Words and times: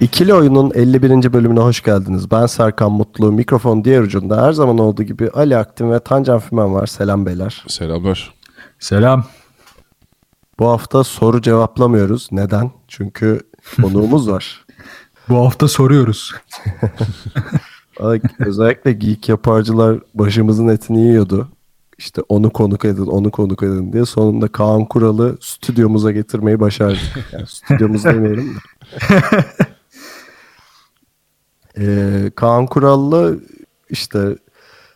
İkili 0.00 0.34
Oyun'un 0.34 0.72
51. 0.74 1.32
bölümüne 1.32 1.60
hoş 1.60 1.82
geldiniz. 1.82 2.30
Ben 2.30 2.46
Serkan 2.46 2.92
Mutlu. 2.92 3.32
Mikrofon 3.32 3.84
diğer 3.84 4.02
ucunda 4.02 4.42
her 4.42 4.52
zaman 4.52 4.78
olduğu 4.78 5.02
gibi 5.02 5.30
Ali 5.30 5.56
Aktin 5.56 5.90
ve 5.90 6.00
Tancan 6.00 6.38
Fümen 6.38 6.74
var. 6.74 6.86
Selam 6.86 7.26
beyler. 7.26 7.64
Selamlar. 7.68 8.34
Selam. 8.78 9.24
Bu 10.58 10.68
hafta 10.68 11.04
soru 11.04 11.42
cevaplamıyoruz. 11.42 12.28
Neden? 12.32 12.70
Çünkü 12.88 13.40
konuğumuz 13.82 14.30
var. 14.30 14.64
Bu 15.28 15.36
hafta 15.36 15.68
soruyoruz. 15.68 16.32
Özellikle 18.38 18.92
geek 18.92 19.28
yaparcılar 19.28 19.98
başımızın 20.14 20.68
etini 20.68 21.00
yiyordu. 21.00 21.48
İşte 21.98 22.22
onu 22.28 22.50
konuk 22.50 22.84
edin, 22.84 23.06
onu 23.06 23.30
konuk 23.30 23.62
edin 23.62 23.92
diye 23.92 24.04
sonunda 24.04 24.48
Kaan 24.48 24.84
Kural'ı 24.84 25.36
stüdyomuza 25.40 26.12
getirmeyi 26.12 26.60
başardık. 26.60 27.26
Yani 27.32 27.46
stüdyomuz 27.46 28.04
demeyelim 28.04 28.54
de. 28.54 28.58
Ee, 31.78 32.30
Kaan 32.36 32.66
Kural'la 32.66 33.32
işte 33.90 34.36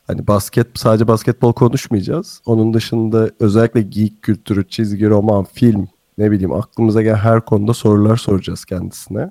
hani 0.06 0.27
basket 0.27 0.67
sadece 0.75 1.08
basketbol 1.08 1.53
konuşmayacağız. 1.53 2.41
Onun 2.47 2.75
dışında 2.75 3.31
özellikle 3.41 3.83
geek 3.83 4.22
kültürü, 4.22 4.69
çizgi 4.69 5.08
roman, 5.08 5.44
film 5.44 5.89
ne 6.19 6.31
bileyim 6.31 6.53
aklımıza 6.53 7.03
gelen 7.03 7.16
her 7.16 7.41
konuda 7.41 7.75
sorular 7.75 8.16
soracağız 8.16 8.64
kendisine. 8.64 9.31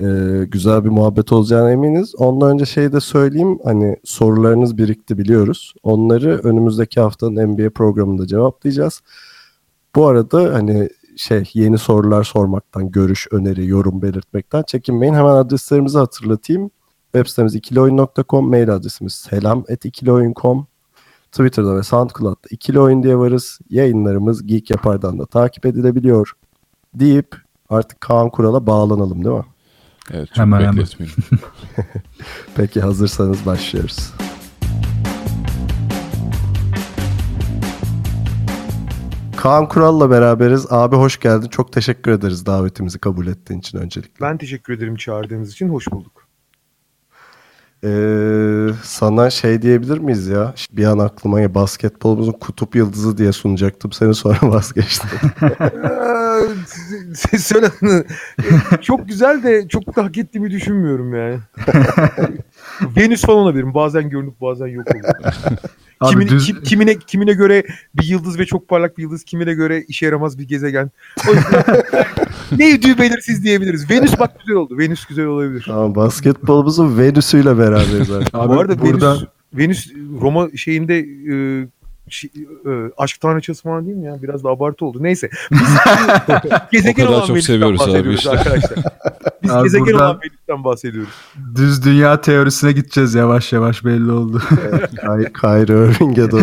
Ee, 0.00 0.04
güzel 0.48 0.84
bir 0.84 0.90
muhabbet 0.90 1.32
olacağına 1.32 1.70
eminiz. 1.70 2.14
Ondan 2.14 2.50
önce 2.50 2.64
şey 2.64 2.92
de 2.92 3.00
söyleyeyim 3.00 3.58
hani 3.64 3.96
sorularınız 4.04 4.78
birikti 4.78 5.18
biliyoruz. 5.18 5.74
Onları 5.82 6.40
önümüzdeki 6.44 7.00
haftanın 7.00 7.48
NBA 7.48 7.70
programında 7.70 8.26
cevaplayacağız. 8.26 9.00
Bu 9.94 10.06
arada 10.06 10.54
hani 10.54 10.88
şey 11.16 11.50
yeni 11.54 11.78
sorular 11.78 12.24
sormaktan, 12.24 12.90
görüş, 12.90 13.26
öneri, 13.30 13.66
yorum 13.66 14.02
belirtmekten 14.02 14.62
çekinmeyin. 14.62 15.14
Hemen 15.14 15.34
adreslerimizi 15.34 15.98
hatırlatayım. 15.98 16.70
Web 17.12 17.26
sitemiz 17.26 17.54
ikilioyun.com, 17.54 18.50
mail 18.50 18.74
adresimiz 18.74 19.14
selam.ikilioyun.com, 19.14 20.66
Twitter'da 21.32 21.76
ve 21.76 21.82
SoundCloud'da 21.82 22.48
ikili 22.50 22.80
oyun 22.80 23.02
diye 23.02 23.18
varız. 23.18 23.58
Yayınlarımız 23.70 24.46
Geek 24.46 24.70
Yapar'dan 24.70 25.18
da 25.18 25.26
takip 25.26 25.66
edilebiliyor 25.66 26.32
deyip 26.94 27.36
artık 27.68 28.00
Kaan 28.00 28.30
Kural'a 28.30 28.66
bağlanalım 28.66 29.24
değil 29.24 29.36
mi? 29.36 29.44
Evet 30.10 30.28
çok 30.28 30.36
Hemen, 30.36 30.60
hemen. 30.60 30.86
Peki 32.56 32.80
hazırsanız 32.80 33.46
başlıyoruz. 33.46 34.12
Kaan 39.36 39.68
Kural'la 39.68 40.10
beraberiz. 40.10 40.66
Abi 40.70 40.96
hoş 40.96 41.20
geldin. 41.20 41.48
Çok 41.48 41.72
teşekkür 41.72 42.10
ederiz 42.10 42.46
davetimizi 42.46 42.98
kabul 42.98 43.26
ettiğin 43.26 43.60
için 43.60 43.78
öncelikle. 43.78 44.26
Ben 44.26 44.38
teşekkür 44.38 44.72
ederim 44.72 44.96
çağırdığınız 44.96 45.52
için. 45.52 45.68
Hoş 45.68 45.90
bulduk. 45.90 46.26
Ee, 47.84 48.68
sana 48.82 49.30
şey 49.30 49.62
diyebilir 49.62 49.98
miyiz 49.98 50.26
ya? 50.26 50.54
Bir 50.72 50.84
an 50.84 50.98
aklıma 50.98 51.40
ya 51.40 51.54
basketbolumuzun 51.54 52.32
kutup 52.32 52.76
yıldızı 52.76 53.18
diye 53.18 53.32
sunacaktım. 53.32 53.92
Seni 53.92 54.14
sonra 54.14 54.38
vazgeçtim. 54.42 55.10
Ee, 57.32 57.38
Söyle. 57.38 57.70
çok 58.82 59.08
güzel 59.08 59.42
de 59.42 59.68
çok 59.68 59.96
da 59.96 60.04
hak 60.04 60.18
ettiğimi 60.18 60.50
düşünmüyorum 60.50 61.14
yani. 61.14 61.38
Venüs 62.96 63.22
falan 63.22 63.38
olabilirim. 63.38 63.74
Bazen 63.74 64.10
görünüp 64.10 64.40
bazen 64.40 64.66
yok 64.66 64.86
oluyor. 64.90 65.14
Abi 66.00 66.10
Kimin, 66.10 66.28
düz- 66.28 66.46
kim- 66.46 66.62
kimine, 66.62 66.98
kimine 66.98 67.32
göre 67.32 67.62
bir 67.94 68.04
yıldız 68.04 68.38
ve 68.38 68.46
çok 68.46 68.68
parlak 68.68 68.98
bir 68.98 69.02
yıldız. 69.02 69.24
Kimine 69.24 69.54
göre 69.54 69.84
işe 69.88 70.06
yaramaz 70.06 70.38
bir 70.38 70.48
gezegen. 70.48 70.90
O 71.28 71.34
yüzden 71.34 71.64
ne 72.58 72.70
idüğü 72.70 72.98
belirsiz 72.98 73.44
diyebiliriz. 73.44 73.90
Venüs 73.90 74.18
bak 74.18 74.38
güzel 74.40 74.56
oldu. 74.56 74.78
Venüs 74.78 75.04
güzel 75.06 75.26
olabilir. 75.26 75.62
tamam, 75.66 75.94
basketbolumuzun 75.94 76.98
Venüs'üyle 76.98 77.58
beraberiz 77.58 78.10
artık. 78.10 78.34
Abi 78.34 78.48
Bu 78.48 78.60
arada 78.60 78.80
buradan 78.80 79.16
Venüs, 79.54 79.88
Venüs 79.88 79.92
Roma 80.20 80.48
şeyinde 80.56 80.98
e, 80.98 81.66
şey, 82.08 82.30
e, 82.66 82.70
aşk 82.98 83.20
tanrıçası 83.20 83.62
falan 83.62 83.86
değil 83.86 83.96
mi 83.96 84.06
ya? 84.06 84.22
Biraz 84.22 84.44
da 84.44 84.48
abartı 84.48 84.84
oldu. 84.84 84.98
Neyse. 85.00 85.30
Biz 85.50 85.58
gezegen 86.72 87.02
O 87.04 87.06
kadar 87.06 87.18
olan 87.18 87.26
çok 87.26 87.38
seviyoruz 87.40 87.80
abi 87.80 87.88
bahsediyoruz 87.88 88.18
işte. 88.18 88.30
arkadaşlar. 88.30 88.78
Biz 89.42 89.50
Abi 89.50 89.64
gezegen 89.64 89.92
olan 89.92 90.20
Venüs'ten 90.24 90.64
bahsediyoruz. 90.64 91.12
düz 91.56 91.84
dünya 91.84 92.20
teorisine 92.20 92.72
gideceğiz 92.72 93.14
yavaş 93.14 93.52
yavaş 93.52 93.84
belli 93.84 94.10
oldu. 94.12 94.42
Kay, 95.00 95.32
Kyrie 95.32 95.90
Irving'e 95.90 96.30
doğru. 96.30 96.42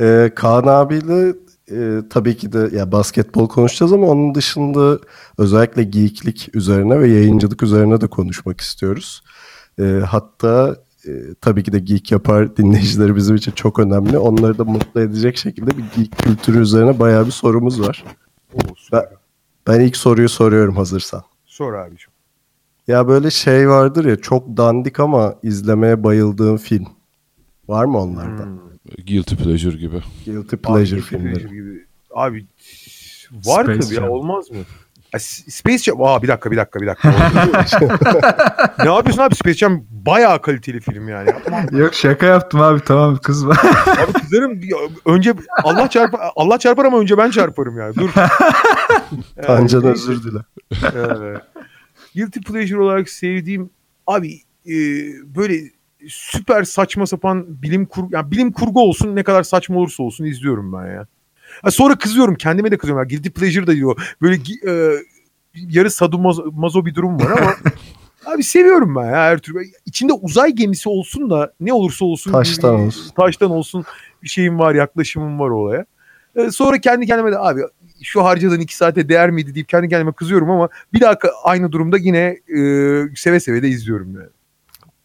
ee, 0.00 0.30
Kaan 0.34 0.66
abiyle 0.66 1.34
e, 1.70 2.02
tabii 2.10 2.36
ki 2.36 2.52
de 2.52 2.70
ya 2.76 2.92
basketbol 2.92 3.48
konuşacağız 3.48 3.92
ama 3.92 4.06
onun 4.06 4.34
dışında 4.34 4.98
özellikle 5.38 5.82
geeklik 5.82 6.50
üzerine 6.54 7.00
ve 7.00 7.08
yayıncılık 7.08 7.62
üzerine 7.62 8.00
de 8.00 8.06
konuşmak 8.06 8.60
istiyoruz. 8.60 9.22
Ee, 9.80 10.00
hatta 10.10 10.76
e, 11.06 11.34
tabii 11.40 11.62
ki 11.62 11.72
de 11.72 11.78
geek 11.78 12.12
yapar 12.12 12.56
dinleyicileri 12.56 13.16
bizim 13.16 13.36
için 13.36 13.52
çok 13.52 13.78
önemli. 13.78 14.18
Onları 14.18 14.58
da 14.58 14.64
mutlu 14.64 15.00
edecek 15.00 15.36
şekilde 15.36 15.70
bir 15.78 15.84
geek 15.96 16.18
kültürü 16.18 16.60
üzerine 16.60 16.98
bayağı 16.98 17.26
bir 17.26 17.30
sorumuz 17.30 17.80
var. 17.80 18.04
Oo, 18.54 18.74
süper. 18.76 19.04
Ben 19.66 19.80
ilk 19.80 19.96
soruyu 19.96 20.28
soruyorum 20.28 20.76
hazırsan. 20.76 21.22
Sor 21.46 21.72
abiciğim. 21.72 22.16
Ya 22.86 23.08
böyle 23.08 23.30
şey 23.30 23.68
vardır 23.68 24.04
ya 24.04 24.16
çok 24.16 24.56
dandik 24.56 25.00
ama 25.00 25.34
izlemeye 25.42 26.04
bayıldığım 26.04 26.56
film. 26.56 26.86
Var 27.68 27.84
mı 27.84 27.98
onlardan? 27.98 28.60
Guilty 29.06 29.34
pleasure 29.34 29.76
gibi. 29.76 30.02
Guilty 30.26 30.56
pleasure 30.56 31.00
Abi, 31.00 31.06
filmleri. 31.06 31.48
Gibi. 31.48 31.86
Abi 32.10 32.46
var 33.32 33.64
Space 33.64 33.80
tabii 33.80 33.94
ya 33.94 34.10
olmaz 34.10 34.50
mı? 34.50 34.56
S- 35.18 35.50
Space 35.50 35.78
Jam. 35.78 36.02
Aa 36.02 36.22
bir 36.22 36.28
dakika 36.28 36.50
bir 36.50 36.56
dakika 36.56 36.80
bir 36.80 36.86
dakika. 36.86 37.10
ne 38.84 38.94
yapıyorsun 38.94 39.22
abi 39.22 39.34
Space 39.34 39.58
Jam 39.58 39.84
bayağı 39.90 40.42
kaliteli 40.42 40.80
film 40.80 41.08
yani. 41.08 41.28
Yapma. 41.28 41.78
Yok 41.78 41.94
şaka 41.94 42.26
yaptım 42.26 42.60
abi 42.60 42.80
tamam 42.80 43.16
kızma. 43.16 43.54
Abi 43.86 44.12
kızarım. 44.12 44.60
Önce 45.06 45.34
Allah 45.64 45.90
çarpar 45.90 46.20
Allah 46.36 46.58
çarpar 46.58 46.84
ama 46.84 46.98
önce 46.98 47.18
ben 47.18 47.30
çarparım 47.30 47.78
yani. 47.78 47.94
Dur. 47.94 48.10
Tancan 49.46 49.80
Yani, 49.80 49.90
özür 49.92 50.22
dile. 50.22 50.38
Evet. 50.94 51.42
Guilty 52.14 52.40
pleasure 52.40 52.78
olarak 52.80 53.08
sevdiğim 53.08 53.70
abi 54.06 54.34
e, 54.66 54.74
böyle 55.36 55.60
süper 56.08 56.64
saçma 56.64 57.06
sapan 57.06 57.44
bilim 57.62 57.86
kurgu 57.86 58.08
yani 58.12 58.30
bilim 58.30 58.52
kurgu 58.52 58.80
olsun 58.80 59.16
ne 59.16 59.22
kadar 59.22 59.42
saçma 59.42 59.78
olursa 59.78 60.02
olsun 60.02 60.24
izliyorum 60.24 60.72
ben 60.72 60.86
ya. 60.86 61.06
Sonra 61.70 61.98
kızıyorum 61.98 62.34
kendime 62.34 62.70
de 62.70 62.76
kızıyorum. 62.76 63.02
Ya, 63.04 63.08
guilty 63.08 63.28
pleasure 63.28 63.66
da 63.66 63.72
diyor. 63.72 64.14
Böyle 64.22 64.34
e, 64.68 64.92
yarı 65.54 65.90
sadomazo 65.90 66.84
bir 66.86 66.94
durum 66.94 67.20
var 67.20 67.30
ama 67.40 67.54
abi 68.34 68.42
seviyorum 68.42 68.96
ben 68.96 69.04
ya 69.04 69.12
her 69.12 69.38
türlü. 69.38 69.58
İçinde 69.86 70.12
uzay 70.12 70.52
gemisi 70.52 70.88
olsun 70.88 71.30
da 71.30 71.52
ne 71.60 71.72
olursa 71.72 72.04
olsun 72.04 72.32
Taştan 72.32 72.78
bir- 72.78 72.82
olsun. 72.86 73.12
taştan 73.16 73.50
olsun 73.50 73.84
bir 74.22 74.28
şeyim 74.28 74.58
var 74.58 74.74
yaklaşımım 74.74 75.38
var 75.38 75.50
olaya. 75.50 75.84
E, 76.36 76.50
sonra 76.50 76.78
kendi 76.78 77.06
kendime 77.06 77.32
de 77.32 77.38
abi 77.38 77.60
şu 78.02 78.24
harcadığın 78.24 78.60
iki 78.60 78.76
saate 78.76 79.08
değer 79.08 79.30
miydi 79.30 79.54
deyip 79.54 79.68
kendi 79.68 79.88
kendime 79.88 80.12
kızıyorum 80.12 80.50
ama 80.50 80.68
bir 80.92 81.00
daha 81.00 81.18
aynı 81.44 81.72
durumda 81.72 81.96
yine 81.98 82.18
e, 82.48 82.58
seve 83.16 83.40
seve 83.40 83.62
de 83.62 83.68
izliyorum 83.68 84.14
yani. 84.14 84.28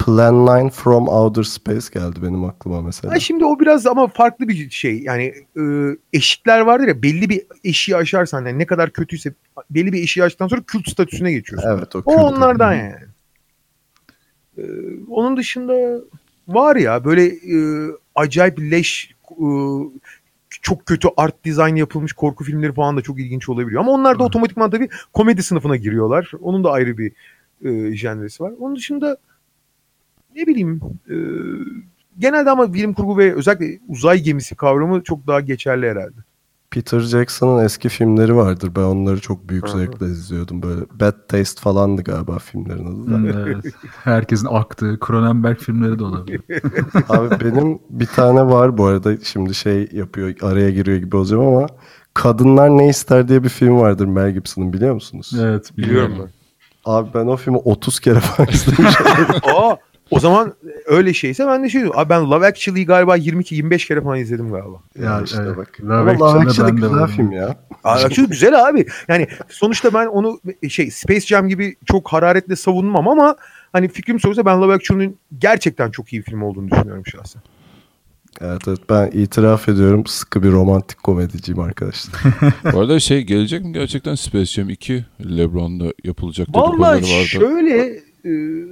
Plan 0.06 0.48
9 0.48 0.76
from 0.76 1.08
Outer 1.08 1.44
Space 1.44 1.86
geldi 1.94 2.20
benim 2.24 2.44
aklıma 2.44 2.82
mesela. 2.82 3.14
Ha, 3.14 3.20
şimdi 3.20 3.46
o 3.46 3.60
biraz 3.60 3.88
ama 3.88 4.08
farklı 4.08 4.48
bir 4.48 4.70
şey. 4.70 5.00
Yani 5.00 5.34
e, 5.58 5.64
eşikler 6.14 6.60
vardır 6.60 6.88
ya 6.88 7.04
belli 7.04 7.30
bir 7.30 7.42
eşiği 7.64 7.96
aşarsan 7.98 8.46
yani 8.46 8.60
ne 8.60 8.66
kadar 8.66 8.90
kötüyse 8.90 9.34
belli 9.70 9.94
bir 9.94 10.04
eşiği 10.04 10.24
aştıktan 10.24 10.48
sonra 10.48 10.62
kült 10.68 10.90
statüsüne 10.90 11.32
geçiyorsun. 11.32 11.70
Evet 11.70 11.96
o, 11.96 12.00
O 12.00 12.04
kültür. 12.04 12.22
onlardan 12.22 12.74
yani. 12.74 12.96
Ee, 14.58 14.64
onun 15.10 15.38
dışında 15.38 16.02
var 16.48 16.76
ya 16.76 17.06
böyle 17.06 17.26
e, 17.26 17.88
acayip 18.16 18.60
leş 18.60 19.16
e, 19.32 19.46
çok 20.62 20.86
kötü 20.86 21.08
art 21.18 21.46
design 21.46 21.76
yapılmış 21.76 22.14
korku 22.14 22.44
filmleri 22.44 22.74
falan 22.74 22.98
da 22.98 23.02
çok 23.02 23.20
ilginç 23.20 23.50
olabiliyor. 23.50 23.82
Ama 23.82 23.92
onlar 23.92 24.20
da 24.20 24.24
otomatikman 24.24 24.70
tabii 24.70 24.90
komedi 25.14 25.44
sınıfına 25.44 25.76
giriyorlar. 25.76 26.32
Onun 26.42 26.64
da 26.64 26.72
ayrı 26.72 26.98
bir 26.98 27.12
e, 27.66 27.96
jenresi 27.96 28.44
var. 28.44 28.54
Onun 28.60 28.76
dışında 28.76 29.18
ne 30.36 30.48
bileyim 30.48 30.82
e, 31.10 31.16
genelde 32.20 32.50
ama 32.50 32.74
bilim 32.74 32.94
kurgu 32.94 33.18
ve 33.18 33.36
özellikle 33.36 33.80
uzay 33.88 34.20
gemisi 34.20 34.56
kavramı 34.56 35.04
çok 35.04 35.28
daha 35.28 35.40
geçerli 35.40 35.90
herhalde. 35.90 36.18
Peter 36.72 37.00
Jackson'ın 37.00 37.64
eski 37.64 37.90
filmleri 37.90 38.36
vardır. 38.36 38.72
Ben 38.76 38.82
onları 38.82 39.20
çok 39.22 39.50
büyük 39.50 39.70
zevkle 39.70 40.06
izliyordum. 40.06 40.64
Böyle 40.64 40.82
Bad 41.00 41.28
Taste 41.28 41.62
falandı 41.62 42.04
galiba 42.04 42.40
filmlerin 42.40 42.86
adı 42.86 43.34
da. 43.34 43.40
Evet. 43.46 43.66
Herkesin 44.04 44.48
aktığı 44.52 45.00
Cronenberg 45.08 45.58
filmleri 45.58 46.00
de 46.00 46.04
olabilir. 46.04 46.42
Abi 47.10 47.30
benim 47.46 47.80
bir 47.90 48.06
tane 48.06 48.46
var 48.46 48.78
bu 48.78 48.86
arada. 48.86 49.18
Şimdi 49.24 49.54
şey 49.54 49.90
yapıyor, 49.92 50.36
araya 50.42 50.70
giriyor 50.70 50.98
gibi 50.98 51.16
olacağım 51.16 51.46
ama 51.48 51.68
Kadınlar 52.14 52.70
Ne 52.70 52.90
İster 52.90 53.28
diye 53.28 53.44
bir 53.44 53.50
film 53.50 53.80
vardır 53.80 54.06
Mel 54.06 54.32
Gibson'ın 54.32 54.74
biliyor 54.74 54.94
musunuz? 54.94 55.34
Evet 55.42 55.78
Biliyorum 55.78 56.12
biliyorum. 56.12 56.32
ben. 56.86 56.92
Abi 56.92 57.10
ben 57.14 57.28
o 57.28 57.38
filmi 57.38 57.58
30 57.58 58.00
kere 58.00 58.20
falan 58.20 58.50
izledim. 58.54 58.86
Aa, 59.44 59.76
o 60.12 60.20
zaman 60.20 60.54
öyle 60.86 61.14
şeyse 61.14 61.48
ben 61.48 61.64
de 61.64 61.70
şey 61.70 61.82
diyorum. 61.82 62.00
Abi 62.00 62.10
ben 62.10 62.32
Love 62.32 62.48
Actually'yi 62.48 62.86
galiba 62.86 63.18
22-25 63.18 63.88
kere 63.88 64.02
falan 64.02 64.20
izledim 64.20 64.52
galiba. 64.52 64.82
ya 65.02 65.22
işte 65.22 65.38
evet. 65.42 65.58
bak. 65.58 65.82
Love 65.84 66.12
Ama 66.12 66.20
Love 66.20 66.40
Actually 66.40 66.72
güzel 66.72 67.08
film 67.08 67.32
ya. 67.32 67.56
Aa, 67.84 67.92
Actually 67.92 68.30
güzel 68.30 68.68
abi. 68.68 68.86
Yani 69.08 69.28
sonuçta 69.50 69.94
ben 69.94 70.06
onu 70.06 70.40
şey 70.70 70.92
Space 70.92 71.26
Jam 71.26 71.50
gibi 71.50 71.76
çok 71.86 72.14
hararetle 72.14 72.56
savunmam 72.56 73.08
ama 73.08 73.36
hani 73.74 73.88
fikrim 73.88 74.20
sorulsa 74.20 74.46
ben 74.46 74.62
Love 74.62 74.74
Actually'nin 74.74 75.18
gerçekten 75.40 75.92
çok 75.92 76.14
iyi 76.14 76.22
film 76.22 76.42
olduğunu 76.42 76.72
düşünüyorum 76.72 77.06
şahsen. 77.06 77.42
Evet 78.42 78.62
evet 78.68 78.80
ben 78.90 79.12
itiraf 79.14 79.70
ediyorum 79.70 80.06
sıkı 80.06 80.44
bir 80.44 80.52
romantik 80.52 81.04
komediciyim 81.04 81.60
arkadaşlar. 81.60 82.22
Bu 82.74 82.80
arada 82.80 83.00
şey 83.00 83.22
gelecek 83.22 83.66
mi 83.66 83.74
gerçekten 83.74 84.16
Space 84.16 84.46
Jam 84.46 84.70
2 84.70 85.06
LeBron'da 85.38 85.94
yapılacak 86.04 86.48
dedikoduları 86.48 86.80
Vallahi 86.82 87.02
vardı. 87.02 87.26
şöyle 87.26 87.78
e, 87.78 88.11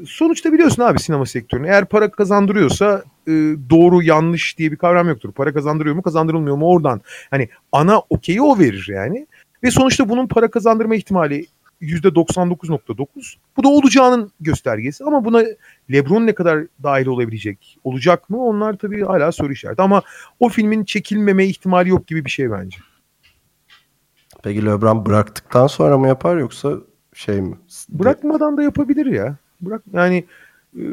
sonuçta 0.07 0.54
biliyorsun 0.54 0.84
abi 0.84 1.00
sinema 1.00 1.25
sektörünü. 1.25 1.68
Eğer 1.68 1.86
para 1.86 2.12
kazandırıyorsa 2.12 3.04
e, 3.28 3.31
doğru 3.69 4.04
yanlış 4.04 4.57
diye 4.57 4.72
bir 4.72 4.78
kavram 4.78 5.10
yoktur. 5.10 5.31
Para 5.31 5.54
kazandırıyor 5.54 5.96
mu 5.96 6.01
kazandırılmıyor 6.01 6.57
mu 6.57 6.68
oradan. 6.68 7.01
Hani 7.31 7.50
ana 7.72 8.00
okeyi 8.10 8.42
o 8.42 8.60
verir 8.60 8.88
yani. 8.90 9.28
Ve 9.63 9.72
sonuçta 9.72 10.10
bunun 10.10 10.28
para 10.28 10.51
kazandırma 10.51 10.96
ihtimali 10.96 11.46
%99.9. 11.81 13.36
Bu 13.57 13.63
da 13.63 13.68
olacağının 13.68 14.31
göstergesi. 14.40 15.04
Ama 15.04 15.25
buna 15.25 15.44
LeBron 15.92 16.28
ne 16.28 16.36
kadar 16.36 16.66
dahil 16.84 17.07
olabilecek, 17.07 17.78
olacak 17.84 18.30
mı? 18.30 18.45
Onlar 18.45 18.74
tabii 18.74 19.04
hala 19.04 19.31
soru 19.31 19.54
işareti. 19.54 19.81
Ama 19.81 20.02
o 20.40 20.50
filmin 20.50 20.84
çekilmeme 20.84 21.45
ihtimali 21.45 21.90
yok 21.90 22.07
gibi 22.07 22.25
bir 22.25 22.30
şey 22.30 22.52
bence. 22.52 22.78
Peki 24.44 24.66
LeBron 24.66 25.06
bıraktıktan 25.06 25.68
sonra 25.68 25.98
mı 25.98 26.07
yapar 26.07 26.38
yoksa 26.38 26.74
şey 27.19 27.42
mi? 27.42 27.57
Bırakmadan 27.89 28.57
da 28.57 28.63
yapabilir 28.63 29.06
ya. 29.06 29.36
Bırak 29.62 29.81
yani 29.94 30.25
e, 30.77 30.83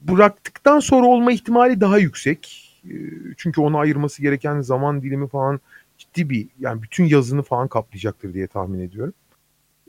bıraktıktan 0.00 0.80
sonra 0.80 1.06
olma 1.06 1.32
ihtimali 1.32 1.80
daha 1.80 1.98
yüksek. 1.98 2.72
E, 2.84 2.94
çünkü 3.36 3.60
onu 3.60 3.78
ayırması 3.78 4.22
gereken 4.22 4.60
zaman 4.60 5.02
dilimi 5.02 5.28
falan 5.28 5.60
ciddi 5.98 6.30
bir 6.30 6.48
yani 6.60 6.82
bütün 6.82 7.04
yazını 7.04 7.42
falan 7.42 7.68
kaplayacaktır 7.68 8.34
diye 8.34 8.46
tahmin 8.46 8.80
ediyorum. 8.80 9.14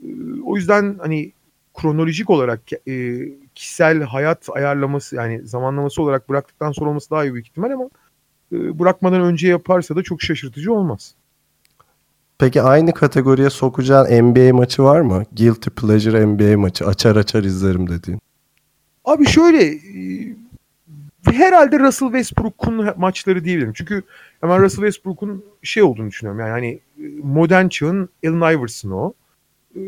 E, 0.02 0.08
o 0.44 0.56
yüzden 0.56 0.98
hani 0.98 1.32
kronolojik 1.74 2.30
olarak 2.30 2.60
e, 2.88 3.18
kişisel 3.54 4.02
hayat 4.02 4.48
ayarlaması 4.52 5.16
yani 5.16 5.46
zamanlaması 5.46 6.02
olarak 6.02 6.28
bıraktıktan 6.28 6.72
sonra 6.72 6.90
olması 6.90 7.10
daha 7.10 7.24
iyi 7.24 7.34
büyük 7.34 7.46
ihtimal 7.46 7.70
ama 7.70 7.90
e, 8.52 8.78
bırakmadan 8.78 9.20
önce 9.20 9.48
yaparsa 9.48 9.96
da 9.96 10.02
çok 10.02 10.22
şaşırtıcı 10.22 10.72
olmaz. 10.72 11.14
Peki 12.38 12.62
aynı 12.62 12.94
kategoriye 12.94 13.50
sokacağın 13.50 14.22
NBA 14.24 14.56
maçı 14.56 14.82
var 14.82 15.00
mı? 15.00 15.22
Guilty 15.36 15.70
Pleasure 15.70 16.26
NBA 16.26 16.58
maçı. 16.58 16.86
Açar 16.86 17.16
açar 17.16 17.44
izlerim 17.44 17.90
dediğin. 17.90 18.20
Abi 19.04 19.26
şöyle 19.26 19.64
e, 19.66 20.34
herhalde 21.24 21.78
Russell 21.78 22.08
Westbrook'un 22.08 22.94
maçları 22.96 23.44
diyebilirim. 23.44 23.72
Çünkü 23.72 24.02
hemen 24.40 24.62
Russell 24.62 24.84
Westbrook'un 24.84 25.44
şey 25.62 25.82
olduğunu 25.82 26.08
düşünüyorum. 26.08 26.40
Yani 26.40 26.50
hani 26.50 26.68
e, 26.98 27.02
modern 27.22 27.68
çağın 27.68 28.08
Allen 28.26 28.58
Iverson 28.58 28.90
o. 28.90 29.12
E, 29.76 29.80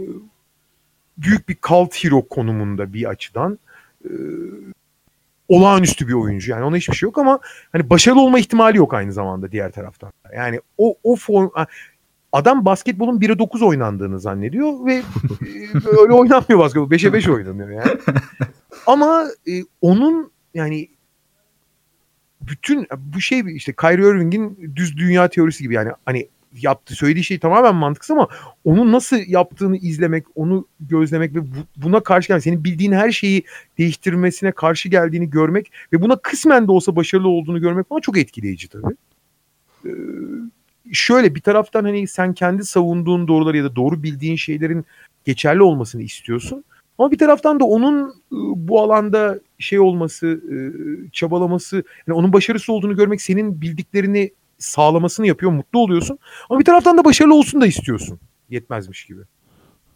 Büyük 1.18 1.48
bir 1.48 1.56
cult 1.68 2.04
hero 2.04 2.28
konumunda 2.28 2.92
bir 2.92 3.04
açıdan. 3.04 3.58
Olağanüstü 5.48 6.08
bir 6.08 6.12
oyuncu. 6.12 6.50
Yani 6.50 6.64
ona 6.64 6.76
hiçbir 6.76 6.94
şey 6.94 7.06
yok 7.06 7.18
ama 7.18 7.40
hani 7.72 7.90
başarılı 7.90 8.20
olma 8.20 8.38
ihtimali 8.38 8.78
yok 8.78 8.94
aynı 8.94 9.12
zamanda 9.12 9.52
diğer 9.52 9.72
taraftan. 9.72 10.12
Yani 10.36 10.60
o 10.78 10.96
o 11.02 11.16
form 11.16 11.48
adam 12.32 12.64
basketbolun 12.64 13.20
1'e 13.20 13.38
9 13.38 13.62
oynandığını 13.62 14.20
zannediyor 14.20 14.86
ve 14.86 14.94
e, 14.94 15.02
öyle 16.00 16.12
oynanmıyor 16.12 16.58
basketbol. 16.58 16.90
5'e 16.90 17.12
5 17.12 17.28
oynanıyor 17.28 17.70
yani. 17.70 17.98
Ama 18.86 19.26
e, 19.48 19.52
onun 19.80 20.30
yani 20.54 20.88
bütün 22.40 22.86
bu 22.98 23.20
şey 23.20 23.42
işte 23.56 23.72
Kyrie 23.72 24.08
Irving'in 24.08 24.72
düz 24.76 24.96
dünya 24.96 25.28
teorisi 25.28 25.62
gibi 25.62 25.74
yani 25.74 25.90
hani 26.06 26.28
yaptığı 26.62 26.94
söylediği 26.94 27.24
şey 27.24 27.38
tamamen 27.38 27.74
mantıksız 27.74 28.10
ama 28.10 28.28
onun 28.64 28.92
nasıl 28.92 29.16
yaptığını 29.26 29.76
izlemek, 29.76 30.24
onu 30.34 30.66
gözlemek 30.80 31.34
ve 31.34 31.40
bu- 31.40 31.66
buna 31.76 32.00
karşı 32.00 32.32
yani 32.32 32.42
senin 32.42 32.64
bildiğin 32.64 32.92
her 32.92 33.10
şeyi 33.10 33.44
değiştirmesine 33.78 34.52
karşı 34.52 34.88
geldiğini 34.88 35.30
görmek 35.30 35.72
ve 35.92 36.02
buna 36.02 36.16
kısmen 36.16 36.66
de 36.68 36.72
olsa 36.72 36.96
başarılı 36.96 37.28
olduğunu 37.28 37.60
görmek 37.60 37.88
falan 37.88 38.00
çok 38.00 38.18
etkileyici 38.18 38.68
tabii. 38.68 38.94
Ee, 39.86 39.90
şöyle 40.92 41.34
bir 41.34 41.40
taraftan 41.40 41.84
hani 41.84 42.06
sen 42.08 42.34
kendi 42.34 42.64
savunduğun 42.64 43.28
doğruları 43.28 43.56
ya 43.56 43.64
da 43.64 43.76
doğru 43.76 44.02
bildiğin 44.02 44.36
şeylerin 44.36 44.84
geçerli 45.24 45.62
olmasını 45.62 46.02
istiyorsun. 46.02 46.64
Ama 46.98 47.10
bir 47.10 47.18
taraftan 47.18 47.60
da 47.60 47.64
onun 47.64 48.08
e, 48.08 48.12
bu 48.56 48.80
alanda 48.80 49.40
şey 49.58 49.80
olması, 49.80 50.26
e, 50.26 50.56
çabalaması, 51.12 51.84
yani 52.06 52.18
onun 52.18 52.32
başarısı 52.32 52.72
olduğunu 52.72 52.96
görmek 52.96 53.22
senin 53.22 53.60
bildiklerini 53.60 54.32
sağlamasını 54.58 55.26
yapıyor, 55.26 55.52
mutlu 55.52 55.78
oluyorsun. 55.78 56.18
Ama 56.50 56.60
bir 56.60 56.64
taraftan 56.64 56.98
da 56.98 57.04
başarılı 57.04 57.34
olsun 57.34 57.60
da 57.60 57.66
istiyorsun. 57.66 58.20
Yetmezmiş 58.50 59.04
gibi. 59.04 59.20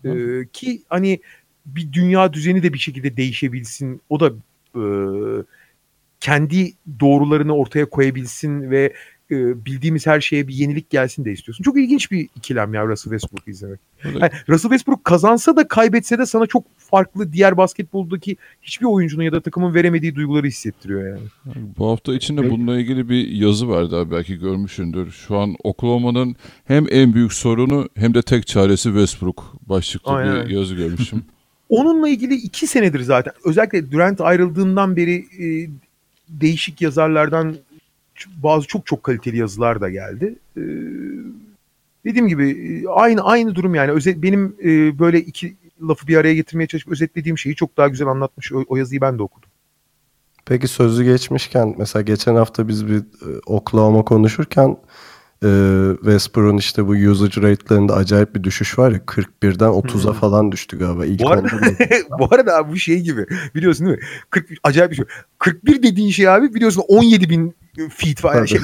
E, 0.04 0.10
ki 0.52 0.82
hani 0.88 1.20
bir 1.66 1.92
dünya 1.92 2.32
düzeni 2.32 2.62
de 2.62 2.72
bir 2.72 2.78
şekilde 2.78 3.16
değişebilsin. 3.16 4.00
O 4.08 4.20
da 4.20 4.32
e, 4.74 4.84
kendi 6.20 6.72
doğrularını 7.00 7.56
ortaya 7.56 7.90
koyabilsin 7.90 8.70
ve 8.70 8.92
e, 9.30 9.64
bildiğimiz 9.64 10.06
her 10.06 10.20
şeye 10.20 10.48
bir 10.48 10.54
yenilik 10.54 10.90
gelsin 10.90 11.24
de 11.24 11.32
istiyorsun. 11.32 11.64
Çok 11.64 11.78
ilginç 11.78 12.10
bir 12.10 12.28
ikilem 12.36 12.74
ya 12.74 12.86
Russell 12.86 13.10
Westbrook'u 13.12 13.50
izlemek. 13.50 13.80
Öyle. 14.04 14.18
Yani 14.18 14.30
Russell 14.48 14.70
Westbrook 14.70 15.04
kazansa 15.04 15.56
da 15.56 15.68
kaybetse 15.68 16.18
de 16.18 16.26
sana 16.26 16.46
çok 16.46 16.64
farklı 16.78 17.32
diğer 17.32 17.56
basketboldaki 17.56 18.36
hiçbir 18.62 18.86
oyuncunun 18.86 19.22
ya 19.22 19.32
da 19.32 19.40
takımın 19.40 19.74
veremediği 19.74 20.14
duyguları 20.14 20.46
hissettiriyor 20.46 21.08
yani. 21.08 21.28
Bu 21.78 21.90
hafta 21.90 22.14
içinde 22.14 22.40
Peki. 22.40 22.54
bununla 22.54 22.80
ilgili 22.80 23.08
bir 23.08 23.28
yazı 23.28 23.68
vardı 23.68 23.96
abi 23.96 24.10
belki 24.10 24.38
görmüşsündür. 24.38 25.10
Şu 25.10 25.36
an 25.36 25.56
Oklahoma'nın 25.64 26.36
hem 26.64 26.86
en 26.90 27.14
büyük 27.14 27.32
sorunu 27.32 27.88
hem 27.94 28.14
de 28.14 28.22
tek 28.22 28.46
çaresi 28.46 28.88
Westbrook 28.88 29.56
başlıklı 29.68 30.12
Aynen. 30.12 30.46
bir 30.46 30.50
yazı 30.50 30.74
görmüşüm. 30.74 31.24
Onunla 31.68 32.08
ilgili 32.08 32.34
iki 32.34 32.66
senedir 32.66 33.00
zaten 33.00 33.32
özellikle 33.44 33.92
Durant 33.92 34.20
ayrıldığından 34.20 34.96
beri 34.96 35.24
e, 35.40 35.70
değişik 36.28 36.82
yazarlardan 36.82 37.56
bazı 38.42 38.66
çok 38.66 38.86
çok 38.86 39.02
kaliteli 39.02 39.36
yazılar 39.36 39.80
da 39.80 39.90
geldi. 39.90 40.38
E, 40.56 40.62
dediğim 42.04 42.28
gibi 42.28 42.50
e, 42.50 42.88
aynı 42.88 43.20
aynı 43.20 43.54
durum 43.54 43.74
yani. 43.74 43.90
Özet, 43.90 44.22
benim 44.22 44.56
e, 44.64 44.98
böyle 44.98 45.20
iki 45.20 45.56
lafı 45.82 46.06
bir 46.06 46.16
araya 46.16 46.34
getirmeye 46.34 46.66
çalışıp 46.66 46.92
özetlediğim 46.92 47.38
şeyi 47.38 47.54
çok 47.54 47.76
daha 47.76 47.88
güzel 47.88 48.08
anlatmış. 48.08 48.52
O, 48.52 48.64
o 48.68 48.76
yazıyı 48.76 49.00
ben 49.00 49.18
de 49.18 49.22
okudum. 49.22 49.48
Peki 50.46 50.68
sözü 50.68 51.04
geçmişken 51.04 51.74
mesela 51.78 52.02
geçen 52.02 52.34
hafta 52.34 52.68
biz 52.68 52.88
bir 52.88 52.98
e, 52.98 53.40
Oklahoma 53.46 54.04
konuşurken 54.04 54.76
e, 55.44 55.48
Westbrook'un 55.96 56.58
işte 56.58 56.86
bu 56.86 56.90
usage 56.90 57.42
rate'lerinde 57.42 57.92
acayip 57.92 58.34
bir 58.34 58.44
düşüş 58.44 58.78
var 58.78 58.90
ya 58.92 58.98
41'den 58.98 59.68
30'a 59.68 60.12
Hmm. 60.12 60.20
falan 60.20 60.52
düştü 60.52 60.78
galiba. 60.78 61.06
İlk 61.06 61.20
Bu 61.20 61.30
arada, 61.30 61.48
bu 62.18 62.28
arada 62.34 62.56
abi 62.56 62.72
bu 62.72 62.76
şey 62.76 63.00
gibi 63.00 63.26
biliyorsun 63.54 63.86
değil 63.86 63.98
mi? 63.98 64.04
40, 64.30 64.46
acayip 64.62 64.90
bir 64.90 64.96
şey. 64.96 65.04
41 65.38 65.82
dediğin 65.82 66.10
şey 66.10 66.28
abi 66.28 66.54
biliyorsun 66.54 66.82
17 66.88 67.30
bin 67.30 67.54
feet 67.96 68.20
falan. 68.20 68.44
Şey, 68.44 68.60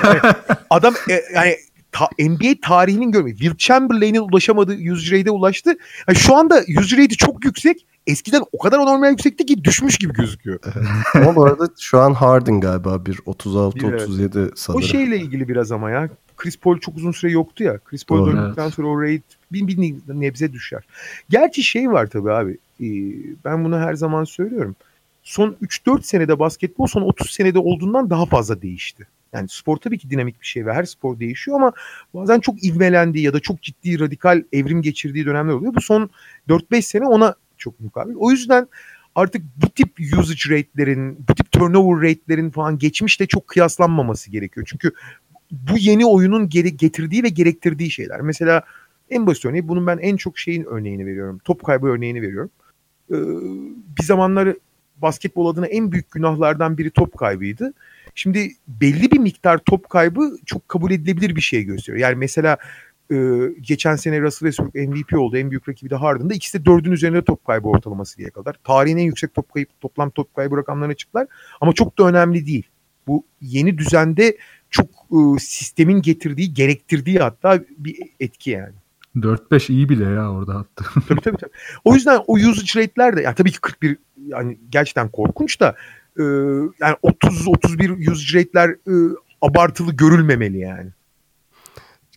adam 0.70 0.94
e, 1.10 1.20
yani 1.34 1.56
ta, 1.92 2.08
NBA 2.18 2.54
tarihinin 2.62 3.12
görmeyi. 3.12 3.36
Will 3.36 3.56
Chamberlain'in 3.56 4.20
ulaşamadığı 4.20 4.72
usage 4.92 5.18
rate'e 5.18 5.30
ulaştı. 5.30 5.76
Yani 6.08 6.18
şu 6.18 6.36
anda 6.36 6.54
usage 6.78 7.02
rate'i 7.02 7.16
çok 7.16 7.44
yüksek. 7.44 7.86
Eskiden 8.08 8.42
o 8.52 8.58
kadar 8.58 8.78
anormal 8.78 9.10
yüksekti 9.10 9.46
ki 9.46 9.64
düşmüş 9.64 9.98
gibi 9.98 10.12
gözüküyor. 10.12 10.60
Ama 11.14 11.36
bu 11.36 11.44
arada 11.44 11.68
şu 11.78 11.98
an 11.98 12.12
Harden 12.14 12.60
galiba 12.60 13.06
bir 13.06 13.18
Bir, 13.18 13.20
evet. 13.84 14.08
36-37 14.08 14.52
sanırım. 14.54 14.82
O 14.82 14.86
şeyle 14.86 15.16
ilgili 15.16 15.48
biraz 15.48 15.72
ama 15.72 15.90
ya. 15.90 16.08
Chris 16.36 16.56
Paul 16.56 16.78
çok 16.78 16.96
uzun 16.96 17.12
süre 17.12 17.30
yoktu 17.30 17.64
ya. 17.64 17.78
Chris 17.78 18.04
Paul 18.04 18.18
Doğru. 18.18 18.36
döndükten 18.36 18.68
sonra 18.68 18.88
o 18.88 19.02
rate 19.02 19.22
bir, 19.52 19.66
bir 19.66 19.94
nebze 20.08 20.52
düşer. 20.52 20.82
Gerçi 21.28 21.62
şey 21.62 21.90
var 21.90 22.06
tabii 22.06 22.32
abi. 22.32 22.52
e, 22.80 22.88
Ben 23.44 23.64
bunu 23.64 23.78
her 23.78 23.94
zaman 23.94 24.24
söylüyorum. 24.24 24.76
Son 25.22 25.56
3-4 25.62 26.02
senede 26.02 26.38
basketbol 26.38 26.86
son 26.86 27.02
30 27.02 27.30
senede 27.30 27.58
olduğundan 27.58 28.10
daha 28.10 28.26
fazla 28.26 28.62
değişti. 28.62 29.06
Yani 29.32 29.48
spor 29.48 29.76
tabii 29.76 29.98
ki 29.98 30.10
dinamik 30.10 30.40
bir 30.40 30.46
şey 30.46 30.66
ve 30.66 30.72
her 30.72 30.84
spor 30.84 31.18
değişiyor 31.18 31.56
ama 31.56 31.72
bazen 32.14 32.40
çok 32.40 32.64
ivmelendiği 32.64 33.24
ya 33.24 33.32
da 33.32 33.40
çok 33.40 33.62
ciddi 33.62 34.00
radikal 34.00 34.42
evrim 34.52 34.82
geçirdiği 34.82 35.26
dönemler 35.26 35.52
oluyor. 35.52 35.74
Bu 35.74 35.80
son 35.80 36.10
4-5 36.48 36.82
sene 36.82 37.06
ona 37.06 37.34
çok 37.58 37.80
mukabil. 37.80 38.14
O 38.16 38.30
yüzden 38.30 38.68
artık 39.14 39.42
bu 39.56 39.70
tip 39.70 40.00
usage 40.18 40.56
rate'lerin, 40.56 41.26
bu 41.28 41.34
tip 41.34 41.52
turnover 41.52 42.10
rate'lerin 42.10 42.50
falan 42.50 42.78
geçmişte 42.78 43.26
çok 43.26 43.48
kıyaslanmaması 43.48 44.30
gerekiyor. 44.30 44.66
Çünkü 44.70 44.92
bu 45.50 45.78
yeni 45.78 46.06
oyunun 46.06 46.48
geri 46.48 46.76
getirdiği 46.76 47.22
ve 47.22 47.28
gerektirdiği 47.28 47.90
şeyler. 47.90 48.20
Mesela 48.20 48.62
en 49.10 49.26
basit 49.26 49.44
örneği 49.44 49.68
bunun 49.68 49.86
ben 49.86 49.98
en 49.98 50.16
çok 50.16 50.38
şeyin 50.38 50.64
örneğini 50.64 51.06
veriyorum. 51.06 51.40
Top 51.44 51.64
kaybı 51.64 51.86
örneğini 51.86 52.22
veriyorum. 52.22 52.50
Ee, 53.10 53.16
bir 53.98 54.02
zamanlar 54.02 54.54
basketbol 54.96 55.46
adına 55.46 55.66
en 55.66 55.92
büyük 55.92 56.10
günahlardan 56.10 56.78
biri 56.78 56.90
top 56.90 57.18
kaybıydı. 57.18 57.72
Şimdi 58.14 58.52
belli 58.68 59.10
bir 59.10 59.18
miktar 59.18 59.58
top 59.58 59.90
kaybı 59.90 60.38
çok 60.46 60.68
kabul 60.68 60.90
edilebilir 60.90 61.36
bir 61.36 61.40
şey 61.40 61.62
gösteriyor. 61.62 62.08
Yani 62.08 62.16
mesela 62.16 62.56
e, 63.12 63.16
geçen 63.60 63.96
sene 63.96 64.20
Russell 64.20 64.50
Westbrook 64.50 64.74
MVP 64.74 65.18
oldu. 65.18 65.36
En 65.36 65.50
büyük 65.50 65.68
rakibi 65.68 65.90
de 65.90 65.94
Harden'da. 65.94 66.34
İkisi 66.34 66.60
de 66.60 66.64
dördün 66.64 66.92
üzerinde 66.92 67.22
top 67.22 67.44
kaybı 67.44 67.68
ortalaması 67.68 68.18
diye 68.18 68.30
kadar. 68.30 68.56
Tarihin 68.64 68.96
en 68.96 69.04
yüksek 69.04 69.34
top 69.34 69.52
kayıp, 69.52 69.80
toplam 69.80 70.10
top 70.10 70.34
kaybı 70.34 70.56
rakamlarına 70.56 70.94
çıktılar. 70.94 71.26
Ama 71.60 71.72
çok 71.72 71.98
da 71.98 72.04
önemli 72.04 72.46
değil. 72.46 72.66
Bu 73.06 73.24
yeni 73.40 73.78
düzende 73.78 74.36
çok 74.70 74.86
e, 74.86 75.38
sistemin 75.38 76.02
getirdiği, 76.02 76.54
gerektirdiği 76.54 77.18
hatta 77.18 77.60
bir 77.78 77.98
etki 78.20 78.50
yani. 78.50 78.74
4-5 79.16 79.72
iyi 79.72 79.88
bile 79.88 80.04
ya 80.04 80.32
orada 80.32 80.54
hatta. 80.54 80.84
Tabii 81.08 81.20
tabii 81.20 81.36
tabii. 81.36 81.50
O 81.84 81.94
yüzden 81.94 82.20
o 82.26 82.34
usage 82.34 82.82
rate'ler 82.82 83.16
de 83.16 83.22
yani 83.22 83.34
tabii 83.34 83.50
ki 83.50 83.60
41 83.60 83.96
yani 84.26 84.58
gerçekten 84.70 85.08
korkunç 85.08 85.60
da 85.60 85.76
e, 86.18 86.22
yani 86.80 86.96
30 87.02 87.48
31 87.48 87.90
usage 87.90 88.40
rate'ler 88.40 88.70
e, 88.70 89.14
abartılı 89.42 89.92
görülmemeli 89.92 90.58
yani. 90.58 90.90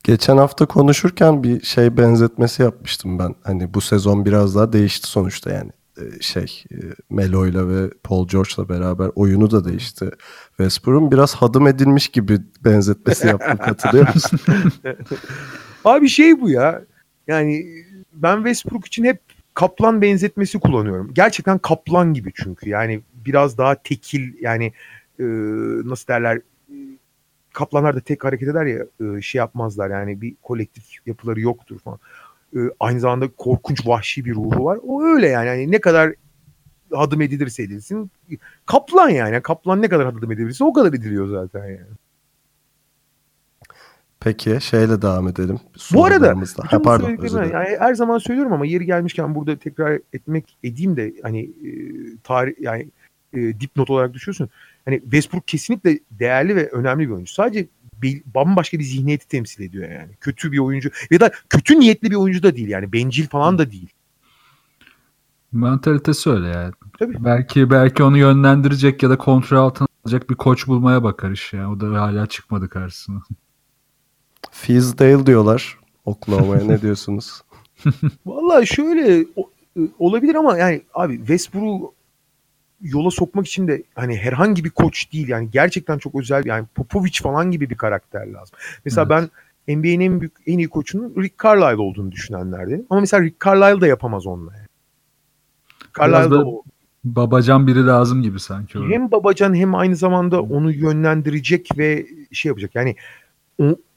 Geçen 0.04 0.38
hafta 0.38 0.66
konuşurken 0.66 1.44
bir 1.44 1.62
şey 1.62 1.98
benzetmesi 1.98 2.62
yapmıştım 2.62 3.20
ben. 3.20 3.36
Hani 3.44 3.74
bu 3.74 3.82
sezon 3.82 4.26
biraz 4.26 4.56
daha 4.56 4.74
değişti 4.74 5.08
sonuçta 5.08 5.52
yani. 5.52 5.72
Ee, 5.98 6.22
şey 6.22 6.64
e, 6.72 6.78
Melo'yla 7.10 7.70
ve 7.70 7.90
Paul 8.04 8.28
George'la 8.28 8.70
beraber 8.70 9.12
oyunu 9.16 9.52
da 9.52 9.66
değişti. 9.66 10.10
Westbrook'un 10.48 11.12
biraz 11.12 11.36
hadım 11.36 11.68
edilmiş 11.68 12.08
gibi 12.08 12.40
benzetmesi 12.66 13.28
yaptım. 13.28 13.58
Katılıyor 13.58 14.08
musun? 14.14 14.40
Abi 15.86 16.10
şey 16.10 16.42
bu 16.42 16.50
ya. 16.50 16.82
Yani 17.28 17.66
ben 18.14 18.36
Westbrook 18.36 18.88
için 18.88 19.04
hep 19.04 19.22
kaplan 19.54 20.02
benzetmesi 20.02 20.60
kullanıyorum. 20.60 21.14
Gerçekten 21.14 21.58
kaplan 21.58 22.14
gibi 22.14 22.32
çünkü. 22.36 22.70
Yani 22.70 23.02
biraz 23.14 23.58
daha 23.58 23.76
tekil 23.76 24.34
yani 24.42 24.74
e, 25.20 25.24
nasıl 25.90 26.08
derler 26.08 26.42
kaplanlar 27.54 27.96
da 27.96 28.00
tek 28.00 28.24
hareket 28.24 28.50
eder 28.50 28.66
ya 28.66 28.86
e, 29.02 29.22
şey 29.22 29.40
yapmazlar 29.40 29.90
yani 29.90 30.22
bir 30.22 30.36
kolektif 30.42 30.84
yapıları 31.06 31.40
yoktur 31.40 31.80
falan. 31.80 32.00
E, 32.56 32.60
aynı 32.80 33.00
zamanda 33.00 33.28
korkunç 33.38 33.88
vahşi 33.88 34.26
bir 34.26 34.36
ruhu 34.36 34.66
var. 34.66 34.80
O 34.84 35.04
öyle 35.04 35.28
yani. 35.28 35.48
yani 35.48 35.72
ne 35.72 35.82
kadar 35.82 36.14
hadım 36.94 37.22
edilirse 37.22 37.64
edilsin. 37.64 38.12
Kaplan 38.66 39.10
yani. 39.10 39.42
Kaplan 39.42 39.82
ne 39.82 39.90
kadar 39.90 40.06
hadım 40.14 40.32
edilirse 40.32 40.64
o 40.64 40.74
kadar 40.74 40.94
ediliyor 40.94 41.28
zaten 41.28 41.68
yani. 41.68 41.96
Peki 44.20 44.58
şeyle 44.62 45.02
devam 45.02 45.28
ededim. 45.28 45.60
Bu 45.94 46.06
arada 46.06 46.36
ha, 46.64 46.82
pardon 46.82 47.10
yani 47.34 47.78
her 47.80 47.94
zaman 47.94 48.18
söylüyorum 48.18 48.54
ama 48.54 48.66
yeri 48.66 48.86
gelmişken 48.86 49.36
burada 49.36 49.56
tekrar 49.56 50.00
etmek 50.14 50.58
edeyim 50.64 50.98
de 50.98 51.14
hani 51.24 51.42
e, 51.42 51.72
tarih 52.24 52.54
yani 52.60 52.88
e, 53.34 53.60
dipnot 53.60 53.90
olarak 53.90 54.14
düşüyorsun. 54.14 54.50
Hani 54.86 55.02
Westbrook 55.02 55.48
kesinlikle 55.48 56.00
değerli 56.12 56.56
ve 56.56 56.70
önemli 56.70 57.08
bir 57.08 57.14
oyuncu. 57.14 57.34
Sadece 57.34 57.68
bir, 58.02 58.24
bambaşka 58.26 58.80
bir 58.80 58.84
zihniyeti 58.84 59.28
temsil 59.28 59.64
ediyor 59.64 59.92
yani. 59.92 60.12
Kötü 60.22 60.52
bir 60.52 60.60
oyuncu 60.60 60.90
ya 61.12 61.20
da 61.20 61.32
kötü 61.50 61.80
niyetli 61.80 62.12
bir 62.12 62.16
oyuncu 62.16 62.44
da 62.44 62.56
değil 62.56 62.68
yani. 62.68 62.94
Bencil 62.94 63.28
falan 63.28 63.58
da 63.58 63.72
değil. 63.72 63.90
Mentalitesi 65.52 66.30
öyle 66.30 66.48
yani. 66.48 66.74
Tabii. 67.00 67.26
Belki 67.26 67.70
belki 67.70 68.04
onu 68.04 68.18
yönlendirecek 68.18 69.04
ya 69.04 69.10
da 69.10 69.18
kontrol 69.18 69.58
altına 69.58 69.88
alacak 70.06 70.30
bir 70.30 70.36
koç 70.36 70.68
bulmaya 70.68 71.04
bakar 71.04 71.32
iş 71.32 71.54
ya. 71.54 71.72
O 71.72 71.80
da 71.80 72.02
hala 72.02 72.26
çıkmadı 72.28 72.70
karşısına. 72.70 73.22
Fizdale 74.52 75.26
diyorlar. 75.26 75.78
Oklahoma'ya 76.06 76.66
ne 76.66 76.82
diyorsunuz? 76.82 77.42
Vallahi 78.26 78.68
şöyle 78.68 79.26
o- 79.36 79.50
e, 79.78 79.82
olabilir 80.00 80.36
ama 80.36 80.58
yani 80.58 80.82
abi 80.94 81.18
Westbrook'u 81.18 81.94
yola 82.82 83.12
sokmak 83.12 83.48
için 83.48 83.68
de 83.68 83.84
hani 83.96 84.18
herhangi 84.18 84.64
bir 84.64 84.70
koç 84.70 85.14
değil 85.14 85.28
yani 85.28 85.50
gerçekten 85.52 85.98
çok 85.98 86.16
özel 86.16 86.46
yani 86.46 86.66
Popovich 86.76 87.22
falan 87.22 87.52
gibi 87.52 87.70
bir 87.70 87.76
karakter 87.76 88.28
lazım. 88.28 88.58
Mesela 88.86 89.10
ben 89.10 89.30
NBA'nin 89.68 90.00
en 90.00 90.22
büyük 90.22 90.34
en 90.48 90.58
iyi 90.58 90.70
koçunun 90.70 91.14
Rick 91.18 91.44
Carlisle 91.44 91.82
olduğunu 91.82 92.12
düşünenlerdenim. 92.12 92.86
Ama 92.90 93.00
mesela 93.00 93.24
Rick 93.24 93.46
Carlisle 93.46 93.82
da 93.82 93.88
yapamaz 93.88 94.28
onunla. 94.28 94.52
Yani. 94.56 94.68
Carlisle 96.00 96.32
da 96.32 96.46
o. 96.46 96.64
Babacan 97.04 97.68
biri 97.68 97.86
lazım 97.86 98.22
gibi 98.22 98.40
sanki. 98.40 98.80
orada. 98.80 98.94
Hem 98.94 99.12
babacan 99.12 99.54
hem 99.56 99.76
aynı 99.76 99.96
zamanda 99.96 100.42
onu 100.42 100.72
yönlendirecek 100.72 101.70
ve 101.78 102.06
şey 102.32 102.50
yapacak. 102.50 102.76
Yani 102.76 102.96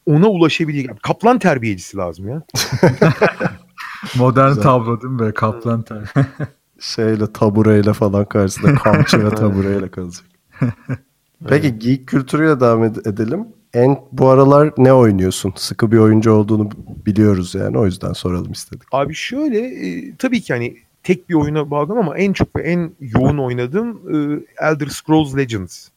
ona 0.06 0.28
ulaşabilecek. 0.28 1.02
Kaplan 1.02 1.38
terbiyecisi 1.38 1.96
lazım 1.96 2.28
ya. 2.28 2.42
Modern 4.16 4.48
Güzel. 4.48 4.62
tablo 4.62 5.02
değil 5.02 5.14
mi? 5.14 5.34
Kaplan 5.34 5.82
tablo. 5.82 6.04
Şeyle 6.84 7.32
tabureyle 7.32 7.92
falan 7.92 8.24
karşısında 8.24 8.74
kamçı 8.82 9.24
ve 9.24 9.30
tabureyle 9.30 9.90
kalacak. 9.90 10.24
Peki 11.48 11.78
geek 11.78 12.06
kültürüyle 12.06 12.60
devam 12.60 12.84
ed- 12.84 13.08
edelim. 13.08 13.48
En 13.74 13.98
bu 14.12 14.28
aralar 14.28 14.72
ne 14.78 14.92
oynuyorsun? 14.92 15.52
Sıkı 15.56 15.92
bir 15.92 15.98
oyuncu 15.98 16.32
olduğunu 16.32 16.70
biliyoruz 17.06 17.54
yani 17.54 17.78
o 17.78 17.86
yüzden 17.86 18.12
soralım 18.12 18.52
istedik. 18.52 18.82
Abi 18.92 19.14
şöyle 19.14 19.58
e, 19.58 20.16
tabii 20.16 20.40
ki 20.40 20.52
hani 20.52 20.76
tek 21.02 21.28
bir 21.28 21.34
oyuna 21.34 21.70
bağlı 21.70 21.92
ama 21.92 22.18
en 22.18 22.32
çok 22.32 22.56
ve 22.56 22.62
en 22.62 22.92
yoğun 23.00 23.38
oynadığım 23.38 23.90
e, 24.14 24.44
Elder 24.66 24.86
Scrolls 24.86 25.36
Legends. 25.36 25.88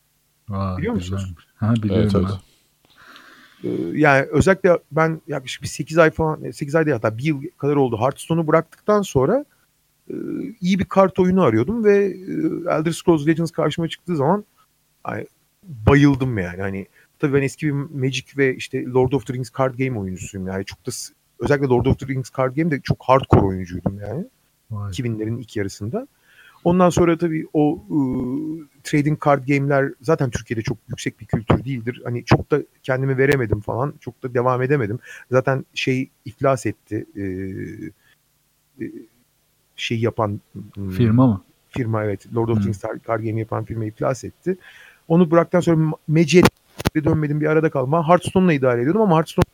Vay, 0.49 0.77
Biliyor 0.77 0.93
musunuz? 0.93 1.21
güzelmiş. 1.21 1.47
Ha 1.55 1.73
biliyorum 1.83 2.25
Evet. 3.63 3.73
E, 3.93 3.97
yani 3.99 4.25
özellikle 4.31 4.79
ben 4.91 5.21
yaklaşık 5.27 5.61
bir 5.63 5.67
8 5.67 5.97
ay 5.97 6.11
falan 6.11 6.51
8 6.51 6.75
ay 6.75 6.85
değil 6.85 6.93
hatta 6.95 7.17
bir 7.17 7.23
yıl 7.23 7.41
kadar 7.57 7.75
oldu 7.75 7.97
Hearthstone'u 7.99 8.47
bıraktıktan 8.47 9.01
sonra 9.01 9.37
e, 9.39 9.45
iyi 10.61 10.79
bir 10.79 10.85
kart 10.85 11.19
oyunu 11.19 11.41
arıyordum 11.41 11.83
ve 11.83 11.97
e, 12.05 12.33
Elder 12.69 12.91
Scrolls 12.91 13.27
Legends 13.27 13.51
karşıma 13.51 13.87
çıktığı 13.87 14.15
zaman 14.15 14.45
ay, 15.03 15.25
bayıldım 15.63 16.37
yani. 16.37 16.61
Hani 16.61 16.87
tabii 17.19 17.33
ben 17.33 17.41
eski 17.41 17.67
bir 17.67 17.71
Magic 17.71 18.25
ve 18.37 18.55
işte 18.55 18.85
Lord 18.85 19.11
of 19.11 19.25
the 19.25 19.33
Rings 19.33 19.49
card 19.57 19.77
game 19.77 19.99
oyuncusuyum 19.99 20.47
yani. 20.47 20.65
Çok 20.65 20.85
da 20.85 20.91
özellikle 21.39 21.67
Lord 21.67 21.85
of 21.85 21.99
the 21.99 22.07
Rings 22.07 22.31
card 22.37 22.55
game'de 22.55 22.81
çok 22.81 23.03
hardcore 23.03 23.45
oyuncuydum 23.45 23.99
yani. 23.99 24.25
Vay. 24.71 24.91
2000'lerin 24.91 25.39
ilk 25.39 25.55
yarısında. 25.55 26.07
Ondan 26.63 26.89
sonra 26.89 27.17
tabii 27.17 27.45
o 27.53 27.85
ıı, 27.91 28.67
trading 28.83 29.25
card 29.25 29.47
game'ler 29.47 29.93
zaten 30.01 30.29
Türkiye'de 30.29 30.61
çok 30.61 30.77
yüksek 30.87 31.19
bir 31.19 31.25
kültür 31.25 31.65
değildir. 31.65 32.01
Hani 32.03 32.25
çok 32.25 32.51
da 32.51 32.61
kendimi 32.83 33.17
veremedim 33.17 33.59
falan. 33.59 33.93
Çok 33.99 34.23
da 34.23 34.33
devam 34.33 34.61
edemedim. 34.61 34.99
Zaten 35.31 35.65
şey 35.73 36.09
iflas 36.25 36.65
etti. 36.65 37.05
Ee, 37.17 38.85
şey 39.77 39.99
yapan 39.99 40.41
ım, 40.77 40.89
Firma 40.89 41.27
mı? 41.27 41.41
firma 41.69 42.03
evet. 42.03 42.35
Lord 42.35 42.49
of 42.49 42.57
the 42.57 42.63
Hı. 42.63 42.67
Rings 42.67 42.81
card 43.07 43.23
game 43.23 43.39
yapan 43.39 43.65
firma 43.65 43.85
iflas 43.85 44.23
etti. 44.23 44.57
Onu 45.07 45.31
bıraktıktan 45.31 45.59
sonra 45.59 45.77
Ma- 45.77 45.97
Magic'e 46.07 46.41
dönmedim 47.03 47.41
bir 47.41 47.45
arada. 47.45 47.91
Ben 47.91 48.03
Hearthstone'la 48.03 48.53
idare 48.53 48.81
ediyordum 48.81 49.01
ama 49.01 49.15
Hearthstone 49.15 49.45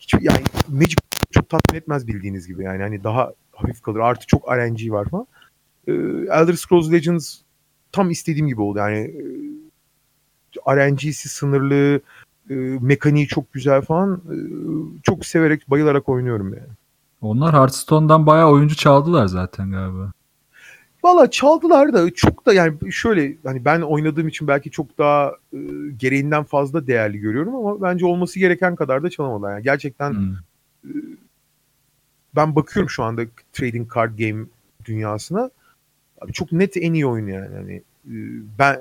hiç 0.00 0.14
yani 0.20 0.42
Magic 0.68 0.96
çok 1.30 1.48
tatmin 1.48 1.78
etmez 1.78 2.06
bildiğiniz 2.06 2.46
gibi 2.46 2.64
yani. 2.64 2.82
Hani 2.82 3.04
daha 3.04 3.32
hafif 3.52 3.82
kalır. 3.82 4.00
Artı 4.00 4.26
çok 4.26 4.52
RNG 4.52 4.90
var 4.90 5.08
falan. 5.08 5.26
Ee, 5.88 5.92
Elder 6.32 6.52
Scrolls 6.52 6.92
Legends 6.92 7.38
tam 7.92 8.10
istediğim 8.10 8.46
gibi 8.48 8.60
oldu. 8.60 8.78
Yani 8.78 8.98
e, 8.98 10.76
RNG'si 10.76 11.28
sınırlı, 11.28 12.00
e, 12.50 12.54
mekaniği 12.80 13.26
çok 13.26 13.52
güzel 13.52 13.82
falan. 13.82 14.14
E, 14.16 14.36
çok 15.02 15.26
severek, 15.26 15.70
bayılarak 15.70 16.08
oynuyorum 16.08 16.54
yani. 16.54 16.68
Onlar 17.26 17.54
Hearthstone'dan 17.54 18.26
bayağı 18.26 18.50
oyuncu 18.50 18.76
çaldılar 18.76 19.26
zaten 19.26 19.70
galiba. 19.70 20.12
Valla 21.04 21.30
çaldılar 21.30 21.92
da 21.92 22.14
çok 22.14 22.46
da 22.46 22.52
yani 22.52 22.92
şöyle 22.92 23.36
hani 23.44 23.64
ben 23.64 23.80
oynadığım 23.80 24.28
için 24.28 24.48
belki 24.48 24.70
çok 24.70 24.98
daha 24.98 25.32
e, 25.52 25.58
gereğinden 25.96 26.44
fazla 26.44 26.86
değerli 26.86 27.18
görüyorum 27.18 27.56
ama 27.56 27.82
bence 27.82 28.06
olması 28.06 28.38
gereken 28.38 28.76
kadar 28.76 29.02
da 29.02 29.10
çalamadılar. 29.10 29.52
Yani 29.52 29.62
gerçekten 29.62 30.10
Hmm. 30.10 30.36
ben 32.36 32.56
bakıyorum 32.56 32.90
şu 32.90 33.02
anda 33.02 33.22
trading 33.52 33.94
card 33.94 34.18
game 34.18 34.46
dünyasına. 34.84 35.50
Abi 36.20 36.32
çok 36.32 36.52
net 36.52 36.76
en 36.76 36.92
iyi 36.92 37.06
oyun 37.06 37.26
yani. 37.26 37.56
Hani 37.56 37.74
e, 38.06 38.14
ben 38.58 38.80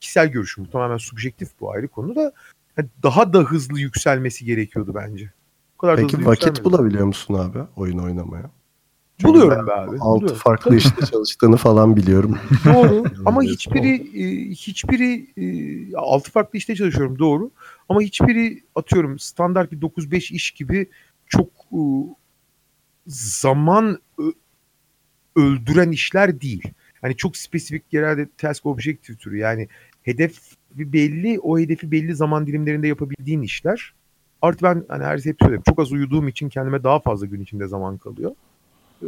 kişisel 0.00 0.28
görüşüm 0.28 0.64
bu 0.64 0.70
tamamen 0.70 0.96
subjektif 0.96 1.48
bu 1.60 1.72
ayrı 1.72 1.88
konu 1.88 2.16
da 2.16 2.32
hani 2.76 2.88
daha 3.02 3.32
da 3.32 3.38
hızlı 3.38 3.80
yükselmesi 3.80 4.44
gerekiyordu 4.44 4.92
bence. 4.94 5.30
Bu 5.76 5.80
kadar 5.80 5.96
da 5.98 6.00
Peki 6.00 6.26
vakit 6.26 6.64
bulabiliyor 6.64 7.06
musun 7.06 7.34
abi 7.34 7.58
oyun 7.76 7.98
oynamaya? 7.98 8.50
Çünkü 9.18 9.34
Buluyorum 9.34 9.66
be 9.66 9.72
abi. 9.72 9.96
Altı 10.00 10.20
buluyorum. 10.20 10.36
farklı 10.36 10.70
Tabii. 10.70 10.76
işte 10.78 11.06
çalıştığını 11.10 11.56
falan 11.56 11.96
biliyorum. 11.96 12.38
Doğru 12.64 13.04
ama 13.26 13.42
hiçbiri 13.42 13.94
e, 13.94 14.50
hiçbiri 14.50 15.26
e, 15.36 15.96
altı 15.96 16.30
farklı 16.30 16.58
işte 16.58 16.74
çalışıyorum 16.74 17.18
doğru. 17.18 17.50
Ama 17.88 18.00
hiçbiri 18.00 18.64
atıyorum 18.74 19.18
standart 19.18 19.72
bir 19.72 19.80
9-5 19.80 20.34
iş 20.34 20.50
gibi 20.50 20.90
çok 21.26 21.48
e, 21.72 21.80
zaman 23.06 23.98
öldüren 25.36 25.90
işler 25.90 26.40
değil. 26.40 26.62
Hani 27.00 27.16
çok 27.16 27.36
spesifik 27.36 27.90
genelde 27.90 28.28
task 28.38 28.66
objective 28.66 29.16
türü 29.16 29.38
yani 29.38 29.68
hedef 30.02 30.38
belli 30.70 31.40
o 31.40 31.58
hedefi 31.58 31.90
belli 31.90 32.14
zaman 32.14 32.46
dilimlerinde 32.46 32.88
yapabildiğin 32.88 33.42
işler. 33.42 33.94
Artı 34.42 34.62
ben 34.62 34.84
hani 34.88 35.04
her 35.04 35.18
hep 35.18 35.36
söylerim 35.42 35.62
çok 35.68 35.78
az 35.78 35.92
uyuduğum 35.92 36.28
için 36.28 36.48
kendime 36.48 36.84
daha 36.84 37.00
fazla 37.00 37.26
gün 37.26 37.40
içinde 37.40 37.68
zaman 37.68 37.98
kalıyor. 37.98 38.32
Ee, 39.02 39.06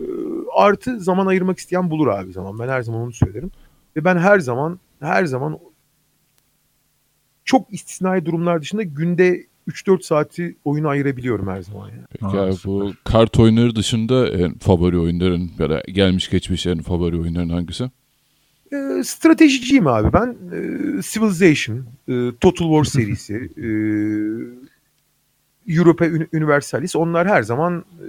artı 0.56 1.00
zaman 1.00 1.26
ayırmak 1.26 1.58
isteyen 1.58 1.90
bulur 1.90 2.06
abi 2.06 2.32
zaman. 2.32 2.58
Ben 2.58 2.68
her 2.68 2.82
zaman 2.82 3.00
onu 3.00 3.12
söylerim. 3.12 3.50
Ve 3.96 4.04
ben 4.04 4.16
her 4.16 4.38
zaman 4.38 4.78
her 5.00 5.24
zaman 5.24 5.58
çok 7.44 7.72
istisnai 7.74 8.26
durumlar 8.26 8.62
dışında 8.62 8.82
günde 8.82 9.46
3-4 9.68 10.02
saati 10.02 10.56
oyuna 10.64 10.88
ayırabiliyorum 10.88 11.48
her 11.48 11.62
zaman 11.62 11.88
yani. 11.88 12.04
Peki 12.10 12.26
Aa, 12.26 12.42
abi 12.42 12.52
süper. 12.52 12.72
bu 12.72 12.92
kart 13.04 13.38
oyunları 13.38 13.76
dışında 13.76 14.28
en 14.28 14.54
favori 14.58 14.98
oyunların 14.98 15.50
ya 15.58 15.70
da 15.70 15.82
gelmiş 15.88 16.30
geçmiş 16.30 16.66
en 16.66 16.78
favori 16.78 17.20
oyunların 17.20 17.48
hangisi? 17.48 17.90
Ee, 18.72 19.02
stratejiciyim 19.04 19.86
abi 19.86 20.12
ben. 20.12 20.26
Ee, 20.52 21.02
Civilization, 21.02 21.76
e, 22.08 22.32
Total 22.40 22.66
War 22.68 22.84
serisi, 23.02 23.34
e, 23.56 23.68
Europa 25.68 26.04
Uni- 26.04 26.28
Universalis 26.34 26.96
onlar 26.96 27.28
her 27.28 27.42
zaman 27.42 27.84
e, 28.00 28.06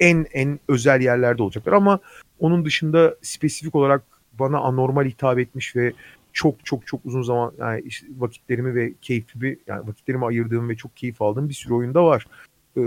en 0.00 0.26
en 0.32 0.60
özel 0.68 1.00
yerlerde 1.00 1.42
olacaklar 1.42 1.72
ama 1.72 1.98
onun 2.38 2.64
dışında 2.64 3.16
spesifik 3.22 3.74
olarak 3.74 4.02
bana 4.38 4.58
anormal 4.58 5.04
hitap 5.04 5.38
etmiş 5.38 5.76
ve 5.76 5.92
çok 6.32 6.64
çok 6.64 6.86
çok 6.86 7.00
uzun 7.04 7.22
zaman 7.22 7.52
yani 7.58 7.82
işte 7.84 8.06
vakitlerimi 8.18 8.74
ve 8.74 8.92
keyfimi 9.02 9.56
yani 9.66 9.88
vakitlerimi 9.88 10.26
ayırdığım 10.26 10.68
ve 10.68 10.76
çok 10.76 10.96
keyif 10.96 11.22
aldığım 11.22 11.48
bir 11.48 11.54
sürü 11.54 11.74
oyunda 11.74 12.04
var. 12.04 12.26
Ee, 12.76 12.80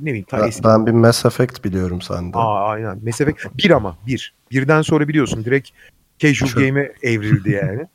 ne 0.00 0.06
bileyim 0.06 0.26
ta 0.28 0.38
Ben, 0.38 0.50
ben 0.64 0.86
bir 0.86 0.92
Mass 0.92 1.24
Effect 1.26 1.64
biliyorum 1.64 2.00
senden. 2.02 2.38
Aa 2.38 2.68
aynen. 2.68 3.00
Mass 3.04 3.20
Effect 3.20 3.46
bir 3.58 3.70
ama 3.70 3.98
bir. 4.06 4.34
Birden 4.50 4.82
sonra 4.82 5.08
biliyorsun 5.08 5.44
direkt 5.44 5.70
casual 6.18 6.48
Çöp. 6.48 6.58
game'e 6.66 6.92
evrildi 7.02 7.50
yani. 7.50 7.86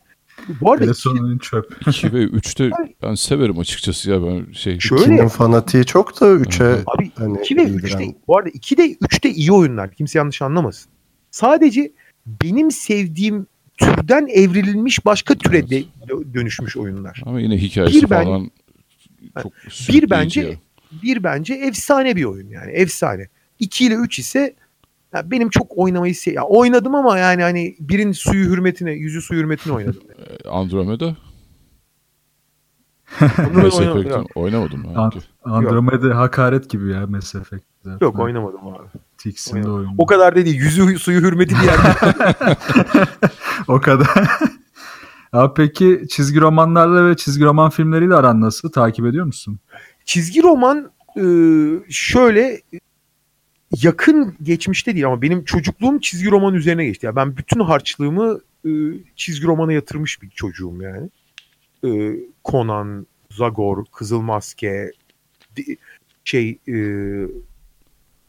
Bu 0.62 0.71
arada 0.71 0.85
Ve 0.88 0.91
iki- 0.91 1.01
son 1.01 1.17
oyun 1.17 1.38
çöp. 1.38 1.77
2 1.88 2.13
ve 2.13 2.23
3'te 2.23 2.69
ben 3.03 3.15
severim 3.15 3.59
açıkçası 3.59 4.12
ya 4.12 4.23
ben 4.23 4.51
şey 4.53 4.79
şöyle 4.79 5.29
fanatiği 5.29 5.85
çok 5.85 6.21
da 6.21 6.25
3'e 6.27 6.81
abi 6.85 7.12
hani 7.15 7.38
2 7.39 7.57
ve 7.57 7.63
ilgilen- 7.63 7.77
3'te 8.00 8.15
bu 8.27 8.38
arada 8.38 8.50
2 8.50 8.77
de 8.77 8.95
3 9.01 9.23
de 9.23 9.29
iyi 9.31 9.51
oyunlar. 9.51 9.91
Kimse 9.91 10.19
yanlış 10.19 10.41
anlamasın. 10.41 10.91
Sadece 11.31 11.91
benim 12.25 12.71
sevdiğim 12.71 13.47
türden 13.77 14.27
evrilmiş 14.27 15.05
başka 15.05 15.35
türe 15.35 15.69
de 15.69 15.83
dönüşmüş 16.33 16.77
oyunlar. 16.77 17.21
ama 17.25 17.39
yine 17.39 17.57
hikayesi 17.57 18.01
Bir 18.01 18.09
ben- 18.09 18.23
falan 18.23 18.51
çok 19.43 19.53
Bir 19.89 20.09
bence 20.09 20.41
ya. 20.41 20.53
bir 21.03 21.23
bence 21.23 21.53
efsane 21.53 22.15
bir 22.15 22.23
oyun 22.23 22.50
yani 22.50 22.71
efsane. 22.71 23.27
2 23.59 23.85
ile 23.85 23.95
3 23.95 24.19
ise 24.19 24.55
ya 25.13 25.32
benim 25.32 25.50
çok 25.50 25.77
oynamayı 25.77 26.15
se 26.15 26.32
ya 26.32 26.43
oynadım 26.43 26.96
ama 26.96 27.17
yani 27.17 27.41
hani 27.41 27.75
birin 27.79 28.12
suyu 28.12 28.46
hürmetine, 28.46 28.91
yüzü 28.91 29.22
suyu 29.22 29.39
hürmetine 29.39 29.74
oynadım. 29.74 30.01
Andromeda 30.50 31.15
Onu 33.22 33.29
ben 33.38 33.63
Mass 33.63 33.79
oynamadım. 33.79 34.00
Effect'in 34.00 34.20
Yok, 34.20 34.27
oynamadım. 34.36 34.86
An- 34.96 35.12
ben. 35.46 35.51
Andromeda 35.51 36.17
hakaret 36.17 36.70
gibi 36.70 36.91
ya 36.91 37.08
Mass 37.08 37.36
Effect. 37.36 37.63
zaten. 37.84 38.05
Yok 38.05 38.20
oynamadım 38.20 38.67
abi. 38.67 38.88
Tiksindi 39.17 39.58
oynamadım. 39.58 39.86
oyun. 39.88 39.96
O 39.98 40.05
kadar 40.05 40.36
da 40.36 40.46
değil. 40.46 40.55
Yüzü 40.60 41.00
suyu 41.00 41.22
hürmeti 41.22 41.55
bir 41.55 41.65
yerde. 41.65 42.15
o 43.67 43.82
kadar. 43.82 44.29
Abi 45.34 45.53
peki 45.55 46.05
çizgi 46.10 46.41
romanlarla 46.41 47.10
ve 47.10 47.15
çizgi 47.17 47.46
roman 47.46 47.70
filmleriyle 47.70 48.15
aran 48.15 48.41
nasıl? 48.41 48.72
Takip 48.72 49.05
ediyor 49.05 49.25
musun? 49.25 49.60
Çizgi 50.05 50.43
roman 50.43 50.91
e, 51.17 51.24
şöyle 51.89 52.62
yakın 53.82 54.36
geçmişte 54.44 54.94
değil 54.94 55.06
ama 55.08 55.22
benim 55.22 55.46
çocukluğum 55.46 56.00
çizgi 56.00 56.32
roman 56.32 56.53
üzerine 56.53 56.86
geçti. 56.86 57.06
Yani 57.06 57.15
ben 57.15 57.38
bütün 57.38 57.60
harçlığımı 57.60 58.39
e, 58.65 58.72
çizgi 59.15 59.48
romana 59.48 59.74
yatırmış 59.74 60.22
bir 60.22 60.30
çocuğum 60.30 60.77
yani. 60.82 61.10
E, 61.86 62.20
Conan, 62.46 63.08
Zagor, 63.32 63.86
Kızıl 63.86 64.22
Maske, 64.22 64.92
şey 66.24 66.50
e, 66.68 66.74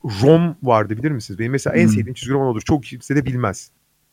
Rom 0.05 0.57
vardı 0.63 0.97
bilir 0.97 1.11
misiniz? 1.11 1.39
Benim 1.39 1.53
mesela 1.53 1.77
en 1.77 1.83
Hmm. 1.83 1.89
sevdiğim 1.93 2.15
çizgi 2.15 2.33
roman 2.35 2.49
odur. 2.49 2.61
Çok 2.61 2.85
kimse 2.85 3.17
de 3.17 3.27
bilmez. 3.27 3.71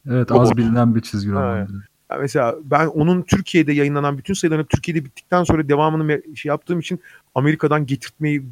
Evet 0.10 0.32
az 0.32 0.58
bilinen 0.58 0.96
bir 0.96 1.02
çizgi 1.02 1.32
roman. 1.32 1.84
Evet. 2.12 2.36
Ya 2.36 2.42
mesela 2.42 2.55
ben 2.64 2.88
onun 2.88 3.22
Türkiye'de 3.22 3.74
yayınlanan 3.74 4.18
bütün 4.18 4.33
sayılarını 4.33 4.66
Türkiye'de 4.66 5.05
bittikten 5.05 5.44
sonra 5.44 5.70
devamını 5.70 6.22
şey 6.36 6.50
yaptığım 6.50 6.79
için 6.79 7.00
Amerika'dan 7.36 7.86
getirtmeyi 7.86 8.44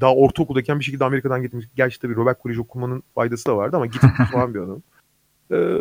daha 0.00 0.14
ortaokuldayken 0.14 0.78
bir 0.78 0.84
şekilde 0.84 1.04
Amerika'dan 1.04 1.42
getirmiş. 1.42 1.66
Gerçi 1.76 2.00
tabii 2.00 2.16
Robert 2.16 2.42
Koleji 2.42 2.60
okumanın 2.60 3.02
faydası 3.14 3.46
da 3.46 3.56
vardı 3.56 3.76
ama 3.76 3.86
getirmiş 3.86 4.30
falan 4.32 4.54
bir 4.54 4.60
adam. 4.60 4.82
Ee, 5.50 5.78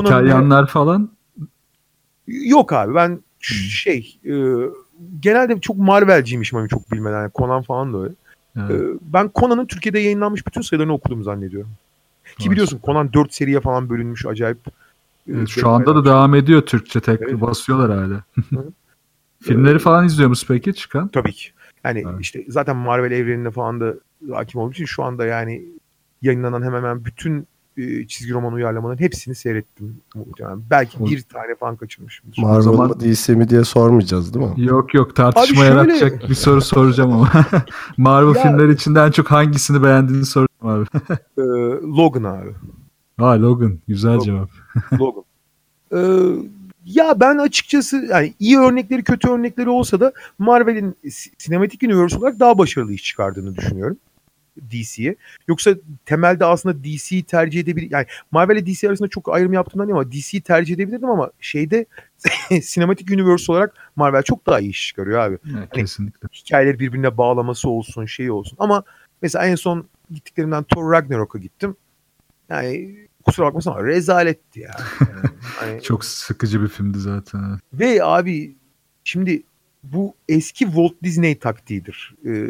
İtalyanlar 0.00 0.66
falan 0.66 1.10
Yok 2.26 2.72
abi 2.72 2.94
ben 2.94 3.20
ş- 3.40 3.68
şey 3.68 4.18
e, 4.24 4.34
genelde 5.20 5.60
çok 5.60 5.76
Marvel'ciymişim 5.78 6.58
hani 6.58 6.68
çok 6.68 6.92
bilmeden. 6.92 7.20
Yani 7.20 7.30
Conan 7.34 7.62
falan 7.62 7.94
da 7.94 8.02
öyle. 8.02 8.14
evet, 8.56 8.70
Ee, 8.70 8.98
ben 9.02 9.30
Conan'ın 9.34 9.66
Türkiye'de 9.66 9.98
yayınlanmış 9.98 10.46
bütün 10.46 10.60
sayılarını 10.60 10.92
okudum 10.92 11.22
zannediyorum. 11.22 11.70
Ki 12.38 12.50
biliyorsun 12.50 12.80
Conan 12.84 13.12
4 13.12 13.34
seriye 13.34 13.60
falan 13.60 13.90
bölünmüş 13.90 14.26
acayip. 14.26 14.58
E, 15.28 15.32
Evet, 15.32 15.48
şu 15.48 15.68
anda 15.68 15.96
da 15.96 16.04
devam 16.04 16.34
ediyor 16.34 16.60
Türkçe 16.62 17.00
tek 17.00 17.20
Evet. 17.22 17.40
basıyorlar 17.40 17.90
hala. 17.98 18.24
Filmleri 19.42 19.78
falan 19.78 20.06
izliyor 20.06 20.28
musun 20.28 20.46
peki 20.48 20.74
çıkan? 20.74 21.08
Tabii 21.08 21.32
ki. 21.32 21.48
Yani 21.84 22.02
Evet. 22.06 22.20
işte 22.20 22.44
zaten 22.48 22.76
Marvel 22.76 23.10
evrenine 23.10 23.50
falan 23.50 23.80
da 23.80 23.94
hakim 24.32 24.60
olduğu 24.60 24.72
için 24.72 24.84
şu 24.84 25.02
anda 25.02 25.26
yani 25.26 25.62
yayınlanan 26.22 26.62
hemen 26.62 26.76
hemen 26.78 27.04
bütün 27.04 27.46
e, 27.76 28.06
çizgi 28.06 28.32
roman 28.32 28.52
uyarlamaların 28.52 29.04
hepsini 29.04 29.34
seyrettim 29.34 30.00
muhtemelen. 30.14 30.62
Belki 30.70 30.98
O- 31.00 31.06
bir 31.06 31.22
tane 31.22 31.54
falan 31.54 31.76
kaçırmışımdır. 31.76 32.38
Marvel 32.38 32.60
zaman- 32.62 32.88
mı 32.88 33.00
DC 33.00 33.34
mi 33.34 33.48
diye 33.48 33.64
sormayacağız 33.64 34.34
değil 34.34 34.46
mi? 34.46 34.54
Yok 34.64 34.94
yok 34.94 35.16
tartışma 35.16 35.62
Abi 35.62 35.68
şöyle- 35.68 35.80
yaratacak 35.92 36.28
bir 36.28 36.34
soru 36.34 36.60
soracağım 36.60 37.12
ama. 37.12 37.30
Marvel 37.96 38.34
Ya- 38.34 38.42
filmleri 38.42 38.72
içinde 38.72 39.00
en 39.00 39.10
çok 39.10 39.30
hangisini 39.30 39.82
beğendiğini 39.82 40.24
soracağım 40.26 40.48
abi. 40.68 40.86
Ee, 41.38 41.42
Logan 41.98 42.24
abi. 42.24 42.50
Ha 43.16 43.42
Logan 43.42 43.78
güzel 43.88 44.10
Logan. 44.14 44.24
cevap. 44.24 44.50
Logan. 45.00 45.24
Ee, 45.94 46.32
ya 46.84 47.20
ben 47.20 47.38
açıkçası 47.38 47.96
yani 48.10 48.34
iyi 48.40 48.58
örnekleri 48.58 49.04
kötü 49.04 49.28
örnekleri 49.30 49.68
olsa 49.68 50.00
da 50.00 50.12
Marvel'in 50.38 50.96
si- 51.10 51.30
sinematik 51.38 51.82
universe 51.82 52.18
olarak 52.18 52.40
daha 52.40 52.58
başarılı 52.58 52.92
iş 52.92 53.04
çıkardığını 53.04 53.56
düşünüyorum. 53.56 53.96
DC'ye. 54.70 55.16
Yoksa 55.48 55.74
temelde 56.06 56.44
aslında 56.44 56.84
DC'yi 56.84 57.22
tercih 57.22 57.60
edebilir. 57.60 57.90
Yani 57.90 58.06
Marvel 58.30 58.56
ile 58.56 58.66
DC 58.66 58.88
arasında 58.88 59.08
çok 59.08 59.34
ayrım 59.34 59.52
yaptığımdan 59.52 59.88
değil 59.88 59.96
ama 60.00 60.12
DC'yi 60.12 60.40
tercih 60.40 60.74
edebilirdim 60.74 61.10
ama 61.10 61.30
şeyde 61.40 61.86
sinematik 62.62 63.10
universe 63.10 63.52
olarak 63.52 63.74
Marvel 63.96 64.22
çok 64.22 64.46
daha 64.46 64.60
iyi 64.60 64.70
iş 64.70 64.86
çıkarıyor 64.88 65.18
abi. 65.18 65.38
Evet, 65.56 65.68
kesinlikle. 65.72 66.28
Hikayeleri 66.32 66.78
birbirine 66.78 67.16
bağlaması 67.18 67.68
olsun, 67.68 68.06
şey 68.06 68.30
olsun. 68.30 68.56
Ama 68.60 68.82
mesela 69.22 69.46
en 69.46 69.54
son 69.54 69.84
gittiklerimden 70.10 70.62
Thor 70.62 70.92
Ragnarok'a 70.92 71.38
gittim. 71.38 71.76
Yani 72.52 72.96
kusura 73.24 73.46
bakmasın 73.46 73.70
ama 73.70 73.84
rezaletti 73.84 74.60
ya. 74.60 74.70
Yani, 75.00 75.30
hani- 75.56 75.82
Çok 75.82 76.04
sıkıcı 76.04 76.62
bir 76.62 76.68
filmdi 76.68 76.98
zaten. 76.98 77.58
ve 77.72 78.04
abi 78.04 78.54
şimdi 79.04 79.42
bu 79.82 80.14
eski 80.28 80.64
Walt 80.64 80.94
Disney 81.02 81.38
taktiğidir. 81.38 82.14
Ee, 82.26 82.46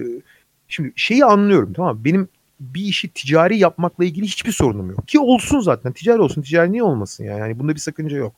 şimdi 0.68 0.92
şeyi 0.96 1.24
anlıyorum 1.24 1.72
tamam 1.72 1.96
mı? 1.96 2.04
Benim 2.04 2.28
bir 2.60 2.82
işi 2.82 3.08
ticari 3.08 3.58
yapmakla 3.58 4.04
ilgili 4.04 4.26
hiçbir 4.26 4.52
sorunum 4.52 4.90
yok. 4.90 5.08
Ki 5.08 5.18
olsun 5.18 5.60
zaten 5.60 5.92
ticari 5.92 6.20
olsun 6.20 6.42
ticari 6.42 6.72
niye 6.72 6.82
olmasın 6.82 7.24
yani? 7.24 7.40
yani 7.40 7.58
bunda 7.58 7.74
bir 7.74 7.80
sakınca 7.80 8.16
yok. 8.16 8.34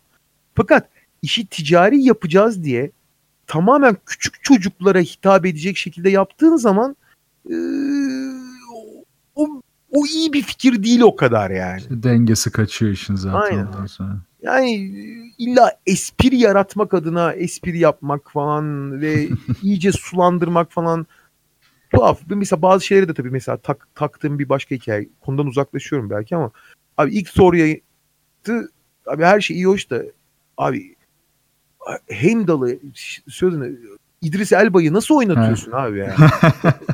Fakat 0.55 0.89
işi 1.23 1.47
ticari 1.47 2.03
yapacağız 2.03 2.65
diye 2.65 2.91
tamamen 3.47 3.97
küçük 4.07 4.45
çocuklara 4.45 5.01
hitap 5.01 5.47
edecek 5.47 5.77
şekilde 5.77 6.11
yaptığın 6.11 6.57
zaman 6.57 6.97
ee, 7.51 7.55
o, 9.95 10.07
iyi 10.07 10.33
bir 10.33 10.43
fikir 10.43 10.83
değil 10.83 11.01
o 11.01 11.17
kadar 11.17 11.51
yani. 11.51 11.81
İşte 11.81 12.03
dengesi 12.03 12.51
kaçıyor 12.51 12.93
işin 12.93 13.15
zaten 13.17 13.39
Aynen. 13.41 13.67
ondan 13.67 13.87
sonra. 13.87 14.17
Yani 14.43 14.73
illa 15.39 15.73
espri 15.87 16.37
yaratmak 16.37 16.95
adına 16.95 17.33
espri 17.33 17.79
yapmak 17.79 18.31
falan 18.31 19.01
ve 19.01 19.29
iyice 19.63 19.93
sulandırmak 19.93 20.73
falan 20.73 21.07
tuhaf. 21.95 22.21
Mesela 22.29 22.63
bazı 22.63 22.87
şeyleri 22.87 23.09
de 23.09 23.15
tabii 23.15 23.31
mesela 23.31 23.57
tak, 23.57 23.89
taktığım 23.95 24.39
bir 24.39 24.49
başka 24.49 24.75
hikaye. 24.75 25.09
Konudan 25.21 25.47
uzaklaşıyorum 25.47 26.11
belki 26.11 26.37
ama 26.37 26.51
abi 26.99 27.15
ilk 27.15 27.37
yayını 27.55 27.81
abi 29.07 29.25
her 29.25 29.41
şey 29.41 29.57
iyi 29.57 29.67
hoş 29.67 29.91
da 29.91 30.03
abi 30.57 30.95
Heimdall'ı 32.09 32.79
sözünü 33.29 33.79
İdris 34.25 34.53
Elba'yı 34.53 34.93
nasıl 34.93 35.15
oynatıyorsun 35.15 35.73
abi 35.73 35.99
ya? 35.99 36.07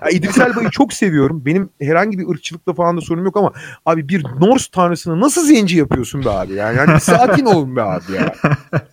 ya? 0.03 0.11
İdris 0.11 0.39
Elba'yı 0.39 0.71
çok 0.71 0.93
seviyorum. 0.93 1.43
Benim 1.47 1.71
herhangi 1.81 2.19
bir 2.19 2.29
ırkçılıkla 2.29 2.73
falan 2.73 2.97
da 2.97 3.01
sorunum 3.01 3.25
yok 3.25 3.37
ama 3.37 3.53
abi 3.87 4.09
bir 4.09 4.25
Norse 4.41 4.71
tanrısını 4.73 5.21
nasıl 5.21 5.47
zenci 5.47 5.77
yapıyorsun 5.77 6.25
be 6.25 6.31
abi 6.31 6.55
yani? 6.55 6.77
Yani 6.77 7.01
sakin 7.01 7.45
olun 7.45 7.77
be 7.77 7.83
abi 7.83 8.13
ya. 8.13 8.35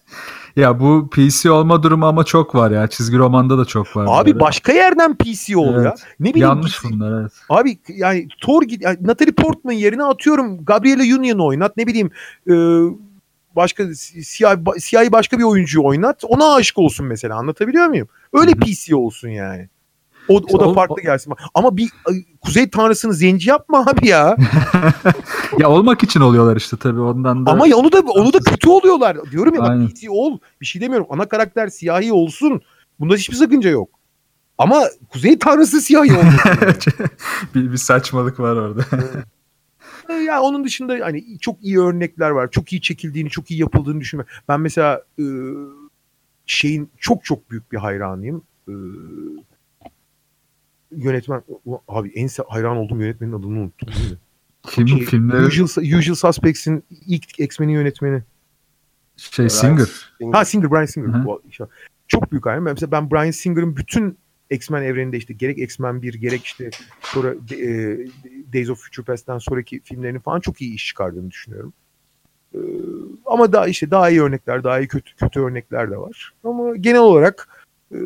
Ya 0.57 0.79
bu 0.79 1.09
PC 1.09 1.51
olma 1.51 1.83
durumu 1.83 2.05
ama 2.05 2.23
çok 2.23 2.55
var 2.55 2.71
ya. 2.71 2.87
Çizgi 2.87 3.17
romanda 3.17 3.57
da 3.57 3.65
çok 3.65 3.95
var. 3.95 4.05
Abi 4.09 4.31
böyle. 4.31 4.39
başka 4.39 4.73
yerden 4.73 5.15
PC 5.15 5.57
ol 5.57 5.73
ya. 5.73 5.81
Evet. 5.81 6.03
Ne 6.19 6.29
bileyim 6.29 6.47
Yanlış 6.47 6.81
git- 6.81 6.91
bunlar 6.91 7.21
evet. 7.21 7.31
Abi 7.49 7.79
yani 7.87 8.27
Thor 8.41 8.63
yani 8.79 8.97
Natalie 9.01 9.31
Portman 9.33 9.73
yerine 9.73 10.03
atıyorum 10.03 10.65
Gabriella 10.65 11.17
Union'u 11.19 11.45
oynat 11.45 11.77
ne 11.77 11.87
bileyim 11.87 12.11
e, 12.49 12.53
başka 13.57 13.93
siyah 14.23 14.57
siyahi 14.79 15.11
başka 15.11 15.39
bir 15.39 15.43
oyuncuyu 15.43 15.85
oynat. 15.85 16.23
Ona 16.27 16.55
aşık 16.55 16.77
olsun 16.77 17.05
mesela. 17.05 17.35
Anlatabiliyor 17.35 17.87
muyum? 17.87 18.07
Öyle 18.33 18.51
Hı 18.51 18.55
hı. 18.55 18.59
PC 18.59 18.95
olsun 18.95 19.29
yani. 19.29 19.69
O, 20.27 20.35
o 20.35 20.59
da 20.59 20.73
farklı 20.73 20.95
o- 20.95 21.01
gelsin. 21.01 21.33
Ama 21.53 21.77
bir 21.77 21.89
Kuzey 22.41 22.69
Tanrısı'nı 22.69 23.13
zenci 23.13 23.49
yapma 23.49 23.85
abi 23.87 24.07
ya. 24.07 24.37
ya 25.59 25.69
olmak 25.69 26.03
için 26.03 26.19
oluyorlar 26.19 26.55
işte 26.57 26.77
tabii 26.77 26.99
ondan 26.99 27.45
da. 27.45 27.51
Ama 27.51 27.67
ya 27.67 27.77
onu 27.77 27.91
da 27.91 27.99
onu 27.99 28.33
da 28.33 28.39
kötü 28.39 28.69
oluyorlar. 28.69 29.17
Diyorum 29.31 29.55
ya 29.55 29.61
Aynen. 29.61 29.83
bak 29.83 29.91
PC 29.91 30.09
ol. 30.09 30.39
Bir 30.61 30.65
şey 30.65 30.81
demiyorum. 30.81 31.07
Ana 31.09 31.25
karakter 31.29 31.67
siyahi 31.67 32.13
olsun. 32.13 32.61
Bunda 32.99 33.15
hiçbir 33.15 33.35
sakınca 33.35 33.69
yok. 33.69 33.89
Ama 34.57 34.83
Kuzey 35.09 35.39
Tanrısı 35.39 35.81
siyahi 35.81 36.13
olmasın. 36.17 36.51
bir, 37.55 37.71
bir 37.71 37.77
saçmalık 37.77 38.39
var 38.39 38.55
orada. 38.55 38.83
Ya 40.13 40.41
onun 40.41 40.63
dışında 40.63 40.97
hani 41.05 41.39
çok 41.39 41.63
iyi 41.63 41.79
örnekler 41.79 42.29
var. 42.29 42.51
Çok 42.51 42.73
iyi 42.73 42.81
çekildiğini, 42.81 43.29
çok 43.29 43.51
iyi 43.51 43.59
yapıldığını 43.59 43.99
düşünme. 43.99 44.23
Ben 44.49 44.61
mesela 44.61 45.03
e, 45.19 45.25
şeyin 46.45 46.89
çok 46.97 47.25
çok 47.25 47.51
büyük 47.51 47.71
bir 47.71 47.77
hayranıyım. 47.77 48.43
E, 48.67 48.73
yönetmen 50.91 51.43
abi 51.87 52.09
en 52.15 52.29
hayran 52.47 52.77
olduğum 52.77 53.01
yönetmenin 53.01 53.31
adını 53.33 53.59
unuttum. 53.59 53.89
değil 53.97 54.11
mi? 54.11 54.17
Film 54.67 54.87
Şey, 54.87 55.05
filmleri 55.05 55.63
Usual, 55.63 55.99
Usual 55.99 56.15
Suspects'in 56.15 56.83
ilk 57.07 57.39
X-Men'in 57.39 57.73
yönetmeni. 57.73 58.23
şey 59.17 59.49
Singer. 59.49 60.13
Ha 60.31 60.45
Singer, 60.45 60.71
Brian 60.71 60.85
Singer. 60.85 61.07
Hı 61.07 61.17
hı. 61.17 61.25
Bu- 61.25 61.41
işte 61.49 61.65
Çok 62.07 62.31
büyük 62.31 62.45
hayran. 62.45 62.65
Ben 62.65 62.73
Mesela 62.73 62.91
ben 62.91 63.11
Brian 63.11 63.31
Singer'ın 63.31 63.75
bütün 63.77 64.17
X-Men 64.49 64.83
evreninde 64.83 65.17
işte 65.17 65.33
gerek 65.33 65.57
X-Men 65.57 66.01
1 66.01 66.13
gerek 66.13 66.45
işte 66.45 66.69
sonra 67.01 67.33
e, 67.51 67.97
Days 68.53 68.69
of 68.69 68.79
Future 68.83 69.05
Past'ten 69.05 69.37
sonraki 69.37 69.79
filmlerini 69.83 70.19
falan 70.19 70.39
çok 70.39 70.61
iyi 70.61 70.73
iş 70.73 70.87
çıkardığını 70.87 71.31
düşünüyorum. 71.31 71.73
E, 72.53 72.59
ama 73.25 73.53
daha 73.53 73.67
işte 73.67 73.91
daha 73.91 74.09
iyi 74.09 74.21
örnekler, 74.21 74.63
daha 74.63 74.79
iyi 74.79 74.87
kötü 74.87 75.15
kötü 75.15 75.39
örnekler 75.39 75.91
de 75.91 75.97
var. 75.97 76.33
Ama 76.43 76.75
genel 76.75 77.01
olarak 77.01 77.65
e, 77.91 77.97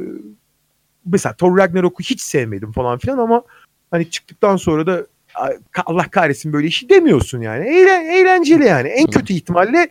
mesela 1.06 1.34
Thor 1.36 1.58
Ragnarok'u 1.58 2.04
hiç 2.04 2.22
sevmedim 2.22 2.72
falan 2.72 2.98
filan 2.98 3.18
ama 3.18 3.44
hani 3.92 4.10
çıktıktan 4.10 4.56
sonra 4.58 4.88
da 4.88 5.08
"Ay, 5.36 5.58
Allah 5.86 6.10
kahretsin 6.12 6.54
böyle 6.54 6.68
işi 6.68 6.90
demiyorsun 6.90 7.42
yani. 7.42 7.68
Eğlen, 7.68 8.06
eğlenceli 8.06 8.66
yani. 8.66 8.88
En 8.88 9.08
kötü 9.08 9.34
ihtimalle 9.34 9.90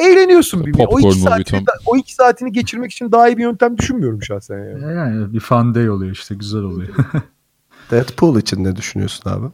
eğleniyorsun 0.00 0.66
bir 0.66 0.74
O 0.88 1.00
iki, 1.00 1.18
saatini, 1.20 1.64
tam. 1.64 1.76
o 1.86 1.96
iki 1.96 2.14
saatini 2.14 2.52
geçirmek 2.52 2.92
için 2.92 3.12
daha 3.12 3.28
iyi 3.28 3.36
bir 3.36 3.42
yöntem 3.42 3.78
düşünmüyorum 3.78 4.22
şahsen 4.22 4.58
yani. 4.58 4.94
Yani 4.94 5.32
bir 5.32 5.40
fan 5.40 5.74
day 5.74 5.90
oluyor 5.90 6.12
işte 6.12 6.34
güzel 6.34 6.62
oluyor. 6.62 6.94
Deadpool 7.90 8.38
için 8.38 8.64
ne 8.64 8.76
düşünüyorsun 8.76 9.30
abi? 9.30 9.46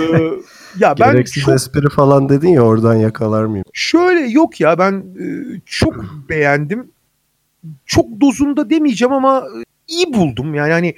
Ee, 0.00 0.30
ya 0.78 0.94
ben 1.00 1.12
Gereksiz 1.12 1.42
çok 1.42 1.54
espri 1.54 1.88
falan 1.88 2.28
dedin 2.28 2.48
ya 2.48 2.62
oradan 2.62 2.94
yakalar 2.94 3.44
mıyım? 3.44 3.64
şöyle 3.72 4.20
yok 4.26 4.60
ya 4.60 4.78
ben 4.78 4.92
e, 5.20 5.26
çok 5.66 5.94
beğendim. 6.28 6.90
Çok 7.86 8.20
dozunda 8.20 8.70
demeyeceğim 8.70 9.12
ama 9.12 9.38
e, 9.38 9.58
iyi 9.88 10.14
buldum. 10.14 10.54
Yani 10.54 10.72
hani 10.72 10.94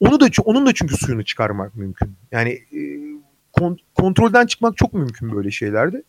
onu 0.00 0.20
da 0.20 0.26
onun 0.44 0.66
da 0.66 0.74
çünkü 0.74 0.96
suyunu 0.96 1.24
çıkarmak 1.24 1.76
mümkün. 1.76 2.12
Yani 2.32 2.50
e, 2.50 2.80
kon- 3.52 3.78
kontrolden 3.94 4.46
çıkmak 4.46 4.76
çok 4.76 4.94
mümkün 4.94 5.32
böyle 5.36 5.50
şeylerde. 5.50 6.02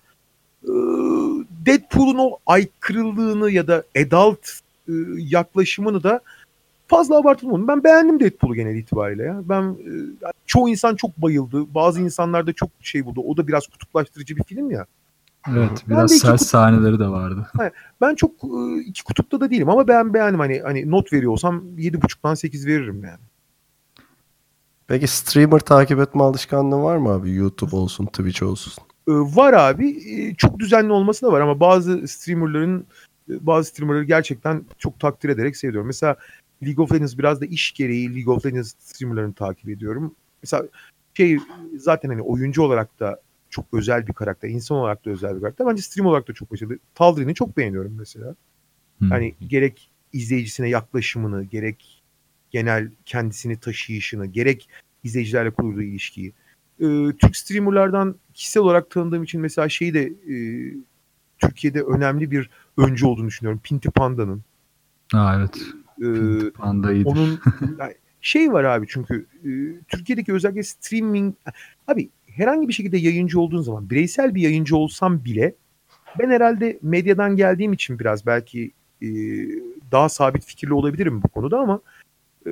Ee, 0.63 0.69
Deadpool'un 1.65 2.17
o 2.17 2.37
aykırılığını 2.45 3.51
ya 3.51 3.67
da 3.67 3.83
adult 3.97 4.47
e, 4.87 4.93
yaklaşımını 5.17 6.03
da 6.03 6.21
fazla 6.87 7.17
abartılmadı. 7.17 7.67
Ben 7.67 7.83
beğendim 7.83 8.19
Deadpool'u 8.19 8.55
genel 8.55 8.75
itibariyle 8.75 9.23
ya. 9.23 9.41
Ben 9.45 9.63
e, 9.63 9.91
çoğu 10.45 10.69
insan 10.69 10.95
çok 10.95 11.17
bayıldı. 11.17 11.75
Bazı 11.75 12.01
insanlar 12.01 12.47
da 12.47 12.53
çok 12.53 12.69
şey 12.81 13.05
buldu. 13.05 13.21
O 13.21 13.37
da 13.37 13.47
biraz 13.47 13.67
kutuplaştırıcı 13.67 14.37
bir 14.37 14.43
film 14.43 14.71
ya. 14.71 14.85
Evet 15.49 15.83
biraz 15.87 16.11
sert 16.11 16.41
sahneleri 16.41 16.99
de 16.99 17.07
vardı. 17.07 17.47
Ben 18.01 18.15
çok 18.15 18.31
e, 18.31 18.81
iki 18.85 19.03
kutupta 19.03 19.39
da 19.39 19.49
değilim 19.49 19.69
ama 19.69 19.87
ben 19.87 20.13
beğendim 20.13 20.39
hani 20.39 20.59
hani 20.59 20.91
not 20.91 21.13
veriyorsam 21.13 21.63
7.5'tan 21.77 22.35
8 22.35 22.67
veririm 22.67 23.03
yani. 23.03 23.19
Peki 24.87 25.07
streamer 25.07 25.59
takip 25.59 25.99
etme 25.99 26.23
alışkanlığı 26.23 26.83
var 26.83 26.97
mı 26.97 27.09
abi? 27.09 27.33
YouTube 27.33 27.75
olsun, 27.75 28.05
Twitch 28.05 28.43
olsun. 28.43 28.73
E, 29.07 29.11
var 29.11 29.53
abi. 29.53 29.89
E, 29.89 30.35
çok 30.35 30.59
düzenli 30.59 30.91
olması 30.91 31.25
da 31.25 31.31
var 31.31 31.41
ama 31.41 31.59
bazı 31.59 32.07
streamerların 32.07 32.85
e, 33.29 33.45
bazı 33.45 33.69
streamerları 33.69 34.03
gerçekten 34.03 34.65
çok 34.77 34.99
takdir 34.99 35.29
ederek 35.29 35.57
seviyorum. 35.57 35.87
Mesela 35.87 36.15
League 36.63 36.83
of 36.83 36.91
Legends 36.91 37.17
biraz 37.17 37.41
da 37.41 37.45
iş 37.45 37.71
gereği 37.71 38.15
League 38.15 38.33
of 38.33 38.45
Legends 38.45 38.73
streamerlarını 38.79 39.33
takip 39.33 39.69
ediyorum. 39.69 40.15
Mesela 40.43 40.67
şey 41.13 41.37
zaten 41.77 42.09
hani 42.09 42.21
oyuncu 42.21 42.61
olarak 42.61 42.99
da 42.99 43.21
çok 43.49 43.65
özel 43.73 44.07
bir 44.07 44.13
karakter, 44.13 44.49
insan 44.49 44.77
olarak 44.77 45.05
da 45.05 45.09
özel 45.09 45.35
bir 45.35 45.41
karakter. 45.41 45.67
Bence 45.67 45.81
stream 45.81 46.07
olarak 46.07 46.27
da 46.27 46.33
çok 46.33 46.51
başarılı. 46.51 46.77
Taldir'ini 46.95 47.35
çok 47.35 47.57
beğeniyorum 47.57 47.95
mesela. 47.99 48.35
Hı. 48.99 49.05
Hani 49.05 49.35
gerek 49.47 49.91
izleyicisine 50.13 50.69
yaklaşımını, 50.69 51.43
gerek 51.43 52.03
genel 52.51 52.91
kendisini 53.05 53.59
taşıyışını, 53.59 54.25
gerek 54.25 54.69
izleyicilerle 55.03 55.51
kurduğu 55.51 55.81
ilişkiyi. 55.81 56.33
Ee, 56.81 57.17
Türk 57.19 57.35
streamerlardan 57.35 58.15
kişisel 58.33 58.63
olarak 58.63 58.89
tanıdığım 58.89 59.23
için 59.23 59.41
mesela 59.41 59.69
şeyi 59.69 59.93
de 59.93 60.01
e, 60.03 60.35
Türkiye'de 61.39 61.81
önemli 61.81 62.31
bir 62.31 62.49
öncü 62.77 63.05
olduğunu 63.05 63.27
düşünüyorum. 63.27 63.61
Pinti 63.63 63.91
Panda'nın. 63.91 64.41
Ha 65.11 65.35
evet. 65.39 65.57
Ee, 66.01 66.49
Panda 66.49 66.93
iyidir. 66.93 67.05
onun 67.05 67.39
yani 67.79 67.93
şey 68.21 68.53
var 68.53 68.63
abi 68.63 68.85
çünkü 68.89 69.25
e, 69.43 69.49
Türkiye'deki 69.87 70.33
özellikle 70.33 70.63
streaming 70.63 71.35
abi 71.87 72.09
herhangi 72.27 72.67
bir 72.67 72.73
şekilde 72.73 72.97
yayıncı 72.97 73.39
olduğun 73.39 73.61
zaman 73.61 73.89
bireysel 73.89 74.35
bir 74.35 74.41
yayıncı 74.41 74.77
olsam 74.77 75.25
bile 75.25 75.55
ben 76.19 76.29
herhalde 76.29 76.79
medyadan 76.81 77.35
geldiğim 77.35 77.73
için 77.73 77.99
biraz 77.99 78.25
belki 78.25 78.71
e, 79.01 79.07
daha 79.91 80.09
sabit 80.09 80.45
fikirli 80.45 80.73
olabilirim 80.73 81.23
bu 81.23 81.27
konuda 81.27 81.59
ama 81.59 81.81
e, 82.47 82.51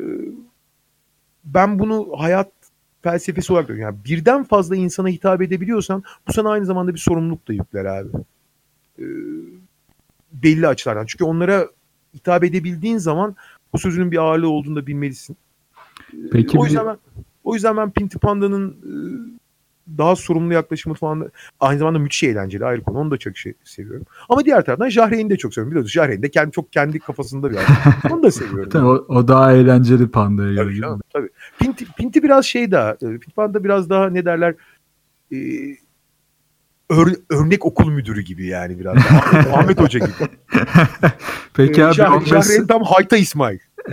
ben 1.45 1.79
bunu 1.79 2.09
hayat 2.17 2.51
felsefesi 3.01 3.53
olarak 3.53 3.67
görüyorum. 3.67 3.93
Yani 3.95 4.05
birden 4.05 4.43
fazla 4.43 4.75
insana 4.75 5.07
hitap 5.07 5.41
edebiliyorsan 5.41 6.03
bu 6.27 6.33
sana 6.33 6.49
aynı 6.49 6.65
zamanda 6.65 6.93
bir 6.93 6.99
sorumluluk 6.99 7.47
da 7.47 7.53
yükler 7.53 7.85
abi. 7.85 8.09
E, 8.99 9.05
belli 10.33 10.67
açılardan. 10.67 11.05
Çünkü 11.05 11.23
onlara 11.23 11.67
hitap 12.13 12.43
edebildiğin 12.43 12.97
zaman 12.97 13.35
bu 13.73 13.77
sözünün 13.77 14.11
bir 14.11 14.17
ağırlığı 14.17 14.49
olduğunu 14.49 14.75
da 14.75 14.87
bilmelisin. 14.87 15.37
Peki 16.31 16.57
o 16.57 16.61
bir- 16.61 16.67
yüzden 16.67 16.85
ben 16.87 16.97
o 17.43 17.53
yüzden 17.53 17.77
ben 17.77 17.91
Pinti 17.91 18.19
Panda'nın 18.19 18.69
e, 18.71 18.91
daha 19.97 20.15
sorumlu 20.15 20.53
yaklaşımı 20.53 20.95
falan 20.95 21.31
aynı 21.59 21.79
zamanda 21.79 21.99
müthiş 21.99 22.23
eğlenceli 22.23 22.65
ayrı 22.65 22.83
konu. 22.83 22.97
Onu 22.97 23.11
da 23.11 23.17
çok 23.17 23.37
şey, 23.37 23.53
seviyorum. 23.63 24.05
Ama 24.29 24.45
diğer 24.45 24.65
taraftan 24.65 24.89
Jahreyn'i 24.89 25.29
de 25.29 25.37
çok 25.37 25.53
seviyorum. 25.53 25.71
Biliyorsunuz 25.71 25.93
Jahreyn 25.93 26.23
de 26.23 26.29
kendi, 26.29 26.51
çok 26.51 26.73
kendi 26.73 26.99
kafasında 26.99 27.51
bir 27.51 27.55
adam. 27.55 27.65
Onu 28.11 28.23
da 28.23 28.31
seviyorum. 28.31 28.69
Tabii 28.69 28.85
o, 28.85 29.05
o 29.07 29.27
daha 29.27 29.53
eğlenceli 29.53 30.07
pandaya 30.07 30.53
göre. 30.53 30.63
Tabii 30.65 30.75
canım, 30.81 31.01
tabii. 31.13 31.29
Pinti, 31.59 31.85
Pinti 31.97 32.23
biraz 32.23 32.45
şey 32.45 32.71
daha, 32.71 32.91
e, 32.91 32.97
Pinti 32.99 33.31
Panda 33.31 33.63
biraz 33.63 33.89
daha 33.89 34.09
ne 34.09 34.25
derler 34.25 34.55
e, 35.31 35.37
ör- 36.89 37.19
örnek 37.29 37.65
okul 37.65 37.91
müdürü 37.91 38.21
gibi 38.21 38.47
yani 38.47 38.79
biraz 38.79 38.95
daha. 38.95 39.39
Ahmet 39.57 39.81
Hoca 39.81 39.99
gibi. 39.99 40.11
Peki 41.53 41.81
E, 41.81 41.85
abi 41.85 41.95
Jah- 41.95 42.17
15, 42.17 42.29
Jahreyn 42.29 42.67
tam 42.67 42.83
Hayta 42.83 43.17
İsmail. 43.17 43.59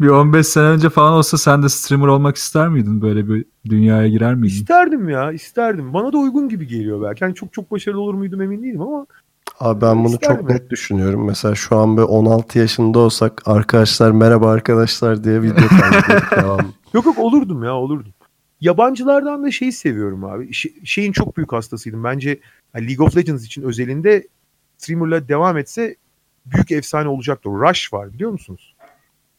bir 0.00 0.08
15 0.08 0.46
sene 0.46 0.64
önce 0.64 0.90
falan 0.90 1.12
olsa 1.12 1.38
sen 1.38 1.62
de 1.62 1.68
streamer 1.68 2.06
olmak 2.06 2.36
ister 2.36 2.68
miydin? 2.68 3.02
Böyle 3.02 3.28
bir 3.28 3.44
dünyaya 3.64 4.08
girer 4.08 4.34
miydin? 4.34 4.54
İsterdim 4.54 5.08
ya 5.08 5.32
isterdim. 5.32 5.94
Bana 5.94 6.12
da 6.12 6.18
uygun 6.18 6.48
gibi 6.48 6.66
geliyor 6.66 7.02
belki. 7.02 7.24
Yani 7.24 7.34
çok 7.34 7.52
çok 7.52 7.70
başarılı 7.70 8.00
olur 8.00 8.14
muydum 8.14 8.42
emin 8.42 8.62
değilim 8.62 8.80
ama 8.82 9.06
Abi 9.60 9.80
ben 9.80 10.04
bunu 10.04 10.18
çok 10.20 10.36
ya. 10.42 10.46
net 10.46 10.70
düşünüyorum. 10.70 11.24
Mesela 11.26 11.54
şu 11.54 11.76
an 11.76 11.96
bir 11.96 12.02
16 12.02 12.58
yaşında 12.58 12.98
olsak 12.98 13.42
arkadaşlar 13.46 14.10
merhaba 14.10 14.50
arkadaşlar 14.50 15.24
diye 15.24 15.42
video 15.42 15.68
kaydediyorduk 15.68 16.30
devam. 16.36 16.60
yok 16.94 17.06
yok 17.06 17.18
olurdum 17.18 17.64
ya 17.64 17.74
olurdum. 17.74 18.12
Yabancılardan 18.60 19.44
da 19.44 19.50
şeyi 19.50 19.72
seviyorum 19.72 20.24
abi. 20.24 20.52
Şey- 20.52 20.74
şeyin 20.84 21.12
çok 21.12 21.36
büyük 21.36 21.52
hastasıydım. 21.52 22.04
Bence 22.04 22.40
yani 22.74 22.88
League 22.88 23.06
of 23.06 23.16
Legends 23.16 23.44
için 23.44 23.62
özelinde 23.62 24.28
streamerla 24.78 25.28
devam 25.28 25.58
etse 25.58 25.96
büyük 26.46 26.70
efsane 26.70 27.08
olacaktı. 27.08 27.48
Rush 27.48 27.92
var 27.92 28.12
biliyor 28.12 28.30
musunuz? 28.30 28.73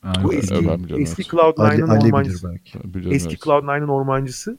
Evet. 0.05 0.43
eski, 0.43 0.55
eski 0.97 1.21
evet. 1.21 1.33
Ali, 1.33 1.55
Cloud9'ın 1.55 1.87
Ali 1.87 2.01
bilir 2.01 2.09
ormancısı. 2.09 2.53
Eski 2.55 3.29
evet. 3.29 3.39
Cloud9'ın 3.39 3.87
ormancısı. 3.87 4.57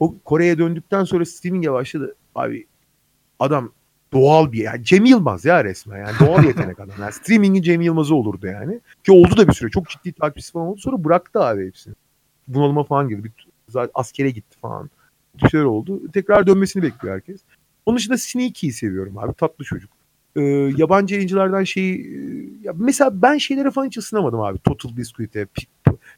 O 0.00 0.18
Kore'ye 0.24 0.58
döndükten 0.58 1.04
sonra 1.04 1.24
streaming'e 1.24 1.72
başladı. 1.72 2.14
Abi 2.34 2.66
adam 3.38 3.72
doğal 4.12 4.52
bir 4.52 4.62
yani 4.62 4.84
Cem 4.84 5.04
Yılmaz 5.04 5.44
ya 5.44 5.64
resmen 5.64 5.98
yani 5.98 6.16
doğal 6.20 6.44
yetenek 6.46 6.80
adam. 6.80 6.94
Yani 7.00 7.12
streaming'in 7.12 7.62
Cem 7.62 7.80
Yılmaz'ı 7.80 8.14
olurdu 8.14 8.46
yani. 8.46 8.80
Ki 9.04 9.12
oldu 9.12 9.36
da 9.36 9.48
bir 9.48 9.52
süre. 9.52 9.70
Çok 9.70 9.88
ciddi 9.88 10.12
takipçisi 10.12 10.52
falan 10.52 10.66
oldu. 10.66 10.80
Sonra 10.80 11.04
bıraktı 11.04 11.40
abi 11.40 11.66
hepsini. 11.66 11.94
Bunalıma 12.48 12.84
falan 12.84 13.08
girdi. 13.08 13.24
Bir, 13.24 13.48
zaten 13.68 13.90
askere 13.94 14.30
gitti 14.30 14.58
falan. 14.58 14.90
Bir 15.42 15.48
şeyler 15.48 15.64
oldu. 15.64 16.12
Tekrar 16.12 16.46
dönmesini 16.46 16.82
bekliyor 16.82 17.14
herkes. 17.14 17.40
Onun 17.86 17.96
dışında 17.96 18.18
Sneaky'yi 18.18 18.72
seviyorum 18.72 19.18
abi. 19.18 19.34
Tatlı 19.34 19.64
çocuk. 19.64 19.90
Ee, 20.36 20.42
yabancı 20.76 21.14
yayıncılardan 21.14 21.64
şeyi 21.64 22.00
e, 22.00 22.18
ya 22.62 22.72
mesela 22.78 23.22
ben 23.22 23.38
şeylere 23.38 23.70
falan 23.70 23.86
hiç 23.86 23.96
ısınamadım 23.98 24.40
abi. 24.40 24.58
Total 24.58 24.96
Biscuit'e, 24.96 25.44
P- 25.44 25.62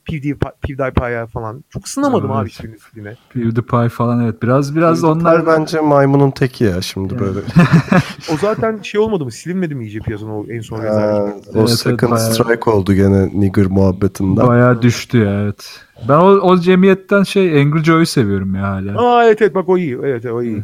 PewDiePie, 0.05 0.51
PewDiePie'ya 0.63 1.27
falan. 1.27 1.65
Çok 1.71 1.89
sınamadım 1.89 2.31
Evet. 2.31 2.41
abi 2.43 2.49
hiçbirini 2.49 2.79
stiline. 2.79 3.15
PewDiePie 3.35 3.89
falan 3.89 4.25
evet. 4.25 4.43
Biraz 4.43 4.77
biraz 4.77 5.05
Onlar 5.05 5.21
onlar 5.41 5.47
bence 5.47 5.81
maymunun 5.81 6.31
teki 6.31 6.65
ya 6.65 6.83
şimdi 6.83 7.15
Yani. 7.15 7.21
böyle. 7.27 7.39
O 8.33 8.37
zaten 8.37 8.83
şey 8.83 9.01
olmadı 9.01 9.25
mı? 9.25 9.33
Silinmedi 9.33 9.75
mi 9.75 9.85
iyice 9.85 10.01
piyasanın 10.01 10.31
o 10.31 10.47
en 10.51 10.61
son 10.61 10.79
Ha, 10.79 10.85
rezerv? 10.85 11.23
o 11.55 11.59
evet, 11.59 11.71
second 11.71 12.13
bayağı- 12.13 12.35
strike 12.35 12.71
oldu 12.71 12.95
gene 12.95 13.29
nigger 13.41 13.67
muhabbetinden. 13.67 14.47
bayağı 14.47 14.83
düştü 14.83 15.19
ya 15.19 15.41
evet. 15.43 15.81
Ben 16.09 16.17
o, 16.19 16.27
o 16.27 16.59
cemiyetten 16.59 17.23
şey 17.23 17.63
Angry 17.63 17.85
Joe'yu 17.85 18.07
seviyorum 18.07 18.55
ya 18.55 18.63
hala. 18.63 18.99
Aa 19.09 19.25
evet 19.27 19.43
evet 19.43 19.55
bak 19.55 19.69
o 19.69 19.79
iyi. 19.79 19.95
Evet 19.95 20.25
evet, 20.25 20.35
o 20.35 20.43
iyi. 20.43 20.63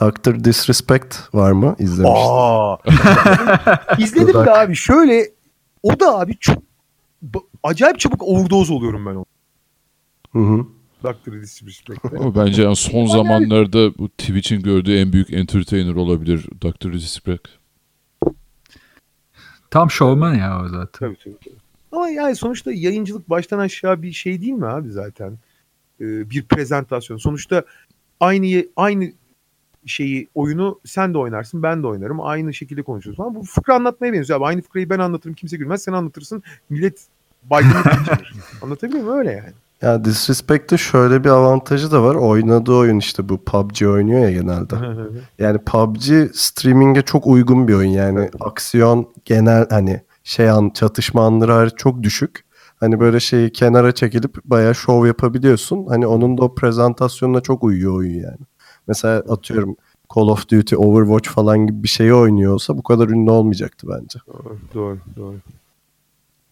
Dr. 0.00 0.44
Disrespect 0.44 1.34
var 1.34 1.52
mı? 1.52 1.76
İzlemiştim. 1.78 2.30
Aa. 2.30 2.76
İzledim 3.98 4.34
de 4.34 4.52
abi 4.52 4.74
şöyle 4.74 5.30
o 5.82 6.00
da 6.00 6.18
abi 6.18 6.36
çok 6.38 6.62
acayip 7.62 7.98
çabuk 7.98 8.22
overdose 8.22 8.72
oluyorum 8.72 9.06
ben 9.06 9.14
o. 9.14 9.24
Hı 10.32 10.38
hı. 10.38 10.66
Dr. 11.04 11.32
Disrespect'te. 11.42 12.18
Ama 12.18 12.34
bence 12.34 12.62
yani 12.62 12.76
son 12.76 13.06
zamanlarda 13.06 13.98
bu 13.98 14.08
Twitch'in 14.08 14.62
gördüğü 14.62 14.96
en 14.96 15.12
büyük 15.12 15.32
entertainer 15.32 15.94
olabilir 15.94 16.46
Dr. 16.62 16.92
Disrespect. 16.92 17.48
Tam 19.70 19.90
showman 19.90 20.34
ya 20.34 20.62
o 20.64 20.68
zaten. 20.68 20.88
Tabii 20.92 21.16
tabii. 21.24 21.36
tabii. 21.44 21.56
Ama 21.92 22.08
yani 22.08 22.36
sonuçta 22.36 22.72
yayıncılık 22.72 23.30
baştan 23.30 23.58
aşağı 23.58 24.02
bir 24.02 24.12
şey 24.12 24.40
değil 24.40 24.52
mi 24.52 24.66
abi 24.66 24.90
zaten? 24.90 25.38
Ee, 26.00 26.30
bir 26.30 26.42
prezentasyon. 26.42 27.16
Sonuçta 27.16 27.64
aynı 28.20 28.64
aynı 28.76 29.12
şeyi 29.88 30.28
oyunu 30.34 30.80
sen 30.84 31.14
de 31.14 31.18
oynarsın 31.18 31.62
ben 31.62 31.82
de 31.82 31.86
oynarım. 31.86 32.20
Aynı 32.20 32.54
şekilde 32.54 32.82
konuşuyoruz 32.82 33.16
falan. 33.16 33.34
Bu 33.34 33.42
fıkra 33.42 33.74
anlatmaya 33.74 34.12
benziyor 34.12 34.38
abi. 34.38 34.46
Aynı 34.46 34.62
fıkrayı 34.62 34.90
ben 34.90 34.98
anlatırım 34.98 35.34
kimse 35.34 35.56
gülmez. 35.56 35.82
Sen 35.82 35.92
anlatırsın 35.92 36.42
millet 36.70 37.06
baygınlık 37.42 37.84
geçirir. 37.84 38.34
Anlatabiliyor 38.62 39.04
muyum? 39.04 39.18
Öyle 39.18 39.32
yani. 39.32 39.52
Ya 39.82 40.04
Disrespect'te 40.04 40.76
şöyle 40.76 41.24
bir 41.24 41.28
avantajı 41.28 41.90
da 41.90 42.02
var. 42.02 42.14
Oynadığı 42.14 42.72
oyun 42.72 42.98
işte 42.98 43.28
bu 43.28 43.44
PUBG 43.44 43.82
oynuyor 43.82 44.20
ya 44.20 44.30
genelde. 44.30 44.74
Yani 45.38 45.58
PUBG 45.58 46.34
streaming'e 46.34 47.02
çok 47.02 47.26
uygun 47.26 47.68
bir 47.68 47.74
oyun. 47.74 47.90
Yani 47.90 48.30
aksiyon 48.40 49.08
genel 49.24 49.66
hani 49.70 50.00
şey 50.24 50.50
an 50.50 50.70
çatışma 50.70 51.26
anları 51.26 51.52
hariç 51.52 51.74
çok 51.76 52.02
düşük. 52.02 52.44
Hani 52.76 53.00
böyle 53.00 53.20
şeyi 53.20 53.52
kenara 53.52 53.92
çekilip 53.92 54.44
bayağı 54.44 54.74
şov 54.74 55.06
yapabiliyorsun. 55.06 55.86
Hani 55.86 56.06
onun 56.06 56.38
da 56.38 56.42
o 56.42 56.54
prezentasyonuna 56.54 57.40
çok 57.40 57.64
uyuyor 57.64 57.94
oyun 57.94 58.14
yani. 58.14 58.38
Mesela 58.88 59.18
atıyorum 59.18 59.76
Call 60.14 60.22
of 60.22 60.48
Duty, 60.48 60.76
Overwatch 60.76 61.28
falan 61.28 61.66
gibi 61.66 61.82
bir 61.82 61.88
şeyi 61.88 62.14
oynuyor 62.14 62.52
olsa 62.52 62.78
bu 62.78 62.82
kadar 62.82 63.08
ünlü 63.08 63.30
olmayacaktı 63.30 63.86
bence. 63.88 64.18
doğru, 64.28 64.58
doğru, 64.74 64.98
doğru. 65.16 65.36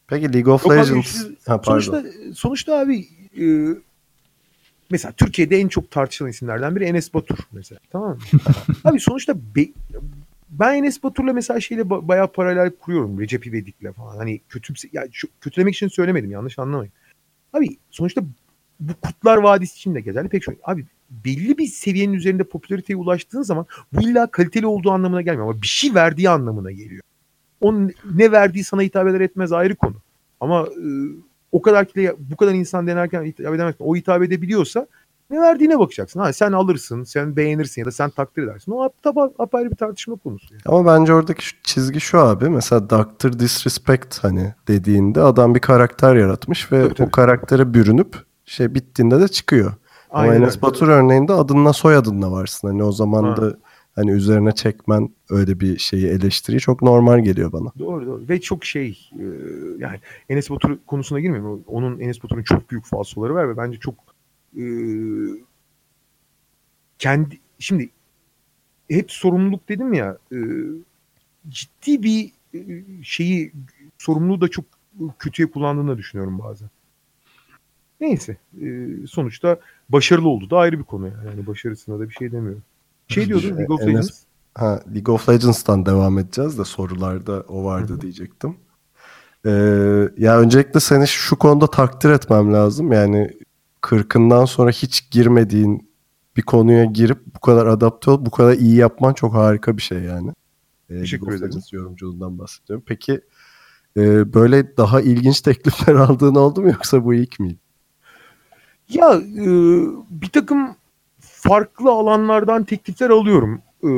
Peki 0.07 0.33
League 0.33 0.53
of 0.55 0.64
Yok 0.64 0.72
abi, 0.72 0.81
Legends. 0.81 1.22
şimdi 1.22 1.37
ha, 1.46 1.61
pardon. 1.61 1.81
Sonuçta, 1.81 2.11
sonuçta 2.35 2.79
abi 2.79 3.09
e, 3.40 3.46
mesela 4.90 5.12
Türkiye'de 5.12 5.57
en 5.61 5.68
çok 5.68 5.90
tartışılan 5.90 6.31
isimlerden 6.31 6.77
biri 6.77 6.85
Enes 6.85 7.14
Batur 7.14 7.38
mesela. 7.53 7.79
Tamam 7.90 8.11
mı? 8.11 8.18
abi 8.85 9.01
sonuçta 9.01 9.35
be- 9.57 9.72
ben 10.51 10.75
Enes 10.75 11.03
Batur'la 11.03 11.33
mesela 11.33 11.61
şeyle 11.61 11.83
ba- 11.83 12.09
bayağı 12.09 12.33
paralel 12.33 12.70
kuruyorum 12.70 13.20
Recep 13.20 13.46
İvedik'le 13.46 13.92
falan. 13.96 14.16
Hani 14.16 14.40
kötümse 14.49 14.88
ya 14.92 15.07
şu- 15.12 15.29
kötülemek 15.40 15.75
için 15.75 15.88
söylemedim 15.88 16.31
yanlış 16.31 16.59
anlamayın. 16.59 16.92
Abi 17.53 17.77
sonuçta 17.90 18.22
bu 18.81 18.93
Kurtlar 19.01 19.37
Vadisi 19.37 19.77
için 19.77 19.95
de 19.95 20.01
geçerli 20.01 20.29
pek 20.29 20.43
çok. 20.43 20.55
Abi 20.65 20.87
belli 21.11 21.59
bir 21.59 21.67
seviyenin 21.67 22.12
üzerinde 22.15 22.45
popülariteye 22.45 22.97
ulaştığın 22.97 23.43
zaman 23.43 23.67
bu 23.93 24.03
illa 24.03 24.27
kaliteli 24.27 24.67
olduğu 24.67 24.91
anlamına 24.91 25.23
gelmiyor 25.23 25.49
ama 25.51 25.62
bir 25.62 25.67
şey 25.67 25.95
verdiği 25.95 26.31
anlamına 26.31 26.71
geliyor. 26.71 27.03
Onun 27.61 27.93
ne 28.15 28.33
verdiği 28.33 28.65
sana 28.65 28.83
hitap 28.83 29.09
eder 29.09 29.21
etmez 29.21 29.53
ayrı 29.53 29.75
konu. 29.77 29.95
Ama 30.41 30.62
e, 30.62 30.87
o 31.53 31.62
kadar 31.62 31.85
kitle 31.85 32.15
bu 32.19 32.37
kadar 32.37 32.55
insan 32.55 32.87
denerken 32.87 33.23
hitap 33.25 33.55
edemezsin. 33.55 33.85
O 33.85 33.97
hitap 33.97 34.23
edebiliyorsa 34.23 34.87
ne 35.31 35.41
verdiğine 35.41 35.79
bakacaksın. 35.79 36.21
Ha, 36.21 36.33
sen 36.33 36.53
alırsın, 36.53 37.05
sen 37.05 37.37
beğenirsin 37.37 37.81
ya 37.81 37.87
da 37.87 37.91
sen 37.91 38.11
takdir 38.11 38.43
edersin. 38.43 38.73
O 38.73 38.91
tabi 39.03 39.21
apayrı 39.39 39.71
bir 39.71 39.77
tartışma 39.77 40.17
konusu. 40.17 40.55
Yani. 40.55 40.62
Ama 40.67 40.87
bence 41.01 41.12
oradaki 41.15 41.45
şu- 41.47 41.57
çizgi 41.62 42.01
şu 42.01 42.19
abi. 42.21 42.49
Mesela 42.49 42.91
Dr. 42.91 43.39
Disrespect 43.39 44.19
hani 44.25 44.55
dediğinde 44.69 45.21
adam 45.21 45.55
bir 45.55 45.61
karakter 45.61 46.17
yaratmış 46.17 46.73
ve 46.73 46.83
Tabii, 46.83 46.95
tabii. 46.95 47.09
o 47.09 47.11
karaktere 47.11 47.75
bürünüp 47.75 48.26
şey 48.47 48.75
bittiğinde 48.75 49.21
de 49.21 49.29
çıkıyor. 49.29 49.73
Ama 50.11 50.23
Aynen 50.23 50.43
Enes 50.43 50.51
öyle. 50.55 50.63
Batur 50.63 50.89
örneğinde 50.89 51.33
adınla 51.33 51.73
soyadınla 51.73 52.33
varsın. 52.33 52.69
Hani 52.69 52.83
o 52.83 52.93
zaman 52.93 53.23
Ha. 53.25 53.37
da 53.37 53.59
hani 53.95 54.11
üzerine 54.11 54.53
çekmen 54.53 55.11
öyle 55.31 55.61
bir 55.61 55.79
şeyi 55.79 56.07
eleştiri 56.07 56.59
çok 56.59 56.83
normal 56.83 57.19
geliyor 57.25 57.53
bana. 57.53 57.73
Doğru 57.79 58.07
doğru. 58.07 58.29
Ve 58.29 58.41
çok 58.41 58.65
şey 58.65 59.11
e, 59.13 59.25
yani 59.79 60.01
Enes 60.29 60.51
Batur 60.51 60.79
konusuna 60.87 61.21
girmeyeyim. 61.21 61.51
O- 61.51 61.61
Onun 61.67 62.01
Enes 62.01 62.25
Batur'un 62.25 62.43
çok 62.43 62.71
büyük 62.71 62.85
falsoları 62.85 63.35
var 63.35 63.49
ve 63.49 63.57
bence 63.57 63.79
çok 63.79 63.95
e, 64.57 64.65
kendi 66.99 67.39
şimdi 67.59 67.91
hep 68.91 69.11
sorumluluk 69.13 69.69
dedim 69.69 69.93
ya 69.93 70.19
e, 70.33 70.39
ciddi 71.49 72.03
bir 72.03 72.33
şeyi 73.03 73.53
sorumluluğu 73.99 74.41
da 74.41 74.49
çok 74.49 74.65
kötüye 75.19 75.51
kullandığını 75.51 75.99
düşünüyorum 75.99 76.39
bazen. 76.39 76.69
Neyse. 78.01 78.37
e, 78.63 78.89
sonuçta 79.07 79.61
başarılı 79.89 80.29
oldu 80.29 80.51
da 80.51 80.59
ayrı 80.59 80.79
bir 80.79 80.85
konu 80.85 81.09
yani. 81.09 81.27
yani 81.27 81.47
başarısına 81.47 81.99
da 81.99 82.09
bir 82.09 82.15
şey 82.15 82.33
demiyorum. 82.33 82.63
Şey 83.09 83.27
diyordun 83.29 83.57
League 83.57 83.77
of 83.77 83.81
Legends. 83.81 84.23
Ha, 84.55 84.81
League 84.95 85.15
of 85.15 85.29
Legends'tan 85.29 85.87
devam 85.87 86.19
edeceğiz 86.19 86.59
de 86.59 86.65
sorularda 86.65 87.45
o 87.49 87.65
vardı 87.65 88.01
diyecektim. 88.01 88.57
Ee, 89.47 89.51
ya 90.19 90.41
öncelikle 90.41 90.81
seni 90.81 91.09
şu 91.09 91.37
konuda 91.37 91.67
takdir 91.67 92.11
etmem 92.11 92.53
lazım. 92.53 92.93
Yani 92.93 93.31
40'ından 93.83 94.47
sonra 94.47 94.71
hiç 94.71 95.11
girmediğin 95.11 95.91
bir 96.37 96.43
konuya 96.43 96.85
girip 96.85 97.19
bu 97.35 97.41
kadar 97.41 97.67
adapte 97.67 98.11
olup 98.11 98.27
bu 98.27 98.31
kadar 98.31 98.55
iyi 98.55 98.77
yapman 98.77 99.15
çok 99.15 99.35
harika 99.35 99.77
bir 99.77 99.83
şey 99.83 99.99
yani. 99.99 100.33
Ee, 100.91 101.01
Teşekkür 101.01 101.33
ederim. 101.33 101.63
Yorumculuğundan 101.73 102.39
bahsediyorum. 102.39 102.85
Peki 102.87 103.21
e, 103.97 104.35
böyle 104.35 104.77
daha 104.77 105.01
ilginç 105.01 105.41
teklifler 105.41 105.95
aldığın 105.95 106.35
oldu 106.35 106.63
mu 106.63 106.69
yoksa 106.69 107.05
bu 107.05 107.15
ilk 107.15 107.41
miydi? 107.41 107.66
Ya 108.88 109.14
e, 109.14 109.46
bir 110.11 110.29
takım 110.29 110.77
farklı 111.20 111.90
alanlardan 111.90 112.64
teklifler 112.64 113.11
alıyorum. 113.11 113.62
E, 113.83 113.88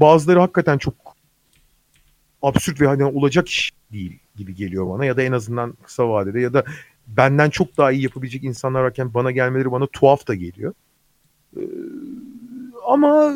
bazıları 0.00 0.40
hakikaten 0.40 0.78
çok 0.78 0.94
absürt 2.42 2.80
ve 2.80 2.86
hani 2.86 3.04
olacak 3.04 3.48
iş 3.48 3.72
değil 3.92 4.18
gibi 4.36 4.54
geliyor 4.54 4.88
bana 4.88 5.04
ya 5.04 5.16
da 5.16 5.22
en 5.22 5.32
azından 5.32 5.72
kısa 5.82 6.08
vadede 6.08 6.40
ya 6.40 6.52
da 6.52 6.64
benden 7.06 7.50
çok 7.50 7.76
daha 7.76 7.92
iyi 7.92 8.02
yapabilecek 8.02 8.44
insanlar 8.44 8.82
varken 8.82 9.14
bana 9.14 9.30
gelmeleri 9.30 9.72
bana 9.72 9.86
tuhaf 9.86 10.28
da 10.28 10.34
geliyor. 10.34 10.72
E, 11.56 11.62
ama 12.88 13.34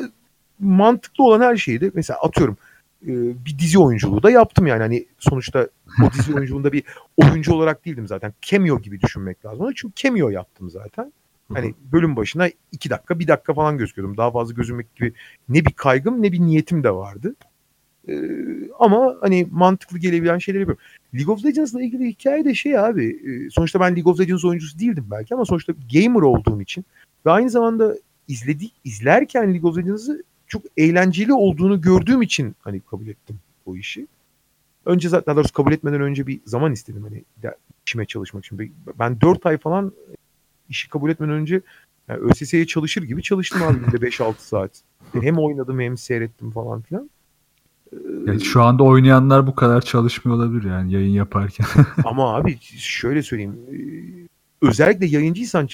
mantıklı 0.58 1.24
olan 1.24 1.40
her 1.40 1.56
şeyi 1.56 1.80
de 1.80 1.90
mesela 1.94 2.18
atıyorum 2.20 2.56
e, 3.06 3.12
bir 3.44 3.58
dizi 3.58 3.78
oyunculuğu 3.78 4.22
da 4.22 4.30
yaptım 4.30 4.66
yani 4.66 4.80
hani 4.80 5.06
sonuçta 5.18 5.68
o 6.06 6.12
dizi 6.12 6.34
oyunculuğunda 6.36 6.72
bir 6.72 6.82
oyuncu 7.16 7.54
olarak 7.54 7.84
değildim 7.84 8.06
zaten. 8.06 8.32
Cameo 8.42 8.80
gibi 8.80 9.00
düşünmek 9.00 9.44
lazım. 9.44 9.60
Onun 9.60 9.72
için 9.72 9.92
cameo 9.96 10.28
yaptım 10.28 10.70
zaten. 10.70 11.12
Hani 11.52 11.74
bölüm 11.92 12.16
başına 12.16 12.48
iki 12.72 12.90
dakika, 12.90 13.18
bir 13.18 13.28
dakika 13.28 13.54
falan 13.54 13.78
gözüküyordum. 13.78 14.16
Daha 14.16 14.30
fazla 14.30 14.54
gözükmek 14.54 14.96
gibi 14.96 15.12
ne 15.48 15.64
bir 15.64 15.72
kaygım 15.72 16.22
ne 16.22 16.32
bir 16.32 16.40
niyetim 16.40 16.84
de 16.84 16.90
vardı. 16.90 17.34
Ee, 18.08 18.14
ama 18.78 19.16
hani 19.20 19.46
mantıklı 19.50 19.98
gelebilen 19.98 20.38
şeyleri 20.38 20.60
yapıyorum. 20.60 20.84
League 21.14 21.34
of 21.34 21.44
Legends'la 21.44 21.82
ilgili 21.82 22.08
hikaye 22.08 22.44
de 22.44 22.54
şey 22.54 22.78
abi. 22.78 23.06
e, 23.06 23.50
sonuçta 23.50 23.80
ben 23.80 23.96
League 23.96 24.12
of 24.12 24.20
Legends 24.20 24.44
oyuncusu 24.44 24.78
değildim 24.78 25.06
belki 25.10 25.34
ama 25.34 25.44
sonuçta 25.44 25.74
gamer 25.92 26.20
olduğum 26.20 26.60
için 26.62 26.84
ve 27.26 27.30
aynı 27.30 27.50
zamanda 27.50 27.96
izledik 28.28 28.72
izlerken 28.84 29.54
League 29.54 29.70
of 29.70 29.78
Legends'ı 29.78 30.22
çok 30.48 30.62
eğlenceli 30.76 31.32
olduğunu 31.32 31.80
gördüğüm 31.80 32.22
için 32.22 32.56
hani 32.60 32.80
kabul 32.80 33.06
ettim 33.06 33.36
bu 33.66 33.76
işi. 33.76 34.06
Önce 34.86 35.08
zaten 35.08 35.26
daha 35.26 35.36
doğrusu 35.36 35.52
kabul 35.54 35.72
etmeden 35.72 36.00
önce 36.00 36.26
bir 36.26 36.40
zaman 36.44 36.72
istedim 36.72 37.02
hani 37.08 37.52
işime 37.86 38.06
çalışmak 38.06 38.44
için. 38.44 38.72
Ben 38.98 39.20
4 39.20 39.46
ay 39.46 39.58
falan 39.58 39.92
işi 40.68 40.88
kabul 40.88 41.10
etmeden 41.10 41.34
önce 41.34 41.60
yani 42.08 42.20
ÖSS'ye 42.20 42.66
çalışır 42.66 43.02
gibi 43.02 43.22
çalıştım 43.22 43.62
abi 43.62 43.78
günde 43.78 44.08
5-6 44.08 44.34
saat. 44.38 44.70
Hem 45.20 45.38
oynadım 45.38 45.80
hem 45.80 45.96
seyrettim 45.96 46.50
falan 46.50 46.80
filan. 46.80 47.10
Ya 48.26 48.38
şu 48.38 48.62
anda 48.62 48.82
oynayanlar 48.84 49.46
bu 49.46 49.54
kadar 49.54 49.80
çalışmıyor 49.80 50.38
olabilir 50.38 50.70
yani 50.70 50.92
yayın 50.92 51.10
yaparken. 51.12 51.66
Ama 52.04 52.34
abi 52.34 52.58
şöyle 52.78 53.22
söyleyeyim. 53.22 53.56
e, 53.72 53.78
Özellikle 54.66 55.06
yayıncıysan 55.06 55.68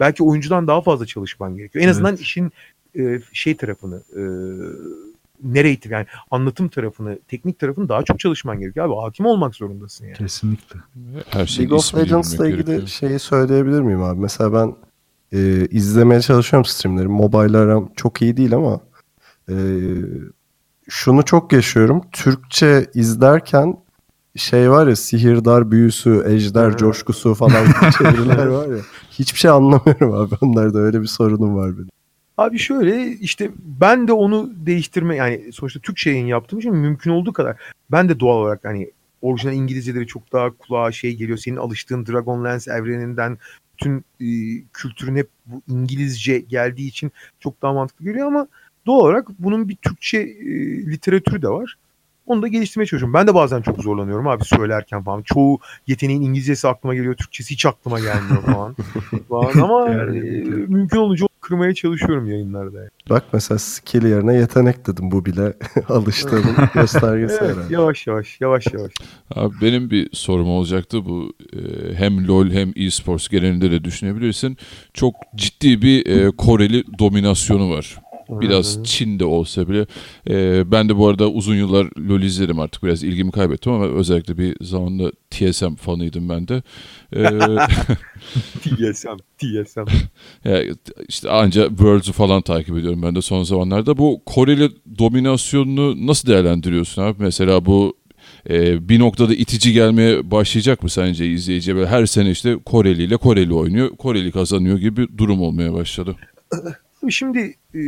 belki 0.00 0.22
oyuncudan 0.22 0.66
daha 0.66 0.80
fazla 0.82 1.06
çalışman 1.06 1.56
gerekiyor. 1.56 1.84
En 1.84 1.88
azından 1.88 2.10
Evet. 2.10 2.20
işin 2.20 2.52
e, 2.98 3.20
şey 3.32 3.56
tarafını 3.56 4.02
e, 4.16 4.22
narrative 5.44 5.94
yani 5.94 6.06
anlatım 6.30 6.68
tarafını, 6.68 7.18
teknik 7.28 7.58
tarafını 7.58 7.88
daha 7.88 8.02
çok 8.02 8.20
çalışman 8.20 8.60
gerekiyor. 8.60 8.86
Abi 8.86 8.94
hakim 8.94 9.26
olmak 9.26 9.54
zorundasın 9.54 10.04
yani. 10.04 10.16
Kesinlikle. 10.16 10.80
Her 11.30 11.46
şeyin 11.46 11.70
League 11.70 11.78
of 11.78 11.94
Legends'la 11.94 12.48
ilgili 12.48 12.64
gerekiyor. 12.64 12.88
şeyi 12.88 13.18
söyleyebilir 13.18 13.80
miyim 13.80 14.02
abi? 14.02 14.20
Mesela 14.20 14.52
ben 14.52 14.74
e, 15.38 15.66
izlemeye 15.66 16.20
çalışıyorum 16.20 16.64
streamleri. 16.64 17.08
Mobile 17.08 17.58
aram 17.58 17.90
çok 17.96 18.22
iyi 18.22 18.36
değil 18.36 18.54
ama 18.54 18.80
e, 19.48 19.54
şunu 20.88 21.24
çok 21.24 21.52
yaşıyorum. 21.52 22.02
Türkçe 22.12 22.86
izlerken 22.94 23.76
şey 24.36 24.70
var 24.70 24.86
ya 24.86 24.96
sihirdar 24.96 25.70
büyüsü, 25.70 26.24
ejder 26.28 26.76
coşkusu 26.76 27.34
falan 27.34 27.66
çeviriler 27.98 28.46
var 28.56 28.66
ya. 28.68 28.82
Hiçbir 29.10 29.38
şey 29.38 29.50
anlamıyorum 29.50 30.14
abi. 30.14 30.34
Onlarda 30.40 30.78
öyle 30.78 31.00
bir 31.00 31.06
sorunum 31.06 31.56
var 31.56 31.78
benim. 31.78 31.88
Abi 32.38 32.58
şöyle 32.58 33.06
işte 33.10 33.50
ben 33.58 34.08
de 34.08 34.12
onu 34.12 34.52
değiştirme 34.66 35.16
yani 35.16 35.52
sonuçta 35.52 35.80
Türkçe 35.80 36.10
yayın 36.10 36.26
yaptığım 36.26 36.58
için 36.58 36.74
mümkün 36.74 37.10
olduğu 37.10 37.32
kadar 37.32 37.56
ben 37.90 38.08
de 38.08 38.20
doğal 38.20 38.36
olarak 38.36 38.64
hani 38.64 38.90
orijinal 39.22 39.54
İngilizceleri 39.54 40.06
çok 40.06 40.32
daha 40.32 40.50
kulağa 40.50 40.92
şey 40.92 41.16
geliyor. 41.16 41.38
Senin 41.38 41.56
alıştığın 41.56 42.06
Dragonlance 42.06 42.72
evreninden 42.72 43.38
bütün 43.72 44.04
e, 44.20 44.28
kültürün 44.72 45.16
hep 45.16 45.28
bu 45.46 45.62
İngilizce 45.68 46.38
geldiği 46.38 46.88
için 46.88 47.12
çok 47.40 47.62
daha 47.62 47.72
mantıklı 47.72 48.04
geliyor 48.04 48.26
ama 48.26 48.48
doğal 48.86 49.00
olarak 49.00 49.28
bunun 49.38 49.68
bir 49.68 49.76
Türkçe 49.76 50.18
e, 50.18 50.46
literatürü 50.86 51.42
de 51.42 51.48
var. 51.48 51.78
Onu 52.28 52.42
da 52.42 52.48
geliştirmeye 52.48 52.86
çalışıyorum. 52.86 53.14
Ben 53.14 53.26
de 53.26 53.34
bazen 53.34 53.62
çok 53.62 53.82
zorlanıyorum 53.82 54.28
abi 54.28 54.44
söylerken 54.44 55.04
falan. 55.04 55.22
Çoğu 55.22 55.58
yeteneğin 55.86 56.22
İngilizcesi 56.22 56.68
aklıma 56.68 56.94
geliyor. 56.94 57.14
Türkçesi 57.14 57.50
hiç 57.54 57.66
aklıma 57.66 58.00
gelmiyor 58.00 58.42
falan. 58.42 58.76
falan. 59.28 59.60
Ama 59.62 59.90
Yani, 59.90 60.18
e, 60.18 60.40
mümkün 60.48 60.98
olunca 60.98 61.26
kırmaya 61.40 61.74
çalışıyorum 61.74 62.26
yayınlarda. 62.26 62.78
yani. 62.78 62.88
Bak 63.10 63.24
mesela 63.32 63.58
skill 63.58 64.04
yerine 64.04 64.34
yetenek 64.34 64.86
dedim. 64.86 65.10
Bu 65.10 65.24
bile 65.24 65.52
alıştığımın 65.88 66.56
göstergesi 66.74 67.38
Evet, 67.40 67.56
herhalde. 67.56 67.74
yavaş 67.74 68.06
yavaş 68.06 68.40
yavaş 68.40 68.66
yavaş. 68.74 68.92
Abi 69.34 69.54
benim 69.62 69.90
bir 69.90 70.08
sorum 70.12 70.48
olacaktı 70.48 71.04
bu 71.04 71.32
e, 71.52 71.58
hem 71.94 72.28
LoL 72.28 72.50
hem 72.50 72.72
e-sports 72.76 73.28
genelinde 73.28 73.70
de 73.70 73.84
düşünebilirsin. 73.84 74.56
Çok 74.94 75.14
ciddi 75.36 75.82
bir 75.82 76.06
e, 76.06 76.30
Koreli 76.30 76.84
dominasyonu 76.98 77.70
var. 77.70 77.96
Biraz 78.28 78.84
Çin'de 78.84 79.24
olsa 79.24 79.68
bile. 79.68 79.86
E, 80.30 80.62
ben 80.72 80.88
de 80.88 80.96
bu 80.96 81.08
arada 81.08 81.30
uzun 81.30 81.54
yıllar 81.54 81.88
LoL 82.08 82.22
izledim 82.22 82.60
artık 82.60 82.82
biraz 82.82 83.04
ilgimi 83.04 83.30
kaybettim 83.30 83.72
ama 83.72 83.84
özellikle 83.84 84.38
bir 84.38 84.56
zamanda 84.60 85.12
TSM 85.30 85.74
fanıydım 85.74 86.28
ben 86.28 86.48
de. 86.48 86.62
E, 87.16 87.22
TSM, 88.60 89.16
TSM. 89.38 89.80
ya 90.44 90.62
işte 91.08 91.30
anca 91.30 91.68
Worlds'u 91.68 92.12
falan 92.12 92.42
takip 92.42 92.78
ediyorum 92.78 93.02
ben 93.02 93.14
de 93.14 93.22
son 93.22 93.42
zamanlarda. 93.42 93.98
Bu 93.98 94.22
Koreli 94.26 94.70
dominasyonunu 94.98 96.06
nasıl 96.06 96.28
değerlendiriyorsun 96.28 97.02
abi? 97.02 97.22
Mesela 97.22 97.66
bu 97.66 97.96
e, 98.50 98.88
bir 98.88 98.98
noktada 98.98 99.34
itici 99.34 99.72
gelmeye 99.72 100.30
başlayacak 100.30 100.82
mı 100.82 100.90
sence 100.90 101.26
izleyiciye? 101.26 101.76
Böyle 101.76 101.88
her 101.88 102.06
sene 102.06 102.30
işte 102.30 102.56
Koreli 102.64 103.02
ile 103.02 103.16
Koreli 103.16 103.54
oynuyor, 103.54 103.96
Koreli 103.96 104.32
kazanıyor 104.32 104.78
gibi 104.78 104.96
bir 104.96 105.18
durum 105.18 105.42
olmaya 105.42 105.72
başladı. 105.74 106.16
Şimdi 107.10 107.54
e, 107.78 107.82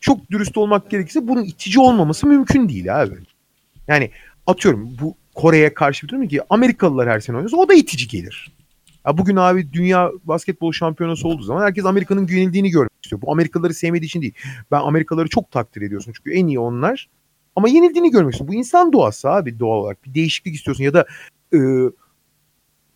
çok 0.00 0.30
dürüst 0.30 0.56
olmak 0.56 0.90
gerekirse 0.90 1.28
bunun 1.28 1.44
itici 1.44 1.80
olmaması 1.80 2.26
mümkün 2.26 2.68
değil 2.68 3.02
abi. 3.02 3.14
Yani 3.88 4.10
atıyorum 4.46 4.90
bu 5.00 5.14
Kore'ye 5.34 5.74
karşı 5.74 6.06
bir 6.06 6.12
durum 6.12 6.28
ki 6.28 6.40
Amerikalılar 6.50 7.08
her 7.08 7.20
sene 7.20 7.36
oynuyorsa 7.36 7.56
o 7.56 7.68
da 7.68 7.74
itici 7.74 8.08
gelir. 8.08 8.52
Ya 9.06 9.18
bugün 9.18 9.36
abi 9.36 9.72
dünya 9.72 10.10
basketbol 10.24 10.72
şampiyonası 10.72 11.28
olduğu 11.28 11.42
zaman 11.42 11.62
herkes 11.62 11.84
Amerika'nın 11.84 12.28
yenildiğini 12.28 12.70
görmek 12.70 12.90
istiyor. 13.04 13.22
Bu 13.22 13.32
Amerikalıları 13.32 13.74
sevmediği 13.74 14.06
için 14.06 14.22
değil. 14.22 14.34
Ben 14.70 14.80
Amerikalıları 14.80 15.28
çok 15.28 15.50
takdir 15.50 15.82
ediyorsun 15.82 16.12
çünkü 16.16 16.38
en 16.38 16.46
iyi 16.46 16.58
onlar. 16.58 17.08
Ama 17.56 17.68
yenildiğini 17.68 18.10
görmek 18.10 18.32
istiyorsun. 18.32 18.54
Bu 18.54 18.58
insan 18.58 18.92
doğası 18.92 19.30
abi 19.30 19.58
doğal 19.58 19.78
olarak. 19.78 20.04
Bir 20.06 20.14
değişiklik 20.14 20.54
istiyorsun 20.54 20.84
ya 20.84 20.94
da 20.94 21.06
e, 21.54 21.58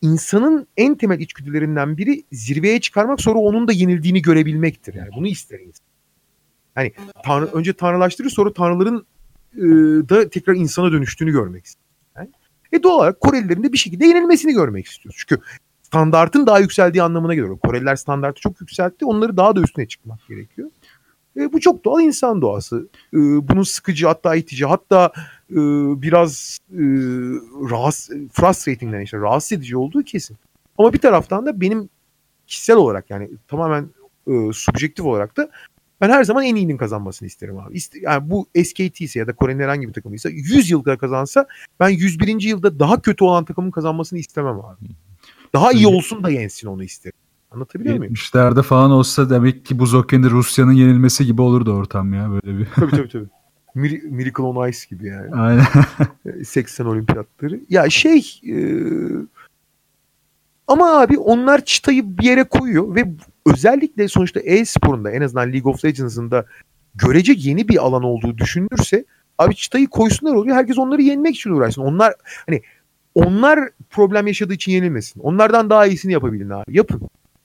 insanın 0.03 0.67
en 0.77 0.95
temel 0.95 1.21
içgüdülerinden 1.21 1.97
biri 1.97 2.25
zirveye 2.33 2.81
çıkarmak 2.81 3.21
sonra 3.21 3.39
onun 3.39 3.69
da 3.69 3.73
yenildiğini 3.73 4.23
görebilmektir. 4.23 4.95
Yani 4.95 5.09
bunu 5.17 5.27
ister 5.27 5.61
insan. 5.61 5.87
Hani 6.75 6.93
tanrı, 7.25 7.47
önce 7.47 7.73
tanrılaştırır 7.73 8.31
sonra 8.31 8.53
tanrıların 8.53 9.07
e, 9.55 9.61
da 10.09 10.29
tekrar 10.29 10.55
insana 10.55 10.93
dönüştüğünü 10.93 11.33
görmek 11.33 11.67
ister. 11.67 11.83
Yani, 12.17 12.31
e 12.73 12.83
doğal 12.83 12.95
olarak 12.95 13.21
Korelilerin 13.21 13.63
de 13.63 13.73
bir 13.73 13.79
şekilde 13.79 14.07
yenilmesini 14.07 14.53
görmek 14.53 14.87
istiyoruz. 14.87 15.25
Çünkü 15.27 15.43
standartın 15.83 16.47
daha 16.47 16.59
yükseldiği 16.59 17.03
anlamına 17.03 17.35
geliyor. 17.35 17.59
Koreliler 17.59 17.97
standartı 17.97 18.41
çok 18.41 18.61
yükseltti. 18.61 19.05
Onları 19.05 19.37
daha 19.37 19.57
da 19.57 19.61
üstüne 19.61 19.89
çıkmak 19.89 20.29
gerekiyor. 20.29 20.71
E, 21.37 21.53
bu 21.53 21.61
çok 21.61 21.85
doğal 21.85 22.01
insan 22.01 22.43
doğası. 22.43 22.89
E, 23.13 23.19
bunun 23.19 23.63
sıkıcı 23.63 24.07
hatta 24.07 24.37
itici 24.37 24.67
hatta 24.67 25.13
e, 25.51 25.57
biraz 26.03 26.59
e, 26.73 26.83
rahatsız, 27.71 28.17
frustrating 28.33 28.93
denen 28.93 29.03
işte 29.03 29.19
rahatsız 29.19 29.53
edici 29.53 29.77
olduğu 29.77 30.03
kesin. 30.03 30.37
Ama 30.79 30.93
bir 30.93 30.99
taraftan 30.99 31.47
da 31.47 31.61
benim 31.61 31.89
kişisel 32.47 32.77
olarak 32.77 33.11
yani 33.11 33.31
tamamen 33.49 33.89
e, 34.27 34.33
subjektif 34.53 35.05
olarak 35.07 35.37
da 35.37 35.51
ben 36.01 36.11
her 36.11 36.25
zaman 36.25 36.45
en 36.45 36.55
iyinin 36.55 36.77
kazanmasını 36.77 37.27
isterim 37.27 37.59
abi. 37.59 37.75
İste- 37.75 38.01
yani 38.03 38.31
bu 38.31 38.47
SKT 38.65 39.01
ise 39.01 39.19
ya 39.19 39.27
da 39.27 39.33
Kore'nin 39.33 39.63
herhangi 39.63 39.89
bir 39.89 39.93
takımıysa 39.93 40.29
100 40.29 40.71
yılda 40.71 40.99
kazansa 40.99 41.47
ben 41.81 41.89
101. 41.89 42.43
yılda 42.43 42.79
daha 42.79 43.03
kötü 43.03 43.25
olan 43.25 43.45
takımın 43.45 43.71
kazanmasını 43.71 44.19
istemem 44.19 44.61
abi. 44.61 44.87
Daha 45.53 45.73
iyi 45.73 45.87
olsun 45.87 46.25
da 46.25 46.31
yensin 46.31 46.69
onu 46.69 46.85
isterim. 46.85 47.19
Anlatabiliyor 47.51 47.97
muyum? 47.97 48.15
70'lerde 48.15 48.63
falan 48.63 48.91
olsa 48.91 49.31
demek 49.31 49.67
ki 49.67 49.79
buz 49.79 49.95
okeyinde 49.95 50.31
Rusya'nın 50.31 50.73
yenilmesi 50.73 51.27
gibi 51.27 51.43
olurdu 51.43 51.73
ortam 51.73 52.15
ya 52.15 52.31
böyle 52.31 52.59
bir. 52.59 52.67
tabii 52.75 52.91
tabii 52.91 53.09
tabii. 53.09 53.29
Mir- 53.77 54.03
Miracle 54.03 54.43
on 54.43 54.69
Ice 54.69 54.79
gibi 54.91 55.07
yani. 55.07 55.35
Aynen. 55.35 55.65
80 56.45 56.85
olimpiyatları. 56.85 57.61
Ya 57.69 57.91
şey 57.91 58.41
e, 58.49 58.57
ama 60.67 61.01
abi 61.01 61.19
onlar 61.19 61.65
çıtayı 61.65 62.19
bir 62.19 62.25
yere 62.25 62.45
koyuyor 62.45 62.95
ve 62.95 63.05
özellikle 63.47 64.09
sonuçta 64.09 64.41
e-sporunda 64.41 65.11
en 65.11 65.21
azından 65.23 65.53
League 65.53 65.73
of 65.73 65.85
Legends'ın 65.85 66.31
da 66.31 66.47
görece 66.95 67.33
yeni 67.37 67.69
bir 67.69 67.85
alan 67.85 68.03
olduğu 68.03 68.39
düşünülürse 68.39 69.05
abi 69.39 69.55
çıtayı 69.55 69.87
koysunlar 69.87 70.35
oluyor. 70.35 70.57
Herkes 70.57 70.79
onları 70.79 71.03
yenmek 71.03 71.37
için 71.37 71.51
uğraşsın. 71.51 71.83
Onlar 71.83 72.15
hani 72.47 72.63
onlar 73.15 73.59
problem 73.91 74.27
yaşadığı 74.27 74.55
için 74.55 74.73
yenilmesin. 74.73 75.21
Onlardan 75.21 75.71
daha 75.71 75.87
iyisini 75.87 76.13
yapabilin 76.13 76.51
abi. 76.51 76.77
Yapın. 76.77 77.01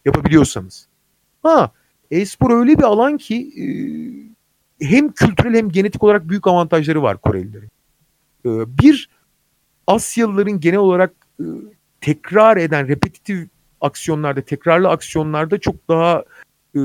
Yapabiliyorsanız. 0.05 0.88
Ha 1.43 1.71
e-spor 2.11 2.59
öyle 2.59 2.77
bir 2.77 2.83
alan 2.83 3.17
ki 3.17 3.35
e, 3.57 3.65
hem 4.81 5.11
kültürel 5.11 5.55
hem 5.55 5.69
genetik 5.71 6.03
olarak 6.03 6.29
büyük 6.29 6.47
avantajları 6.47 7.03
var 7.03 7.17
Korelilerin. 7.17 7.69
E, 8.45 8.49
bir 8.79 9.09
Asyalıların 9.88 10.59
genel 10.59 10.77
olarak 10.77 11.13
e, 11.39 11.45
tekrar 12.01 12.57
eden 12.57 12.88
repetitif 12.88 13.49
aksiyonlarda, 13.81 14.41
tekrarlı 14.41 14.89
aksiyonlarda 14.89 15.57
çok 15.57 15.89
daha 15.89 16.23
e, 16.75 16.79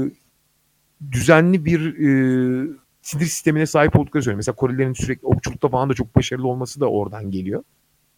düzenli 1.13 1.65
bir 1.65 1.81
e, 1.81 2.69
sinir 3.03 3.25
sistemine 3.25 3.67
sahip 3.67 3.97
oldukları 3.97 4.23
söylüyor. 4.23 4.37
Mesela 4.37 4.55
Korelilerin 4.57 4.93
sürekli 4.93 5.27
okçulukta 5.27 5.69
falan 5.69 5.91
da 5.91 5.95
çok 5.95 6.17
başarılı 6.17 6.49
olması 6.49 6.81
da 6.81 6.87
oradan 6.87 7.31
geliyor. 7.31 7.63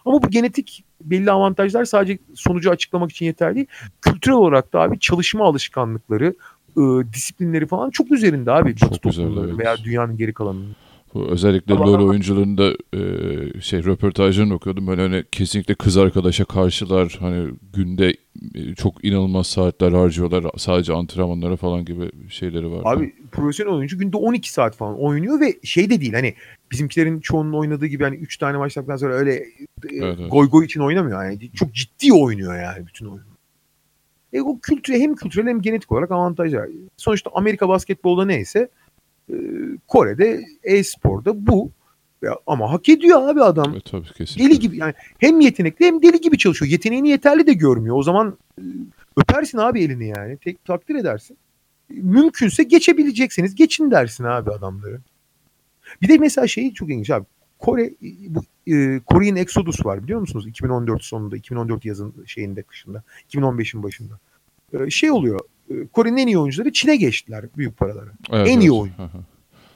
Ama 0.05 0.23
bu 0.23 0.31
genetik 0.31 0.85
belli 1.01 1.31
avantajlar 1.31 1.85
sadece 1.85 2.19
sonucu 2.35 2.71
açıklamak 2.71 3.11
için 3.11 3.27
yeterli 3.27 3.57
değil. 3.57 3.67
Kültürel 4.01 4.37
olarak 4.37 4.73
da 4.73 4.81
abi 4.81 4.99
çalışma 4.99 5.45
alışkanlıkları, 5.45 6.35
e, 6.77 7.13
disiplinleri 7.13 7.67
falan 7.67 7.91
çok 7.91 8.13
üzerinde 8.13 8.53
abi. 8.53 8.77
Çok 8.77 8.91
Batı 8.91 9.09
güzel, 9.09 9.25
toplumları 9.25 9.49
evet. 9.51 9.59
veya 9.59 9.77
dünyanın 9.85 10.17
geri 10.17 10.33
kalanının. 10.33 10.77
Bu 11.15 11.29
özellikle 11.29 11.75
Ama- 11.75 11.87
LoL 11.87 12.09
oyuncularının 12.09 12.59
da 12.59 12.73
e, 12.95 13.01
şey 13.61 13.85
röportajlarını 13.85 14.55
okuyordum. 14.55 14.87
Böyle 14.87 15.03
hani 15.03 15.25
kesinlikle 15.33 15.75
kız 15.75 15.97
arkadaşa 15.97 16.45
karşılar. 16.45 17.17
Hani 17.21 17.49
günde 17.73 18.17
e, 18.55 18.75
çok 18.75 19.05
inanılmaz 19.05 19.47
saatler 19.47 19.93
harcıyorlar. 19.93 20.45
Sadece 20.57 20.93
antrenmanlara 20.93 21.57
falan 21.57 21.85
gibi 21.85 22.11
şeyleri 22.29 22.71
var. 22.71 22.95
Abi 22.97 23.15
profesyonel 23.33 23.73
oyuncu 23.73 23.99
günde 23.99 24.17
12 24.17 24.53
saat 24.53 24.77
falan 24.77 25.01
oynuyor 25.01 25.41
ve 25.41 25.55
şey 25.63 25.91
de 25.91 26.01
değil 26.01 26.13
hani 26.13 26.35
bizimkilerin 26.71 27.21
çoğunun 27.21 27.53
oynadığı 27.53 27.87
gibi 27.87 28.05
hani 28.05 28.17
3 28.17 28.37
tane 28.37 28.57
maçtan 28.57 28.97
sonra 28.97 29.15
öyle 29.15 29.35
e, 29.35 29.45
Evet, 29.93 30.17
evet. 30.21 30.31
goy 30.31 30.49
goy 30.49 30.65
için 30.65 30.81
oynamıyor 30.81 31.25
yani. 31.25 31.51
Çok 31.55 31.75
ciddi 31.75 32.13
oynuyor 32.13 32.63
yani 32.63 32.87
bütün 32.87 33.07
oyunu. 33.07 33.32
E 34.33 34.41
o 34.41 34.59
kültür 34.59 34.95
hem 34.95 35.15
kültürel 35.15 35.49
hem 35.49 35.63
genetik 35.63 35.93
olarak 35.93 36.11
avantajlar. 36.11 36.69
Sonuçta 36.97 37.31
Amerika 37.35 37.69
basketbolda 37.69 38.25
neyse 38.25 38.69
e, 39.31 39.35
Kore'de 39.89 40.45
e-sporda 40.63 41.47
bu. 41.47 41.71
Ya, 42.23 42.37
ama 42.47 42.73
hak 42.73 42.89
ediyor 42.89 43.29
abi 43.29 43.43
adam. 43.43 43.73
Evet, 43.73 43.85
tabii 43.85 44.13
kesinlikle. 44.17 44.45
Deli 44.45 44.59
gibi 44.59 44.77
yani 44.77 44.95
hem 45.19 45.41
yetenekli 45.41 45.87
hem 45.87 46.03
deli 46.03 46.21
gibi 46.21 46.39
çalışıyor. 46.39 46.73
Yeteneğini 46.73 47.09
yeterli 47.09 47.47
de 47.47 47.53
görmüyor. 47.53 47.97
O 47.97 48.03
zaman 48.03 48.39
e, 48.59 48.63
öpersin 49.17 49.59
abi 49.59 49.83
elini 49.83 50.09
yani. 50.09 50.37
Tek 50.37 50.65
takdir 50.65 50.95
edersin. 50.95 51.37
Mümkünse 51.89 52.63
geçebilecekseniz 52.63 53.55
geçin 53.55 53.91
dersin 53.91 54.25
abi 54.25 54.51
adamları. 54.51 55.01
Bir 56.03 56.09
de 56.09 56.19
mesela 56.19 56.47
şey 56.47 56.73
çok 56.73 56.91
ilginç 56.91 57.11
abi. 57.11 57.27
Kore 57.59 57.91
bu 58.29 58.43
e, 58.67 59.01
Korean 59.07 59.37
Exodus 59.37 59.87
var 59.87 60.03
biliyor 60.03 60.21
musunuz? 60.21 60.47
2014 60.47 61.05
sonunda, 61.05 61.37
2014 61.37 61.85
yazın 61.85 62.15
şeyinde 62.27 62.63
kışında, 62.63 63.03
2015'in 63.31 63.83
başında. 63.83 64.19
E, 64.73 64.91
şey 64.91 65.11
oluyor. 65.11 65.41
e, 65.71 65.87
Kore'nin 65.87 66.17
en 66.17 66.27
iyi 66.27 66.39
oyuncuları 66.39 66.73
Çin'e 66.73 66.97
geçtiler 66.97 67.45
büyük 67.57 67.77
paraları. 67.77 68.11
Evet, 68.31 68.49
en 68.49 68.61
iyi 68.61 68.71
evet. 68.71 68.81
oyun. 68.81 68.93
Hı 68.97 69.03
hı. 69.03 69.19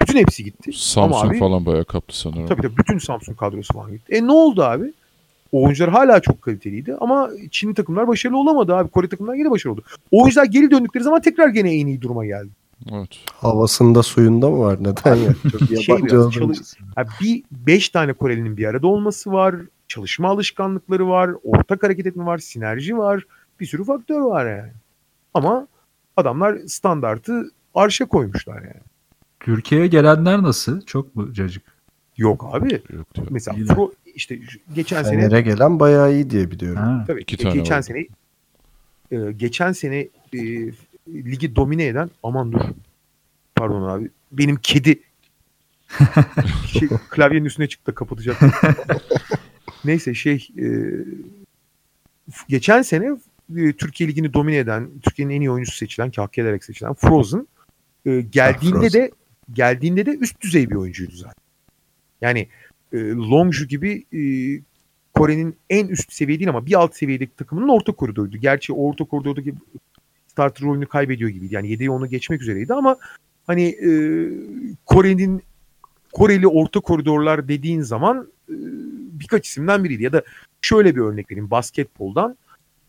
Bütün 0.02 0.18
hepsi 0.18 0.44
gitti. 0.44 0.72
Samsung 0.74 1.22
Ama 1.22 1.30
abi, 1.30 1.38
falan 1.38 1.66
bayağı 1.66 1.84
kaptı 1.84 2.18
sanırım. 2.18 2.46
Tabii 2.46 2.62
tabii 2.62 2.76
bütün 2.76 2.98
Samsung 2.98 3.38
kadrosu 3.38 3.74
falan 3.74 3.90
gitti. 3.90 4.14
E 4.14 4.26
ne 4.26 4.32
oldu 4.32 4.62
abi? 4.62 4.92
Oyuncular 5.52 5.90
hala 5.90 6.20
çok 6.20 6.42
kaliteliydi 6.42 6.94
ama 7.00 7.30
Çinli 7.50 7.74
takımlar 7.74 8.08
başarılı 8.08 8.38
olamadı 8.38 8.74
abi. 8.74 8.90
Kore 8.90 9.08
takımlar 9.08 9.34
yine 9.34 9.50
başarılı 9.50 9.74
oldu. 9.74 9.82
O 10.10 10.22
oyuncular 10.22 10.44
geri 10.44 10.70
döndükleri 10.70 11.04
zaman 11.04 11.20
tekrar 11.20 11.48
gene 11.48 11.74
en 11.74 11.86
iyi 11.86 12.00
duruma 12.00 12.26
geldi. 12.26 12.50
Evet. 12.92 13.08
Havasında 13.32 14.02
suyunda 14.02 14.50
mı 14.50 14.58
var? 14.58 14.76
Neden 14.80 15.16
ya? 15.24 15.34
Çok 15.50 15.82
Şey 15.82 15.96
biraz 16.02 16.32
çalış-. 16.32 16.58
Ha, 16.94 17.04
bir 17.20 17.42
beş 17.50 17.88
tane 17.88 18.12
Korelinin 18.12 18.56
bir 18.56 18.64
arada 18.66 18.86
olması 18.86 19.32
var. 19.32 19.54
çalışma 19.88 20.28
alışkanlıkları 20.28 21.08
var, 21.08 21.30
ortak 21.44 21.82
hareket 21.82 22.06
etme 22.06 22.24
var, 22.26 22.38
sinerji 22.38 22.98
var. 22.98 23.26
Bir 23.60 23.66
sürü 23.66 23.84
faktör 23.84 24.20
var 24.20 24.56
yani. 24.56 24.72
Ama 25.34 25.66
adamlar 26.16 26.58
standartı 26.66 27.50
arşa 27.74 28.04
koymuşlar 28.04 28.62
yani. 28.62 28.80
Türkiye'ye 29.40 29.86
gelenler 29.86 30.42
nasıl? 30.42 30.80
Çok 30.80 31.16
mu 31.16 31.32
cacık? 31.32 31.62
Yok 32.16 32.50
abi. 32.52 32.72
Yok 32.90 33.14
diyor. 33.14 33.26
Mesela 33.30 33.56
Yine. 33.58 33.74
Pro, 33.74 33.92
işte 34.14 34.38
geçen 34.74 35.02
sene 35.02 35.20
Fener'e 35.20 35.40
gelen 35.40 35.80
bayağı 35.80 36.12
iyi 36.12 36.30
diye 36.30 36.50
biliyorum. 36.50 36.78
Ha. 36.82 37.04
tabii 37.06 37.20
İki 37.22 37.36
tane 37.36 37.54
geçen 37.54 37.76
var. 37.76 37.82
sene 37.82 38.06
e, 39.10 39.32
geçen 39.32 39.72
sene 39.72 40.08
e, 40.34 40.38
ligi 41.08 41.56
domine 41.56 41.86
eden 41.86 42.10
aman 42.22 42.52
dur. 42.52 42.60
Pardon 43.54 43.88
abi. 43.88 44.10
Benim 44.32 44.56
kedi 44.56 45.00
şey, 46.66 46.88
klavyenin 47.10 47.44
üstüne 47.44 47.68
çıktı 47.68 47.94
kapatacak. 47.94 48.36
Neyse 49.84 50.14
şey 50.14 50.48
e, 50.58 50.66
geçen 52.48 52.82
sene 52.82 53.16
e, 53.56 53.72
Türkiye 53.72 54.08
Ligi'ni 54.08 54.34
domine 54.34 54.56
eden, 54.56 54.90
Türkiye'nin 55.02 55.34
en 55.34 55.40
iyi 55.40 55.50
oyuncusu 55.50 55.76
seçilen, 55.76 56.10
ki 56.10 56.20
hak 56.20 56.38
ederek 56.38 56.64
seçilen 56.64 56.94
Frozen 56.94 57.48
e, 58.06 58.20
geldiğinde 58.20 58.78
Frozen. 58.78 59.02
de 59.02 59.10
geldiğinde 59.52 60.06
de 60.06 60.10
üst 60.16 60.40
düzey 60.40 60.70
bir 60.70 60.74
oyuncuydu 60.74 61.16
zaten. 61.16 61.42
Yani 62.20 62.48
e, 62.92 62.98
Longju 63.10 63.66
gibi 63.66 64.04
e, 64.12 64.20
Kore'nin 65.14 65.56
en 65.70 65.88
üst 65.88 66.12
seviye 66.12 66.38
değil 66.38 66.48
ama 66.48 66.66
bir 66.66 66.74
alt 66.74 66.96
seviyedeki 66.96 67.36
takımının 67.36 67.68
orta 67.68 67.92
koridoruydu. 67.92 68.36
Gerçi 68.36 68.72
orta 68.72 69.04
koridordaki 69.04 69.54
starter 70.36 70.66
rolünü 70.66 70.86
kaybediyor 70.86 71.30
gibiydi. 71.30 71.54
Yani 71.54 71.70
yedeği 71.70 71.90
onu 71.90 72.06
geçmek 72.06 72.42
üzereydi 72.42 72.74
ama 72.74 72.96
hani 73.46 73.62
e, 73.64 73.88
Kore'nin 74.86 75.42
Koreli 76.12 76.46
orta 76.48 76.80
koridorlar 76.80 77.48
dediğin 77.48 77.80
zaman 77.80 78.28
e, 78.48 78.54
birkaç 79.20 79.46
isimden 79.46 79.84
biriydi. 79.84 80.02
Ya 80.02 80.12
da 80.12 80.22
şöyle 80.62 80.96
bir 80.96 81.00
örnek 81.00 81.30
vereyim 81.30 81.50
basketboldan. 81.50 82.36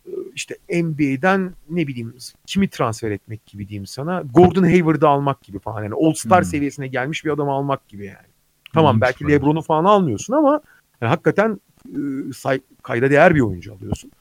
E, 0.05 0.11
işte 0.35 0.55
NBA'den 0.69 1.51
ne 1.69 1.87
bileyim 1.87 2.13
kimi 2.45 2.67
transfer 2.69 3.11
etmek 3.11 3.45
gibi 3.45 3.67
diyeyim 3.67 3.85
sana. 3.85 4.23
Gordon 4.33 4.63
Hayward'ı 4.63 5.07
almak 5.07 5.41
gibi 5.43 5.59
falan. 5.59 5.83
Yani 5.83 5.93
All-Star 5.93 6.39
Hmm. 6.43 6.49
seviyesine 6.49 6.87
gelmiş 6.87 7.25
bir 7.25 7.29
adamı 7.29 7.51
almak 7.51 7.87
gibi 7.87 8.05
yani. 8.05 8.27
Tamam 8.73 8.95
İyiymiş 8.95 9.07
belki. 9.07 9.27
LeBron'u 9.27 9.61
falan 9.61 9.85
almıyorsun 9.85 10.33
ama 10.33 10.61
yani 11.01 11.09
hakikaten 11.09 11.59
e, 11.89 11.99
say- 12.33 12.61
kayda 12.83 13.09
değer 13.09 13.35
bir 13.35 13.41
oyuncu 13.41 13.73
alıyorsun. 13.73 14.11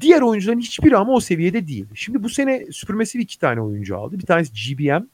Diğer 0.00 0.20
oyuncuların 0.20 0.60
hiçbiri 0.60 0.96
ama 0.96 1.12
o 1.12 1.20
seviyede 1.20 1.66
değil. 1.66 1.86
Şimdi 1.94 2.22
bu 2.22 2.28
sene 2.28 2.66
Supermassive 2.72 3.22
iki 3.22 3.38
tane 3.38 3.60
oyuncu 3.60 3.96
aldı. 3.96 4.18
Bir 4.18 4.26
tanesi 4.26 4.52
GBM. 4.52 5.06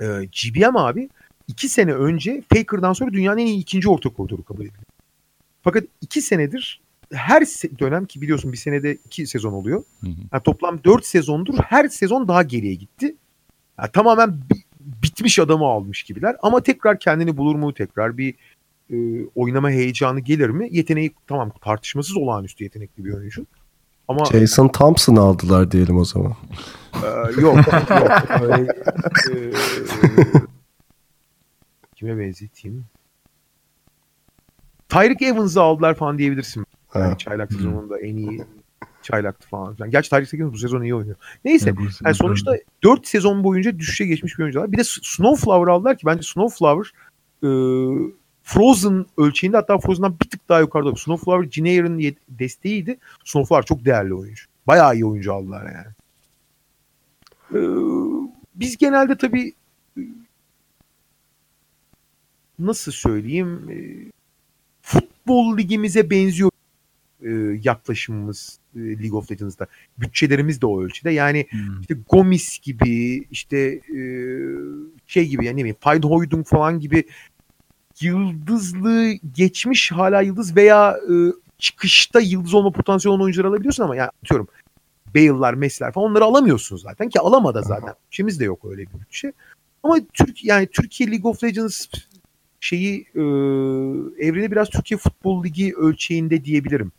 Ee, 0.00 0.06
GBM 0.24 0.76
abi 0.76 1.08
iki 1.48 1.68
sene 1.68 1.92
önce 1.94 2.42
Faker'dan 2.54 2.92
sonra 2.92 3.12
dünyanın 3.12 3.38
en 3.38 3.46
iyi 3.46 3.58
ikinci 3.58 3.88
orta 3.88 4.08
koridoru 4.08 4.44
kabul 4.44 4.62
edildi. 4.62 4.84
Fakat 5.62 5.84
iki 6.00 6.22
senedir 6.22 6.80
her 7.12 7.42
se- 7.42 7.78
dönem 7.78 8.06
ki 8.06 8.22
biliyorsun 8.22 8.52
bir 8.52 8.56
senede 8.56 8.94
iki 9.06 9.26
sezon 9.26 9.52
oluyor. 9.52 9.84
Hı 10.00 10.06
hı. 10.06 10.10
Yani 10.32 10.42
toplam 10.42 10.84
dört 10.84 11.06
sezondur 11.06 11.54
her 11.58 11.88
sezon 11.88 12.28
daha 12.28 12.42
geriye 12.42 12.74
gitti. 12.74 13.16
Yani 13.78 13.90
tamamen 13.92 14.32
bi- 14.32 14.64
bitmiş 15.02 15.38
adamı 15.38 15.64
almış 15.64 16.02
gibiler. 16.02 16.36
Ama 16.42 16.62
tekrar 16.62 16.98
kendini 16.98 17.36
bulur 17.36 17.54
mu? 17.54 17.74
Tekrar 17.74 18.18
bir 18.18 18.34
e, 18.90 18.96
oynama 19.34 19.70
heyecanı 19.70 20.20
gelir 20.20 20.48
mi? 20.48 20.68
Yeteneği 20.70 21.14
tamam 21.26 21.52
tartışmasız 21.60 22.16
olağanüstü 22.16 22.64
yetenekli 22.64 23.04
bir 23.04 23.12
oyuncu. 23.12 23.46
Ama 24.08 24.24
Jason 24.24 24.68
Thompson 24.68 25.16
aldılar 25.16 25.70
diyelim 25.70 25.98
o 25.98 26.04
zaman. 26.04 26.32
ee, 27.04 27.40
yok 27.40 27.56
yok. 27.56 27.66
Öyle, 28.42 28.72
e, 29.32 29.52
kime 31.94 32.18
benzeteyim? 32.18 32.84
Tyreek 34.88 35.22
Evans'ı 35.22 35.62
aldılar 35.62 35.94
falan 35.94 36.18
diyebilirsin. 36.18 36.66
Yani 36.94 37.18
çaylak 37.18 37.52
sezonunda 37.52 37.98
en 37.98 38.16
iyi 38.16 38.44
çaylaktı 39.02 39.48
falan. 39.48 39.76
Yani 39.78 39.90
gerçi 39.90 40.10
Tyreek 40.10 40.34
Evans 40.34 40.52
bu 40.52 40.58
sezon 40.58 40.82
iyi 40.82 40.94
oynuyor. 40.94 41.16
Neyse. 41.44 41.74
Yani 42.04 42.14
sonuçta 42.14 42.56
4 42.82 43.06
sezon 43.06 43.44
boyunca 43.44 43.78
düşüşe 43.78 44.06
geçmiş 44.06 44.38
bir 44.38 44.42
oyuncular. 44.42 44.72
Bir 44.72 44.78
de 44.78 44.84
Snowflower 44.84 45.72
aldılar 45.72 45.98
ki 45.98 46.06
bence 46.06 46.22
Snowflower 46.22 46.92
e, 47.42 47.48
Frozen 48.48 49.06
ölçeğinde 49.18 49.56
hatta 49.56 49.78
Frozen'dan 49.78 50.16
bir 50.24 50.30
tık 50.30 50.48
daha 50.48 50.60
yukarıda. 50.60 50.96
Snowflower 50.96 51.50
Jinair'ın 51.50 51.98
ye- 51.98 52.14
desteğiydi. 52.28 52.98
Snowflower 53.24 53.66
çok 53.66 53.84
değerli 53.84 54.14
oyuncu. 54.14 54.44
Bayağı 54.66 54.94
iyi 54.94 55.04
oyuncu 55.06 55.34
aldılar 55.34 55.72
yani. 55.74 55.86
E, 57.54 57.60
biz 58.54 58.76
genelde 58.76 59.16
tabii 59.18 59.54
nasıl 62.58 62.92
söyleyeyim 62.92 63.70
e, 63.70 63.76
futbol 64.82 65.58
ligimize 65.58 66.10
benziyor 66.10 66.50
e, 67.22 67.30
yaklaşımımız 67.62 68.58
e, 68.76 68.78
League 68.80 69.18
of 69.18 69.30
Legends'da. 69.30 69.66
Bütçelerimiz 69.98 70.60
de 70.60 70.66
o 70.66 70.82
ölçüde. 70.82 71.10
Yani 71.10 71.46
Hmm. 71.50 71.80
işte 71.80 71.94
Gomis 72.08 72.58
gibi 72.58 73.24
işte 73.30 73.58
e, 73.96 74.00
şey 75.06 75.28
gibi 75.28 75.44
yani 75.44 75.56
ne 75.56 75.60
bileyim 75.60 75.76
Feinhoydung 75.80 76.46
falan 76.46 76.80
gibi 76.80 77.04
yıldızlı 78.00 79.12
geçmiş 79.34 79.92
hala 79.92 80.20
yıldız 80.20 80.56
veya 80.56 80.96
e, 81.10 81.14
çıkışta 81.58 82.20
yıldız 82.20 82.54
olma 82.54 82.70
potansiyeli 82.70 83.14
olan 83.14 83.24
oyuncuları 83.24 83.48
alabiliyorsun 83.48 83.84
ama 83.84 83.96
yani 83.96 84.10
atıyorum 84.24 84.48
Bale'lar, 85.14 85.54
Messi'ler 85.54 85.92
falan 85.92 86.10
onları 86.10 86.24
alamıyorsun 86.24 86.76
zaten 86.76 87.08
ki 87.08 87.20
alamadı 87.20 87.62
zaten. 87.64 87.94
Bütçemiz 88.06 88.40
de 88.40 88.44
yok 88.44 88.64
öyle 88.64 88.82
bir 88.82 89.00
bütçe. 89.00 89.32
Ama 89.82 89.98
Türk 90.14 90.44
yani 90.44 90.66
Türkiye 90.66 91.10
League 91.10 91.30
of 91.30 91.44
Legends 91.44 91.86
şeyi 92.60 93.00
e, 93.14 93.20
evreni 94.26 94.50
biraz 94.52 94.68
Türkiye 94.70 94.98
Futbol 94.98 95.44
Ligi 95.44 95.74
ölçeğinde 95.76 96.44
diyebilirim. 96.44 96.92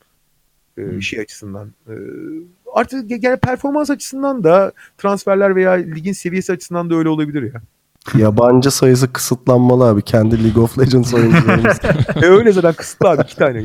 E, 0.77 0.81
Hmm. 0.81 1.01
şey 1.01 1.19
açısından. 1.19 1.73
E, 1.87 1.93
artık 2.73 3.11
ge- 3.11 3.15
genel 3.15 3.39
performans 3.39 3.89
açısından 3.89 4.43
da 4.43 4.71
transferler 4.97 5.55
veya 5.55 5.71
ligin 5.71 6.13
seviyesi 6.13 6.51
açısından 6.53 6.89
da 6.89 6.95
öyle 6.95 7.09
olabilir 7.09 7.53
ya. 7.53 7.61
Yabancı 8.15 8.71
sayısı 8.71 9.13
kısıtlanmalı 9.13 9.83
abi. 9.83 10.01
Kendi 10.01 10.43
League 10.43 10.63
of 10.63 10.79
Legends 10.79 11.13
oyuncularımız. 11.13 11.79
e 12.15 12.25
öyle 12.25 12.51
zaten 12.51 12.73
kısıtlı 12.73 13.09
abi 13.09 13.21
iki 13.21 13.35
tane 13.35 13.57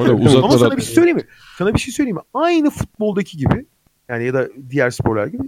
arada 0.00 0.12
Ama 0.42 0.58
sana 0.58 0.76
bir 0.76 0.82
şey 0.82 0.94
söyleyeyim 0.94 1.16
mi? 1.16 1.24
Sana 1.58 1.74
bir 1.74 1.78
şey 1.78 1.94
söyleyeyim 1.94 2.16
mi? 2.16 2.22
Aynı 2.34 2.70
futboldaki 2.70 3.36
gibi 3.36 3.66
yani 4.08 4.24
ya 4.24 4.34
da 4.34 4.48
diğer 4.70 4.90
sporlar 4.90 5.26
gibi 5.26 5.42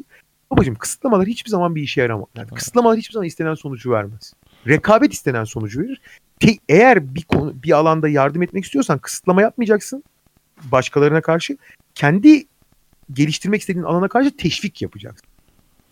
babacığım 0.50 0.74
kısıtlamalar 0.74 1.26
hiçbir 1.26 1.50
zaman 1.50 1.74
bir 1.74 1.82
işe 1.82 2.00
yaramaz. 2.00 2.26
Yani 2.36 2.48
kısıtlamalar 2.48 2.98
hiçbir 2.98 3.12
zaman 3.12 3.26
istenen 3.26 3.54
sonucu 3.54 3.90
vermez. 3.90 4.32
Rekabet 4.66 5.12
istenen 5.12 5.44
sonucu 5.44 5.80
verir. 5.80 6.00
Te- 6.40 6.58
eğer 6.68 7.14
bir 7.14 7.22
konu 7.22 7.62
bir 7.62 7.72
alanda 7.72 8.08
yardım 8.08 8.42
etmek 8.42 8.64
istiyorsan 8.64 8.98
kısıtlama 8.98 9.42
yapmayacaksın 9.42 10.04
başkalarına 10.64 11.20
karşı. 11.20 11.56
Kendi 11.94 12.44
geliştirmek 13.12 13.60
istediğin 13.60 13.84
alana 13.84 14.08
karşı 14.08 14.36
teşvik 14.36 14.82
yapacaksın. 14.82 15.28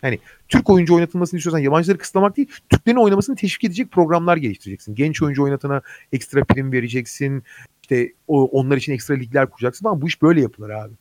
Yani 0.05 0.19
Türk 0.47 0.69
oyuncu 0.69 0.95
oynatılmasını 0.95 1.37
istiyorsan 1.37 1.59
yabancıları 1.59 1.97
kısıtlamak 1.97 2.37
değil, 2.37 2.47
Türklerin 2.69 2.97
oynamasını 2.97 3.35
teşvik 3.35 3.63
edecek 3.63 3.91
programlar 3.91 4.37
geliştireceksin. 4.37 4.95
Genç 4.95 5.21
oyuncu 5.21 5.43
oynatana 5.43 5.81
ekstra 6.11 6.43
prim 6.43 6.71
vereceksin. 6.71 7.43
İşte 7.81 8.13
o, 8.27 8.45
onlar 8.45 8.77
için 8.77 8.93
ekstra 8.93 9.15
ligler 9.15 9.49
kuracaksın 9.49 9.83
falan. 9.83 10.01
Bu 10.01 10.07
iş 10.07 10.21
böyle 10.21 10.41
yapılır 10.41 10.69
abi. 10.69 10.93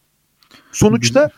Sonuçta 0.73 1.31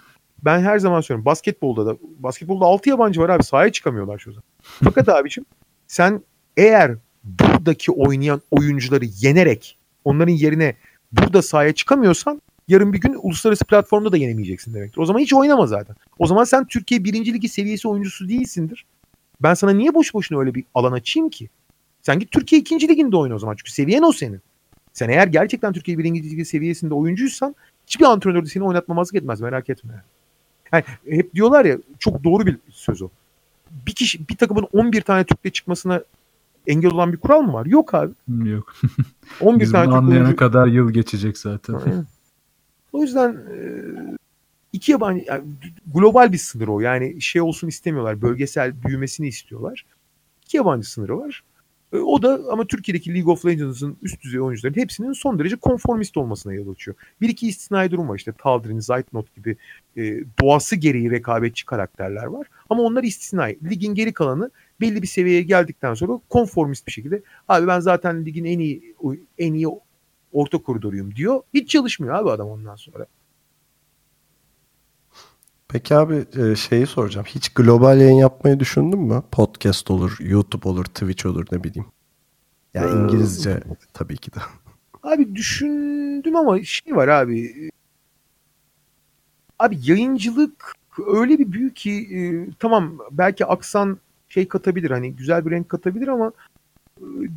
ben 0.45 0.61
her 0.61 0.79
zaman 0.79 1.01
söylüyorum 1.01 1.25
basketbolda 1.25 1.87
da 1.87 1.97
basketbolda 2.19 2.65
6 2.65 2.89
yabancı 2.89 3.21
var 3.21 3.29
abi 3.29 3.43
sahaya 3.43 3.73
çıkamıyorlar 3.73 4.19
şu 4.19 4.33
zaman. 4.33 4.45
Fakat 4.85 5.09
abicim 5.09 5.45
sen 5.87 6.23
eğer 6.57 6.97
buradaki 7.25 7.93
oynayan 7.93 8.43
oyuncuları 8.51 9.05
yenerek 9.05 9.79
onların 10.05 10.33
yerine 10.33 10.75
burada 11.13 11.43
sahaya 11.43 11.73
çıkamıyorsan 11.73 12.43
yarın 12.69 12.93
bir 12.93 13.01
gün 13.01 13.17
uluslararası 13.23 13.65
platformda 13.65 14.13
da 14.13 14.17
yenemeyeceksin 14.17 14.75
demektir. 14.75 14.99
O 15.01 15.05
zaman 15.07 15.21
hiç 15.21 15.35
oynama 15.35 15.67
zaten. 15.67 15.97
O 16.19 16.27
zaman 16.27 16.45
sen 16.45 16.65
Türkiye 16.67 17.05
birinci 17.05 17.33
ligi 17.35 17.49
seviyesi 17.49 17.89
oyuncusu 17.89 18.29
değilsindir. 18.29 18.85
Ben 19.43 19.55
sana 19.55 19.71
niye 19.71 19.95
boş 19.95 20.15
boşuna 20.15 20.39
öyle 20.39 20.55
bir 20.55 20.65
alan 20.75 20.93
açayım 20.93 21.29
ki? 21.31 21.49
Sen 22.03 22.19
git 22.19 22.31
Türkiye 22.31 22.61
ikinci 22.61 22.89
liginde 22.89 23.17
oyna 23.17 23.35
o 23.35 23.39
zaman. 23.39 23.55
Çünkü 23.59 23.73
seviyen 23.73 24.03
o 24.03 24.13
senin. 24.13 24.41
Sen 24.93 25.09
eğer 25.09 25.27
gerçekten 25.27 25.73
Türkiye 25.73 25.99
birinci 25.99 26.23
ligi 26.31 26.45
seviyesinde 26.45 26.95
oyuncuysan 26.95 27.55
hiçbir 27.87 28.05
antrenör 28.05 28.43
de 28.45 28.49
seni 28.49 28.65
oynatmamazlık 28.65 29.15
etmez 29.15 29.41
merak 29.41 29.71
etme. 29.71 30.03
Yani 30.73 30.85
hep 31.11 31.35
diyorlar 31.35 31.65
ya 31.65 31.79
çok 31.99 32.25
doğru 32.25 32.47
bir 32.47 32.57
söz 32.71 33.03
o. 33.03 33.09
Bir 33.87 33.93
kişi 33.93 34.29
bir 34.29 34.37
takımın 34.37 34.67
11 34.73 35.01
tane 35.01 35.25
Türk'le 35.25 35.55
çıkmasına 35.55 36.03
engel 36.67 36.91
olan 36.93 37.13
bir 37.13 37.17
kural 37.19 37.41
mı 37.43 37.53
var? 37.53 37.67
Yok 37.67 37.95
abi. 37.95 38.13
Yok. 38.45 38.75
11 39.41 39.61
Biz 39.61 39.73
tane 39.73 39.87
bunu 39.87 39.97
anlayana 39.97 40.25
oyuncu- 40.25 40.37
kadar 40.37 40.67
yıl 40.67 40.91
geçecek 40.91 41.39
zaten. 41.39 41.75
O 42.93 43.03
yüzden 43.03 43.33
e, 43.33 43.59
iki 44.73 44.93
yabancı 44.93 45.25
yani 45.29 45.45
global 45.95 46.33
bir 46.33 46.39
sınır 46.39 46.69
o. 46.69 46.81
Yani 46.81 47.23
şey 47.23 47.43
olsun 47.43 47.69
istemiyorlar. 47.69 48.23
Bölgesel 48.23 48.83
büyümesini 48.83 49.29
istiyorlar. 49.29 49.87
İki 50.43 50.57
yabancı 50.57 50.91
sınırı 50.91 51.19
var. 51.19 51.45
E, 51.93 51.97
o 51.97 52.23
da 52.23 52.41
ama 52.51 52.67
Türkiye'deki 52.67 53.15
League 53.15 53.33
of 53.33 53.47
Legends'ın 53.47 53.97
üst 54.03 54.23
düzey 54.23 54.41
oyuncuların 54.41 54.81
hepsinin 54.81 55.13
son 55.13 55.39
derece 55.39 55.57
konformist 55.57 56.17
olmasına 56.17 56.55
yol 56.55 56.73
açıyor. 56.73 56.97
Bir 57.21 57.29
iki 57.29 57.49
istisnai 57.49 57.91
durum 57.91 58.09
var 58.09 58.17
işte 58.17 58.33
Taldir'in, 58.33 58.81
Zeitnot 58.81 59.35
gibi 59.35 59.57
e, 59.97 60.03
doğası 60.41 60.77
gereği 60.77 61.11
rekabetçi 61.11 61.67
karakterler 61.67 62.25
var. 62.25 62.47
Ama 62.71 62.83
onlar 62.83 63.03
istisnai. 63.03 63.59
Ligin 63.71 63.95
geri 63.95 64.13
kalanı 64.13 64.51
belli 64.81 65.03
bir 65.03 65.07
seviyeye 65.07 65.43
geldikten 65.43 65.95
sonra 65.95 66.21
konformist 66.29 66.87
bir 66.87 66.93
şekilde 66.93 67.23
abi 67.49 67.67
ben 67.67 67.81
zaten 67.81 68.25
ligin 68.25 68.45
en 68.45 68.59
iyi 68.59 68.95
en 69.39 69.55
iyi 69.55 69.67
orta 70.33 70.59
koridoruyum 70.59 71.15
diyor. 71.15 71.43
Hiç 71.55 71.71
çalışmıyor 71.71 72.15
abi 72.15 72.31
adam 72.31 72.49
ondan 72.49 72.77
sonra. 72.77 73.07
Peki 75.69 75.95
abi 75.95 76.25
e, 76.37 76.57
şeyi 76.57 76.87
soracağım. 76.87 77.27
Hiç 77.27 77.49
global 77.49 78.01
yayın 78.01 78.19
yapmayı 78.19 78.61
düşündün 78.61 78.99
mü? 78.99 79.23
Podcast 79.33 79.91
olur, 79.91 80.17
YouTube 80.21 80.69
olur, 80.69 80.85
Twitch 80.85 81.27
olur 81.27 81.47
ne 81.53 81.65
bileyim. 81.65 81.87
Ya 82.75 82.85
Ee, 82.85 82.93
İngilizce 82.93 83.63
tabii 83.93 84.17
ki 84.17 84.33
de. 84.35 84.39
Abi 85.03 85.35
düşündüm 85.35 86.37
ama 86.37 86.63
şey 86.63 86.97
var 86.97 87.09
abi. 87.09 87.71
Abi 89.59 89.79
yayıncılık 89.83 90.73
öyle 91.07 91.39
bir 91.39 91.53
büyük 91.53 91.77
ki 91.77 91.93
e, 91.93 92.19
tamam 92.59 92.99
belki 93.11 93.47
aksan 93.47 93.99
şey 94.29 94.49
katabilir 94.49 94.91
hani 94.91 95.17
güzel 95.17 95.47
bir 95.47 95.51
renk 95.51 95.69
katabilir 95.69 96.09
ama 96.09 96.33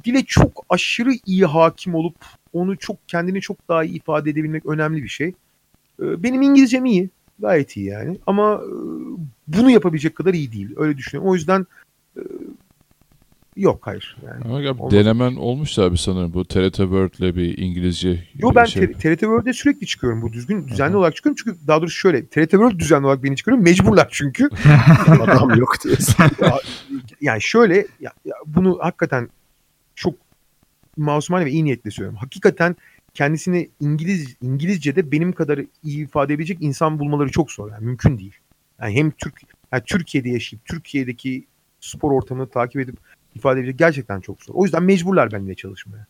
dile 0.05 0.23
çok 0.23 0.65
aşırı 0.69 1.11
iyi 1.25 1.45
hakim 1.45 1.95
olup 1.95 2.15
onu 2.53 2.77
çok 2.77 3.07
kendini 3.07 3.41
çok 3.41 3.67
daha 3.69 3.83
iyi 3.83 3.95
ifade 3.95 4.29
edebilmek 4.29 4.65
önemli 4.65 5.03
bir 5.03 5.09
şey. 5.09 5.27
E, 6.01 6.23
Benim 6.23 6.41
İngilizcem 6.41 6.85
iyi. 6.85 7.09
Gayet 7.39 7.77
iyi 7.77 7.85
yani. 7.85 8.17
Ama 8.27 8.53
e, 8.53 8.71
bunu 9.47 9.71
yapabilecek 9.71 10.15
kadar 10.15 10.33
iyi 10.33 10.51
değil. 10.51 10.69
Öyle 10.77 10.97
düşünüyorum. 10.97 11.31
O 11.31 11.35
yüzden 11.35 11.67
e, 12.17 12.21
yok 13.55 13.79
hayır. 13.81 14.17
Yani. 14.25 14.41
Ama 14.45 14.61
ya, 14.61 14.91
denemen 14.91 15.35
olmuş 15.35 15.79
abi 15.79 15.97
sanırım 15.97 16.33
bu 16.33 16.45
TRT 16.45 16.75
World'le 16.75 17.35
bir 17.35 17.57
İngilizce 17.57 18.23
Yo 18.35 18.51
ben 18.55 18.65
şey. 18.65 18.91
TRT 18.91 19.19
World'e 19.19 19.53
sürekli 19.53 19.87
çıkıyorum. 19.87 20.21
Bu 20.21 20.33
düzgün 20.33 20.67
düzenli 20.67 20.97
olarak 20.97 21.15
çıkıyorum. 21.15 21.41
Çünkü 21.43 21.67
daha 21.67 21.81
doğrusu 21.81 21.95
şöyle 21.95 22.25
TRT 22.27 22.51
World 22.51 22.79
düzenli 22.79 23.05
olarak 23.05 23.23
beni 23.23 23.35
çıkarıyor. 23.35 23.63
Mecburlar 23.63 24.07
çünkü. 24.11 24.49
Adam 25.07 25.59
yok 25.59 25.75
diyorsun. 25.83 26.15
yani 27.21 27.41
şöyle 27.41 27.75
ya, 27.75 28.11
ya 28.25 28.33
bunu 28.45 28.77
hakikaten 28.81 29.29
çok 29.99 30.15
masumane 30.97 31.45
ve 31.45 31.51
iyi 31.51 31.65
niyetle 31.65 31.91
söylüyorum. 31.91 32.19
Hakikaten 32.21 32.75
kendisini 33.13 33.69
İngiliz 33.79 34.35
İngilizce'de 34.41 35.11
benim 35.11 35.31
kadar 35.31 35.59
iyi 35.83 36.03
ifade 36.03 36.33
edebilecek 36.33 36.57
insan 36.61 36.99
bulmaları 36.99 37.29
çok 37.29 37.51
zor. 37.51 37.71
Yani 37.71 37.85
mümkün 37.85 38.17
değil. 38.17 38.35
Yani 38.81 38.95
hem 38.95 39.11
Türk 39.11 39.41
yani 39.71 39.83
Türkiye'de 39.85 40.29
yaşayıp 40.29 40.65
Türkiye'deki 40.65 41.45
spor 41.79 42.11
ortamını 42.11 42.49
takip 42.49 42.81
edip 42.81 42.95
ifade 43.35 43.59
edebilecek 43.59 43.79
gerçekten 43.79 44.19
çok 44.21 44.43
zor. 44.43 44.53
O 44.53 44.63
yüzden 44.63 44.83
mecburlar 44.83 45.31
benimle 45.31 45.55
çalışmaya. 45.55 46.05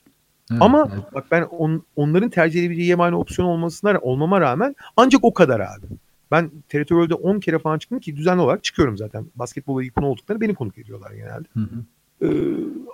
Evet, 0.52 0.62
Ama 0.62 0.90
evet. 0.94 1.04
bak 1.14 1.26
ben 1.32 1.42
on- 1.42 1.84
onların 1.96 2.30
tercih 2.30 2.60
edebileceği 2.60 2.90
yegane 2.90 3.16
opsiyon 3.16 3.48
olmasına 3.48 4.00
olmama 4.00 4.42
rağmen 4.42 4.76
ancak 4.98 5.24
o 5.24 5.34
kadar 5.34 5.60
abi. 5.60 5.86
Ben 6.32 6.50
TRT 6.70 6.88
World'de 6.88 7.14
10 7.14 7.40
kere 7.40 7.60
falan 7.60 7.78
çıktım 7.78 8.00
ki 8.00 8.16
düzenli 8.18 8.42
olarak 8.42 8.64
çıkıyorum 8.64 8.98
zaten. 8.98 9.26
Basketbola 9.36 9.82
iyi 9.82 9.92
konu 9.92 10.06
olduklarını 10.06 10.42
beni 10.42 10.56
konuk 10.56 10.78
ediyorlar 10.78 11.12
genelde. 11.12 11.48
Hı 11.54 11.60
hı. 11.60 11.86
Ee, 12.22 12.28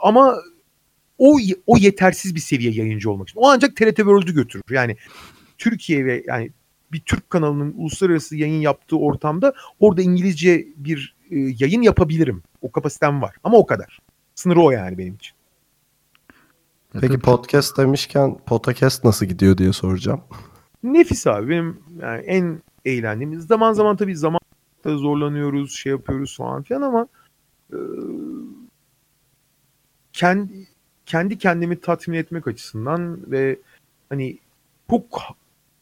ama 0.02 0.36
o 1.18 1.38
o 1.68 1.78
yetersiz 1.78 2.36
bir 2.36 2.40
seviye 2.40 2.72
yayıncı 2.72 3.12
olmak 3.12 3.30
için. 3.30 3.40
O 3.40 3.50
ancak 3.50 3.76
TRT 3.76 3.96
World'ü 3.96 4.34
götürür. 4.34 4.64
Yani 4.70 4.98
Türkiye 5.58 6.06
ve 6.06 6.24
yani 6.28 6.52
bir 6.92 7.00
Türk 7.00 7.30
kanalının 7.30 7.74
uluslararası 7.78 8.36
yayın 8.36 8.62
yaptığı 8.62 8.98
ortamda 8.98 9.54
orada 9.80 10.02
İngilizce 10.02 10.68
bir 10.76 11.16
e, 11.32 11.40
yayın 11.40 11.82
yapabilirim. 11.82 12.44
O 12.62 12.72
kapasitem 12.72 13.22
var. 13.22 13.36
Ama 13.44 13.58
o 13.58 13.66
kadar. 13.66 14.00
Sınırı 14.36 14.62
o 14.62 14.72
yani 14.72 14.98
benim 14.98 15.16
için. 15.16 15.36
Peki 17.02 17.20
podcast 17.20 17.78
demişken 17.78 18.38
podcast 18.46 19.04
nasıl 19.04 19.26
gidiyor 19.26 19.58
diye 19.58 19.74
soracağım. 19.74 20.22
Nefis 20.84 21.28
abi 21.28 21.50
benim 21.50 21.80
yani 22.02 22.22
en 22.22 22.62
eğlendiğim. 22.86 23.42
Zaman 23.42 23.74
zaman 23.74 23.96
tabii 23.96 24.16
zaman 24.16 24.40
zorlanıyoruz, 24.86 25.76
şey 25.76 25.92
yapıyoruz 25.92 26.38
falan 26.38 26.64
filan 26.64 26.82
ama 26.82 27.08
e, 27.74 27.78
kendi 30.14 30.68
kendi 31.06 31.38
kendimi 31.38 31.82
tatmin 31.82 32.18
etmek 32.18 32.48
açısından 32.48 33.32
ve 33.32 33.60
hani 34.10 34.38
çok 34.90 35.22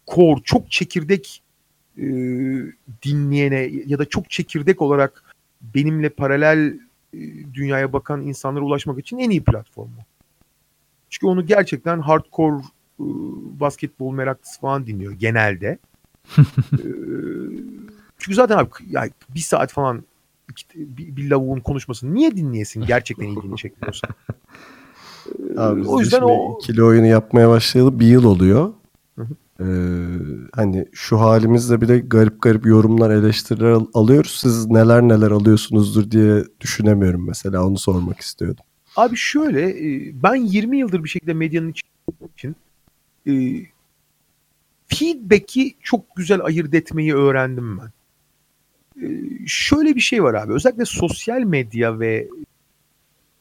kor, 0.05 0.37
çok 0.43 0.71
çekirdek 0.71 1.43
e, 1.97 2.03
dinleyene 3.03 3.71
ya 3.85 3.99
da 3.99 4.05
çok 4.05 4.29
çekirdek 4.29 4.81
olarak 4.81 5.23
benimle 5.61 6.09
paralel 6.09 6.79
e, 7.13 7.19
dünyaya 7.53 7.93
bakan 7.93 8.21
insanlara 8.21 8.63
ulaşmak 8.63 8.99
için 8.99 9.17
en 9.17 9.29
iyi 9.29 9.43
platform 9.43 9.87
bu. 9.87 10.01
Çünkü 11.09 11.25
onu 11.25 11.45
gerçekten 11.45 11.99
hardcore 11.99 12.63
e, 12.99 13.05
basketbol 13.59 14.13
meraklısı 14.13 14.61
falan 14.61 14.87
dinliyor 14.87 15.11
genelde. 15.11 15.77
E, 16.73 16.87
çünkü 18.17 18.35
zaten 18.35 18.57
abi 18.57 18.69
ya 18.89 19.09
bir 19.35 19.39
saat 19.39 19.71
falan 19.71 20.03
bir, 20.75 21.15
bir 21.15 21.29
lavuğun 21.29 21.59
konuşmasını 21.59 22.13
niye 22.13 22.35
dinleyesin 22.35 22.85
gerçekten 22.85 23.27
ilgini 23.27 23.57
çekmiyorsa. 23.57 24.07
Abi 25.57 25.87
o 25.87 25.97
de 25.97 26.03
yüzden 26.03 26.21
o 26.21 26.57
ikili 26.61 26.83
oyunu 26.83 27.05
yapmaya 27.05 27.49
başlayalı 27.49 27.99
bir 27.99 28.07
yıl 28.07 28.23
oluyor. 28.23 28.73
Hı 29.15 29.21
hı. 29.21 29.35
Ee, 29.59 29.65
hani 30.53 30.85
şu 30.93 31.19
halimizde 31.19 31.81
bile 31.81 31.99
garip 31.99 32.41
garip 32.41 32.65
yorumlar, 32.65 33.09
eleştiriler 33.09 33.69
al- 33.69 33.87
alıyoruz. 33.93 34.37
Siz 34.41 34.65
neler 34.69 35.01
neler 35.01 35.31
alıyorsunuzdur 35.31 36.11
diye 36.11 36.43
düşünemiyorum 36.59 37.27
mesela. 37.27 37.65
Onu 37.67 37.77
sormak 37.77 38.19
istiyordum. 38.19 38.63
Abi 38.95 39.15
şöyle 39.15 39.69
e, 39.69 40.11
ben 40.23 40.35
20 40.35 40.77
yıldır 40.77 41.03
bir 41.03 41.09
şekilde 41.09 41.33
medyanın 41.33 41.73
için 42.37 42.55
e, 43.27 43.33
feedback'i 44.87 45.75
çok 45.83 46.15
güzel 46.15 46.41
ayırt 46.43 46.73
etmeyi 46.73 47.15
öğrendim 47.15 47.79
ben. 47.79 47.91
E, 49.03 49.07
şöyle 49.47 49.95
bir 49.95 50.01
şey 50.01 50.23
var 50.23 50.33
abi. 50.33 50.53
Özellikle 50.53 50.85
sosyal 50.85 51.41
medya 51.41 51.99
ve 51.99 52.27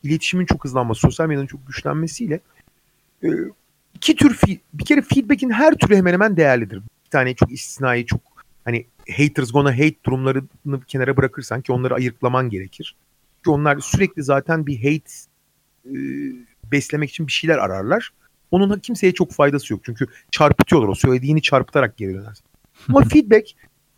iletişimin 0.02 0.46
çok 0.46 0.64
hızlanması, 0.64 1.00
sosyal 1.00 1.28
medyanın 1.28 1.46
çok 1.46 1.66
güçlenmesiyle 1.66 2.40
e, 3.24 3.28
iki 3.94 4.16
tür 4.16 4.34
fi- 4.34 4.58
bir 4.74 4.84
kere 4.84 5.02
feedback'in 5.02 5.50
her 5.50 5.74
türü 5.74 5.96
hemen 5.96 6.12
hemen 6.12 6.36
değerlidir. 6.36 6.82
Bir 7.04 7.10
tane 7.10 7.34
çok 7.34 7.52
istisnai 7.52 8.06
çok 8.06 8.20
hani 8.64 8.86
haters 9.16 9.52
gonna 9.52 9.72
hate 9.72 10.04
durumlarını 10.06 10.46
bir 10.64 10.86
kenara 10.86 11.16
bırakırsan 11.16 11.62
ki 11.62 11.72
onları 11.72 11.94
ayıklaman 11.94 12.50
gerekir. 12.50 12.96
Ki 13.44 13.50
onlar 13.50 13.78
sürekli 13.78 14.22
zaten 14.22 14.66
bir 14.66 14.76
hate 14.76 15.12
e, 15.86 15.94
beslemek 16.72 17.10
için 17.10 17.26
bir 17.26 17.32
şeyler 17.32 17.58
ararlar. 17.58 18.10
Onun 18.50 18.78
kimseye 18.78 19.14
çok 19.14 19.32
faydası 19.32 19.72
yok. 19.72 19.82
Çünkü 19.84 20.06
çarpıtıyorlar. 20.30 20.88
O 20.88 20.94
söylediğini 20.94 21.42
çarpıtarak 21.42 21.96
geri 21.96 22.14
dönersin. 22.14 22.44
Ama 22.88 23.00
feedback 23.12 23.46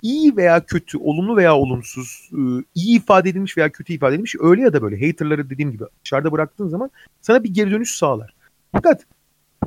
iyi 0.05 0.37
veya 0.37 0.67
kötü, 0.67 0.99
olumlu 0.99 1.37
veya 1.37 1.57
olumsuz, 1.57 2.31
e, 2.33 2.41
iyi 2.75 2.97
ifade 2.97 3.29
edilmiş 3.29 3.57
veya 3.57 3.73
kötü 3.73 3.93
ifade 3.93 4.15
edilmiş 4.15 4.35
öyle 4.41 4.63
ya 4.63 4.73
da 4.73 4.83
böyle 4.83 5.07
haterları 5.07 5.51
dediğim 5.51 5.73
gibi 5.73 5.85
dışarıda 6.05 6.33
bıraktığın 6.33 6.69
zaman 6.69 6.91
sana 7.23 7.45
bir 7.45 7.55
geri 7.55 7.71
dönüş 7.71 7.95
sağlar. 7.95 8.35
Fakat 8.73 9.05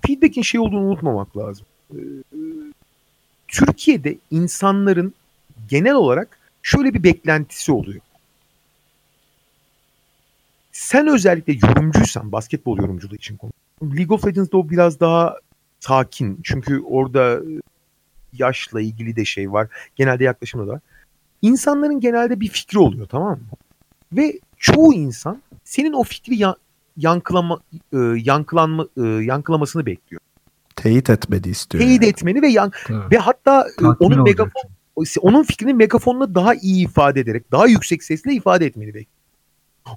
feedback'in 0.06 0.42
şey 0.42 0.60
olduğunu 0.60 0.88
unutmamak 0.88 1.38
lazım. 1.38 1.66
E, 1.92 2.00
Türkiye'de 3.48 4.18
insanların 4.32 5.14
genel 5.70 5.94
olarak 5.94 6.40
şöyle 6.64 6.94
bir 6.94 7.04
beklentisi 7.04 7.72
oluyor. 7.72 8.02
Sen 10.72 11.08
özellikle 11.08 11.68
yorumcuysan, 11.68 12.32
basketbol 12.32 12.78
yorumculuğu 12.78 13.16
için 13.16 13.38
konuşuyorum. 13.38 13.98
League 13.98 14.16
of 14.16 14.28
Legends'da 14.28 14.58
o 14.58 14.70
biraz 14.70 15.00
daha 15.00 15.36
sakin. 15.80 16.40
Çünkü 16.44 16.82
orada 16.82 17.36
e, 17.36 17.62
yaşla 18.34 18.82
ilgili 18.82 19.16
de 19.16 19.26
şey 19.26 19.52
var. 19.52 19.68
Genelde 19.96 20.24
yaklaşımda 20.24 20.68
da 20.68 20.72
var. 20.72 20.80
İnsanların 21.42 22.00
genelde 22.00 22.40
bir 22.40 22.48
fikri 22.48 22.80
oluyor 22.80 23.08
tamam 23.08 23.32
mı? 23.32 23.48
Ve 24.14 24.40
çoğu 24.58 24.94
insan 24.94 25.42
senin 25.64 25.94
o 25.94 26.04
fikri 26.04 26.36
ya- 26.36 26.56
yankılama, 26.98 27.60
e, 27.94 27.98
yankılanma, 28.18 28.88
e, 28.98 29.02
yankılamasını 29.02 29.86
bekliyor. 29.86 30.22
Teyit 30.76 31.10
etmedi 31.10 31.50
istiyor. 31.50 31.84
Teyit 31.84 32.02
yani. 32.02 32.10
etmeni 32.10 32.42
ve 32.42 32.48
yan 32.48 32.72
Tabii. 32.88 33.16
ve 33.16 33.18
hatta 33.18 33.62
e, 33.62 33.82
Tatmin 33.82 34.08
onun 34.08 34.20
olacak 34.20 34.26
megafon 34.26 34.78
onun 35.22 35.44
fikrini 35.44 35.74
megafonla 35.74 36.36
daha 36.36 36.56
iyi 36.56 36.86
ifade 36.86 37.20
ederek, 37.20 37.52
daha 37.52 37.68
yüksek 37.68 38.04
sesle 38.04 38.34
ifade 38.34 38.66
etmeni 38.66 38.88
bekliyor. 38.88 39.18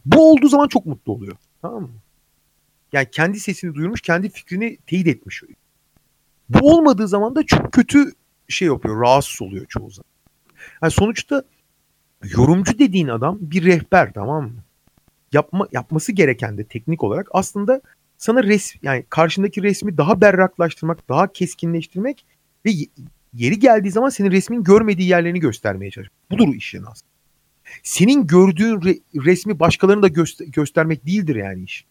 Bu 0.06 0.32
olduğu 0.32 0.48
zaman 0.48 0.68
çok 0.68 0.86
mutlu 0.86 1.12
oluyor. 1.12 1.36
Tamam 1.62 1.82
mı? 1.82 1.88
Yani 2.92 3.06
kendi 3.10 3.40
sesini 3.40 3.74
duyurmuş, 3.74 4.00
kendi 4.00 4.28
fikrini 4.30 4.78
teyit 4.86 5.06
etmiş. 5.06 5.42
Bu 6.48 6.76
olmadığı 6.76 7.08
zaman 7.08 7.34
da 7.34 7.42
çok 7.46 7.72
kötü 7.72 8.12
şey 8.52 8.68
yapıyor, 8.68 9.00
rahatsız 9.00 9.42
oluyor 9.42 9.66
çoğu 9.68 9.90
zaman. 9.90 10.10
Yani 10.82 10.90
sonuçta 10.92 11.44
yorumcu 12.24 12.78
dediğin 12.78 13.08
adam 13.08 13.38
bir 13.40 13.64
rehber 13.64 14.12
tamam 14.12 14.44
mı? 14.44 14.64
Yapma, 15.32 15.68
yapması 15.72 16.12
gereken 16.12 16.58
de 16.58 16.64
teknik 16.64 17.04
olarak 17.04 17.28
aslında 17.32 17.80
sana 18.18 18.42
res 18.42 18.74
yani 18.82 19.04
karşındaki 19.10 19.62
resmi 19.62 19.98
daha 19.98 20.20
berraklaştırmak, 20.20 21.08
daha 21.08 21.32
keskinleştirmek 21.32 22.24
ve 22.66 22.70
ye- 22.70 22.86
yeri 23.34 23.58
geldiği 23.58 23.90
zaman 23.90 24.08
senin 24.08 24.30
resmin 24.30 24.64
görmediği 24.64 25.08
yerlerini 25.08 25.40
göstermeye 25.40 25.90
çalışmak. 25.90 26.30
Budur 26.30 26.54
işin 26.54 26.78
aslında. 26.82 27.10
Senin 27.82 28.26
gördüğün 28.26 28.80
re- 28.80 29.00
resmi 29.24 29.60
başkalarına 29.60 30.02
da 30.02 30.08
göster- 30.08 30.46
göstermek 30.46 31.06
değildir 31.06 31.36
yani 31.36 31.62
iş. 31.62 31.84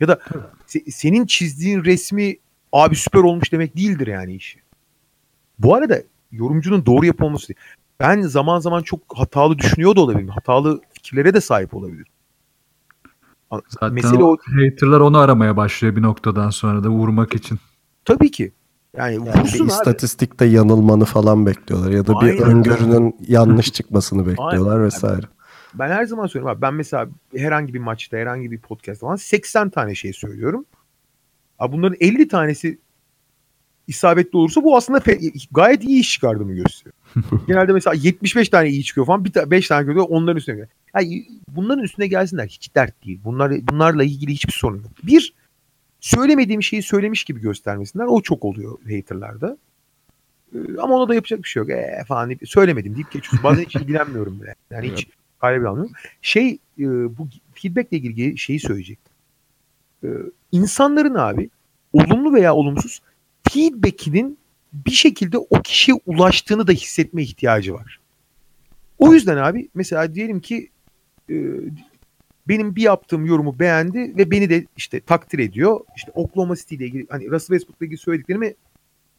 Ya 0.00 0.08
da 0.08 0.20
se- 0.66 0.90
senin 0.90 1.26
çizdiğin 1.26 1.84
resmi 1.84 2.36
abi 2.72 2.96
süper 2.96 3.20
olmuş 3.20 3.52
demek 3.52 3.76
değildir 3.76 4.06
yani 4.06 4.34
işi. 4.34 4.61
Bu 5.62 5.74
arada 5.74 6.02
yorumcunun 6.32 6.86
doğru 6.86 7.06
yapılması 7.06 7.48
değil. 7.48 7.58
Ben 8.00 8.20
zaman 8.20 8.60
zaman 8.60 8.82
çok 8.82 9.00
hatalı 9.14 9.58
düşünüyor 9.58 9.96
da 9.96 10.00
olabilirim. 10.00 10.28
Hatalı 10.28 10.80
fikirlere 10.92 11.34
de 11.34 11.40
sahip 11.40 11.74
olabilir. 11.74 12.06
Zaten 13.68 13.92
Mesele 13.92 14.22
o 14.22 14.32
o 14.32 14.36
haterlar 14.36 15.00
onu 15.00 15.18
aramaya 15.18 15.56
başlıyor 15.56 15.96
bir 15.96 16.02
noktadan 16.02 16.50
sonra 16.50 16.84
da 16.84 16.88
vurmak 16.88 17.34
için. 17.34 17.58
Tabii 18.04 18.30
ki. 18.30 18.52
Yani, 18.96 19.14
Yani 19.14 19.26
bir 19.26 19.40
vursun 19.40 19.64
abi. 19.64 19.68
istatistikte 19.68 20.44
yanılmanı 20.44 21.04
falan 21.04 21.46
bekliyorlar 21.46 21.90
ya 21.90 22.06
da 22.06 22.12
bir 22.20 22.26
Aynen. 22.26 22.42
öngörünün 22.42 23.16
yanlış 23.28 23.72
çıkmasını 23.72 24.26
bekliyorlar 24.26 24.72
Aynen. 24.72 24.84
vesaire. 24.84 25.26
Ben 25.74 25.88
her 25.88 26.04
zaman 26.04 26.26
söylüyorum 26.26 26.56
abi. 26.56 26.62
Ben 26.62 26.74
mesela 26.74 27.08
herhangi 27.36 27.74
bir 27.74 27.78
maçta, 27.78 28.16
herhangi 28.16 28.50
bir 28.50 28.58
podcast 28.58 29.00
falan 29.00 29.16
80 29.16 29.70
tane 29.70 29.94
şey 29.94 30.12
söylüyorum. 30.12 30.64
Abi 31.58 31.72
bunların 31.72 31.96
50 32.00 32.28
tanesi 32.28 32.78
isabetli 33.92 34.38
olursa 34.38 34.62
bu 34.64 34.76
aslında 34.76 35.02
gayet 35.52 35.84
iyi 35.84 36.00
iş 36.00 36.12
çıkardığımı 36.12 36.54
gösteriyor. 36.54 36.94
Genelde 37.46 37.72
mesela 37.72 37.94
75 37.94 38.48
tane 38.48 38.68
iyi 38.68 38.84
çıkıyor 38.84 39.06
falan. 39.06 39.24
Bir 39.24 39.32
ta- 39.32 39.50
5 39.50 39.68
tane 39.68 39.86
kötü 39.86 40.00
onların 40.00 40.36
üstüne 40.36 40.54
geliyor. 40.54 40.68
Yani 40.94 41.26
bunların 41.48 41.84
üstüne 41.84 42.06
gelsinler. 42.06 42.46
Hiç 42.46 42.74
dert 42.74 43.04
değil. 43.06 43.20
Bunlar, 43.24 43.52
bunlarla 43.68 44.04
ilgili 44.04 44.32
hiçbir 44.32 44.52
sorun 44.52 44.76
yok. 44.76 44.90
Bir, 45.02 45.34
söylemediğim 46.00 46.62
şeyi 46.62 46.82
söylemiş 46.82 47.24
gibi 47.24 47.40
göstermesinler. 47.40 48.04
O 48.04 48.22
çok 48.22 48.44
oluyor 48.44 48.78
haterlarda. 48.90 49.56
Ee, 50.54 50.58
Ama 50.78 50.94
ona 50.94 51.08
da 51.08 51.14
yapacak 51.14 51.42
bir 51.42 51.48
şey 51.48 51.60
yok. 51.60 51.70
Ee, 51.70 52.04
falan 52.08 52.28
deyip, 52.28 52.48
söylemedim 52.48 52.94
deyip 52.94 53.10
geçiyorsun. 53.10 53.40
Bazen 53.42 53.62
hiç 53.64 53.76
ilgilenmiyorum 53.82 54.40
bile. 54.42 54.54
Yani 54.70 54.92
hiç 54.92 55.06
kaybı 55.40 55.68
almıyorum. 55.68 55.92
Şey 56.22 56.58
e, 56.78 56.84
bu 57.18 57.28
feedbackle 57.54 57.96
ilgili 57.96 58.38
şeyi 58.38 58.60
söyleyecektim. 58.60 59.12
Ee, 60.04 60.08
insanların 60.52 61.14
abi 61.14 61.50
olumlu 61.92 62.34
veya 62.34 62.54
olumsuz 62.54 63.00
feedback'inin 63.52 64.38
bir 64.72 64.90
şekilde 64.90 65.38
o 65.38 65.62
kişiye 65.62 65.98
ulaştığını 66.06 66.66
da 66.66 66.72
hissetme 66.72 67.22
ihtiyacı 67.22 67.74
var. 67.74 68.00
O 68.98 69.14
yüzden 69.14 69.36
abi 69.36 69.68
mesela 69.74 70.14
diyelim 70.14 70.40
ki 70.40 70.70
e, 71.30 71.34
benim 72.48 72.76
bir 72.76 72.82
yaptığım 72.82 73.26
yorumu 73.26 73.58
beğendi 73.58 74.16
ve 74.16 74.30
beni 74.30 74.50
de 74.50 74.66
işte 74.76 75.00
takdir 75.00 75.38
ediyor. 75.38 75.80
İşte 75.96 76.12
Oklahoma 76.14 76.56
City 76.56 76.74
ile 76.74 76.86
ilgili 76.86 77.06
hani 77.10 77.30
Russell 77.30 77.56
Westbrook'la 77.56 77.86
ilgili 77.86 77.98
söylediklerimi 77.98 78.54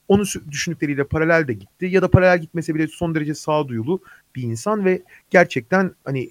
onun 0.07 0.25
düşündükleriyle 0.51 1.03
paralel 1.03 1.47
de 1.47 1.53
gitti. 1.53 1.85
Ya 1.85 2.01
da 2.01 2.11
paralel 2.11 2.41
gitmese 2.41 2.75
bile 2.75 2.87
son 2.87 3.15
derece 3.15 3.35
sağduyulu 3.35 4.01
bir 4.35 4.43
insan 4.43 4.85
ve 4.85 5.01
gerçekten 5.29 5.91
hani 6.03 6.29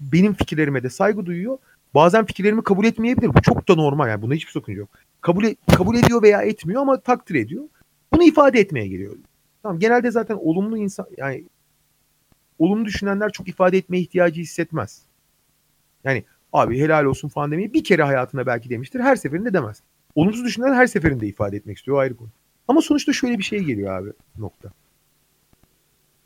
benim 0.00 0.34
fikirlerime 0.34 0.82
de 0.82 0.90
saygı 0.90 1.26
duyuyor. 1.26 1.58
Bazen 1.94 2.26
fikirlerimi 2.26 2.62
kabul 2.62 2.84
etmeyebilir. 2.84 3.34
Bu 3.34 3.42
çok 3.42 3.68
da 3.68 3.74
normal 3.74 4.08
yani. 4.08 4.22
Bunda 4.22 4.34
hiçbir 4.34 4.52
sakınca 4.52 4.78
yok. 4.78 4.88
Kabul, 5.20 5.44
e- 5.44 5.56
kabul 5.76 5.96
ediyor 5.96 6.22
veya 6.22 6.42
etmiyor 6.42 6.82
ama 6.82 7.00
takdir 7.00 7.34
ediyor. 7.34 7.64
Bunu 8.12 8.24
ifade 8.24 8.60
etmeye 8.60 8.86
geliyor. 8.86 9.16
Tamam 9.62 9.78
genelde 9.78 10.10
zaten 10.10 10.34
olumlu 10.34 10.78
insan 10.78 11.06
yani 11.16 11.44
olumlu 12.58 12.84
düşünenler 12.84 13.32
çok 13.32 13.48
ifade 13.48 13.78
etmeye 13.78 14.00
ihtiyacı 14.00 14.40
hissetmez. 14.40 15.02
Yani 16.04 16.24
abi 16.52 16.78
helal 16.78 17.04
olsun 17.04 17.28
falan 17.28 17.52
demeyi 17.52 17.74
bir 17.74 17.84
kere 17.84 18.02
hayatında 18.02 18.46
belki 18.46 18.70
demiştir. 18.70 19.00
Her 19.00 19.16
seferinde 19.16 19.52
demez. 19.52 19.82
Olumsuz 20.14 20.44
düşünen 20.44 20.74
her 20.74 20.86
seferinde 20.86 21.26
ifade 21.26 21.56
etmek 21.56 21.78
istiyor. 21.78 21.96
O 21.96 22.00
ayrı 22.00 22.16
konu. 22.16 22.28
Ama 22.68 22.80
sonuçta 22.80 23.12
şöyle 23.12 23.38
bir 23.38 23.42
şey 23.42 23.60
geliyor 23.60 23.92
abi 23.92 24.10
nokta. 24.38 24.70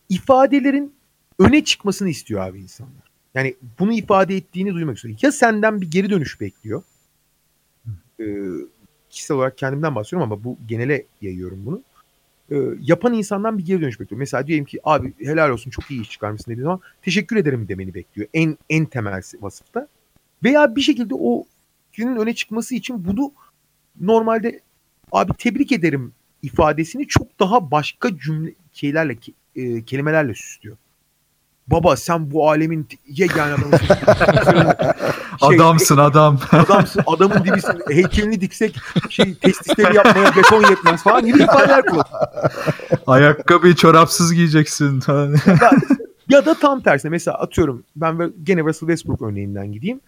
İfadelerin 0.09 0.95
öne 1.39 1.65
çıkmasını 1.65 2.09
istiyor 2.09 2.41
abi 2.41 2.61
insanlar. 2.61 3.11
Yani 3.35 3.55
bunu 3.79 3.93
ifade 3.93 4.37
ettiğini 4.37 4.75
duymak 4.75 4.97
istiyor. 4.97 5.19
Ya 5.23 5.33
senden 5.33 5.81
bir 5.81 5.91
geri 5.91 6.11
dönüş 6.11 6.41
bekliyor. 6.41 6.83
Ee, 8.21 8.25
kişisel 9.15 9.37
olarak 9.37 9.59
kendimden 9.59 9.95
bahsediyorum 9.95 10.33
ama 10.33 10.45
bu 10.45 10.59
genele 10.69 11.07
yayıyorum 11.23 11.67
bunu. 11.67 11.83
Ee, 12.51 12.57
yapan 12.81 13.13
insandan 13.13 13.59
bir 13.59 13.65
geri 13.65 13.81
dönüş 13.81 14.01
bekliyor. 14.01 14.19
Mesela 14.19 14.47
diyelim 14.47 14.65
ki 14.65 14.81
abi 14.85 15.13
helal 15.19 15.51
olsun 15.51 15.71
çok 15.71 15.91
iyi 15.91 16.03
iş 16.03 16.11
çıkarmışsın 16.11 16.53
dediği 16.53 16.63
zaman 16.63 16.81
teşekkür 17.03 17.37
ederim 17.37 17.69
demeni 17.69 17.95
bekliyor. 17.95 18.29
En 18.35 18.59
en 18.71 18.87
temel 18.87 19.23
vasıfta. 19.41 19.89
Veya 20.45 20.77
bir 20.77 20.81
şekilde 20.81 21.15
o 21.15 21.47
fikrinin 21.91 22.17
öne 22.17 22.35
çıkması 22.35 22.75
için 22.75 23.05
bunu 23.05 23.33
normalde 24.01 24.61
abi 25.13 25.33
tebrik 25.39 25.73
ederim 25.73 26.13
ifadesini 26.43 27.07
çok 27.07 27.41
daha 27.41 27.71
başka 27.71 28.19
cümle 28.19 28.55
şeylerle 28.73 29.17
e, 29.57 29.83
kelimelerle 29.83 30.35
süslüyor. 30.35 30.77
Baba 31.67 31.97
sen 31.97 32.31
bu 32.31 32.51
alemin 32.51 32.89
yegane 33.07 33.55
adamısın. 33.55 33.89
Şey, 35.41 35.57
Adamsın 35.57 35.97
adam. 35.97 36.39
adamsın, 36.53 37.03
adamın 37.07 37.45
dibisin. 37.45 37.81
Heykelini 37.91 38.41
diksek 38.41 38.77
şey 39.11 39.35
testisleri 39.35 39.97
yapmaya 39.97 40.37
beton 40.37 40.71
yetmez 40.71 41.03
falan 41.03 41.27
gibi 41.27 41.43
ifadeler 41.43 41.83
kullanıyor. 41.83 42.07
Ayakkabıyı 43.07 43.75
çorapsız 43.75 44.35
giyeceksin. 44.35 45.03
Ya 46.29 46.47
da 46.47 46.55
tam 46.55 46.81
tersine 46.81 47.11
mesela 47.11 47.39
atıyorum 47.39 47.85
ben 47.97 48.33
gene 48.43 48.61
Russell 48.61 48.89
Westbrook 48.89 49.23
örneğinden 49.23 49.73
gideyim. 49.73 50.01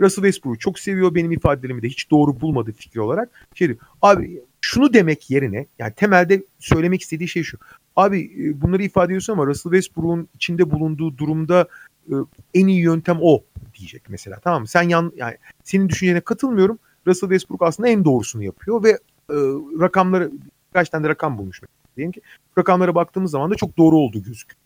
Russell 0.00 0.24
Westbrook'u 0.24 0.58
çok 0.58 0.78
seviyor 0.78 1.14
benim 1.14 1.32
ifadelerimi 1.32 1.82
de 1.82 1.88
hiç 1.88 2.10
doğru 2.10 2.40
bulmadı 2.40 2.72
fikri 2.72 3.00
olarak. 3.00 3.28
Şey 3.54 3.68
diyor, 3.68 3.78
abi 4.02 4.42
şunu 4.60 4.92
demek 4.92 5.30
yerine 5.30 5.66
yani 5.78 5.92
temelde 5.96 6.42
söylemek 6.58 7.02
istediği 7.02 7.28
şey 7.28 7.42
şu. 7.42 7.58
Abi 7.96 8.20
e, 8.20 8.60
bunları 8.60 8.82
ifade 8.82 9.06
ediyorsun 9.06 9.32
ama 9.32 9.46
Russell 9.46 9.72
Westbrook'un 9.72 10.28
içinde 10.34 10.70
bulunduğu 10.70 11.18
durumda 11.18 11.66
e, 12.08 12.14
en 12.54 12.66
iyi 12.66 12.80
yöntem 12.80 13.18
o 13.22 13.42
diyecek 13.78 14.02
mesela 14.08 14.38
tamam 14.40 14.60
mı? 14.60 14.68
Sen 14.68 14.82
yan 14.82 15.12
yani 15.16 15.36
senin 15.64 15.88
düşüncene 15.88 16.20
katılmıyorum. 16.20 16.78
Russell 17.06 17.28
Westbrook 17.28 17.62
aslında 17.62 17.88
en 17.88 18.04
doğrusunu 18.04 18.42
yapıyor 18.44 18.84
ve 18.84 18.90
e, 18.90 19.36
rakamları 19.80 20.32
birkaç 20.68 20.88
tane 20.88 21.04
de 21.04 21.08
rakam 21.08 21.38
bulmuş. 21.38 21.60
Diyelim 21.96 22.12
ki 22.12 22.20
rakamlara 22.58 22.94
baktığımız 22.94 23.30
zaman 23.30 23.50
da 23.50 23.54
çok 23.54 23.78
doğru 23.78 23.96
olduğu 23.96 24.22
gözüküyor. 24.22 24.60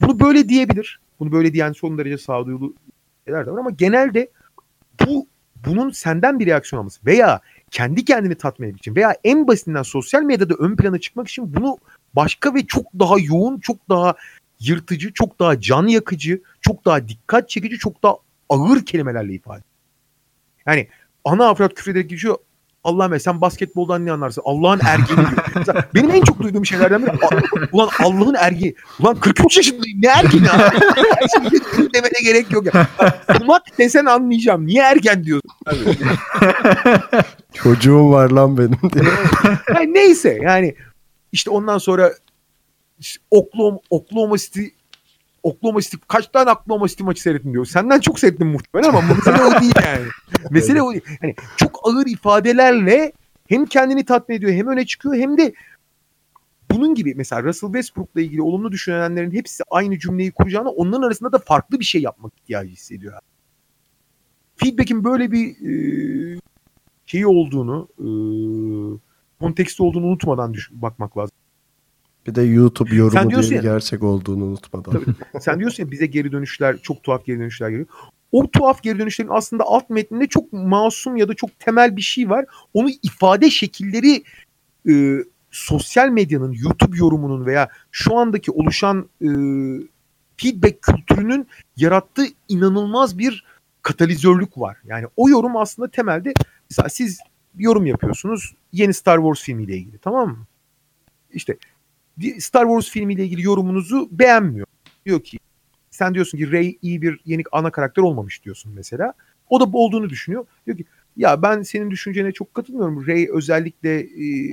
Bunu 0.00 0.20
böyle 0.20 0.48
diyebilir. 0.48 1.00
Bunu 1.20 1.32
böyle 1.32 1.52
diyen 1.52 1.72
son 1.72 1.98
derece 1.98 2.18
sağduyulu 2.18 2.74
şeyler 3.24 3.46
de 3.46 3.50
var 3.50 3.58
ama 3.58 3.70
genelde 3.70 4.30
bu 5.06 5.26
bunun 5.66 5.90
senden 5.90 6.38
bir 6.38 6.46
reaksiyon 6.46 6.80
alması 6.80 7.06
veya 7.06 7.40
kendi 7.70 8.04
kendini 8.04 8.34
tatmin 8.34 8.68
etmek 8.68 8.80
için 8.80 8.96
veya 8.96 9.16
en 9.24 9.48
basitinden 9.48 9.82
sosyal 9.82 10.22
medyada 10.22 10.54
ön 10.54 10.76
plana 10.76 10.98
çıkmak 10.98 11.28
için 11.28 11.54
bunu 11.54 11.78
başka 12.16 12.54
ve 12.54 12.66
çok 12.66 12.86
daha 12.98 13.14
yoğun, 13.18 13.58
çok 13.58 13.88
daha 13.88 14.14
yırtıcı, 14.60 15.12
çok 15.12 15.38
daha 15.38 15.60
can 15.60 15.86
yakıcı, 15.86 16.42
çok 16.60 16.84
daha 16.84 17.08
dikkat 17.08 17.48
çekici, 17.48 17.78
çok 17.78 18.02
daha 18.02 18.16
ağır 18.48 18.86
kelimelerle 18.86 19.32
ifade. 19.34 19.62
Yani 20.66 20.88
ana 21.24 21.44
avrat 21.46 21.74
küfrederek 21.74 22.10
geçiyor. 22.10 22.36
Allah'ım 22.84 23.12
ya 23.12 23.20
sen 23.20 23.40
basketboldan 23.40 24.06
ne 24.06 24.12
anlarsın? 24.12 24.42
Allah'ın 24.44 24.80
ergeni 24.84 25.16
diyor. 25.16 25.84
Benim 25.94 26.10
en 26.10 26.20
çok 26.22 26.40
duyduğum 26.42 26.66
şeylerden 26.66 27.02
biri 27.02 27.10
"A- 27.10 27.66
ulan 27.72 27.88
Allah'ın 27.98 28.34
ergi. 28.34 28.74
Ulan 29.00 29.20
43 29.20 29.56
yaşındayım 29.56 29.98
ne 30.02 30.08
ergeni 30.08 30.50
abi? 30.50 30.76
Demene 31.94 32.20
gerek 32.24 32.50
yok 32.52 32.74
ya. 32.74 32.88
Bulmak 33.40 33.78
desen 33.78 34.04
anlayacağım. 34.04 34.66
Niye 34.66 34.82
ergen 34.82 35.24
diyorsun? 35.24 35.50
Abi. 35.66 35.76
Çocuğum 37.54 38.10
var 38.10 38.30
lan 38.30 38.58
benim 38.58 38.78
diye. 38.92 39.04
Yani 39.74 39.94
neyse 39.94 40.38
yani 40.42 40.74
işte 41.32 41.50
ondan 41.50 41.78
sonra 41.78 42.12
Oklahoma, 43.30 43.78
Oklahoma 43.90 44.38
City 44.38 44.64
Oklahoma 45.42 45.80
City 45.80 45.96
kaç 46.08 46.26
tane 46.26 46.50
Oklahoma 46.50 46.88
City 46.88 47.02
maçı 47.02 47.22
seyrettin 47.22 47.52
diyor. 47.52 47.66
Senden 47.66 48.00
çok 48.00 48.18
seyrettim 48.18 48.48
muhtemelen 48.48 48.88
ama 48.88 49.00
mesele 49.00 49.44
o 49.44 49.60
değil 49.60 49.74
yani. 49.84 50.06
Mesele 50.50 50.82
o 50.82 50.92
değil. 50.92 51.04
Yani 51.22 51.34
çok 51.56 51.80
ağır 51.84 52.06
ifadelerle 52.06 53.12
hem 53.48 53.66
kendini 53.66 54.04
tatmin 54.04 54.36
ediyor 54.36 54.52
hem 54.52 54.66
öne 54.66 54.86
çıkıyor 54.86 55.14
hem 55.14 55.38
de 55.38 55.52
bunun 56.70 56.94
gibi 56.94 57.14
mesela 57.14 57.42
Russell 57.42 57.68
Westbrook'la 57.68 58.20
ilgili 58.20 58.42
olumlu 58.42 58.72
düşünenlerin 58.72 59.30
hepsi 59.30 59.62
aynı 59.70 59.98
cümleyi 59.98 60.30
kuracağına 60.32 60.70
onların 60.70 61.02
arasında 61.02 61.32
da 61.32 61.38
farklı 61.38 61.80
bir 61.80 61.84
şey 61.84 62.02
yapmak 62.02 62.32
ihtiyacı 62.38 62.70
hissediyor. 62.70 63.18
Feedback'in 64.56 65.04
böyle 65.04 65.32
bir 65.32 65.46
e, 66.36 66.40
şeyi 67.06 67.26
olduğunu, 67.26 67.88
e, 67.98 68.06
konteksti 69.40 69.82
olduğunu 69.82 70.06
unutmadan 70.06 70.54
düş- 70.54 70.70
bakmak 70.72 71.18
lazım. 71.18 71.36
Bir 72.26 72.34
de 72.34 72.42
YouTube 72.42 72.90
Sen 72.90 72.96
yorumu 72.96 73.20
diye 73.20 73.30
diyorsun 73.30 73.50
bir 73.50 73.56
ya- 73.56 73.62
gerçek 73.62 74.02
olduğunu 74.02 74.44
unutmadan. 74.44 74.92
Tabii. 74.92 75.40
Sen 75.40 75.58
diyorsun 75.58 75.84
ya 75.84 75.90
bize 75.90 76.06
geri 76.06 76.32
dönüşler, 76.32 76.78
çok 76.82 77.02
tuhaf 77.02 77.24
geri 77.24 77.38
dönüşler 77.38 77.68
geliyor. 77.68 77.86
O 78.32 78.50
tuhaf 78.50 78.82
geri 78.82 78.98
dönüşlerin 78.98 79.30
aslında 79.32 79.64
alt 79.64 79.90
metninde 79.90 80.26
çok 80.26 80.52
masum 80.52 81.16
ya 81.16 81.28
da 81.28 81.34
çok 81.34 81.58
temel 81.58 81.96
bir 81.96 82.02
şey 82.02 82.30
var. 82.30 82.44
Onu 82.74 82.90
ifade 83.02 83.50
şekilleri 83.50 84.22
e, 84.88 85.24
sosyal 85.50 86.08
medyanın, 86.08 86.52
YouTube 86.52 86.96
yorumunun 86.96 87.46
veya 87.46 87.68
şu 87.90 88.16
andaki 88.16 88.50
oluşan 88.50 89.08
e, 89.22 89.28
feedback 90.36 90.82
kültürünün 90.82 91.46
yarattığı 91.76 92.26
inanılmaz 92.48 93.18
bir 93.18 93.44
katalizörlük 93.82 94.58
var. 94.58 94.76
Yani 94.84 95.06
o 95.16 95.28
yorum 95.28 95.56
aslında 95.56 95.88
temelde 95.88 96.32
mesela 96.70 96.88
siz 96.88 97.18
bir 97.54 97.64
yorum 97.64 97.86
yapıyorsunuz 97.86 98.54
yeni 98.72 98.94
Star 98.94 99.16
Wars 99.16 99.40
filmiyle 99.40 99.76
ilgili 99.76 99.98
tamam 99.98 100.28
mı? 100.28 100.46
İşte 101.32 101.56
Star 102.38 102.64
Wars 102.64 102.90
filmiyle 102.90 103.24
ilgili 103.24 103.42
yorumunuzu 103.42 104.08
beğenmiyor. 104.10 104.66
Diyor 105.06 105.22
ki 105.22 105.38
sen 105.90 106.14
diyorsun 106.14 106.38
ki 106.38 106.52
Rey 106.52 106.78
iyi 106.82 107.02
bir 107.02 107.20
yeni 107.24 107.42
ana 107.52 107.70
karakter 107.70 108.02
olmamış 108.02 108.44
diyorsun 108.44 108.72
mesela. 108.74 109.12
O 109.50 109.60
da 109.60 109.72
bu 109.72 109.84
olduğunu 109.84 110.10
düşünüyor. 110.10 110.46
Diyor 110.66 110.78
ki 110.78 110.84
ya 111.16 111.42
ben 111.42 111.62
senin 111.62 111.90
düşüncene 111.90 112.32
çok 112.32 112.54
katılmıyorum. 112.54 113.06
Rey 113.06 113.28
özellikle 113.32 114.00
e, 114.00 114.50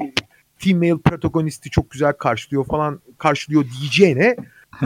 female 0.57 0.97
protagonisti 0.97 1.69
çok 1.69 1.91
güzel 1.91 2.13
karşılıyor 2.13 2.65
falan 2.65 2.99
karşılıyor 3.17 3.65
diyeceğine 3.79 4.35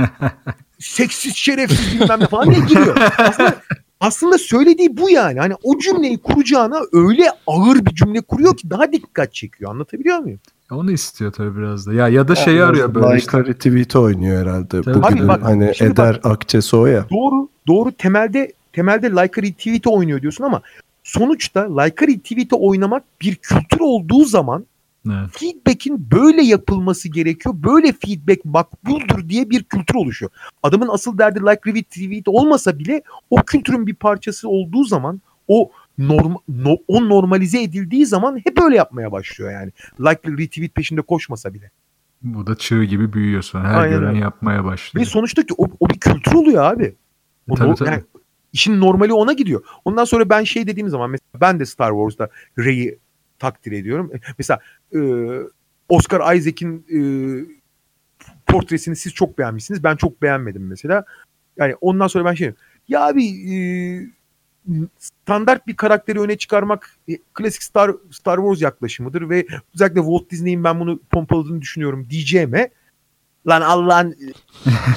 seksiz 0.79 1.35
şerefsiz 1.35 2.01
bilmem 2.01 2.19
ne 2.19 2.27
falan 2.27 2.51
diye 2.51 2.65
giriyor. 2.65 2.97
Aslında 3.17 3.61
aslında 3.99 4.37
söylediği 4.37 4.97
bu 4.97 5.09
yani. 5.09 5.39
Hani 5.39 5.53
o 5.63 5.79
cümleyi 5.79 6.17
kuracağına 6.17 6.81
öyle 6.93 7.31
ağır 7.47 7.85
bir 7.85 7.95
cümle 7.95 8.21
kuruyor 8.21 8.57
ki 8.57 8.69
daha 8.69 8.91
dikkat 8.91 9.33
çekiyor. 9.33 9.71
Anlatabiliyor 9.71 10.19
muyum? 10.19 10.39
Onu 10.71 10.91
istiyor 10.91 11.31
tabii 11.31 11.57
biraz 11.57 11.87
da. 11.87 11.93
Ya 11.93 12.07
ya 12.07 12.27
da 12.27 12.35
şeyi 12.35 12.63
arıyor 12.63 12.95
böyle 12.95 13.17
işte. 13.17 13.37
Like 13.37 13.49
retweet 13.49 13.95
oynuyor 13.95 14.41
herhalde. 14.41 14.81
Tabii. 14.81 14.93
Bugünün 14.93 15.21
Abi 15.21 15.27
bak, 15.27 15.43
hani 15.43 15.73
Eder 15.79 16.19
Akçesi 16.23 16.75
o 16.75 16.85
ya. 16.85 17.05
Doğru. 17.11 17.49
Doğru. 17.67 17.91
Temelde 17.91 18.53
temelde 18.73 19.09
like 19.11 19.41
retweet'e 19.41 19.89
oynuyor 19.89 20.21
diyorsun 20.21 20.43
ama 20.43 20.61
sonuçta 21.03 21.81
like 21.81 22.07
retweet'e 22.07 22.55
oynamak 22.55 23.03
bir 23.21 23.35
kültür 23.35 23.79
olduğu 23.79 24.25
zaman 24.25 24.65
Evet. 25.05 25.29
feedback'in 25.31 26.11
böyle 26.11 26.43
yapılması 26.43 27.09
gerekiyor. 27.09 27.55
Böyle 27.63 27.93
feedback 27.93 28.45
makbuldür 28.45 29.29
diye 29.29 29.49
bir 29.49 29.63
kültür 29.63 29.95
oluşuyor. 29.95 30.31
Adamın 30.63 30.87
asıl 30.91 31.17
derdi 31.17 31.39
like 31.39 31.73
retweet 31.73 32.27
olmasa 32.27 32.79
bile 32.79 33.01
o 33.29 33.35
kültürün 33.35 33.87
bir 33.87 33.93
parçası 33.95 34.49
olduğu 34.49 34.83
zaman 34.83 35.21
o 35.47 35.71
norm, 35.97 36.35
no, 36.47 36.75
o 36.87 37.09
normalize 37.09 37.63
edildiği 37.63 38.05
zaman 38.05 38.37
hep 38.43 38.61
öyle 38.61 38.75
yapmaya 38.75 39.11
başlıyor 39.11 39.51
yani. 39.51 39.71
Like 39.99 40.43
retweet 40.43 40.75
peşinde 40.75 41.01
koşmasa 41.01 41.53
bile. 41.53 41.71
Bu 42.21 42.47
da 42.47 42.55
çığ 42.55 42.83
gibi 42.83 43.13
büyüyor 43.13 43.41
sonra. 43.41 43.69
Her 43.69 43.75
Aynen 43.81 43.99
gören 43.99 44.15
yapmaya 44.15 44.59
Ve 44.59 44.63
başlıyor. 44.63 45.05
sonuçta 45.05 45.43
ki 45.45 45.53
o, 45.57 45.67
o 45.79 45.89
bir 45.89 45.99
kültür 45.99 46.33
oluyor 46.33 46.63
abi. 46.63 46.95
O 47.49 47.55
Tabii, 47.55 47.69
no- 47.69 47.75
tabii. 47.75 47.89
yani 47.89 48.03
işin 48.53 48.81
normali 48.81 49.13
ona 49.13 49.33
gidiyor. 49.33 49.63
Ondan 49.85 50.05
sonra 50.05 50.29
ben 50.29 50.43
şey 50.43 50.67
dediğim 50.67 50.89
zaman 50.89 51.09
mesela 51.09 51.41
ben 51.41 51.59
de 51.59 51.65
Star 51.65 51.91
Wars'ta 51.91 52.29
Rey'i 52.59 52.99
takdir 53.39 53.71
ediyorum. 53.71 54.11
E, 54.15 54.19
Mesela 54.37 54.59
e, 54.95 54.99
Oscar 55.89 56.35
Isaac'in 56.35 56.85
e, 56.93 56.99
portresini 58.47 58.95
siz 58.95 59.13
çok 59.13 59.37
beğenmişsiniz. 59.37 59.83
Ben 59.83 59.95
çok 59.95 60.21
beğenmedim 60.21 60.67
mesela. 60.67 61.05
Yani 61.57 61.75
ondan 61.81 62.07
sonra 62.07 62.25
ben 62.25 62.33
şey 62.33 62.51
ya 62.87 63.07
abi 63.07 63.25
e, 63.25 63.55
standart 64.99 65.67
bir 65.67 65.75
karakteri 65.75 66.19
öne 66.19 66.37
çıkarmak 66.37 66.97
e, 67.09 67.17
klasik 67.33 67.63
Star 67.63 67.91
Star 68.11 68.37
Wars 68.37 68.61
yaklaşımıdır 68.61 69.29
ve 69.29 69.47
özellikle 69.75 70.01
Walt 70.01 70.29
Disney'in 70.29 70.63
ben 70.63 70.79
bunu 70.79 70.99
pompaladığını 71.11 71.61
düşünüyorum 71.61 72.07
diyeceğime 72.09 72.69
lan 73.47 73.61
Allah'ın 73.61 74.15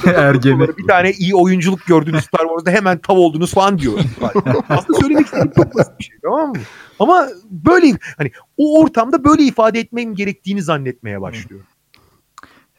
Ergeni. 0.16 0.68
bir 0.78 0.86
tane 0.86 1.12
iyi 1.12 1.34
oyunculuk 1.34 1.86
gördünüz 1.86 2.24
Star 2.24 2.42
Wars'da 2.42 2.70
hemen 2.70 2.98
tav 2.98 3.16
oldunuz 3.16 3.54
falan 3.54 3.78
diyor. 3.78 3.98
Aslında 4.68 4.98
söylemek 5.00 5.26
istediğim 5.26 5.50
çok 5.50 5.74
basit 5.74 5.98
bir 5.98 6.04
şey 6.04 6.16
tamam 6.22 6.48
mı? 6.48 6.56
Ama 6.98 7.28
böyle 7.50 7.92
hani 8.16 8.30
o 8.56 8.80
ortamda 8.80 9.24
böyle 9.24 9.42
ifade 9.42 9.80
etmem 9.80 10.14
gerektiğini 10.14 10.62
zannetmeye 10.62 11.20
başlıyor. 11.20 11.62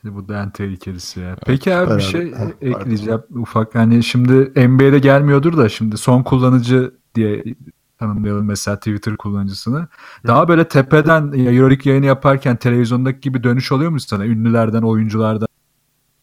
Şimdi 0.01 0.15
bu 0.15 0.27
da 0.27 0.43
en 0.43 0.49
tehlikelisi 0.49 1.19
ya. 1.19 1.35
Peki 1.45 1.75
abi 1.75 1.95
bir 1.95 2.01
şey 2.01 2.33
Ha, 2.33 2.43
ekleyeceğim 2.61 3.21
ufak. 3.35 3.75
Hani 3.75 4.03
şimdi 4.03 4.33
NBA'de 4.67 4.99
gelmiyordur 4.99 5.57
da 5.57 5.69
şimdi 5.69 5.97
son 5.97 6.23
kullanıcı 6.23 6.93
diye 7.15 7.43
tanımlayalım 7.99 8.45
mesela 8.45 8.77
Twitter 8.77 9.17
kullanıcısını. 9.17 9.87
Daha 10.27 10.47
böyle 10.47 10.67
tepeden 10.67 11.21
Euroleague 11.21 11.91
yayını 11.91 12.05
yaparken 12.05 12.55
televizyondaki 12.55 13.19
gibi 13.19 13.43
dönüş 13.43 13.71
oluyor 13.71 13.91
mu 13.91 13.99
sana? 13.99 14.25
Ünlülerden, 14.25 14.81
oyunculardan, 14.81 15.47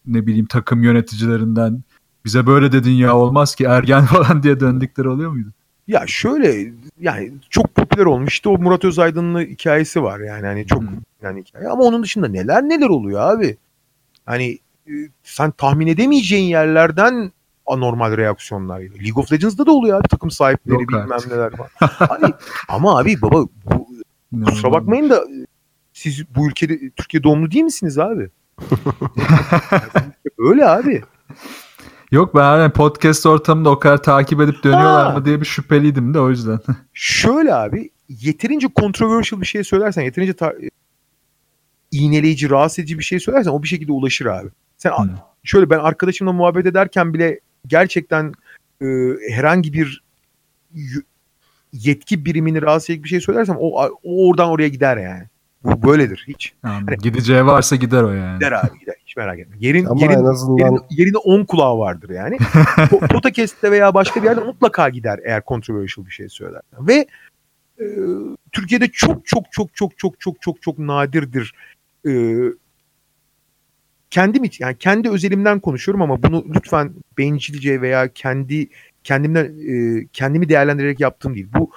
ne 0.06 0.26
bileyim 0.26 0.46
takım 0.46 0.82
yöneticilerinden 0.82 1.82
bize 2.24 2.46
böyle 2.46 2.72
dedin 2.72 2.90
ya 2.90 3.16
olmaz 3.16 3.54
ki 3.54 3.64
ergen 3.64 4.04
falan 4.04 4.42
diye 4.42 4.60
döndükleri 4.60 5.08
oluyor 5.08 5.30
muydu? 5.30 5.48
Ya 5.88 6.04
şöyle 6.06 6.72
yani 7.00 7.32
çok 7.50 7.74
popüler 7.74 8.04
olmuş 8.04 8.32
işte 8.32 8.48
o 8.48 8.58
Murat 8.58 8.84
Özaydın'ın 8.84 9.40
hikayesi 9.40 10.02
var 10.02 10.20
yani 10.20 10.46
hani 10.46 10.66
çok 10.66 10.82
Hı. 10.82 10.86
yani 11.22 11.40
hikaye 11.40 11.68
ama 11.68 11.82
onun 11.82 12.02
dışında 12.02 12.28
neler 12.28 12.62
neler 12.62 12.88
oluyor 12.88 13.20
abi. 13.20 13.56
Hani 14.28 14.58
e, 14.86 14.92
sen 15.22 15.50
tahmin 15.50 15.86
edemeyeceğin 15.86 16.44
yerlerden 16.48 17.32
anormal 17.66 18.16
reaksiyonlar 18.16 18.80
geliyor. 18.80 19.04
League 19.04 19.22
of 19.22 19.32
Legends'da 19.32 19.66
da 19.66 19.72
oluyor 19.72 20.00
abi 20.00 20.08
takım 20.08 20.30
sahipleri 20.30 20.74
Yok 20.80 20.88
bilmem 20.88 21.12
artık. 21.12 21.32
neler 21.32 21.52
falan. 21.56 21.70
Hani, 22.08 22.34
ama 22.68 22.98
abi 22.98 23.22
baba 23.22 23.44
bu, 23.64 23.88
kusura 24.46 24.72
bakmayın 24.72 25.10
da 25.10 25.24
siz 25.92 26.24
bu 26.36 26.48
ülkede 26.48 26.90
Türkiye 26.90 27.22
doğumlu 27.22 27.50
değil 27.50 27.64
misiniz 27.64 27.98
abi? 27.98 28.30
Öyle 30.38 30.66
abi. 30.68 31.02
Yok 32.10 32.34
ben 32.34 32.40
hani 32.40 32.72
podcast 32.72 33.26
ortamında 33.26 33.70
o 33.70 33.78
kadar 33.78 34.02
takip 34.02 34.40
edip 34.40 34.64
dönüyorlar 34.64 35.06
Ha. 35.12 35.18
mı 35.18 35.24
diye 35.24 35.40
bir 35.40 35.46
şüpheliydim 35.46 36.14
de 36.14 36.20
o 36.20 36.30
yüzden. 36.30 36.58
Şöyle 36.92 37.54
abi 37.54 37.90
yeterince 38.08 38.68
controversial 38.76 39.40
bir 39.40 39.46
şey 39.46 39.64
söylersen 39.64 40.02
yeterince 40.02 40.32
ta- 40.32 40.54
iğneleyici, 41.92 42.50
rahatsız 42.50 42.78
edici 42.78 42.98
bir 42.98 43.04
şey 43.04 43.20
söylersen 43.20 43.50
o 43.50 43.62
bir 43.62 43.68
şekilde 43.68 43.92
ulaşır 43.92 44.26
abi. 44.26 44.48
Sen 44.76 44.90
Hı. 44.90 45.10
şöyle 45.44 45.70
ben 45.70 45.78
arkadaşımla 45.78 46.32
muhabbet 46.32 46.66
ederken 46.66 47.14
bile 47.14 47.40
gerçekten 47.66 48.32
e, 48.82 48.86
herhangi 49.30 49.72
bir 49.72 50.02
yetki 51.72 52.24
birimini 52.24 52.62
rahatsız 52.62 52.90
edecek 52.90 53.04
bir 53.04 53.08
şey 53.08 53.20
söylersem 53.20 53.56
o, 53.58 53.82
o 54.02 54.28
oradan 54.28 54.48
oraya 54.48 54.68
gider 54.68 54.96
yani. 54.96 55.24
Bu 55.64 55.82
böyledir 55.82 56.24
hiç. 56.28 56.52
Anladım. 56.62 56.96
Gideceği 57.02 57.46
varsa 57.46 57.76
gider 57.76 58.02
o 58.02 58.12
yani. 58.12 58.34
Gider 58.38 58.52
abi 58.52 58.78
gider. 58.78 58.94
Hiç 59.06 59.16
merak 59.16 59.38
etme. 59.38 59.56
Yerin, 59.58 59.84
Ama 59.84 60.00
yerin, 60.00 60.14
en 60.14 60.24
azından 60.24 60.58
yerin, 60.58 60.82
yerine 60.90 61.16
10 61.16 61.44
kulağı 61.44 61.78
vardır 61.78 62.10
yani. 62.10 62.36
Po- 62.76 63.08
Podcast'te 63.08 63.70
veya 63.70 63.94
başka 63.94 64.22
bir 64.22 64.26
yerde 64.28 64.40
mutlaka 64.40 64.88
gider 64.88 65.20
eğer 65.24 65.42
controversial 65.46 66.06
bir 66.06 66.10
şey 66.10 66.28
söyler. 66.28 66.62
Ve 66.80 67.06
e, 67.80 67.86
Türkiye'de 68.52 68.88
çok 68.88 69.26
çok 69.26 69.52
çok 69.52 69.74
çok 69.74 69.98
çok 69.98 70.20
çok 70.20 70.42
çok 70.42 70.62
çok 70.62 70.78
nadirdir. 70.78 71.54
E, 72.08 72.12
kendim 74.10 74.44
için 74.44 74.64
yani 74.64 74.78
kendi 74.78 75.10
özelimden 75.10 75.60
konuşuyorum 75.60 76.02
ama 76.02 76.22
bunu 76.22 76.44
lütfen 76.54 76.94
bencilce 77.18 77.80
veya 77.80 78.12
kendi 78.12 78.68
kendimden 79.04 79.44
e, 79.44 80.06
kendimi 80.12 80.48
değerlendirerek 80.48 81.00
yaptığım 81.00 81.34
değil. 81.34 81.48
Bu 81.54 81.70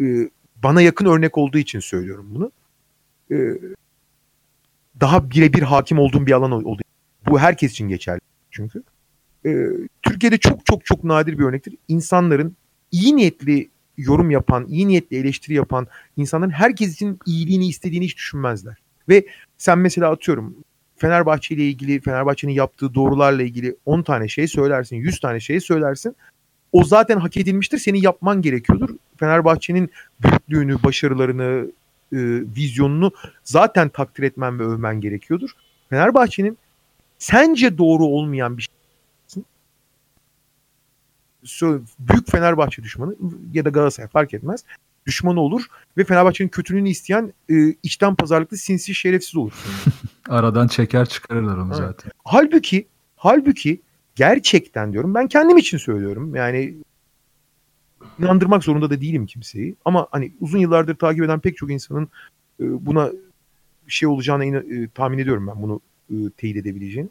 e, 0.00 0.30
bana 0.62 0.82
yakın 0.82 1.06
örnek 1.06 1.38
olduğu 1.38 1.58
için 1.58 1.80
söylüyorum 1.80 2.26
bunu. 2.34 2.52
E, 3.30 3.36
daha 5.00 5.30
birebir 5.30 5.62
hakim 5.62 5.98
olduğum 5.98 6.26
bir 6.26 6.32
alan 6.32 6.52
olduğu 6.52 6.82
bu 7.28 7.38
herkes 7.38 7.72
için 7.72 7.88
geçerli 7.88 8.20
çünkü. 8.50 8.82
Ee, 9.46 9.66
Türkiye'de 10.02 10.38
çok 10.38 10.66
çok 10.66 10.84
çok 10.84 11.04
nadir 11.04 11.38
bir 11.38 11.44
örnektir. 11.44 11.76
İnsanların 11.88 12.56
iyi 12.90 13.16
niyetli 13.16 13.70
yorum 13.96 14.30
yapan, 14.30 14.66
iyi 14.68 14.88
niyetli 14.88 15.16
eleştiri 15.16 15.54
yapan 15.54 15.86
insanların 16.16 16.50
herkes 16.50 16.94
için 16.94 17.18
iyiliğini 17.26 17.68
istediğini 17.68 18.04
hiç 18.04 18.16
düşünmezler. 18.16 18.76
Ve 19.08 19.26
sen 19.62 19.78
mesela 19.78 20.10
atıyorum 20.10 20.56
Fenerbahçe 20.96 21.54
ile 21.54 21.64
ilgili, 21.64 22.00
Fenerbahçe'nin 22.00 22.52
yaptığı 22.52 22.94
doğrularla 22.94 23.42
ilgili 23.42 23.76
10 23.86 24.02
tane 24.02 24.28
şey 24.28 24.48
söylersin, 24.48 24.96
100 24.96 25.20
tane 25.20 25.40
şey 25.40 25.60
söylersin. 25.60 26.16
O 26.72 26.84
zaten 26.84 27.18
hak 27.18 27.36
edilmiştir. 27.36 27.78
Senin 27.78 28.02
yapman 28.02 28.42
gerekiyordur. 28.42 28.90
Fenerbahçe'nin 29.16 29.90
büyüklüğünü, 30.20 30.82
başarılarını, 30.82 31.66
e, 32.12 32.18
vizyonunu 32.56 33.12
zaten 33.44 33.88
takdir 33.88 34.22
etmen 34.22 34.58
ve 34.58 34.64
övmen 34.64 35.00
gerekiyordur. 35.00 35.50
Fenerbahçe'nin 35.90 36.58
sence 37.18 37.78
doğru 37.78 38.04
olmayan 38.04 38.58
bir 38.58 38.68
şey 41.44 41.68
büyük 41.98 42.30
Fenerbahçe 42.30 42.82
düşmanı 42.82 43.14
ya 43.52 43.64
da 43.64 43.68
Galatasaray 43.68 44.08
fark 44.08 44.34
etmez 44.34 44.64
düşmanı 45.06 45.40
olur 45.40 45.66
ve 45.96 46.04
Fenerbahçe'nin 46.04 46.48
kötülüğünü 46.48 46.88
isteyen 46.88 47.32
e, 47.50 47.54
içten 47.82 48.14
pazarlıklı 48.14 48.56
sinsi 48.56 48.94
şerefsiz 48.94 49.36
olur. 49.36 49.52
Aradan 50.28 50.66
çeker 50.66 51.06
çıkarırlar 51.08 51.56
onu 51.56 51.66
Evet. 51.68 51.76
zaten. 51.76 52.12
halbuki 52.24 52.86
halbuki 53.16 53.80
gerçekten 54.14 54.92
diyorum 54.92 55.14
ben 55.14 55.28
kendim 55.28 55.56
için 55.56 55.78
söylüyorum 55.78 56.34
yani 56.34 56.74
inandırmak 58.18 58.64
zorunda 58.64 58.90
da 58.90 59.00
değilim 59.00 59.26
kimseyi 59.26 59.74
ama 59.84 60.08
hani 60.10 60.32
uzun 60.40 60.58
yıllardır 60.58 60.94
takip 60.94 61.24
eden 61.24 61.40
pek 61.40 61.56
çok 61.56 61.70
insanın 61.70 62.04
e, 62.60 62.86
buna 62.86 63.10
şey 63.88 64.08
olacağına 64.08 64.44
ina- 64.44 64.84
e, 64.84 64.88
tahmin 64.88 65.18
ediyorum 65.18 65.46
ben 65.46 65.62
bunu 65.62 65.80
e, 66.10 66.14
teyit 66.36 66.56
edebileceğini. 66.56 67.08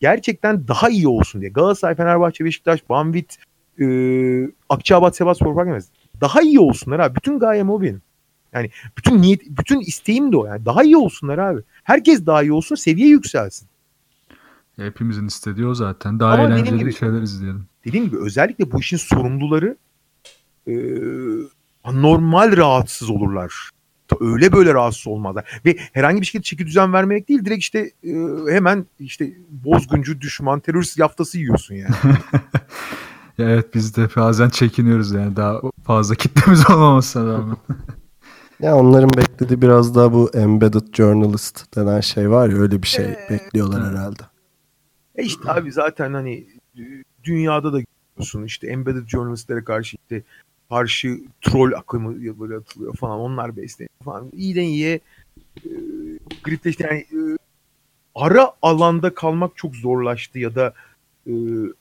Gerçekten 0.00 0.68
daha 0.68 0.88
iyi 0.88 1.08
olsun 1.08 1.40
diye 1.40 1.50
Galatasaray, 1.50 1.94
Fenerbahçe, 1.94 2.44
Beşiktaş, 2.44 2.88
Banvit, 2.88 3.36
e, 3.80 3.84
Akçaabat, 4.68 5.16
Sivasspor 5.16 5.54
fark 5.54 5.68
etmez. 5.68 5.88
Daha 6.20 6.40
iyi 6.42 6.60
olsunlar 6.60 6.98
abi. 6.98 7.16
Bütün 7.16 7.38
gayem 7.38 7.70
o 7.70 7.82
benim. 7.82 8.02
Yani 8.52 8.70
bütün 8.98 9.22
niyet, 9.22 9.40
bütün 9.46 9.80
isteğim 9.80 10.32
de 10.32 10.36
o. 10.36 10.46
Yani 10.46 10.64
daha 10.64 10.82
iyi 10.82 10.96
olsunlar 10.96 11.38
abi. 11.38 11.60
Herkes 11.84 12.26
daha 12.26 12.42
iyi 12.42 12.52
olsun, 12.52 12.74
seviye 12.74 13.08
yükselsin. 13.08 13.68
Hepimizin 14.76 15.26
istediği 15.26 15.66
o 15.66 15.74
zaten. 15.74 16.20
Daha 16.20 16.32
Ama 16.34 16.42
eğlenceli 16.42 16.78
gibi- 16.78 16.94
şeyler 16.94 17.22
izleyelim. 17.22 17.66
dediğim 17.86 18.06
gibi 18.06 18.16
özellikle 18.18 18.72
bu 18.72 18.80
işin 18.80 18.96
sorumluları 18.96 19.76
e, 20.66 20.72
normal 21.84 22.56
rahatsız 22.56 23.10
olurlar. 23.10 23.70
Öyle 24.20 24.52
böyle 24.52 24.74
rahatsız 24.74 25.06
olmazlar. 25.06 25.60
Ve 25.64 25.76
herhangi 25.92 26.20
bir 26.20 26.26
şekilde 26.26 26.42
çeki 26.42 26.66
düzen 26.66 26.92
vermek 26.92 27.28
değil 27.28 27.44
direkt 27.44 27.60
işte 27.62 27.90
e, 28.04 28.12
hemen 28.52 28.86
işte 29.00 29.32
bozguncu, 29.50 30.20
düşman, 30.20 30.60
terörist 30.60 30.98
yaftası 30.98 31.38
yiyorsun 31.38 31.74
yani. 31.74 31.94
Ya 33.38 33.50
evet 33.50 33.74
biz 33.74 33.96
de 33.96 34.08
bazen 34.16 34.48
çekiniyoruz 34.48 35.12
yani 35.12 35.36
daha 35.36 35.60
fazla 35.90 36.14
kitlemiz 36.14 36.70
olmamasına 36.70 37.32
rağmen. 37.32 37.56
ya 38.60 38.76
onların 38.76 39.10
beklediği 39.16 39.62
biraz 39.62 39.94
daha 39.94 40.12
bu 40.12 40.30
embedded 40.34 40.94
journalist 40.94 41.76
denen 41.76 42.00
şey 42.00 42.30
var 42.30 42.48
ya 42.48 42.56
öyle 42.56 42.82
bir 42.82 42.86
şey 42.86 43.04
Ee, 43.04 43.26
bekliyorlar 43.30 43.90
herhalde. 43.90 44.22
E 45.14 45.22
işte 45.22 45.52
abi 45.52 45.72
zaten 45.72 46.14
hani 46.14 46.46
e, 46.78 46.82
dünyada 47.24 47.72
da 47.72 47.80
görüyorsun. 47.80 48.44
İşte 48.44 48.66
embedded 48.66 49.08
journalistlere 49.08 49.64
karşı 49.64 49.96
işte 49.96 50.22
karşı 50.68 51.20
troll 51.40 51.72
akımı 51.72 52.40
böyle 52.40 52.56
atılıyor 52.56 52.96
falan. 52.96 53.20
Onlar 53.20 53.56
besleniyor 53.56 54.04
falan. 54.04 54.30
İyiden 54.32 54.62
iyiye 54.62 55.00
e, 55.56 55.70
gripleşti. 56.44 56.82
Yani 56.82 56.98
e, 56.98 57.20
ara 58.14 58.52
alanda 58.62 59.14
kalmak 59.14 59.56
çok 59.56 59.76
zorlaştı 59.76 60.38
ya 60.38 60.54
da 60.54 60.74
e, 61.26 61.32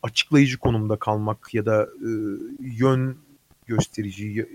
açıklayıcı 0.03 0.57
konumda 0.57 0.95
kalmak 0.95 1.53
ya 1.53 1.66
da 1.66 1.84
e, 1.84 2.10
yön 2.60 3.18
gösterici 3.70 4.50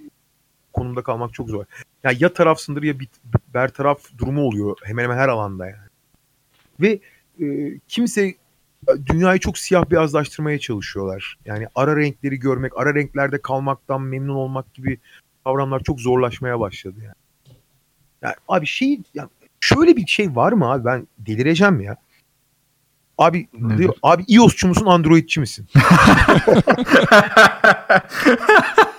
konumda 0.72 1.02
kalmak 1.02 1.34
çok 1.34 1.50
zor. 1.50 1.64
Yani 2.02 2.16
ya 2.20 2.32
tarafsındır 2.32 2.82
ya 2.82 3.00
bir 3.00 3.08
bertaraf 3.54 4.00
durumu 4.18 4.42
oluyor 4.42 4.76
hemen 4.82 5.02
hemen 5.02 5.16
her 5.16 5.28
alanda 5.28 5.66
yani. 5.66 5.88
Ve 6.80 7.00
e, 7.40 7.78
kimse 7.88 8.34
dünyayı 9.06 9.40
çok 9.40 9.58
siyah 9.58 9.90
beyazlaştırmaya 9.90 10.58
çalışıyorlar. 10.58 11.38
Yani 11.44 11.66
ara 11.74 11.96
renkleri 11.96 12.38
görmek, 12.38 12.72
ara 12.76 12.94
renklerde 12.94 13.42
kalmaktan 13.42 14.02
memnun 14.02 14.34
olmak 14.34 14.74
gibi 14.74 14.98
kavramlar 15.44 15.80
çok 15.80 16.00
zorlaşmaya 16.00 16.60
başladı 16.60 16.96
yani. 17.04 17.14
Yani 18.22 18.34
abi 18.48 18.66
şey 18.66 19.00
ya 19.14 19.28
şöyle 19.60 19.96
bir 19.96 20.06
şey 20.06 20.36
var 20.36 20.52
mı 20.52 20.72
abi 20.72 20.84
ben 20.84 21.06
delireceğim 21.18 21.80
ya. 21.80 21.96
Abi 23.18 23.48
Nedir? 23.54 23.78
diyor, 23.78 23.94
abi 24.02 24.24
iOS'çu 24.28 24.68
musun 24.68 24.86
Android'çi 24.86 25.40
misin? 25.40 25.66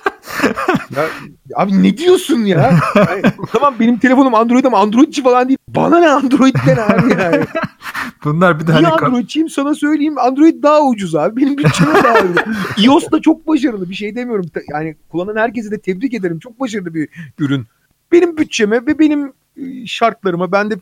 ya, 0.96 1.06
abi 1.56 1.84
ne 1.84 1.98
diyorsun 1.98 2.40
ya? 2.40 2.80
Yani, 2.96 3.22
tamam 3.52 3.76
benim 3.80 3.98
telefonum 3.98 4.36
Android 4.36 4.66
ama 4.66 4.80
Android'çi 4.80 5.24
falan 5.24 5.48
değil. 5.48 5.58
Bana 5.68 6.00
ne 6.00 6.10
Android'den 6.10 6.78
abi 6.78 7.22
yani. 7.22 7.46
Bunlar 8.24 8.60
bir 8.60 8.68
de 8.68 8.72
hani 8.72 8.88
Android'çiyim 8.88 9.50
sana 9.50 9.76
söyleyeyim. 9.76 10.18
Android 10.18 10.64
daha 10.64 10.82
ucuz 10.82 11.16
abi. 11.16 11.42
Benim 11.42 11.58
bütçeme 11.58 11.94
daha 11.94 12.20
ucuz. 12.20 12.36
iOS 12.86 13.12
da 13.12 13.22
çok 13.22 13.48
başarılı 13.48 13.90
bir 13.90 13.96
şey 13.96 14.16
demiyorum. 14.16 14.46
Yani 14.70 14.96
kullanan 15.10 15.36
herkese 15.36 15.72
de 15.72 15.80
tebrik 15.80 16.14
ederim. 16.14 16.40
Çok 16.40 16.60
başarılı 16.60 16.94
bir 16.94 17.10
ürün. 17.40 17.66
Benim 18.12 18.38
bütçeme 18.38 18.86
ve 18.86 19.00
benim 19.00 19.34
e, 19.58 19.86
şartlarıma 19.86 20.52
ben 20.52 20.72
de 20.72 20.76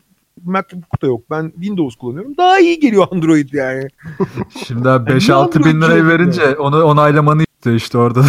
MacBook 0.44 1.02
da 1.02 1.06
yok. 1.06 1.30
Ben 1.30 1.50
Windows 1.50 1.96
kullanıyorum. 1.96 2.36
Daha 2.36 2.60
iyi 2.60 2.80
geliyor 2.80 3.06
Android 3.10 3.52
yani. 3.52 3.88
şimdi 4.66 4.88
abi 4.88 5.10
Yani 5.10 5.20
5-6 5.20 5.64
bin 5.64 5.80
lirayı 5.80 6.06
verince 6.06 6.56
onu 6.56 6.84
onaylamanı 6.84 7.42
istiyor 7.42 7.76
işte 7.76 7.98
orada 7.98 8.24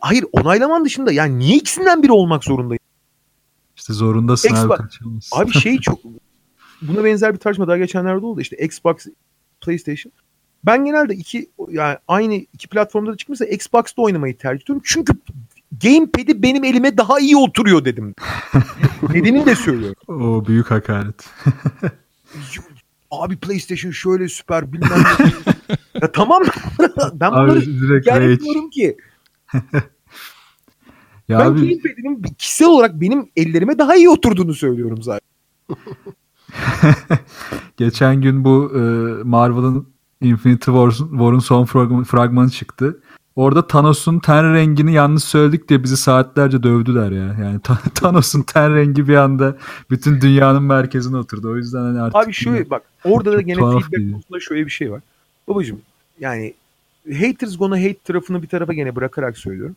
Hayır 0.00 0.24
onaylaman 0.32 0.84
dışında 0.84 1.12
yani 1.12 1.38
niye 1.38 1.56
ikisinden 1.56 2.02
biri 2.02 2.12
olmak 2.12 2.44
zorundayım? 2.44 2.80
işte 3.76 3.92
zorundasın 3.92 4.48
abi. 4.48 4.56
Xbox- 4.56 4.76
kaçamazsın. 4.76 5.40
Abi 5.40 5.52
şey 5.52 5.78
çok 5.78 6.00
buna 6.82 7.04
benzer 7.04 7.34
bir 7.34 7.38
tartışma 7.38 7.68
daha 7.68 7.78
geçenlerde 7.78 8.26
oldu. 8.26 8.40
İşte 8.40 8.56
Xbox, 8.56 8.96
PlayStation. 9.60 10.12
Ben 10.64 10.84
genelde 10.84 11.14
iki 11.14 11.50
yani 11.70 11.98
aynı 12.08 12.34
iki 12.34 12.68
platformda 12.68 13.12
da 13.12 13.16
çıkmışsa 13.16 13.44
Xbox'ta 13.44 14.02
oynamayı 14.02 14.38
tercih 14.38 14.62
ediyorum. 14.62 14.82
Çünkü 14.84 15.12
gamepad'i 15.82 16.42
benim 16.42 16.64
elime 16.64 16.96
daha 16.96 17.20
iyi 17.20 17.36
oturuyor 17.36 17.84
dedim. 17.84 18.14
Nedenini 19.08 19.46
de 19.46 19.54
söylüyorum. 19.54 20.02
O 20.08 20.46
büyük 20.46 20.70
hakaret. 20.70 21.30
Abi 23.10 23.36
PlayStation 23.36 23.90
şöyle 23.92 24.28
süper 24.28 24.72
bilmem 24.72 25.02
ne. 25.20 25.32
ya 26.02 26.12
tamam 26.12 26.42
ben 27.14 27.32
bunları 27.32 27.58
Abi 27.58 28.02
yani 28.06 28.40
diyorum 28.40 28.70
ki 28.70 28.96
Ya 31.28 31.38
ben 31.38 31.44
abi 31.44 31.60
gamepad'inin 31.60 32.22
kişisel 32.38 32.68
olarak 32.68 33.00
benim 33.00 33.28
ellerime 33.36 33.78
daha 33.78 33.96
iyi 33.96 34.08
oturduğunu 34.08 34.54
söylüyorum 34.54 35.02
zaten. 35.02 35.28
geçen 37.76 38.20
gün 38.20 38.44
bu 38.44 38.72
e, 38.74 38.80
Marvel'ın 39.24 39.88
Infinity 40.20 40.64
War'un 40.64 41.10
War'un 41.10 41.38
son 41.38 41.64
fragman- 41.64 42.04
fragmanı 42.04 42.50
çıktı. 42.50 43.00
Orada 43.36 43.66
Thanos'un 43.66 44.18
ten 44.18 44.54
rengini 44.54 44.92
yanlış 44.92 45.24
söyledik 45.24 45.68
diye 45.68 45.82
bizi 45.82 45.96
saatlerce 45.96 46.62
dövdüler 46.62 47.12
ya. 47.12 47.36
Yani 47.44 47.60
Thanos'un 47.94 48.42
ten 48.42 48.74
rengi 48.74 49.08
bir 49.08 49.16
anda 49.16 49.56
bütün 49.90 50.20
dünyanın 50.20 50.62
merkezine 50.62 51.16
oturdu. 51.16 51.50
O 51.50 51.56
yüzden 51.56 51.80
hani 51.80 52.00
artık 52.00 52.24
Abi 52.24 52.32
şöyle 52.32 52.70
bak 52.70 52.82
orada 53.04 53.32
da 53.32 53.40
gene 53.40 53.56
feedback 53.56 54.12
konusunda 54.12 54.40
şöyle 54.40 54.66
bir 54.66 54.70
şey 54.70 54.92
var. 54.92 55.00
Babacım 55.48 55.80
yani 56.20 56.54
haters 57.12 57.58
gonna 57.58 57.76
hate 57.76 57.98
tarafını 58.04 58.42
bir 58.42 58.48
tarafa 58.48 58.72
gene 58.72 58.96
bırakarak 58.96 59.38
söylüyorum. 59.38 59.76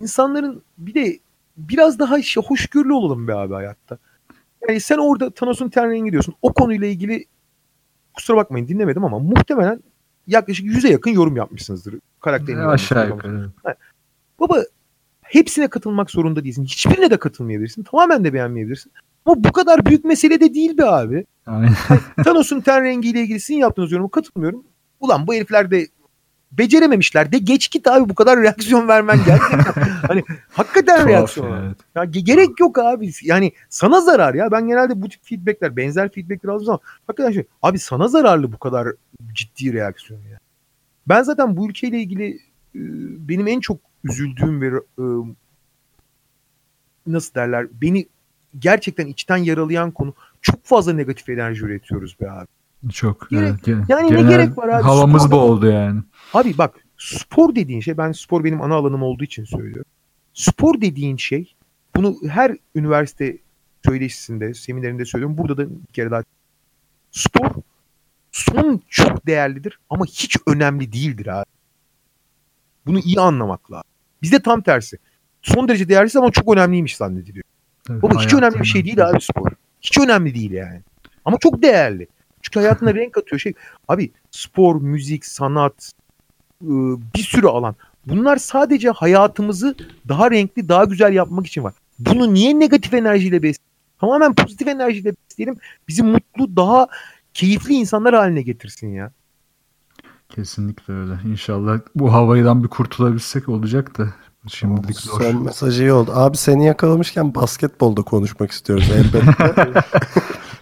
İnsanların 0.00 0.62
bir 0.78 0.94
de 0.94 1.18
biraz 1.56 1.98
daha 1.98 2.22
şey, 2.22 2.42
hoşgörülü 2.42 2.92
olalım 2.92 3.28
be 3.28 3.34
abi 3.34 3.54
hayatta. 3.54 3.98
Yani 4.68 4.80
sen 4.80 4.98
orada 4.98 5.30
Thanos'un 5.30 5.68
ten 5.68 5.90
rengi 5.90 6.12
diyorsun. 6.12 6.34
O 6.42 6.52
konuyla 6.52 6.86
ilgili 6.86 7.24
kusura 8.14 8.36
bakmayın 8.36 8.68
dinlemedim 8.68 9.04
ama 9.04 9.18
muhtemelen 9.18 9.80
yaklaşık 10.26 10.66
100'e 10.66 10.90
yakın 10.90 11.10
yorum 11.10 11.36
yapmışsınızdır. 11.36 11.94
Karakterin 12.20 12.58
aşağı 12.58 13.08
yukarı. 13.08 13.50
Baba 14.40 14.64
hepsine 15.22 15.68
katılmak 15.68 16.10
zorunda 16.10 16.44
değilsin. 16.44 16.64
Hiçbirine 16.64 17.10
de 17.10 17.16
katılmayabilirsin. 17.16 17.82
Tamamen 17.82 18.24
de 18.24 18.32
beğenmeyebilirsin. 18.32 18.92
Ama 19.24 19.44
bu 19.44 19.52
kadar 19.52 19.86
büyük 19.86 20.04
mesele 20.04 20.40
de 20.40 20.54
değil 20.54 20.78
be 20.78 20.84
abi. 20.84 21.24
Aynen. 21.46 21.74
Thanos'un 22.24 22.60
ten 22.60 22.84
rengiyle 22.84 23.20
ilgili 23.20 23.40
sizin 23.40 23.58
yaptığınız 23.58 23.92
yoruma 23.92 24.10
katılmıyorum. 24.10 24.64
Ulan 25.00 25.26
bu 25.26 25.34
herifler 25.34 25.70
de 25.70 25.88
becerememişler 26.52 27.32
de 27.32 27.38
geç 27.38 27.70
git 27.70 27.86
abi 27.86 28.08
bu 28.08 28.14
kadar 28.14 28.42
reaksiyon 28.42 28.88
vermen 28.88 29.18
gerçekten. 29.26 29.82
hani 30.08 30.24
hakikaten 30.50 31.08
reaksiyon. 31.08 31.62
evet. 31.64 31.76
Ya 31.94 32.04
ge- 32.04 32.24
gerek 32.24 32.60
yok 32.60 32.78
abi. 32.78 33.12
Yani 33.22 33.52
sana 33.68 34.00
zarar 34.00 34.34
ya. 34.34 34.50
Ben 34.52 34.68
genelde 34.68 35.02
bu 35.02 35.08
tip 35.08 35.24
feedbackler, 35.24 35.76
benzer 35.76 36.12
feedbackler 36.12 36.50
aldığım 36.50 36.64
zaman 36.64 36.80
hakikaten 37.06 37.32
şey, 37.32 37.44
abi 37.62 37.78
sana 37.78 38.08
zararlı 38.08 38.52
bu 38.52 38.58
kadar 38.58 38.88
ciddi 39.32 39.72
reaksiyon 39.72 40.20
ya. 40.20 40.38
Ben 41.06 41.22
zaten 41.22 41.56
bu 41.56 41.68
ülkeyle 41.68 41.98
ilgili 41.98 42.28
e, 42.74 42.80
benim 43.28 43.48
en 43.48 43.60
çok 43.60 43.78
üzüldüğüm 44.04 44.60
ve 44.60 44.66
e, 44.98 45.04
nasıl 47.06 47.34
derler 47.34 47.66
beni 47.82 48.06
gerçekten 48.58 49.06
içten 49.06 49.36
yaralayan 49.36 49.90
konu 49.90 50.14
çok 50.42 50.64
fazla 50.64 50.92
negatif 50.92 51.28
enerji 51.28 51.64
üretiyoruz 51.64 52.20
be 52.20 52.30
abi. 52.30 52.46
Çok. 52.92 53.30
Gerek- 53.30 53.68
evet, 53.68 53.88
yani 53.88 54.04
ne 54.12 54.16
genel 54.16 54.28
gerek 54.28 54.58
var 54.58 54.68
abi? 54.68 54.82
Havamız 54.82 55.30
bu 55.30 55.36
oldu 55.36 55.66
yani. 55.66 56.00
Abi 56.34 56.58
bak 56.58 56.74
spor 56.98 57.54
dediğin 57.54 57.80
şey 57.80 57.96
ben 57.96 58.12
spor 58.12 58.44
benim 58.44 58.62
ana 58.62 58.74
alanım 58.74 59.02
olduğu 59.02 59.24
için 59.24 59.44
söylüyorum. 59.44 59.90
Spor 60.34 60.80
dediğin 60.80 61.16
şey 61.16 61.54
bunu 61.96 62.16
her 62.28 62.56
üniversite 62.74 63.38
söyleşisinde, 63.84 64.54
seminerinde 64.54 65.04
söylüyorum. 65.04 65.38
Burada 65.38 65.56
da 65.56 65.70
bir 65.70 65.92
kere 65.92 66.10
daha 66.10 66.22
spor 67.10 67.50
son 68.32 68.80
çok 68.88 69.26
değerlidir 69.26 69.78
ama 69.90 70.04
hiç 70.04 70.36
önemli 70.46 70.92
değildir 70.92 71.26
abi. 71.26 71.50
Bunu 72.86 72.98
iyi 72.98 73.20
anlamak 73.20 73.72
lazım. 73.72 73.90
Bizde 74.22 74.42
tam 74.42 74.62
tersi. 74.62 74.98
Son 75.42 75.68
derece 75.68 75.88
değersiz 75.88 76.16
ama 76.16 76.30
çok 76.30 76.54
önemliymiş 76.54 76.96
zannediliyor. 76.96 77.44
Tabii, 77.84 78.02
Baba 78.02 78.22
hiç 78.22 78.34
önemli 78.34 78.60
bir 78.60 78.64
şey 78.64 78.84
değil 78.84 79.08
abi 79.08 79.20
spor. 79.20 79.52
Hiç 79.80 79.98
önemli 79.98 80.34
değil 80.34 80.50
yani. 80.50 80.82
Ama 81.24 81.36
çok 81.40 81.62
değerli. 81.62 82.06
Çünkü 82.42 82.60
hayatına 82.60 82.94
renk 82.94 83.18
atıyor 83.18 83.40
şey. 83.40 83.52
Abi 83.88 84.12
spor, 84.30 84.80
müzik, 84.80 85.26
sanat, 85.26 85.92
bir 86.60 87.22
sürü 87.22 87.46
alan. 87.46 87.74
Bunlar 88.06 88.36
sadece 88.36 88.90
hayatımızı 88.90 89.74
daha 90.08 90.30
renkli, 90.30 90.68
daha 90.68 90.84
güzel 90.84 91.12
yapmak 91.12 91.46
için 91.46 91.64
var. 91.64 91.74
Bunu 91.98 92.34
niye 92.34 92.58
negatif 92.58 92.94
enerjiyle 92.94 93.42
besleyelim? 93.42 93.70
Tamamen 94.00 94.34
pozitif 94.34 94.68
enerjiyle 94.68 95.12
besleyelim. 95.16 95.58
Bizi 95.88 96.02
mutlu, 96.02 96.56
daha 96.56 96.86
keyifli 97.34 97.74
insanlar 97.74 98.14
haline 98.14 98.42
getirsin 98.42 98.88
ya. 98.88 99.12
Kesinlikle 100.28 100.94
öyle. 100.94 101.12
İnşallah 101.24 101.78
bu 101.94 102.12
havaydan 102.12 102.62
bir 102.64 102.68
kurtulabilsek 102.68 103.48
olacak 103.48 103.98
da 103.98 104.08
şimdilik 104.48 104.96
zor. 104.96 105.20
Son 105.20 105.42
mesajı 105.42 105.82
iyi 105.82 105.92
oldu. 105.92 106.12
Abi 106.14 106.36
seni 106.36 106.66
yakalamışken 106.66 107.34
basketbolda 107.34 108.02
konuşmak 108.02 108.50
istiyoruz 108.50 108.90
elbette. 108.90 109.80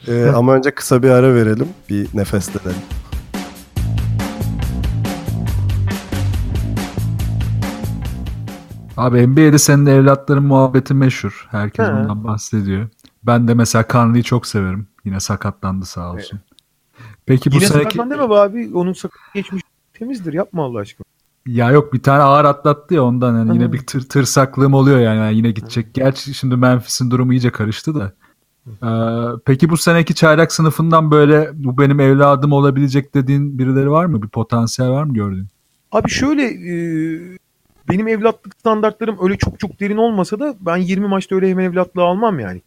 Ee, 0.09 0.27
ama 0.27 0.55
önce 0.55 0.71
kısa 0.71 1.03
bir 1.03 1.11
ara 1.11 1.35
verelim. 1.35 1.69
Bir 1.89 2.09
nefeslenelim. 2.15 2.83
Abi 8.99 9.27
NBA'de 9.27 9.59
senin 9.59 9.87
evlatların 9.87 10.45
muhabbeti 10.45 10.95
meşhur. 10.95 11.49
Herkes 11.51 11.87
He. 11.87 11.93
bundan 11.93 12.25
bahsediyor. 12.25 12.89
Ben 13.23 13.49
de 13.49 13.55
mesela 13.55 13.87
Kanlı'yı 13.87 14.23
çok 14.23 14.47
severim. 14.47 14.87
Yine 15.05 15.21
sakatlandı 15.21 15.87
sağ 15.87 16.13
olsun. 16.13 16.41
Peki 17.27 17.51
bu 17.51 17.55
Yine 17.55 17.67
seneki... 17.67 17.85
sakatlan 17.85 18.11
deme 18.11 18.31
be 18.31 18.35
abi. 18.35 18.71
Onun 18.75 18.93
sakat 18.93 19.21
geçmiş 19.35 19.63
temizdir. 19.95 20.33
Yapma 20.33 20.65
Allah 20.65 20.79
aşkına. 20.79 21.05
Ya 21.47 21.71
yok 21.71 21.93
bir 21.93 22.03
tane 22.03 22.23
ağır 22.23 22.45
atlattı 22.45 22.95
ya 22.95 23.05
ondan 23.05 23.39
yani 23.39 23.51
Hı. 23.51 23.55
yine 23.55 23.73
bir 23.73 23.79
tır 23.79 24.09
tırsaklığım 24.09 24.75
oluyor 24.75 24.99
yani, 24.99 25.19
Yani 25.19 25.37
yine 25.37 25.51
gidecek. 25.51 25.95
Gerçi 25.95 26.35
şimdi 26.35 26.57
Memphis'in 26.57 27.11
durumu 27.11 27.33
iyice 27.33 27.51
karıştı 27.51 27.95
da. 27.95 28.13
Ee, 28.83 29.39
peki 29.45 29.69
bu 29.69 29.77
seneki 29.77 30.15
çaylak 30.15 30.53
sınıfından 30.53 31.11
böyle 31.11 31.51
bu 31.55 31.79
benim 31.79 32.01
evladım 32.01 32.53
olabilecek 32.53 33.15
dediğin 33.15 33.59
birileri 33.59 33.91
var 33.91 34.05
mı? 34.05 34.23
Bir 34.23 34.29
potansiyel 34.29 34.91
var 34.91 35.05
mı 35.05 35.15
gördüğün? 35.15 35.49
Abi 35.93 36.11
şöyle 36.11 36.43
e, 36.43 37.39
benim 37.91 38.09
evlatlık 38.09 38.55
standartlarım 38.61 39.17
öyle 39.23 39.37
çok 39.37 39.61
çok 39.61 39.81
derin 39.81 39.97
olmasa 39.97 40.41
da 40.41 40.55
ben 40.61 40.77
20 40.77 41.09
maçta 41.09 41.35
öyle 41.35 41.51
hemen 41.51 41.65
evlatlığı 41.65 42.03
almam 42.03 42.41
yani. 42.41 42.63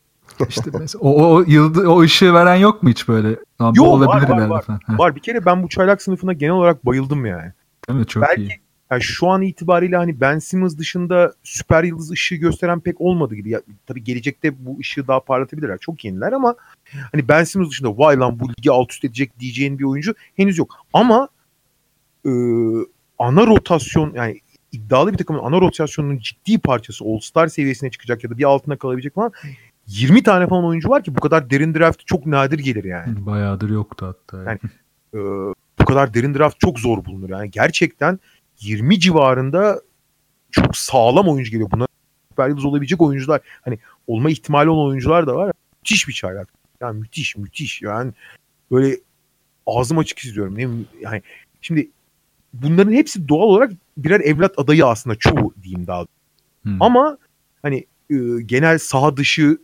İşte 0.50 0.72
mesela 0.80 1.00
o, 1.02 1.34
o, 1.36 1.44
yıldı, 1.48 1.88
o 1.88 2.02
ışığı 2.02 2.34
veren 2.34 2.56
yok 2.56 2.84
mu 2.84 2.90
hiç 2.90 3.08
böyle? 3.08 3.36
Tamam, 3.58 3.74
Yok, 3.76 3.88
var, 3.88 3.92
olabilir 3.92 4.30
var, 4.30 4.48
var. 4.48 4.62
falan. 4.62 4.80
Heh. 4.88 5.00
Var 5.00 5.16
bir 5.16 5.22
kere 5.22 5.46
ben 5.46 5.64
bu 5.64 5.70
çaylak 5.70 6.02
sınıfına 6.02 6.34
genel 6.34 6.54
olarak 6.54 6.86
bayıldım 6.86 7.26
yani. 7.26 7.52
Değil 7.90 8.00
mi? 8.00 8.06
Çok 8.06 8.24
Belki 8.24 8.42
iyi. 8.42 8.60
yani 8.92 9.02
şu 9.02 9.28
an 9.28 9.42
itibariyle 9.42 9.98
hani 9.98 10.22
Ben 10.22 10.40
Simmons 10.40 10.78
dışında 10.78 11.34
süper 11.44 11.84
yıldız 11.84 12.12
ışığı 12.12 12.36
gösteren 12.36 12.80
pek 12.80 13.02
olmadı 13.02 13.36
gibi. 13.36 13.50
Ya, 13.50 13.62
tabii 13.88 14.04
gelecekte 14.04 14.66
bu 14.66 14.80
ışığı 14.80 15.08
daha 15.08 15.20
parlatabilirler. 15.20 15.78
Çok 15.78 16.06
yeniler 16.06 16.32
ama 16.32 16.56
hani 17.12 17.28
Ben 17.28 17.44
Simmons 17.44 17.70
dışında 17.70 17.98
vay 17.98 18.18
lan 18.18 18.40
bu 18.40 18.50
ligi 18.50 18.72
alt 18.72 18.92
üst 18.92 19.06
edecek 19.06 19.40
diyeceğin 19.40 19.80
bir 19.80 19.84
oyuncu 19.84 20.14
henüz 20.36 20.58
yok. 20.58 20.76
Ama 20.94 21.28
e, 22.26 22.32
ana 23.20 23.48
rotasyon 23.48 24.14
yani 24.16 24.40
iddialı 24.72 25.14
bir 25.14 25.18
takımın 25.18 25.40
ana 25.44 25.62
rotasyonunun 25.62 26.18
ciddi 26.18 26.60
parçası 26.60 27.06
All-Star 27.06 27.48
seviyesine 27.48 27.92
çıkacak 27.92 28.24
ya 28.24 28.30
da 28.30 28.38
bir 28.38 28.44
altına 28.44 28.76
kalabilecek 28.78 29.16
falan 29.16 29.32
20 29.88 30.24
tane 30.24 30.48
falan 30.48 30.66
oyuncu 30.66 30.90
var 30.90 31.04
ki 31.04 31.16
bu 31.16 31.20
kadar 31.20 31.50
derin 31.50 31.74
draft 31.74 32.08
çok 32.08 32.26
nadir 32.26 32.60
gelir 32.60 32.84
yani. 32.84 33.26
Bayağıdır 33.26 33.70
yoktu 33.70 34.06
hatta. 34.06 34.44
Yani- 34.44 34.60
Ee, 35.14 35.18
bu 35.80 35.86
kadar 35.86 36.14
derin 36.14 36.34
draft 36.34 36.60
çok 36.60 36.80
zor 36.80 37.06
bulunur. 37.06 37.30
Yani 37.30 37.52
gerçekten 37.52 38.20
20 38.60 39.00
civarında 39.00 39.82
çok 40.52 40.78
sağlam 40.78 41.28
oyuncu 41.28 41.52
geliyor. 41.52 41.72
Bunlar 41.72 41.88
süper 42.32 42.50
yıldız 42.50 42.66
olabilecek 42.66 43.02
oyuncular. 43.02 43.42
Hani 43.62 43.80
olma 44.08 44.30
ihtimali 44.30 44.70
olan 44.70 44.88
oyuncular 44.88 45.28
da 45.28 45.36
var. 45.36 45.52
Müthiş 45.84 46.08
bir 46.08 46.14
çaylak. 46.14 46.50
Yani 46.82 47.00
müthiş 47.00 47.38
müthiş. 47.38 47.82
Yani 47.82 48.12
böyle 48.72 48.98
ağzım 49.68 49.98
açık 49.98 50.20
izliyorum. 50.20 50.58
Ne, 50.58 50.62
yani 51.02 51.22
şimdi 51.62 51.90
bunların 52.54 52.92
hepsi 52.94 53.28
doğal 53.28 53.48
olarak 53.48 53.72
birer 53.98 54.20
evlat 54.20 54.54
adayı 54.58 54.86
aslında 54.86 55.16
çoğu 55.16 55.54
diyeyim 55.64 55.88
daha. 55.88 56.06
Hmm. 56.64 56.82
Ama 56.82 57.18
hani 57.62 57.86
e, 58.10 58.16
genel 58.46 58.78
saha 58.78 59.18
dışı 59.18 59.58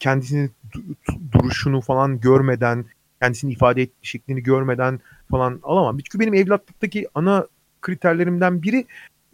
kendisini 0.00 0.50
du- 0.72 0.94
du- 1.08 1.32
duruşunu 1.32 1.80
falan 1.80 2.20
görmeden, 2.20 2.84
kendisini 3.22 3.52
ifade 3.52 3.82
ettiği 3.82 4.06
şeklini 4.06 4.42
görmeden 4.42 5.00
falan 5.30 5.60
alamam. 5.62 5.98
Çünkü 5.98 6.20
benim 6.20 6.34
evlatlıktaki 6.34 7.08
ana 7.14 7.46
kriterlerimden 7.82 8.62
biri 8.62 8.86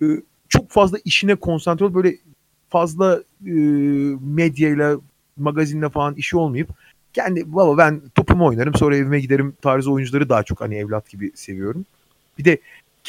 e, 0.03 0.07
çok 0.49 0.71
fazla 0.71 0.99
işine 1.05 1.35
konsantre 1.35 1.85
olup 1.85 1.95
böyle 1.95 2.17
fazla 2.69 3.23
e, 3.47 3.53
medyayla, 4.21 4.97
magazinle 5.37 5.89
falan 5.89 6.15
işi 6.15 6.37
olmayıp 6.37 6.69
kendi 7.13 7.53
baba 7.53 7.79
ben 7.79 8.03
topumu 8.15 8.47
oynarım 8.47 8.75
sonra 8.75 8.97
evime 8.97 9.21
giderim 9.21 9.57
tarzı 9.63 9.93
oyuncuları 9.93 10.29
daha 10.29 10.43
çok 10.43 10.61
hani 10.61 10.77
evlat 10.77 11.09
gibi 11.11 11.33
seviyorum. 11.35 11.87
Bir 12.39 12.45
de 12.45 12.59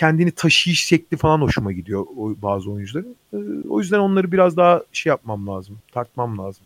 kendini 0.02 0.32
taşıyış 0.32 0.86
şekli 0.86 1.18
falan 1.18 1.42
hoşuma 1.42 1.72
gidiyor 1.72 2.06
o 2.18 2.36
bazı 2.42 2.72
oyuncuların. 2.72 3.16
E, 3.34 3.38
o 3.70 3.80
yüzden 3.80 4.00
onları 4.00 4.32
biraz 4.32 4.58
daha 4.58 4.84
şey 4.92 5.10
yapmam 5.10 5.48
lazım, 5.48 5.78
tartmam 5.94 6.38
lazım. 6.38 6.64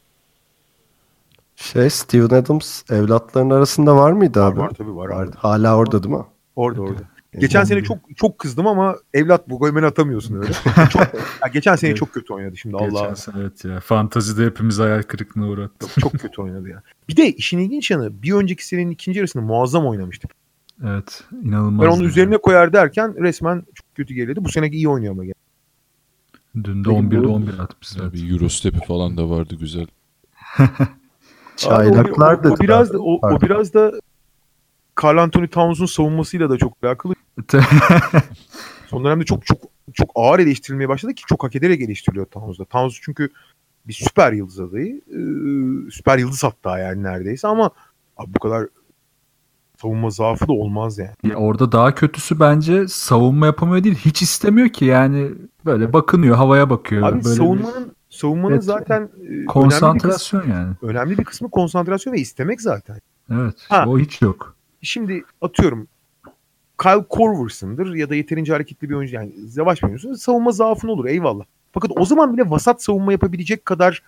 Şey 1.55 1.89
Steven 1.89 2.41
Adams 2.41 2.83
evlatların 2.91 3.49
arasında 3.49 3.95
var 3.95 4.11
mıydı 4.11 4.39
Var, 4.39 4.51
abi? 4.51 4.59
var 4.59 4.69
tabii 4.69 4.95
var. 4.95 5.09
Vardı. 5.09 5.35
Hala 5.39 5.77
orada 5.77 6.03
değil 6.03 6.15
mi? 6.15 6.23
Orada 6.55 6.81
orada. 6.81 7.01
Geçen 7.39 7.63
sene 7.63 7.83
çok 7.83 7.97
çok 8.15 8.39
kızdım 8.39 8.67
ama 8.67 8.95
evlat 9.13 9.49
bu 9.49 9.59
golmeni 9.59 9.85
atamıyorsun 9.85 10.35
öyle. 10.35 10.53
çok, 10.89 11.01
ya 11.41 11.47
geçen 11.53 11.75
sene 11.75 11.95
çok 11.95 12.13
kötü 12.13 12.33
oynadı 12.33 12.57
şimdi 12.57 12.75
Allah. 12.75 12.87
Geçen 12.87 13.13
sene 13.13 13.35
evet 13.41 13.65
ya. 13.65 13.79
Fantazide 13.79 14.45
hepimiz 14.45 14.79
hayal 14.79 15.01
kırıklığına 15.01 15.47
uğrattı. 15.47 15.87
Çok, 15.87 16.01
çok 16.01 16.11
kötü 16.21 16.41
oynadı 16.41 16.69
ya. 16.69 16.81
Bir 17.09 17.17
de 17.17 17.31
işin 17.31 17.59
ilginç 17.59 17.91
yanı 17.91 18.23
bir 18.23 18.33
önceki 18.33 18.67
senenin 18.67 18.91
ikinci 18.91 19.19
yarısında 19.19 19.43
muazzam 19.43 19.87
oynamıştı. 19.87 20.27
Evet. 20.83 21.23
inanılmaz. 21.43 21.85
Ben 21.85 21.91
onu 21.91 22.03
üzerine 22.03 22.37
koyar 22.37 22.73
derken 22.73 23.15
resmen 23.23 23.63
çok 23.73 23.95
kötü 23.95 24.13
geldi. 24.13 24.45
Bu 24.45 24.49
seneki 24.49 24.75
iyi 24.75 24.89
oynuyor 24.89 25.13
ama. 25.13 25.23
gene. 25.25 25.33
Dün 26.63 26.85
de 26.85 26.89
Peki 26.89 26.99
11'de 26.99 27.23
bu- 27.23 27.33
11 27.33 27.59
atmış. 27.59 27.87
Zaten. 27.87 28.13
bir 28.13 28.31
Eurostep'i 28.33 28.79
falan 28.79 29.17
da 29.17 29.29
vardı 29.29 29.55
güzel. 29.59 29.87
Çaylaklar 31.57 32.33
Abi 32.33 32.39
o, 32.39 32.43
da 32.43 32.53
o, 32.53 32.55
o 32.55 32.59
biraz 32.59 32.93
da 32.93 32.99
o, 32.99 33.35
o 33.35 33.41
biraz 33.41 33.73
da 33.73 33.91
Carl 35.03 35.17
Anthony 35.17 35.47
Towns'un 35.47 35.85
savunmasıyla 35.85 36.49
da 36.49 36.57
çok 36.57 36.77
alakalı. 36.83 37.13
Son 38.87 39.03
dönemde 39.05 39.25
çok 39.25 39.45
çok 39.45 39.57
çok 39.93 40.11
ağır 40.15 40.39
eleştirilmeye 40.39 40.89
başladı 40.89 41.13
ki 41.13 41.23
çok 41.27 41.43
hak 41.43 41.55
ederek 41.55 41.81
eleştiriliyor 41.81 42.25
Towns'da. 42.25 42.65
Towns 42.65 42.99
çünkü 43.01 43.29
bir 43.87 43.93
süper 43.93 44.33
yıldız 44.33 44.59
adayı. 44.59 45.01
Ee, 45.09 45.91
süper 45.91 46.17
yıldız 46.17 46.43
hatta 46.43 46.79
yani 46.79 47.03
neredeyse 47.03 47.47
ama 47.47 47.71
abi 48.17 48.33
bu 48.33 48.39
kadar 48.39 48.67
savunma 49.81 50.09
zaafı 50.09 50.47
da 50.47 50.53
olmaz 50.53 50.97
yani. 50.97 51.11
Ya 51.23 51.35
orada 51.35 51.71
daha 51.71 51.95
kötüsü 51.95 52.39
bence 52.39 52.87
savunma 52.87 53.45
yapamıyor 53.45 53.83
değil. 53.83 53.95
Hiç 53.95 54.21
istemiyor 54.21 54.69
ki 54.69 54.85
yani 54.85 55.31
böyle 55.65 55.93
bakınıyor 55.93 56.35
havaya 56.35 56.69
bakıyor. 56.69 57.03
Abi 57.03 57.11
böyle 57.11 57.19
bir 57.19 57.29
savunmanın 57.29 57.95
savunmanın 58.09 58.53
Evet. 58.53 58.63
zaten 58.63 59.01
e, 59.01 59.23
önemli 59.23 59.41
bir, 59.41 59.45
kısmı, 59.45 59.53
konsantrasyon 59.53 60.49
yani. 60.49 60.73
önemli 60.81 61.17
bir 61.17 61.23
kısmı 61.23 61.49
konsantrasyon 61.49 62.13
ve 62.13 62.19
istemek 62.19 62.61
zaten. 62.61 62.99
Evet. 63.31 63.55
Ha. 63.69 63.85
O 63.87 63.99
hiç 63.99 64.21
yok. 64.21 64.55
Şimdi 64.81 65.23
atıyorum 65.41 65.87
Kyle 66.81 67.05
Korver'sındır 67.09 67.93
ya 67.95 68.09
da 68.09 68.15
yeterince 68.15 68.53
hareketli 68.53 68.89
bir 68.89 68.95
oyuncu 68.95 69.15
yani 69.15 69.31
yavaş 69.55 69.83
bir 69.83 69.87
oyuncusun. 69.87 70.13
Savunma 70.13 70.51
zaafın 70.51 70.87
olur 70.87 71.05
eyvallah. 71.05 71.43
Fakat 71.71 71.91
o 71.97 72.05
zaman 72.05 72.33
bile 72.33 72.49
vasat 72.49 72.83
savunma 72.83 73.11
yapabilecek 73.11 73.65
kadar 73.65 74.03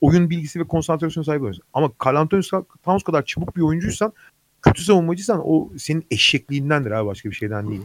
oyun 0.00 0.30
bilgisi 0.30 0.60
ve 0.60 0.64
konsantrasyon 0.64 1.22
sahibi 1.22 1.44
oyuncu. 1.44 1.62
Ama 1.72 1.90
Carl 2.06 2.16
Anthony 2.16 2.42
Towns 2.82 3.02
kadar 3.02 3.24
çabuk 3.24 3.56
bir 3.56 3.62
oyuncuysan 3.62 4.12
kötü 4.62 4.84
savunmacıysan 4.84 5.40
o 5.44 5.70
senin 5.78 6.06
eşekliğindendir 6.10 6.90
abi 6.90 7.06
başka 7.06 7.30
bir 7.30 7.34
şeyden 7.34 7.68
değil. 7.68 7.82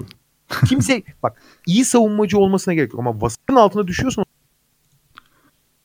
Kimse 0.68 1.04
bak 1.24 1.42
iyi 1.66 1.86
savunmacı 1.86 2.38
olmasına 2.38 2.74
gerek 2.74 2.94
yok 2.94 3.00
ama 3.00 3.22
vasatın 3.22 3.56
altına 3.56 3.88
düşüyorsun 3.88 4.26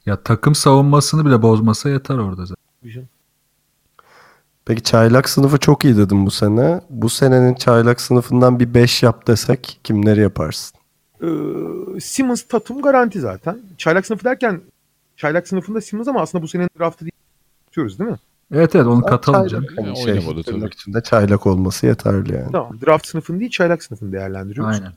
Ya 0.07 0.23
takım 0.23 0.55
savunmasını 0.55 1.27
bile 1.27 1.43
bozmasa 1.43 1.91
yeter 1.91 2.15
orada 2.15 2.47
zaten. 2.47 2.65
Peki 4.65 4.83
çaylak 4.83 5.29
sınıfı 5.29 5.59
çok 5.59 5.85
iyi 5.85 5.97
dedim 5.97 6.27
bu 6.27 6.31
sene. 6.31 6.81
Bu 6.91 7.09
senenin 7.09 7.55
çaylak 7.55 8.01
sınıfından 8.01 8.61
bir 8.61 8.75
5 8.75 9.03
yap 9.03 9.27
desek 9.27 9.81
kimleri 9.85 10.21
yaparsın? 10.21 10.79
Ee, 11.23 12.01
Simmons 12.01 12.43
Tatum 12.43 12.83
garanti 12.83 13.21
zaten. 13.21 13.59
Çaylak 13.79 14.07
sınıfı 14.07 14.25
derken 14.25 14.61
çaylak 15.17 15.49
sınıfında 15.49 15.81
Simmons 15.81 16.09
ama 16.09 16.21
aslında 16.21 16.43
bu 16.43 16.49
senenin 16.49 16.69
draftı. 16.79 17.07
Tutuyoruz 17.67 17.99
değil 17.99 18.11
mi? 18.11 18.17
Evet 18.53 18.75
evet 18.75 18.87
onu 18.87 19.03
katalım 19.03 19.49
canım. 19.49 19.67
hani 19.77 19.89
Ya, 19.89 19.95
şey, 19.95 20.25
tabii. 20.27 20.43
tırnak 20.43 20.73
içinde 20.75 21.03
çaylak 21.03 21.47
olması 21.47 21.87
yeterli 21.87 22.35
yani. 22.35 22.53
Tamam. 22.53 22.81
Draft 22.87 23.07
sınıfını 23.07 23.41
değil 23.41 23.51
çaylak 23.51 23.83
sınıfını 23.83 24.13
değerlendiriyoruz. 24.13 24.75
Aynen. 24.75 24.93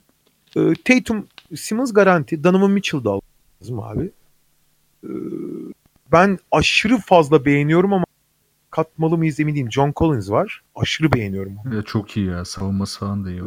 Ee, 0.56 0.74
Tatum, 0.86 1.28
Simmons 1.56 1.94
garanti. 1.94 2.44
Donovan 2.44 2.72
Mitchell 2.72 3.04
da 3.04 3.20
lazım 3.62 3.80
abi. 3.80 4.12
Ee, 5.04 5.10
ben 6.12 6.40
aşırı 6.52 6.98
fazla 6.98 7.46
beğeniyorum 7.46 7.94
ama 7.94 8.06
katmalı 8.72 9.18
mıyız 9.18 9.40
emin 9.40 9.56
değilim. 9.56 9.72
John 9.72 9.94
Collins 9.96 10.30
var. 10.30 10.64
Aşırı 10.76 11.12
beğeniyorum. 11.12 11.58
onu. 11.66 11.76
Ya 11.76 11.82
çok 11.82 12.18
iyi 12.18 12.26
ya. 12.28 12.46
Savunması 12.46 13.00
falan 13.00 13.26
da 13.26 13.32
iyi. 13.32 13.40
Ee, 13.40 13.44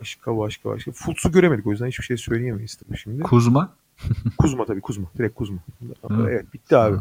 başka 0.00 0.38
başka 0.38 0.68
başka. 0.68 0.92
Fultz'u 0.92 1.32
göremedik 1.32 1.66
o 1.66 1.70
yüzden 1.70 1.86
hiçbir 1.86 2.04
şey 2.04 2.16
söyleyemeyiz 2.16 2.74
tabii 2.74 2.98
şimdi. 2.98 3.22
Kuzma. 3.22 3.72
Kuzma 4.38 4.64
tabii 4.64 4.80
Kuzma. 4.80 5.06
Direkt 5.18 5.34
Kuzma. 5.34 5.58
Evet 6.10 6.54
bitti 6.54 6.76
abi. 6.76 6.96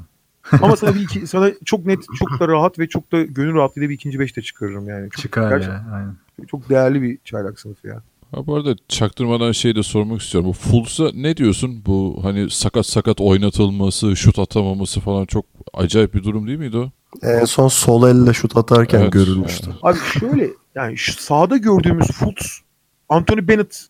Ama 0.61 0.75
sana 0.75 0.95
bir 0.95 0.99
iki, 0.99 1.27
sana 1.27 1.51
çok 1.65 1.85
net, 1.85 2.05
çok 2.19 2.39
da 2.39 2.47
rahat 2.47 2.79
ve 2.79 2.87
çok 2.87 3.11
da 3.11 3.23
gönül 3.23 3.53
rahatlığıyla 3.53 3.89
bir 3.89 3.95
ikinci 3.95 4.19
beşte 4.19 4.41
çıkarırım 4.41 4.89
yani. 4.89 5.09
Çok, 5.09 5.21
Çıkar 5.21 5.49
gerçekten 5.49 5.73
ya. 5.73 5.93
Aynen. 5.93 6.15
Çok 6.47 6.69
değerli 6.69 7.01
bir 7.01 7.17
çaylak 7.23 7.59
sınıfı 7.59 7.87
ya. 7.87 8.01
Ha 8.31 8.47
bu 8.47 8.55
arada 8.55 8.75
çaktırmadan 8.87 9.51
şey 9.51 9.75
de 9.75 9.83
sormak 9.83 10.21
istiyorum. 10.21 10.49
Bu 10.49 10.53
Fultz'a 10.53 11.11
ne 11.13 11.37
diyorsun? 11.37 11.81
Bu 11.85 12.19
hani 12.23 12.49
sakat 12.49 12.85
sakat 12.85 13.21
oynatılması, 13.21 14.15
şut 14.15 14.39
atamaması 14.39 14.99
falan 14.99 15.25
çok 15.25 15.45
acayip 15.73 16.13
bir 16.13 16.23
durum 16.23 16.47
değil 16.47 16.59
miydi 16.59 16.77
o? 16.77 16.91
En 17.21 17.45
son 17.45 17.67
sol 17.67 18.09
elle 18.09 18.33
şut 18.33 18.57
atarken 18.57 19.01
Evet, 19.01 19.11
görülmüştü. 19.13 19.71
Abi 19.81 19.97
şöyle 20.19 20.49
yani 20.75 20.97
şu 20.97 21.13
sahada 21.13 21.57
gördüğümüz 21.57 22.07
Fultz, 22.07 22.61
Anthony 23.09 23.47
Bennett 23.47 23.87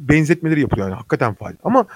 benzetmeleri 0.00 0.60
yapıyor 0.60 0.88
yani 0.88 0.96
hakikaten 0.96 1.34
faal. 1.34 1.54
Ama 1.64 1.86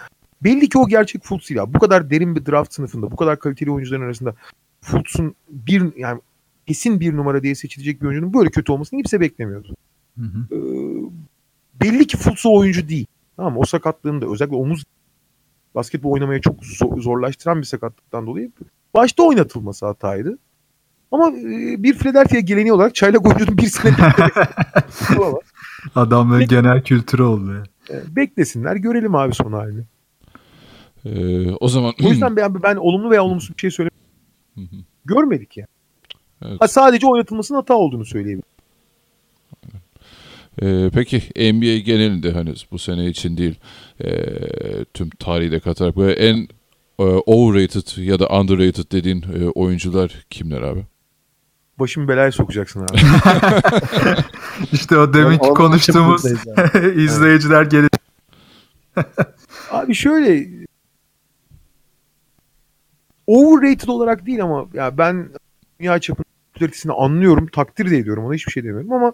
belli 0.42 0.68
ki 0.68 0.78
o 0.78 0.88
gerçek 0.88 1.24
Fultz 1.24 1.48
değil. 1.48 1.58
ya. 1.58 1.74
Bu 1.74 1.78
kadar 1.78 2.10
derin 2.10 2.36
bir 2.36 2.46
draft 2.46 2.74
sınıfında, 2.74 3.10
bu 3.10 3.16
kadar 3.16 3.38
kaliteli 3.38 3.70
oyuncuların 3.70 4.02
arasında 4.04 4.34
Fultz'un 4.80 5.34
bir 5.48 5.96
yani 5.96 6.20
kesin 6.66 7.00
bir 7.00 7.16
numara 7.16 7.42
diye 7.42 7.54
seçilecek 7.54 8.02
bir 8.02 8.06
oyuncunun 8.06 8.34
böyle 8.34 8.50
kötü 8.50 8.72
olmasını 8.72 8.98
kimse 8.98 9.20
beklemiyordu. 9.20 9.74
Hı 10.18 10.24
hı. 10.24 10.54
Ee, 10.54 10.58
belli 11.80 12.06
ki 12.06 12.16
Fultz 12.16 12.46
oyuncu 12.46 12.88
değil. 12.88 13.06
Tamam 13.36 13.52
mı? 13.52 13.58
O 13.58 13.64
sakatlığında 13.64 14.26
özellikle 14.26 14.56
omuz 14.56 14.84
basketbol 15.74 16.10
oynamaya 16.10 16.40
çok 16.40 16.62
zo- 16.62 17.00
zorlaştıran 17.00 17.58
bir 17.58 17.66
sakatlıktan 17.66 18.26
dolayı 18.26 18.50
başta 18.94 19.22
oynatılması 19.22 19.86
hataydı. 19.86 20.38
Ama 21.10 21.28
e, 21.28 21.82
bir 21.82 21.94
Philadelphia 21.94 22.38
geleneği 22.38 22.72
olarak 22.72 22.94
çaylak 22.94 23.26
oyuncunun 23.26 23.58
bir 23.58 23.66
sene. 23.66 23.94
Ama, 25.16 25.38
Adamların 25.94 26.46
genel 26.46 26.82
kültürü 26.82 27.22
oldu 27.22 27.64
Beklesinler 27.90 28.76
görelim 28.76 29.14
abi 29.14 29.34
son 29.34 29.52
halini. 29.52 29.82
Ee, 31.04 31.50
o 31.50 31.68
zaman 31.68 31.94
O 32.04 32.08
yüzden 32.08 32.36
ben, 32.36 32.62
ben 32.62 32.76
olumlu 32.76 33.10
veya 33.10 33.24
olumsuz 33.24 33.56
bir 33.56 33.60
şey 33.60 33.70
söylemiyorum. 33.70 34.04
Hı 34.54 34.60
hı. 34.60 34.80
Görmedik 35.04 35.56
ya. 35.56 35.66
Evet. 36.44 36.60
Ha, 36.60 36.68
sadece 36.68 37.06
oynatılmasının 37.06 37.58
hata 37.58 37.74
olduğunu 37.74 38.04
söyleyebilirim. 38.04 38.54
Ee, 40.62 40.90
peki 40.94 41.16
NBA 41.52 41.78
genelinde 41.78 42.32
hani 42.32 42.54
bu 42.70 42.78
sene 42.78 43.06
için 43.06 43.36
değil 43.36 43.54
ee, 44.04 44.14
tüm 44.94 45.10
tarihi 45.10 45.52
de 45.52 45.60
katarak 45.60 45.96
böyle 45.96 46.12
en 46.12 46.48
e, 46.98 47.02
overrated 47.02 48.02
ya 48.02 48.18
da 48.18 48.26
underrated 48.28 48.92
dediğin 48.92 49.22
e, 49.22 49.48
oyuncular 49.48 50.26
kimler 50.30 50.62
abi? 50.62 50.84
Başımı 51.78 52.08
belaya 52.08 52.32
sokacaksın 52.32 52.82
abi. 52.82 52.98
İşte 54.72 54.98
o 54.98 55.12
deminki 55.14 55.44
için 55.44 55.54
konuştuğumuz 55.54 56.24
yani. 56.24 56.94
izleyiciler 57.02 57.62
gelir. 57.62 57.90
Abi 59.70 59.94
şöyle 59.94 60.48
overrated 63.26 63.88
olarak 63.88 64.26
değil 64.26 64.42
ama 64.42 64.66
ya 64.74 64.98
ben 64.98 65.28
dünya 65.80 65.98
çapında 65.98 66.24
popülaritesini 66.52 66.92
anlıyorum, 66.92 67.46
takdir 67.46 67.90
de 67.90 67.98
ediyorum. 67.98 68.24
Ona 68.24 68.34
hiçbir 68.34 68.52
şey 68.52 68.64
demiyorum 68.64 68.92
ama 68.92 69.12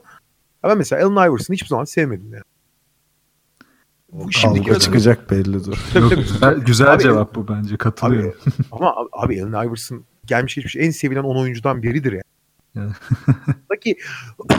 ben 0.65 0.79
mesela 0.79 1.07
Allen 1.07 1.29
Iverson'ı 1.31 1.55
hiçbir 1.55 1.69
zaman 1.69 1.85
sevmedim 1.85 2.33
yani. 2.33 2.43
Bu 4.13 4.33
şimdiki 4.33 4.79
çıkacak 4.79 5.31
bellidir. 5.31 5.79
Tabii, 5.93 6.03
Yok, 6.03 6.11
tabii. 6.11 6.23
güzel, 6.23 6.59
güzel 6.59 6.93
Abi- 6.93 7.03
cevap 7.03 7.35
bu 7.35 7.49
bence 7.49 7.77
katılıyorum. 7.77 8.41
Ama 8.73 8.97
abi, 8.97 9.09
abi 9.13 9.45
Allen 9.45 9.67
Iverson 9.69 10.05
gelmiş 10.27 10.55
geçmiş 10.55 10.77
en 10.77 10.91
sevilen 10.91 11.23
10 11.23 11.37
oyuncudan 11.37 11.83
biridir 11.83 12.13
yani. 12.13 12.23
Peki 13.71 13.97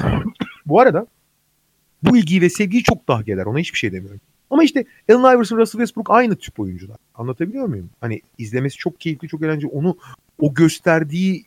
bu 0.66 0.80
arada 0.80 1.08
bu 2.04 2.18
ilgiyi 2.18 2.42
ve 2.42 2.50
sevgiyi 2.50 2.84
çok 2.84 3.08
daha 3.08 3.22
gelir. 3.22 3.46
Ona 3.46 3.60
hiçbir 3.60 3.78
şey 3.78 3.92
demiyorum. 3.92 4.22
Ama 4.50 4.64
işte 4.64 4.86
Allen 5.10 5.36
Iverson, 5.36 5.58
Russell 5.58 5.80
Westbrook 5.80 6.12
aynı 6.12 6.36
tip 6.36 6.60
oyuncular. 6.60 6.98
Anlatabiliyor 7.16 7.66
muyum? 7.66 7.90
Hani 8.02 8.22
izlemesi 8.38 8.78
çok 8.78 9.00
keyifli, 9.00 9.28
çok 9.28 9.42
eğlenceli. 9.42 9.72
Onu 9.72 9.98
o 10.40 10.54
gösterdiği 10.54 11.46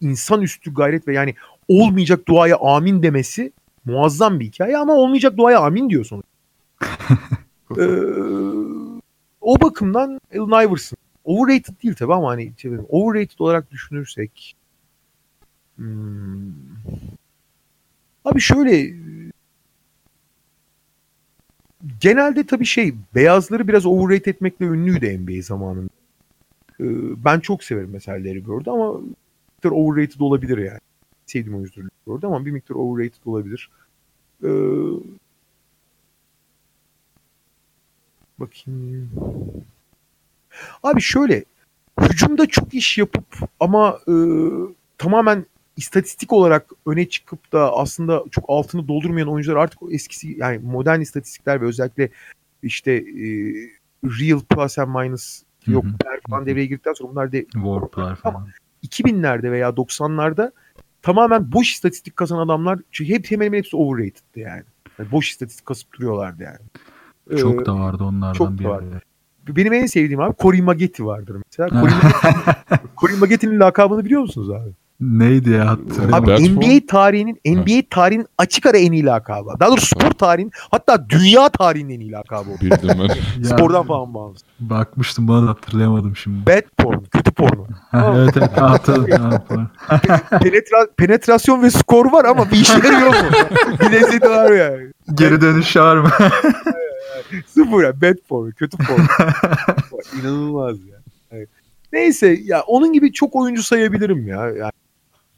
insanüstü 0.00 0.74
gayret 0.74 1.08
ve 1.08 1.14
yani 1.14 1.34
olmayacak 1.68 2.28
duaya 2.28 2.56
amin 2.56 3.02
demesi 3.02 3.52
muazzam 3.84 4.40
bir 4.40 4.44
hikaye 4.44 4.78
ama 4.78 4.94
olmayacak 4.94 5.36
duaya 5.36 5.60
amin 5.60 5.90
diyor 5.90 6.04
sonuçta. 6.04 6.30
Ee, 7.78 7.86
o 9.40 9.60
bakımdan 9.62 10.20
Allen 10.34 10.68
Iverson 10.68 10.98
overrated 11.24 11.82
değil 11.82 11.94
tabii 11.94 12.14
ama 12.14 12.28
hani 12.28 12.52
şey, 12.56 12.72
overrated 12.88 13.38
olarak 13.38 13.70
düşünürsek 13.70 14.56
hmm, 15.76 16.52
abi 18.24 18.40
şöyle 18.40 18.94
genelde 22.00 22.46
tabii 22.46 22.64
şey 22.64 22.94
beyazları 23.14 23.68
biraz 23.68 23.86
overrate 23.86 24.30
etmekle 24.30 24.66
ünlüydü 24.66 25.18
NBA 25.18 25.42
zamanında. 25.42 25.88
Ee, 26.80 26.84
ben 27.24 27.40
çok 27.40 27.64
severim 27.64 27.90
mesela 27.92 28.18
Larry 28.18 28.46
Bird'ü 28.46 28.70
ama 28.70 29.00
miktar 29.56 29.70
overrated 29.70 30.20
olabilir 30.20 30.58
yani. 30.58 30.80
Sevdiğim 31.26 31.58
oyuncudur 31.58 31.82
Larry 31.82 32.18
Bird 32.18 32.22
ama 32.22 32.46
bir 32.46 32.50
miktar 32.50 32.74
overrated 32.74 33.26
olabilir. 33.26 33.70
Ee, 34.44 34.48
bakayım. 38.38 39.10
Abi 40.82 41.00
şöyle 41.00 41.44
hücumda 42.00 42.46
çok 42.46 42.74
iş 42.74 42.98
yapıp 42.98 43.24
ama 43.60 43.98
e, 44.08 44.14
tamamen 44.98 45.46
istatistik 45.76 46.32
olarak 46.32 46.70
öne 46.86 47.08
çıkıp 47.08 47.52
da 47.52 47.72
aslında 47.76 48.24
çok 48.30 48.44
altını 48.48 48.88
doldurmayan 48.88 49.28
oyuncular 49.28 49.56
artık 49.56 49.78
eskisi 49.90 50.36
yani 50.38 50.58
modern 50.58 51.00
istatistikler 51.00 51.60
ve 51.60 51.64
özellikle 51.66 52.08
işte 52.62 52.92
e, 52.92 53.26
real 54.04 54.40
plus 54.40 54.78
and 54.78 54.94
minus 54.94 55.42
yok 55.66 55.84
falan 56.30 56.46
devreye 56.46 56.66
girdikten 56.66 56.92
sonra 56.92 57.10
bunlar 57.10 57.32
da 57.32 57.36
Warp'lar 57.52 58.16
falan. 58.16 58.48
2000'lerde 58.86 59.50
veya 59.52 59.68
90'larda 59.68 60.52
tamamen 61.02 61.52
boş 61.52 61.72
istatistik 61.72 62.16
kasan 62.16 62.38
adamlar 62.38 62.78
çünkü 62.92 63.12
hep 63.14 63.30
hemen 63.30 63.46
hemen 63.46 63.58
hepsi 63.58 63.76
overrated'dı 63.76 64.40
yani. 64.40 64.62
Yani 64.98 65.10
boş 65.10 65.30
istatistik 65.30 65.66
kasıp 65.66 65.92
duruyorlardı 65.92 66.42
yani. 66.42 66.58
Ee, 67.30 67.36
Çok 67.36 67.66
da 67.66 67.74
vardı 67.78 68.04
onlardan 68.04 68.32
çok 68.32 68.58
bir 68.58 68.64
da 68.64 68.68
vardı. 68.68 69.00
benim 69.48 69.72
en 69.72 69.86
sevdiğim 69.86 70.20
abi 70.20 70.34
Corey 70.38 70.62
Maggette 70.62 71.04
vardır 71.04 71.36
mesela. 71.46 71.68
Corey, 71.68 71.94
Maggette- 71.94 72.78
Corey 72.96 73.16
Maggette'nin 73.16 73.60
lakabını 73.60 74.04
biliyor 74.04 74.20
musunuz 74.20 74.50
abi? 74.50 74.70
Neydi 75.00 75.50
ya. 75.50 75.70
Abi 76.12 76.26
That's 76.26 76.40
NBA 76.50 76.86
tarihinin 76.88 77.40
NBA 77.46 77.82
tarihinin 77.90 78.26
açık 78.38 78.66
ara 78.66 78.76
en 78.78 78.92
iyi 78.92 79.04
lakabı. 79.04 79.50
Daha 79.60 79.70
doğrusu 79.70 79.86
spor 79.86 80.10
tarihinin 80.10 80.52
hatta 80.70 81.08
dünya 81.10 81.48
tarihinin 81.48 81.94
en 81.94 82.00
iyi 82.00 82.12
lakabı 82.12 82.50
o. 82.50 82.60
Bildim 82.60 82.88
ben. 82.88 82.96
Ya, 83.38 83.44
Spordan 83.44 83.86
falan 83.86 84.14
bağımsız. 84.14 84.44
Bakmıştım 84.60 85.28
bana 85.28 85.46
da 85.46 85.50
hatırlayamadım 85.50 86.16
şimdi. 86.16 86.46
Bad 86.46 86.62
porn, 86.78 87.04
kötü 87.12 87.30
porno. 87.32 87.66
Evet 88.16 88.36
evet 88.36 88.60
hatırladım. 88.60 89.42
Penetra- 90.30 90.88
penetrasyon 90.96 91.62
ve 91.62 91.70
skor 91.70 92.12
var 92.12 92.24
ama 92.24 92.50
bir 92.50 92.56
işleri 92.56 93.00
yok 93.00 93.14
mu? 93.14 93.30
bir 93.80 93.92
lezzeti 93.92 94.30
var 94.30 94.50
yani. 94.52 94.92
Geri 95.14 95.40
dönüş 95.40 95.76
var 95.76 95.96
mı? 95.96 96.10
Sıfır 97.46 97.84
ya. 97.84 98.00
Bad 98.00 98.16
porn, 98.28 98.50
kötü 98.50 98.76
porno. 98.76 99.04
İnanılmaz 100.20 100.76
ya. 100.78 100.96
Evet. 101.30 101.48
Neyse 101.92 102.38
ya 102.44 102.60
onun 102.62 102.92
gibi 102.92 103.12
çok 103.12 103.36
oyuncu 103.36 103.62
sayabilirim 103.62 104.28
ya. 104.28 104.46
Yani, 104.48 104.70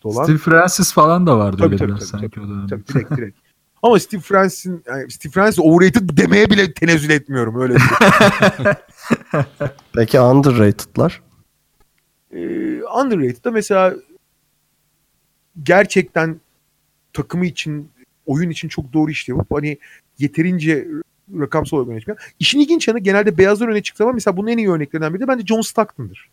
dolan. 0.03 0.25
Steve 0.25 0.39
Francis 0.39 0.93
falan 0.93 1.27
da 1.27 1.39
vardı 1.39 1.57
Tabii, 1.61 1.77
tabii, 1.77 1.93
tabii, 1.93 2.05
sanki 2.05 2.41
o 2.41 2.49
dönemde. 2.49 2.67
Tabii, 2.69 2.87
direkt 2.87 3.17
direkt. 3.17 3.39
Ama 3.83 3.99
Steve 3.99 4.21
Francis'in 4.21 4.83
yani 4.87 5.11
Steve 5.11 5.33
Francis 5.33 5.59
overrated 5.59 6.11
demeye 6.17 6.51
bile 6.51 6.73
tenezzül 6.73 7.11
etmiyorum 7.11 7.61
öyle. 7.61 7.75
bir- 7.75 7.81
Peki 9.95 10.21
underrated'lar? 10.21 11.23
Ee, 12.33 12.83
underrated'da 12.83 13.51
mesela 13.51 13.95
gerçekten 15.63 16.41
takımı 17.13 17.47
için 17.47 17.91
oyun 18.27 18.51
için 18.51 18.69
çok 18.69 18.93
doğru 18.93 19.11
iş 19.11 19.29
yapıp 19.29 19.47
hani 19.57 19.79
yeterince 20.19 20.89
rakamsal 21.41 21.77
olarak 21.77 21.91
öne 21.91 21.99
çıkıyor. 22.01 22.33
İşin 22.39 22.61
ilginç 22.61 22.89
yanı 22.89 22.99
genelde 22.99 23.39
beyazlar 23.39 23.69
öne 23.69 23.83
çıktı 23.83 24.05
ama 24.05 24.13
mesela 24.13 24.37
bunun 24.37 24.49
en 24.49 24.59
iyi 24.59 24.71
örneklerinden 24.71 25.15
biri 25.15 25.23
de 25.23 25.29
bence 25.29 25.47
John 25.47 25.61
Stockton'dır. 25.61 26.31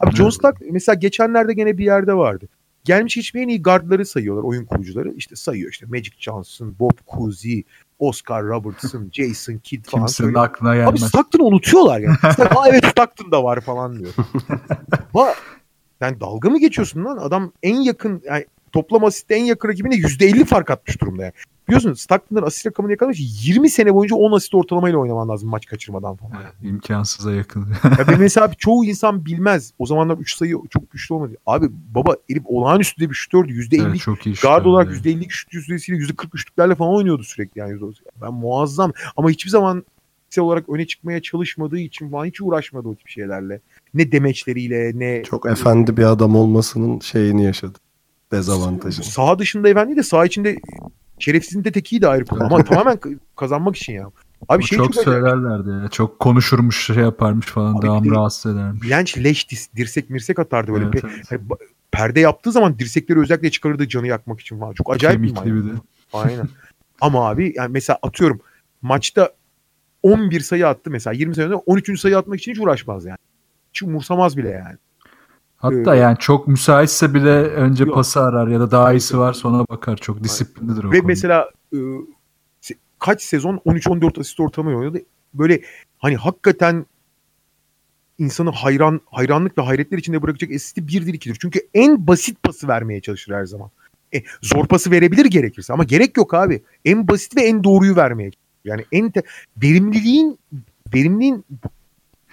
Abi 0.00 0.16
John. 0.16 0.30
Stockton 0.30 0.68
mesela 0.72 0.94
geçenlerde 0.94 1.52
gene 1.54 1.78
bir 1.78 1.84
yerde 1.84 2.14
vardı. 2.14 2.48
Gelmiş 2.84 3.16
hiçbir 3.16 3.40
en 3.40 3.48
iyi 3.48 3.62
guardları 3.62 4.06
sayıyorlar 4.06 4.42
oyun 4.42 4.64
kurucuları. 4.64 5.12
İşte 5.12 5.36
sayıyor 5.36 5.70
işte 5.70 5.86
Magic 5.86 6.12
Johnson, 6.18 6.74
Bob 6.78 6.98
Cousy, 7.14 7.60
Oscar 7.98 8.44
Robertson, 8.44 9.10
Jason 9.12 9.58
Kidd 9.58 9.84
falan. 9.84 10.06
Kimsenin 10.06 10.34
aklına 10.34 10.70
Abi 10.70 10.78
gelmez. 10.78 11.02
Stockton'ı 11.02 11.44
unutuyorlar 11.44 12.00
yani. 12.00 12.16
Aa 12.22 12.68
evet 12.68 12.86
Stockton 12.86 13.32
da 13.32 13.44
var 13.44 13.60
falan 13.60 13.98
diyor. 13.98 14.12
Ba 15.14 15.34
yani 16.00 16.20
dalga 16.20 16.50
mı 16.50 16.60
geçiyorsun 16.60 17.04
lan? 17.04 17.16
Adam 17.16 17.52
en 17.62 17.76
yakın 17.76 18.22
yani 18.24 18.46
toplam 18.72 19.04
asiste 19.04 19.34
en 19.34 19.44
yakın 19.44 19.68
rakibine 19.68 19.94
%50 19.94 20.44
fark 20.44 20.70
atmış 20.70 21.00
durumda 21.00 21.22
yani. 21.22 21.32
Biliyorsun 21.70 21.94
Stockton'ın 21.94 22.42
asist 22.42 22.66
rakamını 22.66 22.92
yakalamış 22.92 23.46
20 23.46 23.70
sene 23.70 23.94
boyunca 23.94 24.16
10 24.16 24.32
asist 24.32 24.54
ortalamayla 24.54 24.98
oynaman 24.98 25.28
lazım 25.28 25.48
maç 25.48 25.66
kaçırmadan 25.66 26.16
falan. 26.16 26.32
İmkansıza 26.62 27.32
yakın. 27.32 27.66
Ya 27.84 28.08
ben 28.08 28.16
mesela 28.20 28.52
çoğu 28.58 28.84
insan 28.84 29.24
bilmez. 29.24 29.72
O 29.78 29.86
zamanlar 29.86 30.18
3 30.18 30.36
sayı 30.36 30.56
çok 30.70 30.90
güçlü 30.90 31.14
olmadı. 31.14 31.32
Abi 31.46 31.66
baba 31.94 32.16
herif 32.30 32.42
olağanüstü 32.46 33.00
de 33.00 33.10
bir 33.10 33.14
şutördü. 33.14 33.52
%50 33.52 33.88
evet, 33.88 34.00
çok 34.00 34.26
iyi 34.26 34.34
Guard 34.42 34.64
olarak 34.64 35.06
yani. 35.06 35.24
%52 35.24 35.30
şut 35.30 35.54
yüzdesiyle 35.54 35.98
%40 35.98 36.28
üçlüklerle 36.34 36.74
falan 36.74 36.94
oynuyordu 36.94 37.22
sürekli 37.22 37.58
yani. 37.58 37.72
%30. 37.72 37.94
Ben 38.22 38.32
muazzam 38.34 38.92
ama 39.16 39.30
hiçbir 39.30 39.50
zaman 39.50 39.84
fiziksel 40.30 40.44
olarak 40.44 40.68
öne 40.68 40.86
çıkmaya 40.86 41.22
çalışmadığı 41.22 41.78
için 41.78 42.10
falan 42.10 42.24
hiç 42.24 42.40
uğraşmadı 42.40 42.88
o 42.88 42.94
tip 42.94 43.08
şeylerle. 43.08 43.60
Ne 43.94 44.12
demeçleriyle 44.12 44.92
ne 44.94 45.22
Çok 45.22 45.46
efendi 45.46 45.96
bir 45.96 46.04
adam 46.04 46.36
olmasının 46.36 47.00
şeyini 47.00 47.44
yaşadı. 47.44 47.78
Dezavantajını. 48.32 49.04
Saha 49.04 49.38
dışında 49.38 49.68
efendi 49.68 49.96
de 49.96 50.02
saha 50.02 50.26
içinde 50.26 50.56
şerefsizin 51.20 51.64
de 51.64 51.72
tekiydi 51.72 52.08
ayrı 52.08 52.24
konu 52.24 52.44
ama 52.44 52.64
tamamen 52.64 52.98
kazanmak 53.36 53.76
için 53.76 53.92
ya. 53.92 54.10
Abi 54.48 54.64
şey 54.64 54.78
çok 54.78 54.92
çok, 54.92 55.04
söylerlerdi 55.04 55.70
ya. 55.70 55.88
Çok 55.88 56.18
konuşurmuş 56.18 56.86
şey 56.86 56.96
yaparmış 56.96 57.46
falan. 57.46 57.74
Abi 57.74 58.04
bir 58.04 58.10
de- 58.10 58.14
rahatsız 58.14 58.54
edermiş. 58.54 58.82
Bilenç 58.82 59.18
leş 59.18 59.44
dis- 59.44 59.76
dirsek 59.76 60.10
mirsek 60.10 60.38
atardı 60.38 60.72
böyle. 60.72 60.84
Evet, 60.84 60.94
Pe- 60.94 61.10
evet. 61.14 61.26
hani 61.30 61.40
perde 61.92 62.20
yaptığı 62.20 62.52
zaman 62.52 62.78
dirsekleri 62.78 63.20
özellikle 63.20 63.50
çıkarırdı 63.50 63.88
canı 63.88 64.06
yakmak 64.06 64.40
için 64.40 64.58
falan. 64.58 64.72
Çok 64.72 64.94
acayip 64.94 65.22
bir 65.22 65.34
Kemikli 65.34 65.54
bir 65.54 65.64
de. 65.64 65.74
Aynen. 66.12 66.48
Ama 67.00 67.28
abi 67.28 67.52
yani 67.56 67.72
mesela 67.72 67.98
atıyorum 68.02 68.40
maçta 68.82 69.30
11 70.02 70.40
sayı 70.40 70.68
attı 70.68 70.90
mesela 70.90 71.14
20 71.14 71.34
sayı 71.34 71.46
önce 71.48 71.56
13. 71.56 72.00
sayı 72.00 72.18
atmak 72.18 72.38
için 72.38 72.52
hiç 72.52 72.60
uğraşmaz 72.60 73.04
yani. 73.04 73.18
Hiç 73.72 73.82
umursamaz 73.82 74.36
bile 74.36 74.48
yani. 74.48 74.76
Hatta 75.60 75.96
Ee, 75.96 75.98
yani 75.98 76.16
çok 76.18 76.48
müsaitse 76.48 77.14
bile 77.14 77.30
önce 77.30 77.84
Yok. 77.84 77.94
pası 77.94 78.20
arar 78.20 78.48
ya 78.48 78.60
da 78.60 78.70
daha 78.70 78.92
iyisi 78.92 79.18
var 79.18 79.32
sonra 79.32 79.64
bakar. 79.68 79.96
Çok 79.96 80.24
disiplinlidir 80.24 80.84
o 80.84 80.90
Ve 80.92 80.98
konuda. 80.98 81.06
mesela 81.06 81.50
e, 81.74 81.78
kaç 82.98 83.22
sezon 83.22 83.56
13-14 83.56 84.20
asist 84.20 84.40
ortalama 84.40 84.78
oynadı. 84.78 84.98
Böyle 85.34 85.60
hani 85.98 86.16
hakikaten 86.16 86.86
insanı 88.18 88.50
hayran 88.50 89.00
hayranlık 89.06 89.58
ve 89.58 89.62
hayretler 89.62 89.98
içinde 89.98 90.22
bırakacak 90.22 90.50
asisti 90.50 90.88
birdir 90.88 91.14
ikidir. 91.14 91.36
Çünkü 91.40 91.60
en 91.74 92.06
basit 92.06 92.42
pası 92.42 92.68
vermeye 92.68 93.00
çalışır 93.00 93.34
her 93.34 93.44
zaman. 93.44 93.70
E, 94.14 94.22
zor 94.42 94.66
pası 94.66 94.90
verebilir 94.90 95.24
gerekirse 95.24 95.72
ama 95.72 95.84
gerek 95.84 96.16
yok 96.16 96.34
abi. 96.34 96.62
En 96.84 97.08
basit 97.08 97.36
ve 97.36 97.40
en 97.42 97.64
doğruyu 97.64 97.96
vermeye 97.96 98.30
çalışır. 98.30 98.40
Yani 98.64 98.84
en 98.92 99.10
te- 99.10 99.22
verimliliğin 99.62 100.38
verimliliğin 100.94 101.44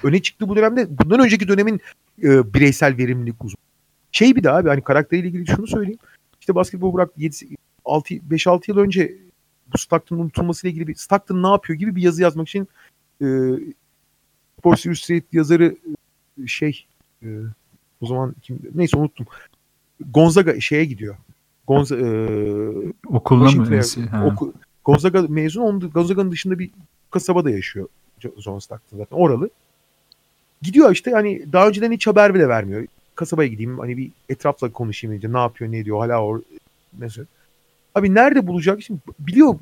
öne 0.04 0.22
çıktığı 0.22 0.50
bu 0.50 0.56
dönemde 0.56 0.88
bundan 0.90 1.20
önceki 1.20 1.48
dönemin 1.48 1.82
e, 2.24 2.54
bireysel 2.54 2.98
verimlilik 2.98 3.44
uzun. 3.44 3.58
Şey 4.12 4.36
bir 4.36 4.44
de 4.44 4.52
abi 4.52 4.70
hani 4.70 4.82
karakteriyle 4.82 5.28
ilgili 5.28 5.48
şunu 5.48 5.68
söyleyeyim. 5.68 6.00
İşte 6.40 6.56
basketbol 6.56 6.94
bıraktı 6.94 7.22
6 7.86 8.14
5-6 8.14 8.62
yıl 8.68 8.78
önce 8.78 9.16
bu 9.74 9.78
Stockton'un 9.78 10.22
unutulmasıyla 10.22 10.72
ilgili 10.72 10.88
bir 10.88 10.96
Stockton 10.96 11.44
ne 11.44 11.48
yapıyor 11.48 11.80
gibi 11.80 11.96
bir 11.96 12.02
yazı 12.02 12.22
yazmak 12.22 12.48
için 12.48 12.68
e, 13.22 13.26
Sports 14.60 14.86
Illustrated 14.86 15.24
yazarı 15.32 15.76
e, 16.44 16.48
şey 16.48 16.86
e, 17.24 17.28
o 18.02 18.06
zaman 18.06 18.36
kim 18.42 18.60
neyse 18.76 18.98
unuttum. 18.98 19.26
Gonzaga 20.14 20.60
şeye 20.60 20.86
gidiyor. 20.86 21.16
Gonza, 21.68 21.96
e, 21.96 22.02
Okuluna 23.08 23.50
mı? 23.64 23.66
Oku- 24.28 24.54
Gonzaga 24.86 25.22
mezun. 25.22 25.62
Onun, 25.62 25.80
Gonzaga'nın 25.90 26.32
dışında 26.32 26.60
bir 26.60 26.72
kasabada 27.12 27.50
yaşıyor 27.50 27.88
Jo- 28.22 28.42
John 28.42 28.60
Stockton 28.60 28.98
zaten. 28.98 29.18
Oralı. 29.18 29.50
Gidiyor 30.62 30.92
işte 30.92 31.12
hani 31.12 31.54
daha 31.54 31.68
önceden 31.68 31.92
hiç 31.92 32.08
haber 32.08 32.34
bile 32.34 32.48
vermiyor. 32.48 32.86
Kasabaya 33.16 33.48
gideyim 33.48 33.80
hani 33.80 33.98
bir 33.98 34.12
etrafla 34.30 34.72
konuşayım 34.72 35.16
önce 35.16 35.34
ne 35.34 35.38
yapıyor 35.38 35.72
ne 35.72 35.78
ediyor 35.78 36.00
hala 36.00 36.24
or 36.24 36.42
mesela. 36.98 37.26
Abi 37.96 38.16
nerede 38.16 38.48
bulacak? 38.48 38.84
Şimdi 38.84 39.00
biliyor 39.20 39.56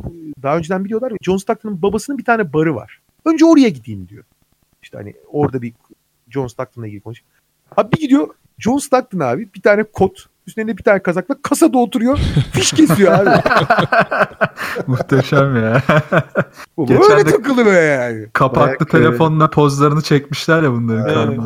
daha 0.43 0.57
önceden 0.57 0.85
biliyorlar 0.85 1.11
ya 1.11 1.17
John 1.21 1.37
Stockton'ın 1.37 1.81
babasının 1.81 2.17
bir 2.17 2.25
tane 2.25 2.53
barı 2.53 2.75
var. 2.75 2.99
Önce 3.25 3.45
oraya 3.45 3.69
gideyim 3.69 4.07
diyor. 4.09 4.23
İşte 4.83 4.97
hani 4.97 5.13
orada 5.31 5.61
bir 5.61 5.73
John 6.29 6.47
Stockton'la 6.47 6.87
ilgili 6.87 7.01
konuşayım. 7.01 7.27
Abi 7.77 7.91
bir 7.91 8.01
gidiyor 8.01 8.27
John 8.59 8.77
Stockton 8.77 9.19
abi 9.19 9.49
bir 9.55 9.61
tane 9.61 9.83
kot 9.83 10.25
üstünde 10.47 10.77
bir 10.77 10.83
tane 10.83 10.99
kazakla 11.03 11.35
kasada 11.41 11.77
oturuyor. 11.77 12.17
Fiş 12.53 12.71
kesiyor 12.71 13.13
abi. 13.13 13.29
Muhteşem 14.87 15.55
ya. 15.63 15.81
Bu 16.77 16.85
Geçen 16.85 17.01
Böyle 17.09 17.25
de- 17.25 17.31
takılıyor 17.31 17.83
yani. 17.83 18.27
Kapaklı 18.33 18.65
Bayağı- 18.65 18.87
telefonla 19.09 19.49
pozlarını 19.49 20.01
çekmişler 20.01 20.63
ya 20.63 20.71
bunların 20.71 21.27
Evet. 21.27 21.39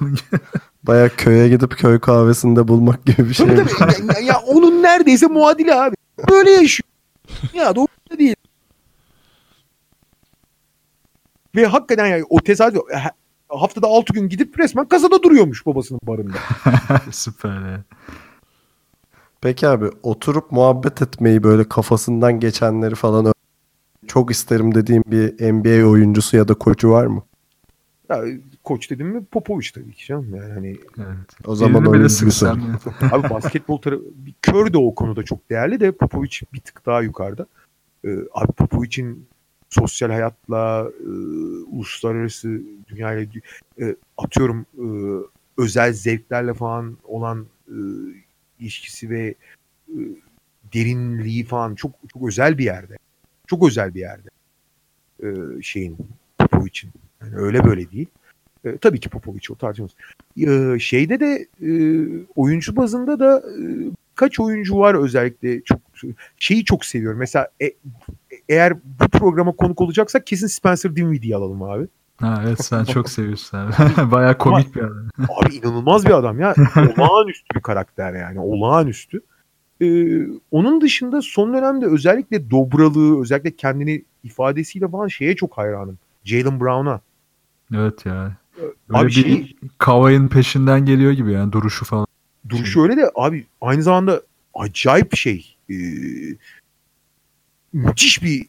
gibi. 0.00 0.16
Baya 0.82 1.08
köye 1.08 1.48
gidip 1.48 1.78
köy 1.78 2.00
kahvesinde 2.00 2.68
bulmak 2.68 3.06
gibi 3.06 3.28
bir 3.28 3.34
şey. 3.34 3.46
Tabii 3.46 3.66
tabii. 3.78 3.92
ya, 4.14 4.20
ya- 4.20 4.40
onun 4.46 4.82
neredeyse 4.82 5.26
muadili 5.26 5.74
abi. 5.74 5.96
Böyle 6.30 6.50
yaşıyor. 6.50 6.88
Ya 7.54 7.76
doğru 7.76 7.86
değil. 8.18 8.36
Ve 11.56 11.66
hakikaten 11.66 12.06
yani 12.06 12.24
o 12.30 12.40
tesadüf 12.40 12.80
haftada 13.50 13.86
6 13.86 14.12
gün 14.12 14.28
gidip 14.28 14.58
resmen 14.58 14.88
kasada 14.88 15.22
duruyormuş 15.22 15.66
babasının 15.66 16.00
barında. 16.02 16.36
Süper 17.10 17.70
ya. 17.70 17.84
Peki 19.40 19.68
abi 19.68 19.90
oturup 20.02 20.52
muhabbet 20.52 21.02
etmeyi 21.02 21.42
böyle 21.42 21.68
kafasından 21.68 22.40
geçenleri 22.40 22.94
falan 22.94 23.32
çok 24.06 24.30
isterim 24.30 24.74
dediğim 24.74 25.02
bir 25.06 25.52
NBA 25.52 25.88
oyuncusu 25.88 26.36
ya 26.36 26.48
da 26.48 26.54
koçu 26.54 26.90
var 26.90 27.06
mı? 27.06 27.22
Ya, 28.08 28.24
koç 28.64 28.90
dedim 28.90 29.06
mi 29.06 29.24
Popovic 29.24 29.66
tabii 29.74 29.92
ki 29.92 30.06
canım. 30.06 30.34
Yani 30.34 30.52
hani 30.52 30.68
Evet. 30.98 31.46
O 31.46 31.54
zaman 31.54 31.84
Elini 31.84 31.94
bile 31.94 32.46
ya. 32.46 32.56
abi 33.12 33.30
basketbol 33.30 33.78
tarafı 33.78 34.04
bir 34.14 34.34
kör 34.42 34.72
de 34.72 34.78
o 34.78 34.94
konuda 34.94 35.22
çok 35.22 35.50
değerli 35.50 35.80
de 35.80 35.92
Popovic 35.92 36.30
bir 36.52 36.60
tık 36.60 36.86
daha 36.86 37.02
yukarıda. 37.02 37.46
Ee, 38.04 38.08
abi 38.32 38.52
Popovic'in 38.52 39.28
sosyal 39.70 40.10
hayatla 40.10 40.90
e, 41.00 41.08
uluslararası 41.66 42.62
dünyayla 42.88 43.26
e, 43.80 43.96
atıyorum 44.18 44.66
e, 44.78 44.86
özel 45.58 45.92
zevklerle 45.92 46.54
falan 46.54 46.98
olan 47.04 47.46
e, 47.68 47.76
ilişkisi 48.58 49.10
ve 49.10 49.34
e, 49.88 49.98
derinliği 50.74 51.44
falan 51.44 51.74
çok 51.74 51.92
çok 52.12 52.28
özel 52.28 52.58
bir 52.58 52.64
yerde. 52.64 52.96
Çok 53.46 53.66
özel 53.66 53.94
bir 53.94 54.00
yerde. 54.00 54.28
E, 55.22 55.62
şeyin 55.62 55.98
Popovic'in. 56.38 56.90
Yani 57.20 57.36
öyle 57.36 57.64
böyle 57.64 57.90
değil. 57.90 58.06
E, 58.64 58.76
tabii 58.76 59.00
ki 59.00 59.08
Popovic 59.08 59.40
o 59.50 59.54
tartışmamız. 59.54 59.94
E, 60.36 60.78
şeyde 60.78 61.20
de 61.20 61.46
e, 61.62 61.70
oyuncu 62.36 62.76
bazında 62.76 63.20
da 63.20 63.38
e, 63.38 63.62
kaç 64.20 64.40
oyuncu 64.40 64.78
var 64.78 64.94
özellikle 64.94 65.62
çok 65.62 65.78
şeyi 66.36 66.64
çok 66.64 66.84
seviyorum. 66.84 67.18
Mesela 67.18 67.48
e- 67.62 67.76
eğer 68.48 68.76
bu 68.76 69.08
programa 69.08 69.52
konuk 69.52 69.80
olacaksak 69.80 70.26
kesin 70.26 70.46
Spencer 70.46 70.96
Dinwiddie'yi 70.96 71.36
alalım 71.36 71.62
abi. 71.62 71.86
Ha, 72.16 72.42
evet 72.46 72.64
sen 72.64 72.84
çok 72.84 73.10
seviyorsun 73.16 73.58
abi. 73.58 73.72
Bayağı 74.10 74.38
komik 74.38 74.74
bir 74.76 74.80
adam. 74.80 75.08
Abi 75.28 75.54
inanılmaz 75.54 76.06
bir 76.06 76.10
adam 76.10 76.40
ya. 76.40 76.54
Olağanüstü 76.76 77.54
bir 77.54 77.60
karakter 77.60 78.14
yani. 78.14 78.40
Olağanüstü. 78.40 79.20
Ee, 79.82 80.26
onun 80.50 80.80
dışında 80.80 81.22
son 81.22 81.54
dönemde 81.54 81.86
özellikle 81.86 82.50
dobralığı, 82.50 83.20
özellikle 83.20 83.56
kendini 83.56 84.04
ifadesiyle 84.22 84.88
falan 84.88 85.08
şeye 85.08 85.36
çok 85.36 85.58
hayranım. 85.58 85.98
Jalen 86.24 86.60
Brown'a. 86.60 87.00
Evet 87.74 88.06
ya. 88.06 88.36
Böyle 88.88 89.00
Abi 89.00 89.06
bir 89.06 89.12
şey, 89.12 89.56
Kavai'nin 89.78 90.28
peşinden 90.28 90.84
geliyor 90.84 91.12
gibi 91.12 91.32
yani 91.32 91.52
duruşu 91.52 91.84
falan. 91.84 92.06
Duruşu 92.48 92.82
öyle 92.82 92.96
de 92.96 93.10
abi 93.14 93.46
aynı 93.60 93.82
zamanda 93.82 94.22
acayip 94.54 95.16
şey. 95.16 95.56
Ee, 95.70 95.74
müthiş 97.72 98.22
bir 98.22 98.46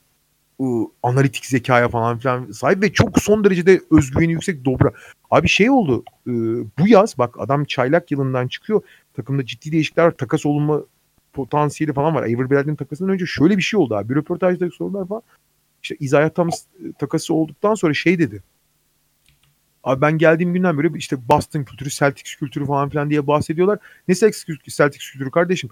e, 0.59 0.65
analitik 1.03 1.45
zekaya 1.45 1.89
falan 1.89 2.17
filan 2.17 2.51
sahip 2.51 2.83
ve 2.83 2.93
çok 2.93 3.19
son 3.19 3.43
derecede 3.43 3.81
özgüveni 3.91 4.31
yüksek 4.31 4.65
dobra. 4.65 4.91
Abi 5.31 5.47
şey 5.47 5.69
oldu 5.69 6.03
e, 6.27 6.31
bu 6.79 6.87
yaz 6.87 7.17
bak 7.17 7.35
adam 7.39 7.65
çaylak 7.65 8.11
yılından 8.11 8.47
çıkıyor 8.47 8.81
takımda 9.13 9.45
ciddi 9.45 9.71
değişiklikler 9.71 10.11
takas 10.11 10.45
olunma 10.45 10.81
potansiyeli 11.33 11.93
falan 11.93 12.15
var. 12.15 12.21
Avery 12.21 12.49
Bradley'nin 12.49 12.75
takasından 12.75 13.13
önce 13.13 13.25
şöyle 13.25 13.57
bir 13.57 13.61
şey 13.61 13.79
oldu 13.79 13.95
abi 13.95 14.09
bir 14.09 14.15
röportajdaki 14.15 14.75
sorular 14.75 15.07
falan 15.07 15.21
işte 15.83 15.95
Isaiah 15.99 16.29
Thomas 16.29 16.65
takası 16.99 17.33
olduktan 17.33 17.75
sonra 17.75 17.93
şey 17.93 18.19
dedi 18.19 18.43
Abi 19.83 20.01
ben 20.01 20.17
geldiğim 20.17 20.53
günden 20.53 20.79
beri 20.79 20.97
işte 20.97 21.17
Boston 21.29 21.63
kültürü, 21.63 21.89
Celtics 21.89 22.35
kültürü 22.35 22.65
falan 22.65 22.89
filan 22.89 23.09
diye 23.09 23.27
bahsediyorlar. 23.27 23.79
Ne 24.07 24.15
Celtics 24.15 24.43
kültürü, 24.43 24.75
Celtics 24.75 25.11
kültürü 25.11 25.31
kardeşim? 25.31 25.69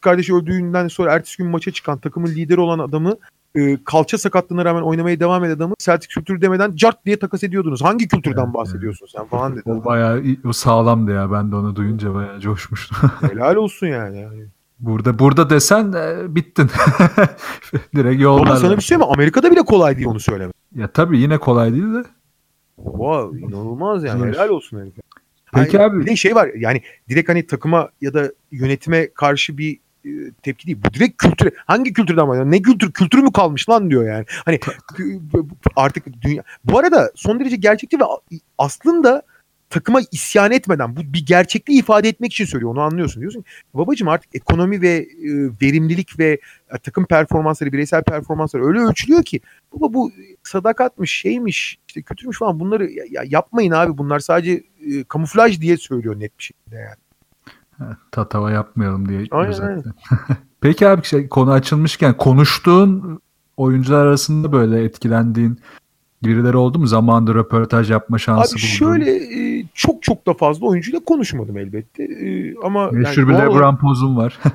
Kardeşi 0.00 0.34
öldüğünden 0.34 0.88
sonra 0.88 1.12
ertesi 1.12 1.38
gün 1.38 1.46
maça 1.46 1.70
çıkan 1.70 1.98
takımın 1.98 2.28
lideri 2.28 2.60
olan 2.60 2.78
adamı 2.78 3.16
e, 3.56 3.78
kalça 3.84 4.18
sakatlığına 4.18 4.64
rağmen 4.64 4.82
oynamaya 4.82 5.20
devam 5.20 5.44
eden 5.44 5.56
adamı 5.56 5.74
Celtics 5.78 6.14
kültürü 6.14 6.40
demeden 6.40 6.72
cart 6.76 7.06
diye 7.06 7.18
takas 7.18 7.44
ediyordunuz. 7.44 7.82
Hangi 7.82 8.08
kültürden 8.08 8.54
bahsediyorsun 8.54 9.06
sen 9.06 9.26
falan 9.26 9.56
dedi. 9.56 9.70
O 9.70 9.84
bayağı 9.84 10.22
o 10.44 10.52
sağlamdı 10.52 11.14
ya. 11.14 11.32
Ben 11.32 11.52
de 11.52 11.56
onu 11.56 11.76
duyunca 11.76 12.14
bayağı 12.14 12.40
coşmuştum. 12.40 12.96
Helal 13.30 13.56
olsun 13.56 13.86
yani. 13.86 14.26
burada 14.78 15.18
burada 15.18 15.50
desen 15.50 15.92
e, 15.92 16.34
bittin. 16.34 16.70
Direkt 17.94 18.14
Ama 18.14 18.22
yollarlar. 18.22 18.56
sana 18.56 18.76
bir 18.76 18.82
şey 18.82 18.96
mi? 18.96 19.04
Amerika'da 19.04 19.50
bile 19.50 19.62
kolay 19.62 19.96
değil 19.96 20.06
onu 20.08 20.20
söylemek. 20.20 20.54
Ya 20.74 20.88
tabii 20.88 21.18
yine 21.18 21.38
kolay 21.38 21.72
değil 21.72 21.94
de. 21.94 22.04
Wow, 22.76 23.38
inanılmaz 23.40 24.04
yani. 24.04 24.18
Zor. 24.18 24.26
Helal 24.26 24.48
olsun 24.48 24.80
herife. 24.80 25.02
Peki 25.54 25.78
Hayır, 25.78 25.90
abi- 25.90 26.00
Bir 26.00 26.06
de 26.06 26.16
şey 26.16 26.34
var 26.34 26.50
yani 26.56 26.82
direkt 27.08 27.28
hani 27.28 27.46
takıma 27.46 27.90
ya 28.00 28.14
da 28.14 28.32
yönetime 28.52 29.08
karşı 29.14 29.58
bir 29.58 29.78
e, 30.04 30.10
tepki 30.42 30.66
değil. 30.66 30.78
Bu 30.84 30.94
direkt 30.94 31.16
kültüre. 31.22 31.50
Hangi 31.66 31.92
kültürden 31.92 32.28
bahsediyor? 32.28 32.50
Ne 32.50 32.62
kültür? 32.62 32.92
Kültürü 32.92 33.22
mü 33.22 33.32
kalmış 33.32 33.68
lan 33.68 33.90
diyor 33.90 34.06
yani. 34.08 34.24
Hani 34.44 34.60
artık 35.76 36.22
dünya. 36.22 36.42
Bu 36.64 36.78
arada 36.78 37.10
son 37.14 37.40
derece 37.40 37.56
gerçekçi 37.56 37.98
ve 38.00 38.04
aslında 38.58 39.22
takıma 39.70 40.00
isyan 40.12 40.52
etmeden 40.52 40.96
bu 40.96 41.00
bir 41.00 41.26
gerçekliği 41.26 41.78
ifade 41.78 42.08
etmek 42.08 42.32
için 42.32 42.44
söylüyor. 42.44 42.72
Onu 42.72 42.80
anlıyorsun. 42.80 43.20
Diyorsun 43.20 43.44
babacım 43.74 44.08
artık 44.08 44.34
ekonomi 44.34 44.82
ve 44.82 44.94
e, 44.96 45.06
verimlilik 45.62 46.18
ve 46.18 46.40
e, 46.74 46.78
takım 46.78 47.06
performansları, 47.06 47.72
bireysel 47.72 48.02
performansları 48.02 48.66
öyle 48.66 48.78
ölçülüyor 48.78 49.22
ki 49.22 49.40
baba 49.74 49.94
bu 49.94 50.12
sadakatmiş, 50.42 51.12
şeymiş, 51.12 51.78
işte 51.88 52.02
kötüymüş 52.02 52.38
falan 52.38 52.60
bunları 52.60 52.90
ya, 52.90 53.04
ya 53.10 53.22
yapmayın 53.26 53.72
abi. 53.72 53.98
Bunlar 53.98 54.18
sadece 54.18 54.62
e, 54.86 55.04
kamuflaj 55.04 55.60
diye 55.60 55.76
söylüyor 55.76 56.20
net 56.20 56.38
bir 56.38 56.44
şekilde 56.44 56.76
yani. 56.76 56.96
Tatava 58.12 58.50
yapmayalım 58.50 59.08
diye. 59.08 59.24
Aynen, 59.30 59.50
özetle. 59.50 59.90
Peki 60.60 60.88
abi 60.88 61.04
şey, 61.04 61.28
konu 61.28 61.52
açılmışken 61.52 62.16
konuştuğun 62.16 63.20
oyuncular 63.56 64.06
arasında 64.06 64.52
böyle 64.52 64.84
etkilendiğin 64.84 65.60
birileri 66.28 66.56
oldu 66.56 66.78
mu? 66.78 66.86
Zamanında 66.86 67.34
röportaj 67.34 67.90
yapma 67.90 68.18
şansı 68.18 68.42
Abi 68.54 68.62
buldun. 68.62 68.66
şöyle 68.66 69.10
e, 69.58 69.64
çok 69.74 70.02
çok 70.02 70.26
da 70.26 70.34
fazla 70.34 70.66
oyuncuyla 70.66 71.00
konuşmadım 71.00 71.58
elbette. 71.58 72.04
E, 72.04 72.54
ama 72.62 72.90
Meşhur 72.90 73.22
yani 73.22 73.28
bir 73.28 73.34
LeBron 73.34 73.76
pozum 73.76 74.16
var. 74.16 74.38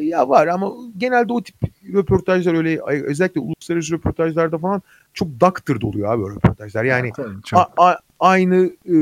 Ya 0.00 0.28
var 0.28 0.46
ama 0.46 0.70
genelde 0.98 1.32
o 1.32 1.42
tip 1.42 1.56
röportajlar 1.92 2.54
öyle 2.54 2.80
özellikle 2.84 3.40
uluslararası 3.40 3.92
röportajlarda 3.92 4.58
falan 4.58 4.82
çok 5.14 5.40
doctored 5.40 5.82
oluyor 5.82 6.14
abi 6.14 6.34
röportajlar. 6.36 6.84
Yani 6.84 7.12
çok. 7.44 7.58
a- 7.60 7.84
a- 7.88 7.98
aynı 8.20 8.70
e, 8.88 8.94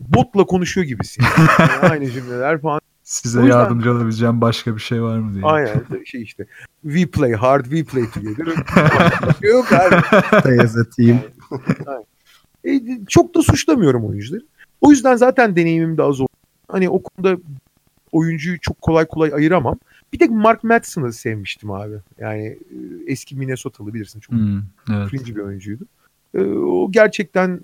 botla 0.00 0.44
konuşuyor 0.44 0.86
gibisin. 0.86 1.24
Yani 1.58 1.90
aynı 1.90 2.10
cümleler 2.10 2.60
falan. 2.60 2.80
Size 3.04 3.40
yüzden- 3.40 3.52
yardımcı 3.56 3.92
olabileceğim 3.92 4.40
başka 4.40 4.74
bir 4.76 4.80
şey 4.80 5.02
var 5.02 5.18
mı 5.18 5.34
diye. 5.34 5.44
Aynen 5.44 5.82
şey 6.04 6.22
işte. 6.22 6.46
We 6.82 7.06
play 7.06 7.32
hard, 7.32 7.64
we 7.64 7.84
play 7.84 8.10
together. 8.10 8.46
Yok 9.42 9.72
abi. 9.72 9.96
Team. 10.96 11.18
E, 12.64 12.80
çok 13.08 13.34
da 13.34 13.42
suçlamıyorum 13.42 14.04
oyuncuları. 14.06 14.42
O 14.80 14.90
yüzden 14.90 15.16
zaten 15.16 15.56
deneyimim 15.56 15.98
de 15.98 16.02
az 16.02 16.20
oldu. 16.20 16.28
Hani 16.68 16.88
o 16.88 17.02
konuda 17.02 17.40
oyuncuyu 18.12 18.60
çok 18.60 18.80
kolay 18.82 19.06
kolay 19.06 19.34
ayıramam. 19.34 19.78
Bir 20.12 20.18
tek 20.18 20.30
Mark 20.30 20.64
Madsen'ı 20.64 21.12
sevmiştim 21.12 21.70
abi. 21.70 21.94
Yani 22.18 22.46
e, 22.46 22.56
eski 23.06 23.36
Minnesota'lı 23.36 23.94
bilirsin 23.94 24.20
çok 24.20 24.32
Hmm, 24.34 24.58
evet. 24.92 25.10
cringe 25.10 25.36
bir 25.36 25.40
oyuncuydu. 25.40 25.84
E, 26.34 26.40
o 26.48 26.92
gerçekten 26.92 27.60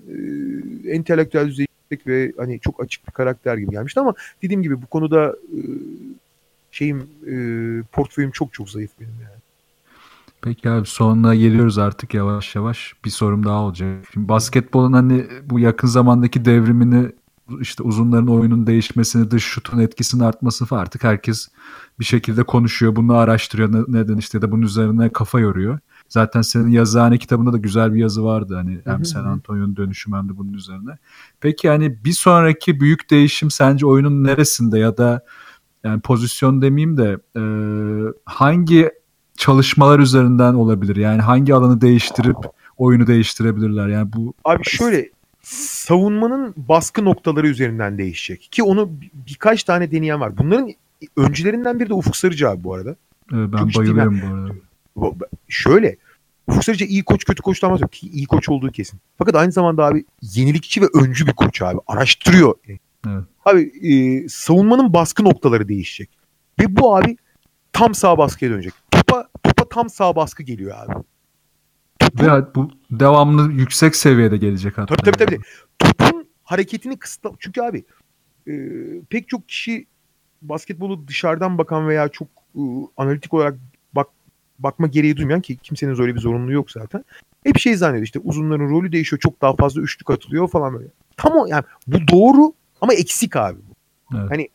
e, 0.85 0.89
entelektüel 0.91 1.47
düzey 1.47 1.67
yüksek 1.91 2.07
ve 2.07 2.31
hani 2.37 2.59
çok 2.59 2.83
açık 2.83 3.07
bir 3.07 3.11
karakter 3.11 3.57
gibi 3.57 3.71
gelmişti 3.71 3.99
ama 3.99 4.13
dediğim 4.41 4.63
gibi 4.63 4.81
bu 4.81 4.85
konuda 4.85 5.27
e, 5.27 5.59
şeyim 6.71 6.97
e, 7.27 7.33
portföyüm 7.91 8.31
çok 8.31 8.53
çok 8.53 8.69
zayıf 8.69 8.91
benim 8.99 9.13
yani. 9.21 9.41
Peki 10.41 10.69
abi 10.69 10.87
sonuna 10.87 11.35
geliyoruz 11.35 11.77
artık 11.77 12.13
yavaş 12.13 12.55
yavaş. 12.55 12.93
Bir 13.05 13.09
sorum 13.09 13.43
daha 13.45 13.61
olacak. 13.61 14.05
Şimdi 14.13 14.27
basketbolun 14.27 14.93
hani 14.93 15.25
bu 15.45 15.59
yakın 15.59 15.87
zamandaki 15.87 16.45
devrimini 16.45 17.11
işte 17.59 17.83
uzunların 17.83 18.27
oyunun 18.27 18.67
değişmesini, 18.67 19.31
dış 19.31 19.43
şutun 19.43 19.79
etkisinin 19.79 20.23
artması 20.23 20.65
falan 20.65 20.81
artık 20.81 21.03
herkes 21.03 21.47
bir 21.99 22.05
şekilde 22.05 22.43
konuşuyor, 22.43 22.95
bunu 22.95 23.13
araştırıyor. 23.15 23.73
Ne- 23.73 23.99
Neden 23.99 24.17
işte 24.17 24.41
da 24.41 24.51
bunun 24.51 24.61
üzerine 24.61 25.09
kafa 25.09 25.39
yoruyor. 25.39 25.79
Zaten 26.11 26.41
senin 26.41 26.69
yazıhane 26.69 27.17
kitabında 27.17 27.53
da 27.53 27.57
güzel 27.57 27.93
bir 27.93 27.99
yazı 27.99 28.23
vardı 28.23 28.55
hani 28.55 28.79
hem 28.85 29.05
San 29.05 29.23
hı. 29.23 29.27
Antonio'nun 29.29 29.75
dönüşümü 29.75 30.17
hem 30.17 30.29
de 30.29 30.37
bunun 30.37 30.53
üzerine. 30.53 30.97
Peki 31.41 31.69
hani 31.69 32.03
bir 32.05 32.11
sonraki 32.11 32.79
büyük 32.79 33.09
değişim 33.11 33.51
sence 33.51 33.85
oyunun 33.85 34.23
neresinde 34.23 34.79
ya 34.79 34.97
da 34.97 35.25
yani 35.83 36.01
pozisyon 36.01 36.61
demeyeyim 36.61 36.97
de 36.97 37.17
e, 37.35 37.41
hangi 38.25 38.91
çalışmalar 39.37 39.99
üzerinden 39.99 40.53
olabilir? 40.53 40.95
Yani 40.95 41.21
hangi 41.21 41.53
alanı 41.55 41.81
değiştirip 41.81 42.37
oyunu 42.77 43.07
değiştirebilirler? 43.07 43.87
Yani 43.87 44.13
bu 44.13 44.33
Abi 44.45 44.63
şöyle 44.65 45.09
savunmanın 45.41 46.53
baskı 46.57 47.05
noktaları 47.05 47.47
üzerinden 47.47 47.97
değişecek. 47.97 48.47
Ki 48.51 48.63
onu 48.63 48.89
bir- 49.01 49.11
birkaç 49.27 49.63
tane 49.63 49.91
deneyen 49.91 50.19
var. 50.19 50.37
Bunların 50.37 50.69
öncülerinden 51.17 51.79
biri 51.79 51.89
de 51.89 51.93
Ufuk 51.93 52.15
Sarıcı 52.15 52.49
abi 52.49 52.63
bu 52.63 52.73
arada. 52.73 52.89
e, 53.31 53.53
ben 53.53 53.57
Çok 53.67 53.75
bayılıyorum 53.77 54.21
bu 54.21 54.35
arada. 54.35 54.53
Şöyle 55.47 55.97
Ufuk 56.47 56.63
Sarıcı 56.63 56.85
iyi 56.85 57.03
koç 57.03 57.25
kötü 57.25 57.41
koçtan 57.41 57.71
bahsediyor. 57.71 57.89
Ki 57.89 58.09
iyi 58.09 58.25
koç 58.25 58.49
olduğu 58.49 58.71
kesin. 58.71 58.99
Fakat 59.17 59.35
aynı 59.35 59.51
zamanda 59.51 59.85
abi 59.85 60.05
yenilikçi 60.21 60.81
ve 60.81 60.85
öncü 60.93 61.27
bir 61.27 61.33
koç 61.33 61.61
abi. 61.61 61.79
Araştırıyor. 61.87 62.55
Evet. 62.67 62.81
Abi 63.45 63.61
e, 63.61 64.29
savunmanın 64.29 64.93
baskı 64.93 65.23
noktaları 65.23 65.67
değişecek. 65.67 66.09
Ve 66.59 66.75
bu 66.75 66.97
abi 66.97 67.17
tam 67.73 67.95
sağ 67.95 68.17
baskıya 68.17 68.51
dönecek. 68.51 68.73
Topa, 68.91 69.27
topa 69.43 69.69
tam 69.69 69.89
sağ 69.89 70.15
baskı 70.15 70.43
geliyor 70.43 70.75
abi. 70.77 71.03
Ve 72.21 72.55
bu 72.55 72.71
devamlı 72.91 73.51
yüksek 73.51 73.95
seviyede 73.95 74.37
gelecek 74.37 74.77
hatta. 74.77 74.95
Tabii 74.95 75.11
tabii 75.11 75.25
tabii. 75.25 75.39
Topun 75.79 76.27
hareketini 76.43 76.99
kısıtla. 76.99 77.31
Çünkü 77.39 77.61
abi 77.61 77.83
e, 78.47 78.53
pek 79.09 79.29
çok 79.29 79.47
kişi 79.47 79.85
basketbolu 80.41 81.07
dışarıdan 81.07 81.57
bakan 81.57 81.87
veya 81.87 82.07
çok 82.09 82.27
e, 82.55 82.61
analitik 82.97 83.33
olarak 83.33 83.57
bakma 84.63 84.87
gereği 84.87 85.17
duymayan 85.17 85.41
ki 85.41 85.57
kimsenin 85.57 86.01
öyle 86.01 86.15
bir 86.15 86.19
zorunluluğu 86.19 86.51
yok 86.51 86.71
zaten. 86.71 87.05
Hep 87.43 87.57
şey 87.57 87.75
zannediyor 87.75 88.03
işte 88.03 88.19
uzunların 88.19 88.69
rolü 88.69 88.91
değişiyor 88.91 89.19
çok 89.19 89.41
daha 89.41 89.55
fazla 89.55 89.81
üçlük 89.81 90.09
atılıyor 90.09 90.47
falan 90.47 90.73
böyle. 90.73 90.87
Tam 91.17 91.33
o 91.33 91.45
yani 91.45 91.63
bu 91.87 91.97
doğru 92.11 92.53
ama 92.81 92.93
eksik 92.93 93.35
abi. 93.35 93.59
bu. 93.59 94.17
Evet. 94.17 94.31
Hani 94.31 94.49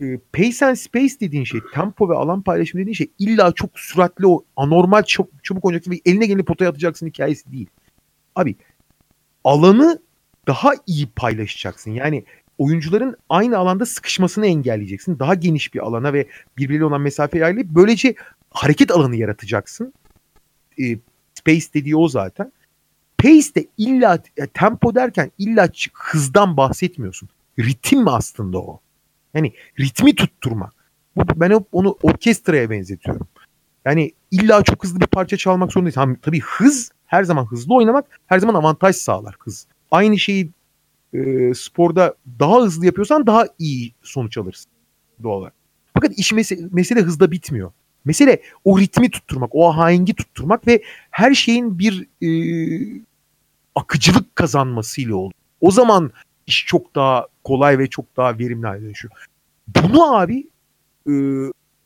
e, 0.00 0.18
pace 0.32 0.66
and 0.66 0.76
space 0.76 1.20
dediğin 1.20 1.44
şey, 1.44 1.60
tempo 1.74 2.08
ve 2.08 2.14
alan 2.14 2.42
paylaşımı 2.42 2.80
dediğin 2.80 2.94
şey 2.94 3.10
illa 3.18 3.52
çok 3.52 3.78
süratli 3.78 4.26
o 4.26 4.44
anormal 4.56 5.02
çabuk, 5.02 5.44
çabuk 5.44 5.64
oynayacaksın 5.64 5.92
ve 5.92 6.10
eline 6.10 6.26
geleni 6.26 6.44
potaya 6.44 6.70
atacaksın 6.70 7.06
hikayesi 7.06 7.52
değil. 7.52 7.66
Abi 8.36 8.56
alanı 9.44 9.98
daha 10.46 10.72
iyi 10.86 11.06
paylaşacaksın. 11.06 11.90
Yani 11.90 12.24
oyuncuların 12.60 13.16
aynı 13.28 13.58
alanda 13.58 13.86
sıkışmasını 13.86 14.46
engelleyeceksin. 14.46 15.18
Daha 15.18 15.34
geniş 15.34 15.74
bir 15.74 15.80
alana 15.80 16.12
ve 16.12 16.26
birbiriyle 16.58 16.84
olan 16.84 17.00
mesafeyi 17.00 17.44
ayarlayıp 17.44 17.70
böylece 17.70 18.14
hareket 18.50 18.90
alanı 18.90 19.16
yaratacaksın. 19.16 19.92
E, 20.80 20.98
space 21.34 21.66
dediği 21.74 21.96
o 21.96 22.08
zaten. 22.08 22.52
Pace 23.18 23.54
de 23.54 23.66
illa 23.76 24.18
e, 24.36 24.46
tempo 24.46 24.94
derken 24.94 25.30
illa 25.38 25.68
hızdan 25.92 26.56
bahsetmiyorsun. 26.56 27.28
Ritim 27.58 28.08
aslında 28.08 28.58
o. 28.58 28.80
Yani 29.34 29.52
ritmi 29.80 30.14
tutturmak. 30.14 30.72
Bu, 31.16 31.40
ben 31.40 31.64
onu 31.72 31.96
orkestraya 32.02 32.70
benzetiyorum. 32.70 33.28
Yani 33.84 34.12
illa 34.30 34.62
çok 34.62 34.84
hızlı 34.84 35.00
bir 35.00 35.06
parça 35.06 35.36
çalmak 35.36 35.72
zorundayız. 35.72 36.18
Tabii 36.22 36.40
hız 36.40 36.92
her 37.06 37.24
zaman 37.24 37.44
hızlı 37.44 37.74
oynamak 37.74 38.20
her 38.26 38.38
zaman 38.38 38.54
avantaj 38.54 38.96
sağlar 38.96 39.36
hız. 39.38 39.66
Aynı 39.90 40.18
şeyi 40.18 40.50
e, 41.14 41.54
sporda 41.54 42.14
daha 42.38 42.60
hızlı 42.60 42.86
yapıyorsan 42.86 43.26
daha 43.26 43.46
iyi 43.58 43.92
sonuç 44.02 44.38
alırsın 44.38 44.70
doğal 45.22 45.38
olarak. 45.38 45.54
Fakat 45.94 46.18
iş 46.18 46.32
mesele, 46.32 46.68
mesele 46.72 47.00
hızda 47.00 47.30
bitmiyor. 47.30 47.72
Mesele 48.04 48.42
o 48.64 48.78
ritmi 48.78 49.10
tutturmak, 49.10 49.50
o 49.54 49.70
ahengi 49.70 50.14
tutturmak 50.14 50.66
ve 50.66 50.82
her 51.10 51.34
şeyin 51.34 51.78
bir 51.78 52.08
e, 52.22 52.30
akıcılık 53.74 54.36
kazanmasıyla 54.36 55.16
oldu. 55.16 55.34
O 55.60 55.70
zaman 55.70 56.12
iş 56.46 56.66
çok 56.66 56.94
daha 56.94 57.26
kolay 57.44 57.78
ve 57.78 57.86
çok 57.86 58.16
daha 58.16 58.38
verimli 58.38 58.66
hale 58.66 58.82
dönüşüyor. 58.82 59.12
Bunu 59.68 60.16
abi 60.16 60.46
e, 61.06 61.12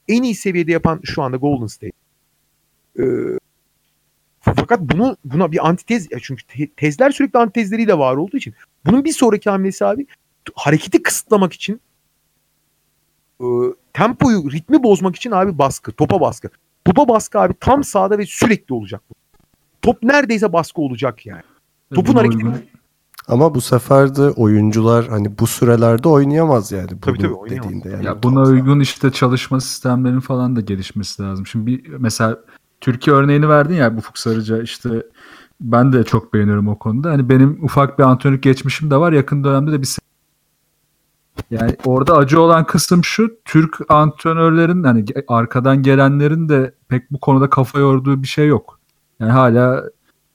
en 0.08 0.22
iyi 0.22 0.34
seviyede 0.34 0.72
yapan 0.72 1.00
şu 1.04 1.22
anda 1.22 1.36
Golden 1.36 1.66
State. 1.66 1.92
E, 2.98 3.04
fakat 4.40 4.80
bunu 4.80 5.16
buna 5.24 5.52
bir 5.52 5.68
antitez 5.68 6.08
çünkü 6.22 6.46
te- 6.46 6.70
tezler 6.76 7.10
sürekli 7.10 7.38
antitezleriyle 7.38 7.98
var 7.98 8.16
olduğu 8.16 8.36
için 8.36 8.54
bunun 8.86 9.04
bir 9.04 9.12
sonraki 9.12 9.50
hamlesi 9.50 9.84
abi 9.84 10.06
hareketi 10.54 11.02
kısıtlamak 11.02 11.52
için 11.52 11.80
e, 13.40 13.46
tempoyu 13.92 14.50
ritmi 14.52 14.82
bozmak 14.82 15.16
için 15.16 15.30
abi 15.30 15.58
baskı 15.58 15.92
topa 15.92 16.20
baskı. 16.20 16.48
Topa 16.84 17.08
baskı 17.08 17.40
abi 17.40 17.54
tam 17.60 17.84
sağda 17.84 18.18
ve 18.18 18.26
sürekli 18.26 18.74
olacak 18.74 19.02
bu. 19.10 19.14
Top 19.82 20.02
neredeyse 20.02 20.52
baskı 20.52 20.80
olacak 20.82 21.26
yani. 21.26 21.42
Topun 21.94 22.14
hareketi- 22.14 22.62
Ama 23.28 23.54
bu 23.54 23.60
sefer 23.60 24.16
de 24.16 24.22
oyuncular 24.22 25.08
hani 25.08 25.38
bu 25.38 25.46
sürelerde 25.46 26.08
oynayamaz 26.08 26.72
yani. 26.72 26.90
Bunu 26.90 27.00
tabii, 27.00 27.28
oynayamaz. 27.28 27.68
dediğinde 27.68 27.88
yani. 27.88 28.04
Ya 28.06 28.22
buna 28.22 28.42
uygun 28.42 28.80
işte 28.80 29.12
çalışma 29.12 29.60
sistemlerinin 29.60 30.20
falan 30.20 30.56
da 30.56 30.60
gelişmesi 30.60 31.22
lazım. 31.22 31.46
Şimdi 31.46 31.66
bir 31.66 31.88
mesela 31.88 32.38
Türkiye 32.80 33.16
örneğini 33.16 33.48
verdin 33.48 33.74
ya 33.74 33.94
bu 33.94 33.98
Ufuk 33.98 34.18
Sarıca 34.18 34.62
işte 34.62 34.88
ben 35.60 35.92
de 35.92 36.04
çok 36.04 36.34
beğeniyorum 36.34 36.68
o 36.68 36.78
konuda. 36.78 37.10
Hani 37.10 37.28
benim 37.28 37.64
ufak 37.64 37.98
bir 37.98 38.04
antrenörlük 38.04 38.42
geçmişim 38.42 38.90
de 38.90 38.96
var. 38.96 39.12
Yakın 39.12 39.44
dönemde 39.44 39.72
de 39.72 39.82
bir 39.82 39.88
yani 41.50 41.76
orada 41.84 42.16
acı 42.16 42.40
olan 42.40 42.66
kısım 42.66 43.04
şu 43.04 43.36
Türk 43.44 43.80
antrenörlerin 43.88 44.84
hani 44.84 45.04
arkadan 45.28 45.82
gelenlerin 45.82 46.48
de 46.48 46.74
pek 46.88 47.10
bu 47.10 47.20
konuda 47.20 47.50
kafa 47.50 47.78
yorduğu 47.78 48.22
bir 48.22 48.28
şey 48.28 48.46
yok. 48.46 48.80
Yani 49.20 49.32
hala 49.32 49.84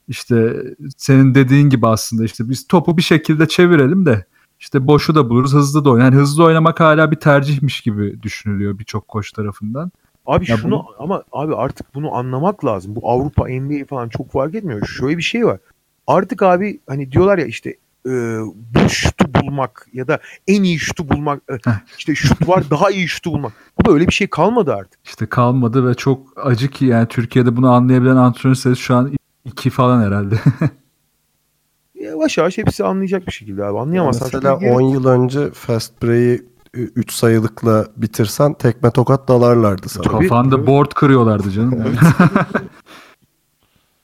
işte 0.07 0.63
senin 0.97 1.35
dediğin 1.35 1.69
gibi 1.69 1.87
aslında 1.87 2.23
işte 2.23 2.49
biz 2.49 2.67
topu 2.67 2.97
bir 2.97 3.01
şekilde 3.01 3.47
çevirelim 3.47 4.05
de 4.05 4.25
işte 4.59 4.87
boşu 4.87 5.15
da 5.15 5.29
buluruz, 5.29 5.53
hızlı 5.53 5.85
da 5.85 5.89
oynar. 5.89 6.05
Yani 6.05 6.15
hızlı 6.15 6.43
oynamak 6.43 6.79
hala 6.79 7.11
bir 7.11 7.15
tercihmiş 7.15 7.81
gibi 7.81 8.23
düşünülüyor 8.23 8.79
birçok 8.79 9.07
koç 9.07 9.31
tarafından. 9.31 9.91
Abi 10.29 10.51
Ya 10.51 10.57
şunu 10.57 10.71
bu- 10.71 11.03
ama 11.03 11.23
abi 11.31 11.55
artık 11.55 11.95
bunu 11.95 12.15
anlamak 12.15 12.65
lazım. 12.65 12.95
Bu 12.95 13.09
Avrupa 13.11 13.47
NBA 13.49 13.85
falan 13.85 14.09
çok 14.09 14.31
fark 14.31 14.55
etmiyor. 14.55 14.85
Şöyle 14.87 15.17
bir 15.17 15.23
şey 15.23 15.45
var. 15.45 15.59
Artık 16.07 16.43
abi 16.43 16.79
hani 16.87 17.11
diyorlar 17.11 17.37
ya 17.37 17.45
işte 17.45 17.69
e, 18.05 18.09
bu 18.55 18.89
şutu 18.89 19.33
bulmak 19.33 19.87
ya 19.93 20.07
da 20.07 20.19
en 20.47 20.63
iyi 20.63 20.79
şutu 20.79 21.09
bulmak 21.09 21.41
e, 21.51 21.53
işte 21.97 22.15
şut 22.15 22.47
var 22.47 22.63
daha 22.69 22.91
iyi 22.91 23.07
şutu 23.07 23.31
bulmak. 23.31 23.53
Bu 23.79 23.91
böyle 23.91 24.07
bir 24.07 24.13
şey 24.13 24.27
kalmadı 24.27 24.73
artık. 24.73 24.99
İşte 25.05 25.25
kalmadı 25.25 25.87
ve 25.87 25.93
çok 25.93 26.27
acı 26.47 26.69
ki 26.69 26.85
yani 26.85 27.07
Türkiye'de 27.07 27.55
bunu 27.57 27.71
anlayabilen 27.71 28.15
antrenör 28.15 28.55
sayısı 28.55 28.81
şu 28.81 28.95
an 28.95 29.11
iki 29.45 29.69
falan 29.69 30.01
herhalde. 30.03 30.35
Yavaş 31.95 32.37
yavaş 32.37 32.57
hepsi 32.57 32.83
anlayacak 32.83 33.27
bir 33.27 33.31
şekilde 33.31 33.63
abi. 33.65 33.79
Anlayamazsan 33.79 34.29
Mesela 34.33 34.53
çok 34.53 34.61
iyi- 34.61 34.71
10 34.71 34.81
yıl 34.81 35.05
önce 35.07 35.51
Fast 35.51 36.03
Break'i 36.03 36.45
3 36.73 37.11
sayılıkla 37.11 37.87
bitirsen 37.97 38.53
tekme 38.53 38.91
tokat 38.91 39.27
dalarlardı 39.27 39.89
sana. 39.89 40.03
Kafanda 40.03 40.55
tabii. 40.55 40.67
board 40.67 40.91
kırıyorlardı 40.91 41.51
canım. 41.51 41.97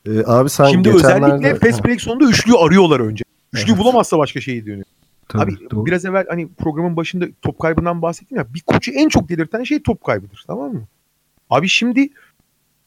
Ee, 0.05 0.23
abi 0.25 0.49
sen 0.49 0.65
Şimdi 0.65 0.91
geçenlerde... 0.91 1.25
özellikle 1.25 1.55
fast 1.71 1.85
break 1.85 2.01
sonunda 2.01 2.25
üçlüyü 2.25 2.57
arıyorlar 2.57 2.99
önce. 2.99 3.23
Üçlüyü 3.53 3.77
bulamazsa 3.77 4.17
başka 4.17 4.41
şeyi 4.41 4.65
dönüyor. 4.65 4.85
Tabii, 5.27 5.43
Abi 5.43 5.69
doğru. 5.71 5.85
biraz 5.85 6.05
evvel 6.05 6.25
hani 6.29 6.47
programın 6.57 6.97
başında 6.97 7.25
top 7.41 7.59
kaybından 7.59 8.01
bahsettim 8.01 8.37
ya. 8.37 8.53
Bir 8.53 8.61
koçu 8.61 8.91
en 8.91 9.09
çok 9.09 9.29
delirten 9.29 9.63
şey 9.63 9.83
top 9.83 10.03
kaybıdır. 10.03 10.43
Tamam 10.47 10.73
mı? 10.73 10.87
Abi 11.49 11.67
şimdi 11.67 12.09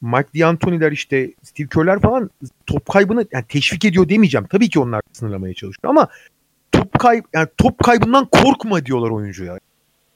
Mike 0.01 0.39
D'Antoni'ler 0.39 0.91
işte 0.91 1.33
Steve 1.43 1.67
Kerr'ler 1.67 1.99
falan 1.99 2.29
top 2.65 2.85
kaybını 2.85 3.25
yani 3.31 3.45
teşvik 3.49 3.85
ediyor 3.85 4.09
demeyeceğim. 4.09 4.47
Tabii 4.47 4.69
ki 4.69 4.79
onlar 4.79 5.01
sınırlamaya 5.13 5.53
çalışıyor 5.53 5.89
ama 5.89 6.07
top 6.71 6.99
kayb 6.99 7.23
yani 7.33 7.47
top 7.57 7.83
kaybından 7.83 8.25
korkma 8.25 8.85
diyorlar 8.85 9.09
oyuncuya. 9.09 9.59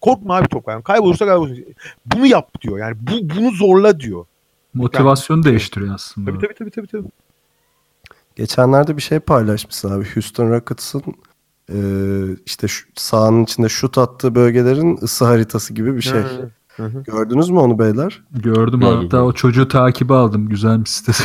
Korkma 0.03 0.35
abi 0.35 0.47
top 0.47 0.65
kaybı. 0.65 0.83
Kaybolursa 0.83 1.25
kaybolursun. 1.25 1.65
Bunu 2.05 2.25
yap 2.25 2.61
diyor. 2.61 2.77
Yani 2.77 2.97
bu 2.99 3.35
bunu 3.35 3.51
zorla 3.51 3.99
diyor. 3.99 4.25
Motivasyonu 4.73 5.43
değiştiriyor 5.43 5.95
aslında. 5.95 6.31
Tabii 6.31 6.41
tabii 6.41 6.55
tabii 6.55 6.71
tabii. 6.71 6.87
tabii. 6.87 7.07
Geçenlerde 8.35 8.97
bir 8.97 9.01
şey 9.01 9.19
paylaşmışsın 9.19 9.91
abi. 9.91 10.05
Houston 10.13 10.49
Rockets'ın 10.49 11.03
e, 11.69 11.77
işte 12.45 12.67
şu, 12.67 12.85
sahanın 12.95 13.43
içinde 13.43 13.69
şut 13.69 13.97
attığı 13.97 14.35
bölgelerin 14.35 14.99
ısı 15.01 15.25
haritası 15.25 15.73
gibi 15.73 15.95
bir 15.95 16.01
şey. 16.01 16.21
Hı, 16.21 16.85
hı. 16.85 17.03
Gördünüz 17.03 17.49
mü 17.49 17.59
onu 17.59 17.79
beyler? 17.79 18.21
Gördüm 18.31 18.79
Gördüm. 18.79 18.99
hatta 19.01 19.23
o 19.23 19.33
çocuğu 19.33 19.67
takibi 19.67 20.13
aldım. 20.13 20.49
Güzel 20.49 20.79
bir 20.79 20.89
sitesi. 20.89 21.23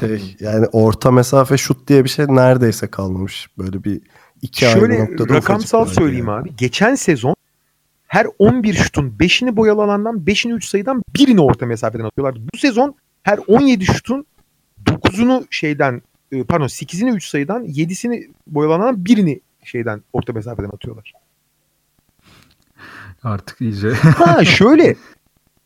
Şey 0.00 0.36
yani 0.40 0.66
orta 0.72 1.10
mesafe 1.10 1.56
şut 1.56 1.88
diye 1.88 2.04
bir 2.04 2.08
şey 2.08 2.26
neredeyse 2.28 2.86
kalmamış. 2.86 3.50
Böyle 3.58 3.84
bir 3.84 4.00
iki 4.42 4.68
ayrı 4.68 4.80
Şöyle 4.80 5.00
noktada 5.00 5.34
rakamsal 5.34 5.82
ufacık 5.82 5.96
bölge 5.96 6.06
söyleyeyim 6.06 6.28
yani. 6.28 6.40
abi. 6.40 6.56
Geçen 6.56 6.94
sezon 6.94 7.35
her 8.16 8.26
11 8.38 8.74
şutun 8.74 9.10
5'ini 9.20 9.56
boyalı 9.56 9.82
alandan 9.82 10.16
5'ini 10.16 10.52
3 10.52 10.64
sayıdan 10.64 11.02
birini 11.16 11.40
orta 11.40 11.66
mesafeden 11.66 12.04
atıyorlar. 12.04 12.40
Bu 12.52 12.58
sezon 12.58 12.94
her 13.22 13.38
17 13.46 13.84
şutun 13.84 14.26
9'unu 14.84 15.46
şeyden 15.50 16.02
e, 16.32 16.44
pardon 16.44 16.66
8'ini 16.66 17.14
3 17.16 17.26
sayıdan 17.26 17.64
7'sini 17.64 18.30
boyalı 18.46 18.74
alandan 18.74 19.04
birini 19.04 19.40
şeyden 19.64 20.02
orta 20.12 20.32
mesafeden 20.32 20.68
atıyorlar. 20.68 21.12
Artık 23.22 23.60
iyice. 23.60 23.90
Ha 23.90 24.44
şöyle. 24.58 24.96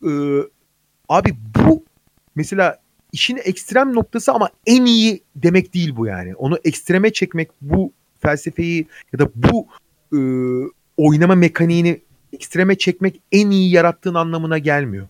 e, 0.05 0.11
abi 1.09 1.35
bu 1.65 1.83
mesela 2.35 2.79
işin 3.11 3.39
ekstrem 3.43 3.95
noktası 3.95 4.31
ama 4.31 4.49
en 4.65 4.85
iyi 4.85 5.23
demek 5.35 5.73
değil 5.73 5.95
bu 5.95 6.05
yani. 6.05 6.35
Onu 6.35 6.59
ekstreme 6.63 7.13
çekmek 7.13 7.49
bu 7.61 7.93
felsefeyi 8.19 8.87
ya 9.13 9.19
da 9.19 9.29
bu 9.35 9.67
e, 10.13 10.19
oynama 10.97 11.35
mekaniğini 11.35 12.01
ekstreme 12.41 12.77
çekmek 12.77 13.21
en 13.31 13.49
iyi 13.49 13.71
yarattığın 13.71 14.13
anlamına 14.13 14.57
gelmiyor. 14.57 15.07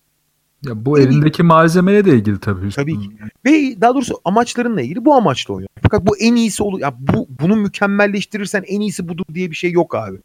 ya 0.62 0.84
bu 0.84 0.98
elindeki 0.98 1.42
malzemeye 1.42 2.04
de 2.04 2.14
ilgili 2.14 2.40
tabii. 2.40 2.70
Tabii 2.70 3.00
ki. 3.00 3.08
Ve 3.44 3.80
daha 3.80 3.94
doğrusu 3.94 4.20
amaçlarınla 4.24 4.82
ilgili 4.82 5.04
bu 5.04 5.14
amaçla 5.14 5.54
oynuyor. 5.54 5.68
Fakat 5.82 6.06
bu 6.06 6.18
en 6.18 6.34
iyisi 6.36 6.62
olur. 6.62 6.80
Ya 6.80 6.94
bu 6.98 7.28
bunu 7.40 7.56
mükemmelleştirirsen 7.56 8.64
en 8.66 8.80
iyisi 8.80 9.08
budur 9.08 9.24
diye 9.34 9.50
bir 9.50 9.56
şey 9.56 9.72
yok 9.72 9.94
abi. 9.94 10.18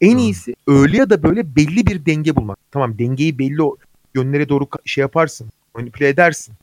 En 0.00 0.12
Doğru. 0.12 0.20
iyisi 0.20 0.56
öyle 0.66 0.96
ya 0.96 1.10
da 1.10 1.22
böyle 1.22 1.56
belli 1.56 1.86
bir 1.86 2.06
denge 2.06 2.36
bulmak. 2.36 2.58
Tamam 2.70 2.98
dengeyi 2.98 3.38
belli 3.38 3.62
yönlere 4.14 4.48
doğru 4.48 4.68
şey 4.84 5.02
yaparsın. 5.02 5.48
Manipüle 5.74 6.08
edersin. 6.08 6.54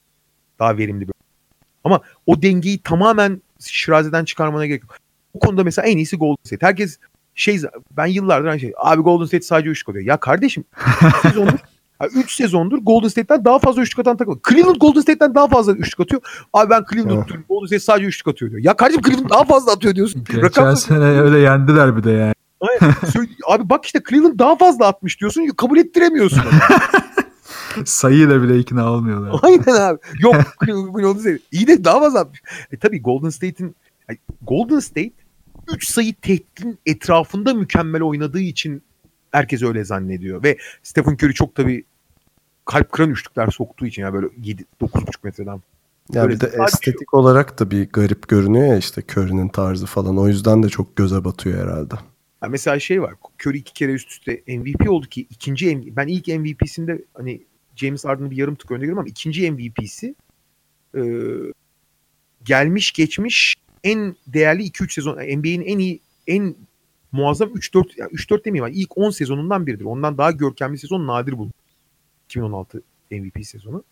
Daha 0.60 0.78
verimli 0.78 1.08
bir. 1.08 1.14
Ama 1.84 2.02
o 2.26 2.42
dengeyi 2.42 2.80
tamamen 2.82 3.42
şirazeden 3.60 4.26
çıkarmana 4.26 4.66
gerek 4.66 4.82
yok. 4.84 4.96
Bu 5.34 5.40
konuda 5.40 5.64
mesela 5.64 5.88
en 5.88 5.98
iyisi 5.98 6.18
Golden 6.18 6.44
State. 6.44 6.66
Herkes 6.66 6.98
şey 7.36 7.62
ben 7.92 8.06
yıllardır 8.06 8.48
aynı 8.48 8.60
şey. 8.60 8.74
Abi 8.78 9.02
Golden 9.02 9.26
State 9.26 9.44
sadece 9.44 9.70
üçlük 9.70 9.90
atıyor. 9.90 10.06
Ya 10.06 10.18
kardeşim 10.20 10.64
3 11.26 11.32
sezondur 11.32 11.60
3 12.16 12.36
sezondur 12.36 12.78
Golden 12.78 13.08
State'ten 13.08 13.46
daha 13.46 13.60
fazla 13.60 13.82
üçlük 13.82 14.00
atan 14.00 14.18
takım. 14.18 14.42
Cleveland 14.50 14.76
Golden 14.76 15.02
State'ten 15.02 15.36
daha 15.36 15.48
fazla 15.48 15.74
üçlük 15.74 16.00
atıyor. 16.00 16.22
Abi 16.54 16.70
ben 16.70 16.84
Cleveland 16.92 17.30
Evet. 17.30 17.48
Golden 17.50 17.66
State 17.66 17.80
sadece 17.80 18.06
üçlük 18.06 18.28
atıyor 18.28 18.52
diyor. 18.52 18.64
Ya 18.64 18.74
kardeşim 18.74 19.02
Cleveland 19.02 19.30
daha 19.30 19.44
fazla 19.44 19.72
atıyor 19.72 19.96
diyorsun. 19.96 20.24
Geçen 20.24 20.42
Rakam 20.42 20.76
sene 20.78 21.04
öyle 21.04 21.40
yendiler 21.40 21.98
bir 21.98 22.04
de 22.04 22.12
yani. 22.12 22.34
Abi 23.48 23.70
bak 23.70 23.86
işte 23.86 24.02
Cleveland 24.10 24.40
daha 24.40 24.56
fazla 24.56 24.88
atmış 24.88 25.20
diyorsun. 25.20 25.48
Kabul 25.58 25.78
ettiremiyorsun. 25.78 26.42
Sayıyla 27.86 28.44
bile 28.44 28.60
ikna 28.60 28.92
olmuyorlar. 28.92 29.40
Aynen 29.44 29.82
abi. 29.82 30.00
Yok 30.20 30.36
Golden 30.94 31.20
State. 31.20 31.40
İyi 31.52 31.68
de 31.68 31.84
daha 31.84 32.00
fazla 32.00 32.20
atmış. 32.20 32.42
E 32.72 32.78
tabii 32.78 33.02
Golden 33.02 33.30
State'in 33.30 33.76
Golden 34.42 34.80
State 34.80 35.12
3 35.68 35.88
sayı 35.88 36.16
tehditin 36.16 36.80
etrafında 36.86 37.54
mükemmel 37.54 38.02
oynadığı 38.02 38.40
için 38.40 38.84
herkes 39.32 39.64
öyle 39.64 39.84
zannediyor. 39.84 40.44
Ve 40.44 40.58
Stephen 40.84 41.14
Curry 41.14 41.34
çok 41.34 41.56
tabii 41.56 41.86
kalp 42.66 42.92
kıran 42.92 43.10
üçlükler 43.10 43.48
soktuğu 43.48 43.86
için 43.86 44.02
ya 44.02 44.14
böyle 44.14 44.28
7 44.44 44.66
9,5 44.82 45.06
metreden. 45.24 45.62
Ya 46.14 46.30
bir 46.30 46.40
de 46.40 46.52
estetik 46.68 47.14
olarak 47.14 47.60
da 47.60 47.72
bir 47.72 47.90
garip 47.90 48.28
görünüyor 48.28 48.68
ya 48.68 48.78
işte 48.78 49.04
Curry'nin 49.12 49.48
tarzı 49.48 49.86
falan. 49.86 50.18
O 50.18 50.28
yüzden 50.28 50.64
de 50.64 50.70
çok 50.70 50.96
göze 50.96 51.24
batıyor 51.24 51.68
herhalde. 51.68 51.96
Ya 52.44 52.50
mesela 52.50 52.80
şey 52.80 53.02
var. 53.02 53.14
Curry 53.46 53.58
iki 53.58 53.74
kere 53.74 53.92
üst 53.92 54.12
üste 54.12 54.44
MVP 54.48 54.90
oldu 54.90 55.08
ki 55.08 55.28
ikinci 55.30 55.76
MVP, 55.76 55.96
ben 55.96 56.08
ilk 56.08 56.28
MVP'sinde 56.28 57.06
hani 57.14 57.42
James 57.76 58.06
Harden'ı 58.06 58.32
bir 58.32 58.38
yarım 58.38 58.56
tık 58.56 58.72
önde 58.72 58.80
görüyorum 58.80 59.00
ama 59.00 59.10
ikinci 59.10 59.52
MVP'si 59.52 60.16
e, 60.98 61.02
gelmiş 62.44 62.92
geçmiş 62.92 63.56
en 63.84 64.16
değerli 64.28 64.64
2-3 64.64 64.94
sezon 64.94 65.14
NBA'in 65.14 65.62
en 65.62 65.80
iyi 65.80 66.00
en 66.28 66.56
muazzam 67.12 67.50
3-4 67.50 67.86
yani 67.98 68.12
3-4 68.12 68.46
demeyeyim 68.46 68.64
ama 68.64 68.74
ilk 68.76 68.98
10 68.98 69.10
sezonundan 69.10 69.68
biridir. 69.68 69.86
Ondan 69.86 70.18
daha 70.18 70.32
görkemli 70.32 70.78
sezon 70.78 71.08
nadir 71.08 71.38
bulunur. 71.38 71.52
2016 72.26 72.82
MVP 73.12 73.46
sezonu. 73.46 73.84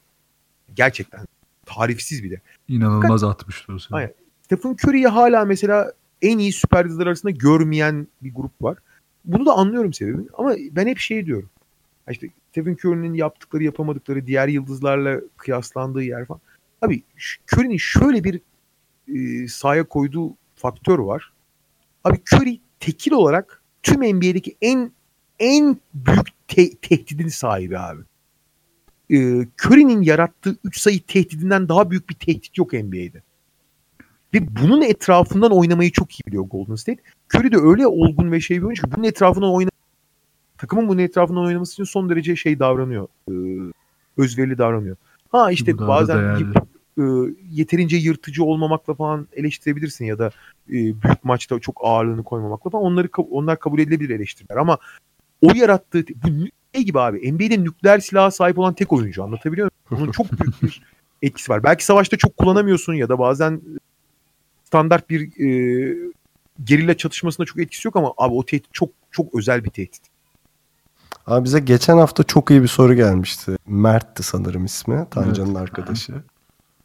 Gerçekten 0.76 1.26
tarifsiz 1.66 2.24
bir 2.24 2.32
de. 2.32 2.42
İnanılmaz 2.68 3.24
atmıştı 3.24 3.74
o 3.74 3.80
sene. 3.80 3.98
Aynen. 3.98 4.14
Stephen 4.42 4.78
Curry'i 4.84 5.08
hala 5.08 5.46
mesela 5.46 5.94
en 6.22 6.38
iyi 6.38 6.54
süper 6.54 6.86
yıldızlar 6.86 7.08
arasında 7.08 7.32
görmeyen 7.32 8.08
bir 8.22 8.34
grup 8.34 8.62
var. 8.62 8.78
Bunu 9.26 9.46
da 9.46 9.54
anlıyorum 9.54 9.94
sebebini 9.94 10.28
ama 10.34 10.56
ben 10.72 10.88
hep 10.88 10.98
şey 10.98 11.26
diyorum. 11.26 11.50
İşte 12.10 12.28
Stephen 12.52 12.74
Curry'nin 12.74 13.14
yaptıkları 13.14 13.64
yapamadıkları 13.64 14.28
diğer 14.28 14.48
yıldızlarla 14.48 15.22
kıyaslandığı 15.38 16.04
yer 16.04 16.26
falan. 16.26 16.42
Abi 16.82 17.04
Curry'nin 17.54 17.78
şöyle 17.78 18.24
bir 18.24 18.42
e, 19.16 19.48
sahaya 19.48 19.84
koyduğu 19.84 20.36
faktör 20.56 21.00
var. 21.00 21.34
Abi 22.04 22.18
Curry 22.34 22.60
tekil 22.80 23.12
olarak 23.12 23.64
tüm 23.84 24.02
NBA'deki 24.02 24.56
en 24.62 24.92
en 25.40 25.78
büyük 25.94 26.48
te- 26.48 26.76
tehdidin 26.76 27.28
sahibi 27.28 27.80
abi. 27.80 28.02
E, 29.10 29.18
Curry'nin 29.66 30.02
yarattığı 30.02 30.58
3 30.64 30.80
sayı 30.80 31.02
tehdidinden 31.04 31.70
daha 31.70 31.92
büyük 31.92 32.10
bir 32.10 32.16
tehdit 32.16 32.58
yok 32.58 32.74
NBA'de. 32.74 33.24
Ve 34.34 34.56
bunun 34.62 34.82
etrafından 34.82 35.52
oynamayı 35.52 35.92
çok 35.92 36.20
iyi 36.20 36.22
biliyor 36.28 36.44
Golden 36.44 36.76
State. 36.76 37.02
Curry 37.36 37.52
de 37.52 37.58
öyle 37.58 37.88
olgun 37.88 38.32
ve 38.32 38.42
şey 38.42 38.58
bir 38.58 38.64
oyuncu 38.64 38.84
ki 38.84 38.92
bunun 38.96 39.04
etrafından 39.04 39.54
oyna 39.54 39.70
takımın 40.58 40.88
bunun 40.88 41.00
etrafından 41.00 41.44
oynaması 41.44 41.74
için 41.74 41.84
son 41.84 42.10
derece 42.10 42.36
şey 42.36 42.60
davranıyor. 42.60 43.08
E, 43.28 43.34
özverili 44.18 44.58
davranıyor. 44.58 44.98
Ha 45.30 45.52
işte 45.52 45.78
Bu 45.78 45.88
bazen 45.88 46.18
değerli. 46.18 46.54
E, 47.00 47.34
yeterince 47.52 47.98
yırtıcı 47.98 48.44
olmamakla 48.44 48.94
falan 48.94 49.28
eleştirebilirsin 49.34 50.06
ya 50.06 50.20
da 50.20 50.28
e, 50.70 50.74
büyük 50.74 51.24
maçta 51.24 51.60
çok 51.60 51.78
ağırlığını 51.84 52.24
koymamakla 52.24 52.70
falan 52.70 52.86
onları 52.86 53.10
onlar 53.18 53.60
kabul 53.60 53.80
edilebilir 53.80 54.16
eleştiriler 54.16 54.58
ama 54.58 54.78
o 55.42 55.52
yarattığı 55.56 56.08
bu 56.08 56.28
nü- 56.28 56.52
şey 56.76 56.84
gibi 56.84 57.00
abi 57.00 57.34
NBA'de 57.34 57.64
nükleer 57.64 58.00
silaha 58.00 58.32
sahip 58.32 58.60
olan 58.60 58.74
tek 58.74 58.94
oyuncu 58.94 59.24
anlatabiliyor 59.24 59.72
muyum? 59.90 60.04
Onun 60.04 60.12
çok 60.12 60.32
büyük 60.32 60.64
bir 60.64 60.82
etkisi 61.22 61.52
var. 61.52 61.64
Belki 61.64 61.86
savaşta 61.86 62.18
çok 62.18 62.38
kullanamıyorsun 62.38 62.94
ya 62.94 63.10
da 63.10 63.20
bazen 63.20 63.62
standart 64.66 65.10
bir 65.10 65.22
e, 65.22 66.12
gerilla 66.64 66.98
çatışmasında 66.98 67.46
çok 67.46 67.60
etkisi 67.60 67.88
yok 67.88 67.96
ama 67.96 68.14
abi 68.18 68.34
o 68.34 68.46
tehdit 68.46 68.74
çok 68.74 68.90
çok 69.12 69.36
özel 69.36 69.64
bir 69.64 69.70
tehdit. 69.70 70.02
Abi 71.28 71.46
bize 71.46 71.60
geçen 71.60 71.98
hafta 71.98 72.24
çok 72.24 72.52
iyi 72.52 72.62
bir 72.62 72.68
soru 72.68 72.94
gelmişti. 72.94 73.58
Mert'ti 73.68 74.24
sanırım 74.24 74.66
ismi. 74.66 75.08
Tancan'ın 75.12 75.56
arkadaşı. 75.56 76.14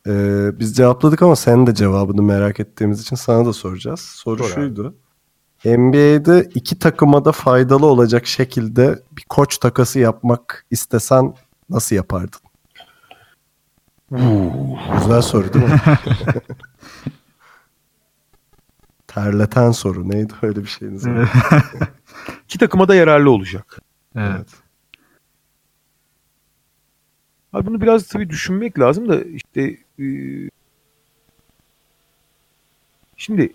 Ee, 0.06 0.50
biz 0.58 0.76
cevapladık 0.76 1.22
ama 1.22 1.36
senin 1.36 1.66
de 1.66 1.74
cevabını 1.74 2.22
merak 2.22 2.60
ettiğimiz 2.60 3.00
için 3.00 3.16
sana 3.16 3.46
da 3.46 3.52
soracağız. 3.52 4.00
Soru 4.00 4.38
Sor 4.38 4.44
abi. 4.44 4.54
şuydu. 4.54 4.94
NBA'de 5.64 6.50
iki 6.54 6.78
takıma 6.78 7.24
da 7.24 7.32
faydalı 7.32 7.86
olacak 7.86 8.26
şekilde 8.26 9.02
bir 9.12 9.24
koç 9.28 9.58
takası 9.58 9.98
yapmak 9.98 10.66
istesen 10.70 11.34
nasıl 11.70 11.96
yapardın? 11.96 12.40
Güzel 14.98 15.22
soru 15.22 15.52
değil 15.52 15.64
mi? 15.64 15.80
Terleten 19.06 19.70
soru. 19.70 20.10
Neydi 20.10 20.32
öyle 20.42 20.62
bir 20.62 20.68
şeyiniz 20.68 21.06
var? 21.06 21.32
İki 22.44 22.58
takıma 22.58 22.88
da 22.88 22.94
yararlı 22.94 23.30
olacak. 23.30 23.78
Evet. 24.16 24.48
Abi 27.52 27.66
bunu 27.66 27.80
biraz 27.80 28.06
tabii 28.06 28.30
düşünmek 28.30 28.78
lazım 28.78 29.08
da 29.08 29.22
işte 29.24 29.76
şimdi 33.16 33.52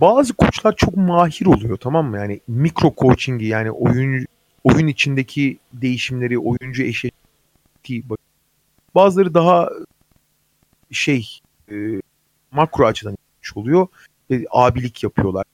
bazı 0.00 0.34
koçlar 0.34 0.76
çok 0.76 0.96
mahir 0.96 1.46
oluyor 1.46 1.76
tamam 1.76 2.10
mı? 2.10 2.16
Yani 2.16 2.40
mikro 2.48 2.94
coaching'i 2.96 3.44
yani 3.44 3.70
oyun 3.70 4.26
oyun 4.64 4.86
içindeki 4.86 5.58
değişimleri, 5.72 6.38
oyuncu 6.38 6.82
eşitliği 6.82 8.04
bazıları 8.94 9.34
daha 9.34 9.70
şey 10.90 11.40
e, 11.70 11.74
makro 12.50 12.86
açıdan 12.86 13.16
oluyor 13.54 13.86
ve 14.30 14.46
abilik 14.50 15.02
yapıyorlar. 15.02 15.44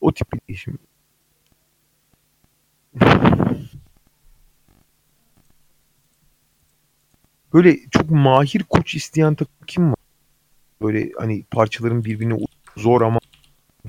O 0.00 0.12
tip 0.12 0.32
bir 0.32 0.40
değişim. 0.48 0.78
Böyle 7.54 7.78
çok 7.90 8.10
mahir 8.10 8.62
koç 8.62 8.94
isteyen 8.94 9.34
takım 9.34 9.54
kim 9.66 9.90
var? 9.90 9.98
Böyle 10.82 11.10
hani 11.18 11.44
parçaların 11.50 12.04
birbirine 12.04 12.38
zor 12.76 13.00
ama 13.00 13.18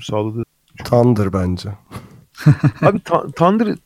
sağladığı. 0.00 0.44
Thunder 0.84 1.32
bence. 1.32 1.68
Abi 2.82 3.00
ta- 3.00 3.30
Thunder 3.30 3.76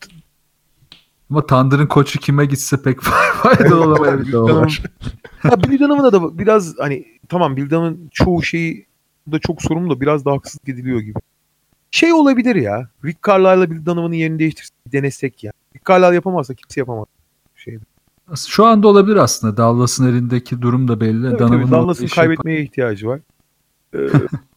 Ama 1.31 1.47
Thunder'ın 1.47 1.87
koçu 1.87 2.19
kime 2.19 2.47
gitse 2.47 2.83
pek 2.83 3.01
faydalı 3.43 3.85
olamayabilir. 3.85 4.33
ya 5.45 5.63
Bill 5.63 5.81
Donovan'a 5.81 6.13
da 6.13 6.39
biraz 6.39 6.79
hani 6.79 7.05
tamam 7.29 7.57
Bill 7.57 7.97
çoğu 8.13 8.43
şeyi 8.43 8.87
da 9.33 9.39
çok 9.39 9.63
sorumlu 9.63 9.97
da 9.97 10.01
biraz 10.01 10.25
daha 10.25 10.35
haksızlık 10.35 10.69
ediliyor 10.69 11.01
gibi. 11.01 11.19
Şey 11.91 12.13
olabilir 12.13 12.57
ya. 12.57 12.89
Rick 13.05 13.19
Carlisle'la 13.29 13.71
Bill 13.71 13.87
Donovan'ın 13.87 14.13
yerini 14.15 14.39
değiştirsek 14.39 14.93
denesek 14.93 15.45
ya. 15.45 15.53
Rick 15.77 15.87
Carlisle 15.89 16.15
yapamazsa 16.15 16.55
kimse 16.55 16.81
yapamaz. 16.81 17.07
Şu 18.49 18.65
anda 18.67 18.89
olabilir 18.89 19.17
aslında. 19.17 19.57
Dallas'ın 19.57 20.09
elindeki 20.09 20.63
durum 20.63 20.89
da 20.89 21.01
belli. 21.01 21.27
Evet, 21.29 21.39
Donovan'ın 21.39 21.71
Dallas'ın 21.71 22.05
işi- 22.05 22.15
kaybetmeye 22.15 22.63
ihtiyacı 22.63 23.07
var. 23.07 23.21
Ee, 23.95 23.99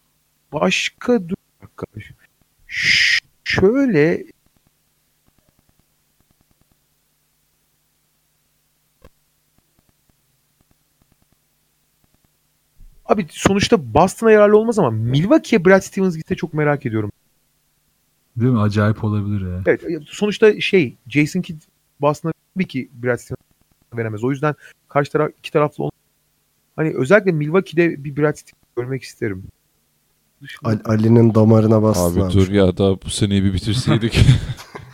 başka 0.54 1.30
dur. 1.30 1.36
Ş- 2.68 3.26
şöyle 3.44 4.24
Abi 13.06 13.28
sonuçta 13.30 13.94
Boston'a 13.94 14.32
yararlı 14.32 14.58
olmaz 14.58 14.80
ama 14.80 14.92
Milwaukee'ye 14.92 15.66
Brad 15.66 15.82
Stevens 15.82 16.16
gitse 16.18 16.36
çok 16.36 16.54
merak 16.54 16.86
ediyorum. 16.86 17.12
Değil 18.38 18.52
mi? 18.52 18.60
Acayip 18.60 19.04
olabilir 19.04 19.52
ya. 19.52 19.62
Evet 19.66 19.84
sonuçta 20.06 20.62
şey 20.62 20.96
Jason 21.08 21.42
Kidd 21.42 21.62
Boston'a 22.02 22.34
tabii 22.54 22.68
ki 22.68 22.90
Brad 22.94 23.18
Stevens 23.18 23.47
veremez. 23.94 24.24
O 24.24 24.32
yüzden 24.32 24.56
karşı 24.90 25.12
taraf 25.12 25.32
iki 25.40 25.52
taraflı 25.52 25.84
olan 25.84 25.92
hani 26.76 26.94
özellikle 26.96 27.32
Milwaukee'de 27.32 28.04
bir 28.04 28.18
Brad 28.18 28.36
Stevens 28.36 28.76
görmek 28.78 29.04
isterim. 29.04 29.44
Ali- 30.64 30.84
Ali'nin 30.86 31.36
damarına 31.36 31.82
bastın 31.84 32.22
Abi 32.22 32.34
dur 32.34 32.52
ya 32.52 32.78
daha 32.78 33.02
bu 33.02 33.10
seneyi 33.10 33.44
bir 33.44 33.54
bitirseydik. 33.54 34.20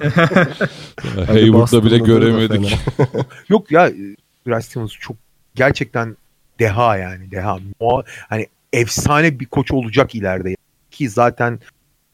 Hayward'da 1.28 1.86
bile 1.86 1.98
göremedik. 1.98 2.78
Yok 3.50 3.72
ya 3.72 3.92
Brad 4.48 4.62
Stevens 4.62 4.92
çok 4.92 5.18
gerçekten 5.56 6.18
deha 6.60 6.98
yani 6.98 7.32
deha. 7.32 7.60
O, 7.80 8.04
hani 8.30 8.48
efsane 8.74 9.40
bir 9.40 9.46
koç 9.46 9.72
olacak 9.72 10.16
ileride. 10.16 10.56
Ki 10.92 11.10
zaten 11.10 11.60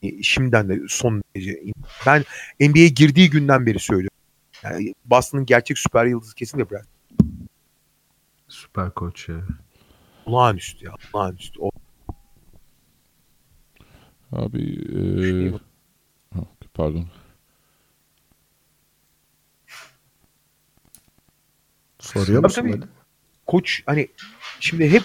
e, 0.04 0.24
şimdiden 0.24 0.70
de 0.70 0.80
son 0.88 1.24
derece. 1.36 1.60
Ben 2.06 2.24
NBA'ye 2.60 2.88
girdiği 2.88 3.30
günden 3.30 3.66
beri 3.66 3.80
söylüyorum. 3.80 4.18
Yani 4.64 4.94
Boston'ın 5.06 5.46
gerçek 5.46 5.80
süper 5.80 6.06
yıldızı 6.06 6.36
kesinlikle 6.36 6.76
Brad. 6.76 6.86
Süper 8.48 8.92
koç 8.94 9.30
ya. 9.30 9.42
Olağanüstü 10.26 10.86
ya. 10.86 10.96
Olağanüstü. 11.14 11.60
O, 11.60 11.72
Abi 14.32 14.86
Şey 15.22 15.48
e, 15.48 15.52
ha, 16.34 16.40
pardon. 16.74 17.06
Soruyor 22.00 22.44
musun 22.44 22.62
tabii. 22.62 22.80
Koç 23.48 23.84
hani 23.86 24.08
şimdi 24.60 24.92
hep 24.92 25.04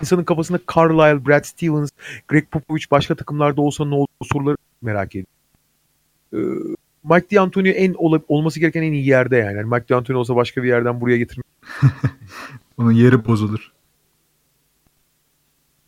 insanın 0.00 0.24
kafasında 0.24 0.60
Carlisle, 0.76 1.26
Brad 1.26 1.44
Stevens, 1.44 1.90
Greg 2.28 2.50
Popovich 2.50 2.90
başka 2.90 3.14
takımlarda 3.14 3.60
olsa 3.60 3.84
ne 3.84 3.94
olur 3.94 4.06
soruları 4.32 4.56
merak 4.82 5.16
ediyor. 5.16 5.26
Ee, 6.34 6.38
Mike 7.04 7.36
D'Antoni 7.36 7.68
en 7.68 7.94
ola- 7.94 8.22
olması 8.28 8.60
gereken 8.60 8.82
en 8.82 8.92
iyi 8.92 9.06
yerde 9.06 9.36
yani. 9.36 9.56
yani 9.56 9.70
Mike 9.70 9.88
D'Antoni 9.88 10.16
olsa 10.16 10.36
başka 10.36 10.62
bir 10.62 10.68
yerden 10.68 11.00
buraya 11.00 11.16
getirmek. 11.18 11.46
Onun 12.78 12.92
yeri 12.92 13.24
bozulur. 13.26 13.72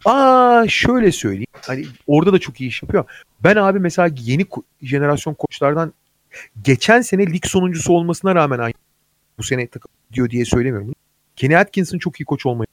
Aa 0.05 0.65
şöyle 0.69 1.13
söyleyeyim. 1.13 1.47
Hani 1.67 1.87
orada 2.07 2.33
da 2.33 2.39
çok 2.39 2.61
iyi 2.61 2.69
iş 2.69 2.83
yapıyor. 2.83 3.05
Ben 3.45 3.57
abi 3.57 3.79
mesela 3.79 4.15
yeni 4.21 4.47
jenerasyon 4.83 5.35
koçlardan 5.35 5.93
geçen 6.63 7.01
sene 7.01 7.27
lig 7.27 7.47
sonuncusu 7.47 7.93
olmasına 7.93 8.35
rağmen 8.35 8.59
aynı 8.59 8.75
bu 9.39 9.43
sene 9.43 9.67
takım 9.67 9.91
diyor 10.13 10.31
diye 10.31 10.45
söylemiyorum. 10.45 10.95
Kenny 11.37 11.57
Atkinson 11.57 11.99
çok 11.99 12.21
iyi 12.21 12.25
koç 12.25 12.47
olmayı 12.47 12.67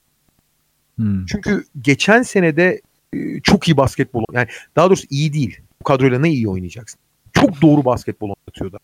Hmm. 0.96 1.26
Çünkü 1.26 1.66
geçen 1.82 2.22
senede 2.22 2.82
e, 3.14 3.40
çok 3.40 3.68
iyi 3.68 3.78
basketbol 3.78 4.24
yani 4.34 4.48
daha 4.76 4.88
doğrusu 4.88 5.08
iyi 5.10 5.34
değil. 5.34 5.60
Bu 5.80 5.84
kadroyla 5.84 6.20
ne 6.20 6.30
iyi 6.30 6.50
oynayacaksın? 6.50 7.00
Çok 7.42 7.62
doğru 7.62 7.86
basketbol 7.86 8.30
oynatıyordu. 8.30 8.80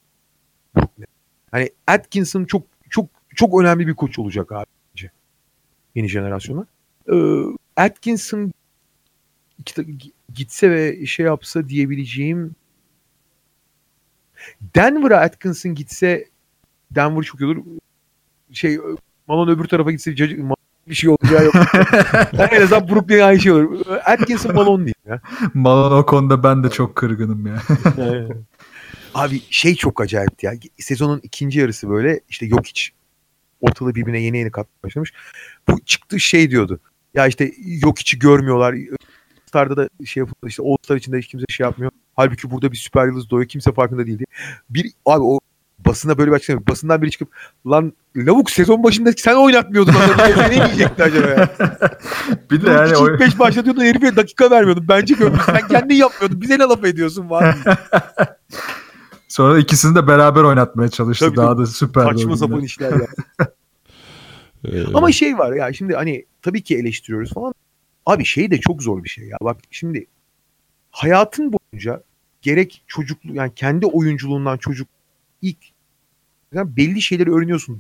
Hani 1.51 1.69
Atkinson 1.87 2.45
çok 2.45 2.63
çok 2.89 3.09
çok 3.35 3.61
önemli 3.61 3.87
bir 3.87 3.93
koç 3.93 4.19
olacak 4.19 4.51
abi. 4.51 4.65
Yeni 5.95 6.09
jenerasyona. 6.09 6.65
Ee, 7.13 7.41
Atkinson 7.75 8.53
git- 9.65 10.13
gitse 10.33 10.71
ve 10.71 11.05
şey 11.05 11.25
yapsa 11.25 11.69
diyebileceğim 11.69 12.55
Denver'a 14.75 15.17
Atkinson 15.21 15.75
gitse 15.75 16.25
Denver 16.91 17.21
çok 17.23 17.41
iyi 17.41 17.45
olur. 17.45 17.65
Şey 18.53 18.79
Malone 19.27 19.51
öbür 19.51 19.65
tarafa 19.65 19.91
gitse 19.91 20.15
cacık- 20.15 20.56
bir 20.89 20.95
şey 20.95 21.09
olacağı 21.09 21.45
yok. 21.45 21.55
Yani 22.33 22.49
en 22.51 22.61
azından 22.61 22.89
Brooklyn'e 22.89 23.23
aynı 23.23 23.39
şey 23.39 23.51
olur. 23.51 23.85
Atkinson 24.05 24.55
Malone 24.55 24.85
değil 24.85 24.95
ya. 25.05 25.21
Malone 25.53 25.93
o 25.95 26.05
konuda 26.05 26.43
ben 26.43 26.63
de 26.63 26.69
çok 26.69 26.95
kırgınım 26.95 27.47
ya. 27.47 27.61
Abi 29.13 29.41
şey 29.49 29.75
çok 29.75 30.01
acayipti 30.01 30.45
ya. 30.45 30.53
Sezonun 30.79 31.19
ikinci 31.23 31.59
yarısı 31.59 31.89
böyle 31.89 32.19
işte 32.29 32.45
yok 32.45 32.65
hiç 32.65 32.91
ortalığı 33.61 33.95
birbirine 33.95 34.19
yeni 34.19 34.37
yeni 34.37 34.51
katmaya 34.51 34.83
başlamış. 34.83 35.13
Bu 35.69 35.79
çıktı 35.85 36.19
şey 36.19 36.51
diyordu. 36.51 36.79
Ya 37.13 37.27
işte 37.27 37.51
yok 37.65 37.99
içi 37.99 38.19
görmüyorlar. 38.19 38.75
Star'da 39.45 39.77
da 39.77 40.05
şey 40.05 40.21
yapıldı 40.21 40.47
işte 40.47 40.63
All 40.63 40.77
Star 40.83 40.95
içinde 40.95 41.17
hiç 41.17 41.27
kimse 41.27 41.45
şey 41.49 41.63
yapmıyor. 41.63 41.91
Halbuki 42.15 42.51
burada 42.51 42.71
bir 42.71 42.77
süper 42.77 43.07
yıldız 43.07 43.29
doğuyor. 43.29 43.47
Kimse 43.47 43.71
farkında 43.71 44.05
değil 44.05 44.19
diye. 44.19 44.25
Bir 44.69 44.91
abi 45.05 45.23
o 45.23 45.39
basına 45.85 46.17
böyle 46.17 46.31
bir 46.31 46.35
açıklama. 46.35 46.55
yapıyor. 46.55 46.73
Basından 46.73 47.01
biri 47.01 47.11
çıkıp 47.11 47.29
lan 47.65 47.93
lavuk 48.15 48.51
sezon 48.51 48.83
başında 48.83 49.11
sen 49.17 49.35
oynatmıyordun 49.35 49.93
adamı. 49.93 50.49
ne 50.49 50.65
diyecekti 50.65 51.03
acaba 51.03 51.27
ya? 51.27 51.49
bir 52.51 52.61
de 52.61 52.69
Yani 52.69 52.91
ilk 52.91 53.19
5 53.19 53.39
başlatıyordun 53.39 53.83
herife 53.83 54.15
dakika 54.15 54.51
vermiyordun. 54.51 54.85
Bence 54.87 55.13
görmüş. 55.13 55.41
Sen 55.45 55.67
kendin 55.67 55.95
yapmıyordun. 55.95 56.41
Bize 56.41 56.59
ne 56.59 56.63
laf 56.63 56.83
ediyorsun 56.83 57.29
var. 57.29 57.57
sonra 59.27 59.59
ikisini 59.59 59.95
de 59.95 60.07
beraber 60.07 60.43
oynatmaya 60.43 60.89
çalıştı. 60.89 61.25
Tabii, 61.25 61.37
Daha 61.37 61.57
da 61.57 61.65
süper. 61.65 62.03
Saçma 62.03 62.37
sapan 62.37 62.61
işler 62.61 62.91
ya. 62.91 63.07
Ama 64.93 65.11
şey 65.11 65.37
var 65.37 65.53
ya 65.53 65.73
şimdi 65.73 65.95
hani 65.95 66.25
tabii 66.41 66.63
ki 66.63 66.77
eleştiriyoruz 66.77 67.33
falan. 67.33 67.53
Abi 68.05 68.25
şey 68.25 68.51
de 68.51 68.59
çok 68.59 68.83
zor 68.83 69.03
bir 69.03 69.09
şey 69.09 69.27
ya. 69.27 69.37
Bak 69.41 69.57
şimdi 69.71 70.07
hayatın 70.91 71.53
boyunca 71.53 72.03
gerek 72.41 72.83
çocuklu 72.87 73.33
yani 73.33 73.51
kendi 73.55 73.85
oyunculuğundan 73.85 74.57
çocuk 74.57 74.87
ilk 75.41 75.57
yani 76.53 76.77
belli 76.77 77.01
şeyleri 77.01 77.31
öğreniyorsun. 77.31 77.79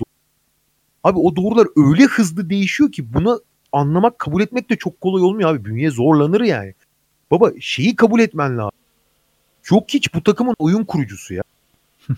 Abi 1.03 1.19
o 1.19 1.35
doğrular 1.35 1.67
öyle 1.75 2.03
hızlı 2.03 2.49
değişiyor 2.49 2.91
ki 2.91 3.13
bunu 3.13 3.41
anlamak, 3.71 4.19
kabul 4.19 4.41
etmek 4.41 4.69
de 4.69 4.75
çok 4.75 5.01
kolay 5.01 5.23
olmuyor 5.23 5.49
abi. 5.49 5.65
Bünye 5.65 5.91
zorlanır 5.91 6.41
yani. 6.41 6.73
Baba 7.31 7.51
şeyi 7.59 7.95
kabul 7.95 8.19
etmen 8.19 8.57
lazım. 8.57 8.71
Yok 9.71 9.89
hiç 9.89 10.13
bu 10.13 10.23
takımın 10.23 10.55
oyun 10.59 10.83
kurucusu 10.83 11.33
ya. 11.33 11.43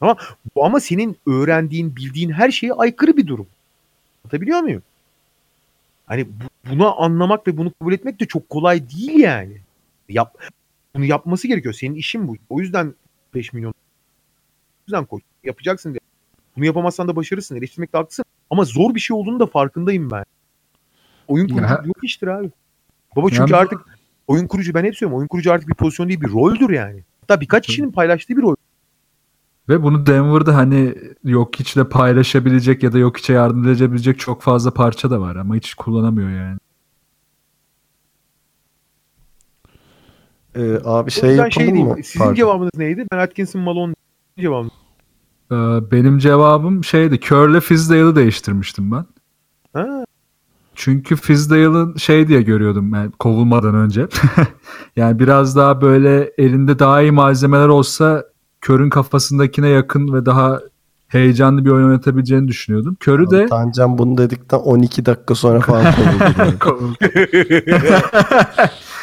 ama, 0.00 0.16
ama 0.56 0.80
senin 0.80 1.16
öğrendiğin, 1.26 1.96
bildiğin 1.96 2.30
her 2.30 2.50
şeye 2.50 2.72
aykırı 2.72 3.16
bir 3.16 3.26
durum. 3.26 3.46
Anlatabiliyor 4.24 4.60
muyum? 4.60 4.82
Hani 6.06 6.26
bu- 6.28 6.70
bunu 6.70 7.02
anlamak 7.02 7.46
ve 7.46 7.56
bunu 7.56 7.72
kabul 7.78 7.92
etmek 7.92 8.20
de 8.20 8.26
çok 8.26 8.48
kolay 8.48 8.90
değil 8.90 9.18
yani. 9.18 9.60
Yap, 10.08 10.38
bunu 10.94 11.04
yapması 11.04 11.48
gerekiyor. 11.48 11.74
Senin 11.74 11.94
işin 11.94 12.28
bu. 12.28 12.36
O 12.48 12.60
yüzden 12.60 12.94
5 13.34 13.52
milyon. 13.52 13.74
Yüzden 14.86 15.04
koç. 15.04 15.22
Yapacaksın 15.44 15.90
diye. 15.90 16.00
Bunu 16.56 16.64
yapamazsan 16.64 17.08
da 17.08 17.16
başarırsın. 17.16 17.56
Eleştirmekte 17.56 17.98
haklısın. 17.98 18.24
Ama 18.50 18.64
zor 18.64 18.94
bir 18.94 19.00
şey 19.00 19.16
olduğunu 19.16 19.40
da 19.40 19.46
farkındayım 19.46 20.10
ben. 20.10 20.24
Oyun 21.28 21.48
kurucu 21.48 21.64
Ya- 21.64 21.82
yok 21.84 22.04
iştir 22.04 22.26
abi. 22.26 22.50
Baba 23.16 23.30
çünkü 23.30 23.52
Ya- 23.52 23.58
artık 23.58 23.80
oyun 24.26 24.46
kurucu 24.46 24.74
ben 24.74 24.84
hep 24.84 24.96
söylüyorum. 24.96 25.18
Oyun 25.18 25.28
kurucu 25.28 25.52
artık 25.52 25.68
bir 25.68 25.74
pozisyon 25.74 26.08
değil 26.08 26.20
bir 26.20 26.30
roldür 26.30 26.70
yani. 26.70 27.04
Hatta 27.20 27.40
birkaç 27.40 27.66
kişinin 27.66 27.92
paylaştığı 27.92 28.36
bir 28.36 28.42
rol. 28.42 28.54
Ve 29.68 29.82
bunu 29.82 30.06
Denver'da 30.06 30.56
hani 30.56 30.94
yok 31.24 31.58
hiçle 31.58 31.88
paylaşabilecek 31.88 32.82
ya 32.82 32.92
da 32.92 32.98
yok 32.98 33.16
içe 33.16 33.32
yardım 33.32 33.68
edebilecek 33.68 34.18
çok 34.18 34.42
fazla 34.42 34.74
parça 34.74 35.10
da 35.10 35.20
var 35.20 35.36
ama 35.36 35.56
hiç 35.56 35.74
kullanamıyor 35.74 36.30
yani. 36.30 36.58
Ee, 40.54 40.78
abi 40.84 41.10
şey 41.10 41.30
yapalım 41.30 41.50
diyeyim, 41.56 41.86
mı? 41.88 41.96
Sizin 42.04 42.18
Pardon. 42.18 42.34
cevabınız 42.34 42.70
neydi? 42.76 43.06
Ben 43.12 43.18
Atkinson 43.18 43.62
Malone 43.62 43.94
cevabım. 44.38 44.70
Ee, 45.52 45.54
benim 45.90 46.18
cevabım 46.18 46.84
şeydi. 46.84 47.20
Curl'le 47.20 47.60
Fizdale'ı 47.60 48.16
değiştirmiştim 48.16 48.92
ben. 48.92 49.04
Ha, 49.72 50.04
Çünkü 50.74 51.16
Fizdale'ın 51.16 51.96
şey 51.96 52.28
diye 52.28 52.42
görüyordum 52.42 52.94
yani 52.94 53.10
kovulmadan 53.18 53.74
önce. 53.74 54.08
yani 54.96 55.18
biraz 55.18 55.56
daha 55.56 55.80
böyle 55.80 56.30
elinde 56.38 56.78
daha 56.78 57.02
iyi 57.02 57.12
malzemeler 57.12 57.68
olsa 57.68 58.24
Kör'ün 58.60 58.90
kafasındakine 58.90 59.68
yakın 59.68 60.12
ve 60.14 60.26
daha 60.26 60.60
heyecanlı 61.08 61.64
bir 61.64 61.70
oyun 61.70 61.86
oynatabileceğini 61.86 62.48
düşünüyordum. 62.48 62.96
Kör'ü 63.00 63.30
de 63.30 63.46
Tancan 63.46 63.98
bunu 63.98 64.18
dedikten 64.18 64.58
12 64.58 65.06
dakika 65.06 65.34
sonra 65.34 65.60
falan 65.60 65.84
kovuldu. 66.60 66.94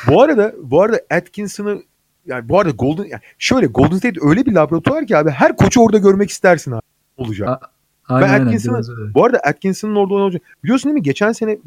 bu 0.07 0.21
arada 0.21 0.53
bu 0.63 0.81
arada 0.81 0.99
Atkinson'ı 1.11 1.81
yani 2.25 2.49
bu 2.49 2.59
arada 2.59 2.71
Golden 2.71 3.03
yani 3.03 3.21
şöyle 3.37 3.65
Golden 3.65 3.97
State 3.97 4.19
öyle 4.21 4.45
bir 4.45 4.51
laboratuvar 4.51 5.07
ki 5.07 5.17
abi 5.17 5.29
her 5.29 5.55
koçu 5.57 5.81
orada 5.81 5.97
görmek 5.97 6.29
istersin 6.29 6.71
abi. 6.71 6.81
Olacak. 7.17 7.49
A- 7.49 7.59
aynen 8.07 8.29
aynen 8.29 8.45
Atkinson'ı- 8.45 8.73
biraz 8.75 8.89
öyle. 8.89 9.13
Bu 9.13 9.25
arada 9.25 9.37
Atkinson'ın 9.37 9.95
orada 9.95 10.13
olacak. 10.13 10.41
Biliyorsun 10.63 10.89
değil 10.89 10.93
mi? 10.93 11.01
Geçen 11.03 11.31
sene 11.31 11.57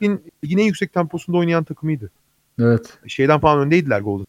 en 0.00 0.18
yüksek 0.42 0.92
temposunda 0.92 1.38
oynayan 1.38 1.64
takımıydı. 1.64 2.10
Evet 2.58 2.98
Şeyden 3.06 3.40
falan 3.40 3.58
öndeydiler 3.58 4.00
Golden. 4.00 4.26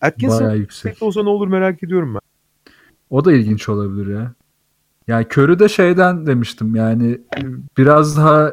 Atkinson 0.00 0.40
bayağı 0.40 0.56
yüksek. 0.56 1.02
Olsa 1.02 1.22
ne 1.22 1.28
olur 1.28 1.48
merak 1.48 1.82
ediyorum 1.82 2.14
ben. 2.14 2.20
O 3.10 3.24
da 3.24 3.32
ilginç 3.32 3.68
olabilir 3.68 4.14
ya. 4.14 4.32
Yani 5.08 5.24
Körü 5.28 5.58
de 5.58 5.68
şeyden 5.68 6.26
demiştim 6.26 6.76
yani 6.76 7.20
biraz 7.78 8.16
daha 8.16 8.52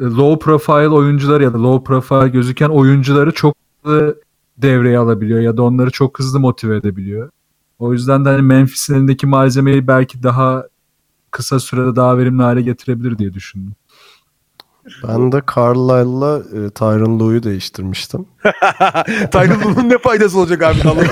low 0.00 0.44
profile 0.44 0.88
oyuncular 0.88 1.40
ya 1.40 1.52
da 1.54 1.62
low 1.62 1.84
profile 1.84 2.28
gözüken 2.28 2.68
oyuncuları 2.68 3.32
çok 3.32 3.56
hızlı 3.82 4.20
devreye 4.62 4.98
alabiliyor 4.98 5.40
ya 5.40 5.56
da 5.56 5.62
onları 5.62 5.90
çok 5.90 6.18
hızlı 6.18 6.40
motive 6.40 6.76
edebiliyor. 6.76 7.30
O 7.78 7.92
yüzden 7.92 8.24
de 8.24 8.28
hani 8.28 8.42
Memphis'in 8.42 8.94
elindeki 8.94 9.26
malzemeyi 9.26 9.86
belki 9.86 10.22
daha 10.22 10.64
kısa 11.30 11.60
sürede 11.60 11.96
daha 11.96 12.18
verimli 12.18 12.42
hale 12.42 12.62
getirebilir 12.62 13.18
diye 13.18 13.34
düşündüm. 13.34 13.72
Ben 15.08 15.32
de 15.32 15.42
Carlisle'la 15.56 16.38
e, 16.38 16.70
Tyron 16.70 17.18
Lue'yu 17.20 17.42
değiştirmiştim. 17.42 18.26
Tyron 19.32 19.60
Lue'nun 19.60 19.88
ne 19.88 19.98
faydası 19.98 20.38
olacak 20.38 20.62
abi? 20.62 20.78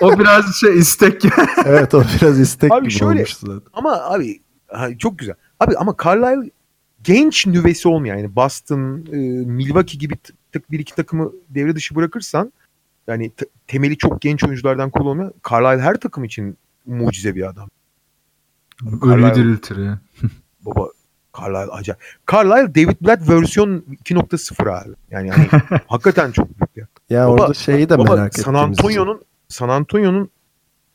O 0.00 0.18
biraz 0.18 0.54
şey 0.54 0.78
istek. 0.78 1.22
evet 1.66 1.94
o 1.94 2.02
biraz 2.20 2.40
istek 2.40 2.72
Abi 2.72 2.80
gibi 2.80 2.90
şöyle- 2.90 3.12
olmuştu 3.14 3.46
zaten. 3.46 3.70
ama 3.72 3.92
abi 4.02 4.40
çok 4.98 5.18
güzel. 5.18 5.34
Abi 5.60 5.76
ama 5.76 5.94
Carlisle 6.04 6.50
genç 7.02 7.46
nüvesi 7.46 7.88
olmayan 7.88 8.16
yani 8.16 8.36
Boston, 8.36 9.06
e, 9.12 9.16
Milwaukee 9.46 9.98
gibi 9.98 10.14
tık 10.52 10.70
bir 10.70 10.78
iki 10.78 10.94
takımı 10.94 11.32
devre 11.48 11.74
dışı 11.74 11.94
bırakırsan 11.94 12.52
yani 13.06 13.30
t- 13.30 13.46
temeli 13.66 13.98
çok 13.98 14.20
genç 14.20 14.44
oyunculardan 14.44 14.90
kurulu 14.90 15.08
olmayan 15.10 15.34
Carlisle 15.50 15.82
her 15.82 16.00
takım 16.00 16.24
için 16.24 16.56
mucize 16.86 17.34
bir 17.34 17.48
adam. 17.48 17.68
Ölüyü 19.02 19.34
diriltir 19.34 19.76
ya. 19.76 19.98
Baba 20.64 20.88
Carlisle 21.38 21.72
acayip. 21.72 22.00
Carlisle 22.32 22.74
David 22.74 22.96
Blatt 23.06 23.28
versiyon 23.28 23.84
2.0 24.04 24.82
abi. 24.82 24.94
Yani 25.10 25.30
hani 25.30 25.48
hakikaten 25.86 26.32
çok 26.32 26.46
büyük 26.48 26.76
ya. 26.76 26.86
Ya 27.10 27.26
Baba- 27.28 27.30
orada 27.32 27.54
şeyi 27.54 27.88
de 27.88 27.98
Baba 27.98 28.14
merak 28.14 28.38
San 28.38 28.54
ettiğimiz 28.54 28.78
için. 28.78 28.88
Antonio'nun 28.88 29.22
San 29.48 29.68
Antonio'nun 29.68 30.30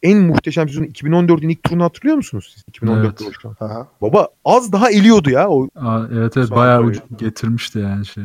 en 0.03 0.17
muhteşem 0.17 0.69
sezonu 0.69 0.85
2014'ün 0.85 1.49
ilk 1.49 1.63
turunu 1.63 1.83
hatırlıyor 1.83 2.17
musunuz 2.17 2.51
siz? 2.53 2.63
2014 2.67 3.21
Evet. 3.21 3.87
Baba 4.01 4.27
az 4.45 4.71
daha 4.71 4.91
eliyordu 4.91 5.29
ya 5.29 5.49
o 5.49 5.67
Aa, 5.75 6.01
evet 6.13 6.37
evet 6.37 6.51
bayağı 6.51 6.83
ucu 6.83 7.01
getirmişti 7.17 7.79
yani 7.79 8.05
şey. 8.05 8.23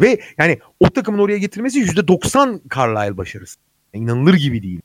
ve 0.00 0.20
yani 0.38 0.58
o 0.80 0.90
takımın 0.90 1.18
oraya 1.18 1.38
getirmesi 1.38 1.84
%90 1.84 2.60
Carlisle 2.76 3.16
başarısı. 3.16 3.58
Yani 3.94 4.04
inanılır 4.04 4.34
gibi 4.34 4.62
değil. 4.62 4.80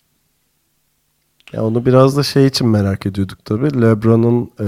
Ya 1.53 1.63
onu 1.63 1.85
biraz 1.85 2.17
da 2.17 2.23
şey 2.23 2.45
için 2.45 2.67
merak 2.67 3.05
ediyorduk 3.05 3.45
tabii. 3.45 3.81
LeBron'un 3.81 4.43
e, 4.59 4.67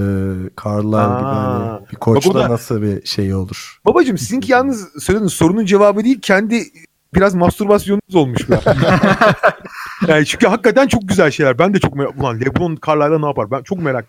Carlisle 0.64 1.18
gibi 1.18 1.28
hani 1.28 1.80
bir 1.92 1.96
koçla 1.96 2.34
Bak 2.34 2.50
nasıl 2.50 2.82
bir 2.82 3.06
şey 3.06 3.34
olur. 3.34 3.80
Babacım 3.84 4.18
sizinki 4.18 4.52
yalnız 4.52 4.88
söylediğiniz 5.02 5.32
sorunun 5.32 5.64
cevabı 5.64 6.04
değil 6.04 6.20
kendi 6.20 6.62
biraz 7.16 7.34
mastürbasyonunuz 7.34 8.14
olmuş 8.14 8.48
bu. 8.48 8.52
yani 10.08 10.26
çünkü 10.26 10.46
hakikaten 10.46 10.86
çok 10.86 11.08
güzel 11.08 11.30
şeyler. 11.30 11.58
Ben 11.58 11.74
de 11.74 11.78
çok 11.78 11.94
merak 11.96 12.20
Ulan 12.20 12.40
LeBron 12.40 12.78
Carlisle'la 12.86 13.18
ne 13.18 13.26
yapar? 13.26 13.50
Ben 13.50 13.62
çok 13.62 13.78
merak 13.78 14.06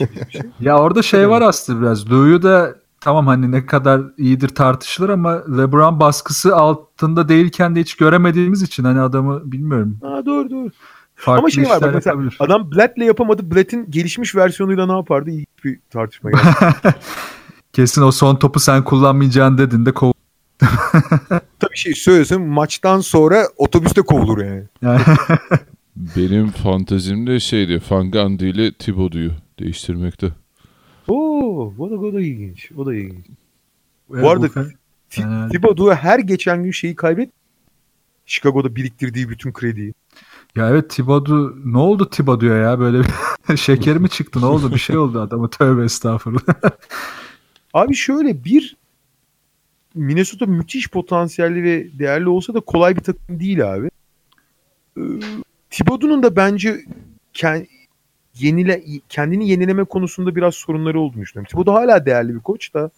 Ya 0.60 0.78
orada 0.78 1.02
şey 1.02 1.28
var 1.28 1.42
aslında 1.42 1.80
biraz. 1.80 2.10
Lou'yu 2.10 2.42
da 2.42 2.74
tamam 3.00 3.26
hani 3.26 3.52
ne 3.52 3.66
kadar 3.66 4.00
iyidir 4.18 4.48
tartışılır 4.48 5.08
ama 5.08 5.42
LeBron 5.58 6.00
baskısı 6.00 6.56
altında 6.56 7.28
değilken 7.28 7.76
de 7.76 7.80
hiç 7.80 7.94
göremediğimiz 7.94 8.62
için 8.62 8.84
hani 8.84 9.00
adamı 9.00 9.52
bilmiyorum. 9.52 9.98
Ha, 10.02 10.26
doğru 10.26 10.50
doğru. 10.50 10.70
Farklı 11.14 11.38
Ama 11.38 11.50
şey 11.50 11.64
var 11.64 11.82
bak 11.82 11.94
mesela 11.94 12.12
yapabilir. 12.14 12.36
adam 12.40 12.70
Blatt'le 12.72 12.98
yapamadı. 13.02 13.50
Blatt'in 13.50 13.90
gelişmiş 13.90 14.36
versiyonuyla 14.36 14.86
ne 14.86 14.92
yapardı? 14.92 15.30
İyi 15.30 15.46
bir 15.64 15.78
tartışma. 15.90 16.30
Kesin 17.72 18.02
o 18.02 18.12
son 18.12 18.36
topu 18.36 18.60
sen 18.60 18.84
kullanmayacaksın 18.84 19.58
dedin 19.58 19.86
de 19.86 19.92
kov 19.92 20.11
Tabii 21.60 21.76
şey 21.76 21.94
söylüyorsun 21.94 22.42
maçtan 22.42 23.00
sonra 23.00 23.48
otobüste 23.56 24.02
kovulur 24.02 24.44
yani. 24.44 24.64
yani, 24.82 25.00
Benim 25.96 26.50
fantezimde 26.50 27.40
şeydi 27.40 27.80
Fangandi 27.80 28.46
ile 28.46 28.72
Thibodeau'yu 28.72 29.32
değiştirmekte. 29.58 30.32
Oo, 31.08 31.74
o 31.78 31.90
da, 31.90 31.94
o 31.94 32.12
da 32.12 32.20
ilginç. 32.20 32.72
O 32.76 32.86
da 32.86 32.94
ilginç. 32.94 33.26
Bu 34.08 34.30
arada 34.30 34.48
Thibodeau 35.50 35.94
her 35.94 36.18
geçen 36.18 36.64
gün 36.64 36.70
şeyi 36.70 36.96
kaybet. 36.96 37.30
Chicago'da 38.26 38.76
biriktirdiği 38.76 39.28
bütün 39.28 39.52
krediyi. 39.52 39.94
Ya 40.56 40.70
evet 40.70 40.90
Thibodeau 40.90 41.52
ne 41.64 41.78
oldu 41.78 42.10
Thibodeau'ya 42.10 42.56
ya 42.56 42.78
böyle 42.78 43.00
bir 43.48 43.56
şekeri 43.56 43.98
mi 43.98 44.08
çıktı 44.08 44.40
ne 44.40 44.46
oldu 44.46 44.74
bir 44.74 44.78
şey 44.78 44.98
oldu 44.98 45.20
adama 45.20 45.50
tövbe 45.50 45.84
estağfurullah. 45.84 46.54
Abi 47.74 47.94
şöyle 47.94 48.44
bir 48.44 48.76
Minnesota 49.94 50.46
müthiş 50.46 50.90
potansiyelli 50.90 51.62
ve 51.62 51.98
değerli 51.98 52.28
olsa 52.28 52.54
da 52.54 52.60
kolay 52.60 52.96
bir 52.96 53.00
takım 53.00 53.40
değil 53.40 53.74
abi. 53.74 53.90
Ee, 54.98 55.00
Thibodeau'nun 55.70 56.22
da 56.22 56.36
bence 56.36 56.80
ken- 57.34 57.66
yenile, 58.34 58.82
kendini 59.08 59.48
yenileme 59.48 59.84
konusunda 59.84 60.36
biraz 60.36 60.54
sorunları 60.54 61.00
olduğunu 61.00 61.22
düşünüyorum. 61.22 61.48
Thibodeau 61.50 61.76
hala 61.76 62.06
değerli 62.06 62.34
bir 62.34 62.40
koç 62.40 62.74
da 62.74 62.90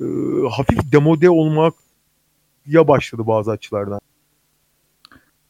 e, 0.00 0.04
hafif 0.50 0.92
demode 0.92 1.30
olmak 1.30 1.74
ya 2.66 2.88
başladı 2.88 3.26
bazı 3.26 3.50
açılardan. 3.50 4.00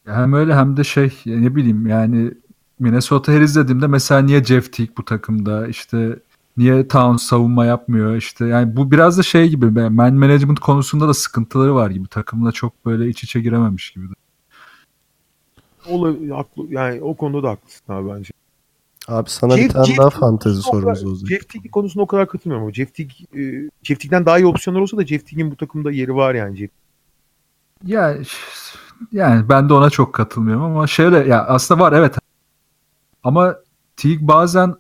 hem 0.05 0.33
öyle 0.33 0.55
hem 0.55 0.77
de 0.77 0.85
şey 0.85 1.13
ne 1.27 1.57
bileyim 1.57 1.87
yani 1.87 2.31
Minnesota 2.79 3.33
her 3.33 3.41
izlediğimde 3.41 3.87
mesela 3.87 4.21
niye 4.21 4.45
Jeff 4.45 4.73
Teague 4.73 4.97
bu 4.97 5.05
takımda 5.05 5.67
işte 5.67 6.19
niye 6.57 6.89
Towns 6.89 7.23
savunma 7.23 7.65
yapmıyor 7.67 8.17
işte 8.17 8.47
yani 8.47 8.77
bu 8.77 8.91
biraz 8.91 9.19
da 9.19 9.23
şey 9.23 9.49
gibi 9.49 9.77
be, 9.77 9.89
man 9.89 10.15
management 10.15 10.61
konusunda 10.61 11.09
da 11.09 11.15
sıkıntıları 11.15 11.75
var 11.75 11.91
gibi 11.91 12.09
takımla 12.09 12.53
çok 12.53 12.87
böyle 12.87 13.09
iç 13.09 13.25
içe 13.25 13.41
girememiş 13.41 13.91
gibi. 13.91 14.09
de. 14.09 14.13
Olay, 15.89 16.29
haklı, 16.29 16.63
yani 16.69 17.03
o 17.03 17.17
konuda 17.17 17.43
da 17.43 17.51
haklısın 17.51 17.93
abi 17.93 18.09
bence. 18.09 18.31
Abi 19.09 19.31
sana 19.31 19.57
bir 19.57 19.63
Jeff- 19.63 19.73
tane 19.73 19.87
Jeff 19.87 19.99
daha 19.99 20.11
fantezi 20.11 20.63
konusunda 20.63 20.77
o 20.79 20.81
kadar- 20.81 20.95
sorumuz 20.95 21.23
olacak. 21.23 21.29
Jeff 21.41 21.49
Teague 21.49 21.71
konusunda 21.71 22.03
o 22.03 22.07
kadar 22.07 22.29
katılmıyorum 22.29 22.65
ama 22.67 22.75
Jeff 22.75 22.95
Teague, 22.95 23.15
e, 23.35 23.71
Jeff 23.83 24.01
Teague'den 24.01 24.27
daha 24.27 24.39
iyi 24.39 24.47
opsiyonlar 24.47 24.81
olsa 24.81 24.97
da 24.97 25.07
Jeff 25.07 25.27
Teague'in 25.27 25.51
bu 25.51 25.57
takımda 25.57 25.91
yeri 25.91 26.15
var 26.15 26.35
yani. 26.35 26.57
Jeff 26.57 26.71
Ya 27.87 28.17
yani 29.13 29.49
ben 29.49 29.69
de 29.69 29.73
ona 29.75 29.91
çok 29.91 30.13
katılmıyorum 30.15 30.63
ama 30.65 30.87
şöyle 30.87 31.19
ya 31.19 31.45
aslında 31.47 31.81
var 31.81 31.93
evet. 31.93 32.19
Ama 33.25 33.57
Teague 33.97 34.29
bazen 34.29 34.75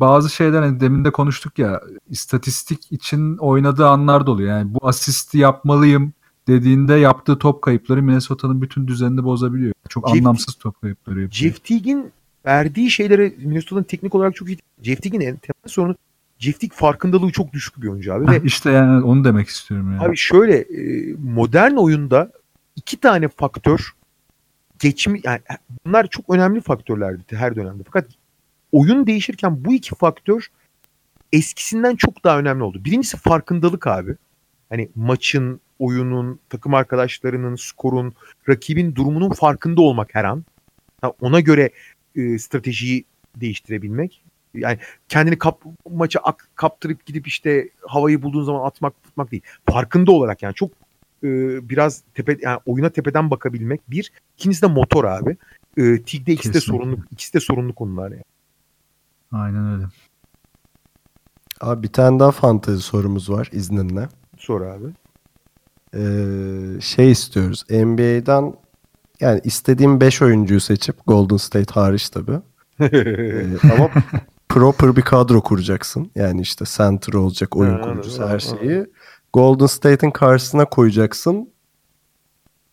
bazı 0.00 0.30
şeyler 0.30 0.62
hani 0.62 0.80
demin 0.80 1.04
de 1.04 1.10
konuştuk 1.10 1.58
ya 1.58 1.80
istatistik 2.08 2.92
için 2.92 3.36
oynadığı 3.36 3.88
anlar 3.88 4.26
da 4.26 4.30
oluyor. 4.30 4.48
Yani 4.48 4.74
bu 4.74 4.88
asisti 4.88 5.38
yapmalıyım 5.38 6.12
dediğinde 6.48 6.94
yaptığı 6.94 7.38
top 7.38 7.62
kayıpları 7.62 8.02
Minnesota'nın 8.02 8.62
bütün 8.62 8.88
düzenini 8.88 9.24
bozabiliyor. 9.24 9.72
Çok 9.88 10.04
Jeff- 10.04 10.18
anlamsız 10.18 10.54
top 10.54 10.80
kayıpları 10.80 11.20
yapıyor. 11.20 11.32
Jeff 11.32 11.64
Teague'in 11.64 12.12
verdiği 12.46 12.90
şeylere 12.90 13.32
Minnesota'nın 13.38 13.82
teknik 13.82 14.14
olarak 14.14 14.34
çok 14.34 14.48
iyi. 14.48 14.58
Jeff 14.82 15.02
Teague'in 15.02 15.20
en 15.20 15.36
temel 15.36 15.66
sorunu 15.66 15.94
Jeff 16.38 16.60
Teague 16.60 16.76
farkındalığı 16.76 17.32
çok 17.32 17.52
düşük 17.52 17.82
bir 17.82 17.88
oyuncu 17.88 18.14
abi. 18.14 18.26
Ve 18.26 18.40
işte 18.44 18.70
yani 18.70 19.04
onu 19.04 19.24
demek 19.24 19.48
istiyorum 19.48 19.92
yani. 19.92 20.02
abi 20.02 20.16
şöyle 20.16 20.56
e, 20.58 21.14
modern 21.18 21.74
oyunda 21.74 22.32
iki 22.76 22.96
tane 22.96 23.28
faktör 23.28 23.94
geçmi 24.78 25.20
yani 25.24 25.40
bunlar 25.86 26.06
çok 26.06 26.30
önemli 26.30 26.60
faktörlerdi 26.60 27.36
her 27.36 27.56
dönemde. 27.56 27.82
Fakat 27.86 28.06
oyun 28.72 29.06
değişirken 29.06 29.64
bu 29.64 29.74
iki 29.74 29.94
faktör 29.94 30.46
eskisinden 31.32 31.96
çok 31.96 32.24
daha 32.24 32.38
önemli 32.38 32.62
oldu. 32.62 32.84
Birincisi 32.84 33.16
farkındalık 33.16 33.86
abi. 33.86 34.16
Hani 34.68 34.88
maçın, 34.94 35.60
oyunun, 35.78 36.40
takım 36.48 36.74
arkadaşlarının, 36.74 37.56
skorun, 37.56 38.12
rakibin 38.48 38.94
durumunun 38.94 39.30
farkında 39.30 39.82
olmak 39.82 40.14
her 40.14 40.24
an. 40.24 40.44
Ona 41.20 41.40
göre 41.40 41.70
e, 42.16 42.38
stratejiyi 42.38 43.04
değiştirebilmek. 43.36 44.22
Yani 44.54 44.78
kendini 45.08 45.38
kap, 45.38 45.62
maça 45.90 46.20
ak- 46.20 46.48
kaptırıp 46.54 47.06
gidip 47.06 47.26
işte 47.26 47.68
havayı 47.86 48.22
bulduğun 48.22 48.44
zaman 48.44 48.66
atmak 48.66 49.02
tutmak 49.02 49.30
değil. 49.32 49.42
Farkında 49.66 50.12
olarak 50.12 50.42
yani 50.42 50.54
çok 50.54 50.70
e, 51.24 51.28
biraz 51.68 52.02
tepe 52.14 52.36
yani 52.40 52.60
oyuna 52.66 52.90
tepeden 52.90 53.30
bakabilmek 53.30 53.90
bir. 53.90 54.12
İkincisi 54.38 54.62
de 54.62 54.66
motor 54.66 55.04
abi. 55.04 55.36
E, 55.76 56.02
TIG'de 56.02 56.32
ikisi 56.32 56.54
de 56.54 56.60
sorunlu 56.60 56.98
ikisi 57.12 57.34
de 57.34 57.40
sorunlu 57.40 57.74
konular 57.74 58.10
yani. 58.10 58.22
Aynen 59.32 59.72
öyle. 59.72 59.84
Abi 61.60 61.82
bir 61.82 61.92
tane 61.92 62.20
daha 62.20 62.30
fantezi 62.30 62.82
sorumuz 62.82 63.30
var 63.30 63.48
izninle. 63.52 64.08
Sor 64.38 64.60
abi. 64.60 64.86
Ee, 65.94 66.80
şey 66.80 67.10
istiyoruz. 67.10 67.64
NBA'den 67.70 68.54
yani 69.20 69.40
istediğim 69.44 70.00
5 70.00 70.22
oyuncuyu 70.22 70.60
seçip 70.60 70.96
Golden 71.06 71.36
State 71.36 71.74
hariç 71.74 72.08
tabii. 72.10 72.40
Ee, 72.80 73.46
ama 73.72 73.90
proper 74.48 74.96
bir 74.96 75.02
kadro 75.02 75.40
kuracaksın. 75.42 76.10
Yani 76.14 76.40
işte 76.40 76.64
center 76.68 77.12
olacak, 77.12 77.56
oyun 77.56 77.74
Ha, 77.78 77.82
kurucusu 77.82 78.28
her 78.28 78.38
şeyi. 78.38 78.86
Golden 79.32 79.66
State'in 79.66 80.10
karşısına 80.10 80.64
koyacaksın. 80.64 81.48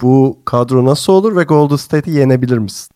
Bu 0.01 0.39
kadro 0.45 0.85
nasıl 0.85 1.13
olur 1.13 1.35
ve 1.35 1.43
Golden 1.43 1.75
State'i 1.75 2.13
yenebilir 2.13 2.57
misin? 2.57 2.89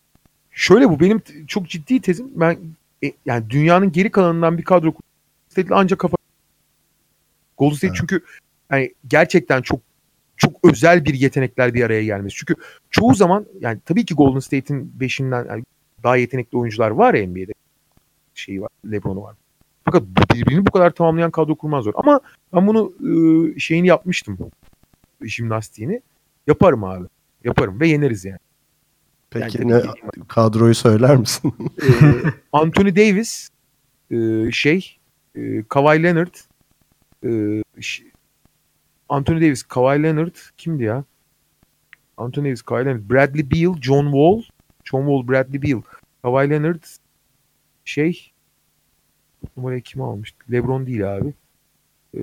Şöyle 0.51 0.89
bu 0.89 0.99
benim 0.99 1.21
çok 1.47 1.69
ciddi 1.69 2.01
tezim. 2.01 2.27
Ben 2.35 2.57
e, 3.03 3.13
yani 3.25 3.49
dünyanın 3.49 3.91
geri 3.91 4.11
kalanından 4.11 4.57
bir 4.57 4.63
kadro 4.63 4.93
State'le 5.49 5.71
ancak 5.71 5.99
kafa 5.99 6.17
Golden 7.57 7.75
State 7.75 7.87
Evet. 7.87 7.97
çünkü 7.99 8.23
yani 8.71 8.93
gerçekten 9.07 9.61
çok 9.61 9.79
çok 10.37 10.53
özel 10.63 11.05
bir 11.05 11.13
yetenekler 11.13 11.73
bir 11.73 11.83
araya 11.83 12.03
gelmesi. 12.03 12.35
Çünkü 12.35 12.55
çoğu 12.89 13.13
zaman 13.13 13.45
yani 13.59 13.79
tabii 13.85 14.05
ki 14.05 14.13
Golden 14.13 14.39
State'in 14.39 14.99
beşinden 14.99 15.45
yani 15.45 15.63
daha 16.03 16.17
yetenekli 16.17 16.57
oyuncular 16.57 16.89
var 16.91 17.13
ya 17.13 17.27
NBA'de. 17.27 17.51
Şeyi 18.35 18.61
var, 18.61 18.69
LeBron'u 18.91 19.21
var. 19.21 19.35
Fakat 19.85 20.03
birbirini 20.33 20.65
bu 20.65 20.71
kadar 20.71 20.89
tamamlayan 20.89 21.31
kadro 21.31 21.55
kurman 21.55 21.81
zor. 21.81 21.93
Ama 21.95 22.19
ben 22.53 22.67
bunu 22.67 22.93
e, 23.55 23.59
şeyini 23.59 23.87
yapmıştım. 23.87 24.37
Jimnastiğini. 25.21 26.01
Yaparım 26.47 26.83
abi. 26.83 27.05
Yaparım 27.43 27.79
ve 27.79 27.87
yeneriz 27.87 28.25
yani. 28.25 28.39
Peki 29.31 29.57
Yani 29.61 29.71
ne 29.73 29.81
kadroyu 30.27 30.75
söyler 30.75 31.17
misin? 31.17 31.53
Ee, 31.83 31.87
Anthony 32.51 32.95
Davis, 32.95 33.49
e, 34.11 34.51
şey, 34.51 34.97
e, 35.35 35.63
Kawhi 35.63 36.03
Leonard, 36.03 36.33
ş- 37.81 38.03
Anthony 39.09 39.41
Davis, 39.41 39.63
Kawhi 39.63 40.03
Leonard 40.03 40.35
kimdi 40.57 40.83
ya? 40.83 41.03
Anthony 42.17 42.45
Davis, 42.45 42.61
Kawhi 42.61 42.85
Leonard, 42.85 43.09
Bradley 43.09 43.51
Beal, 43.51 43.81
John 43.81 44.03
Wall, 44.05 44.41
John 44.83 45.01
Wall, 45.01 45.27
Bradley 45.27 45.61
Beal, 45.61 45.81
Kawhi 46.23 46.49
Leonard, 46.49 46.83
şey 47.85 48.31
numarayı 49.57 49.81
kim 49.81 50.01
almıştı? 50.01 50.37
LeBron 50.51 50.85
değil 50.87 51.15
abi. 51.17 51.33
Ee, 52.17 52.19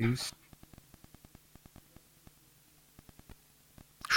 Davis. 0.00 0.32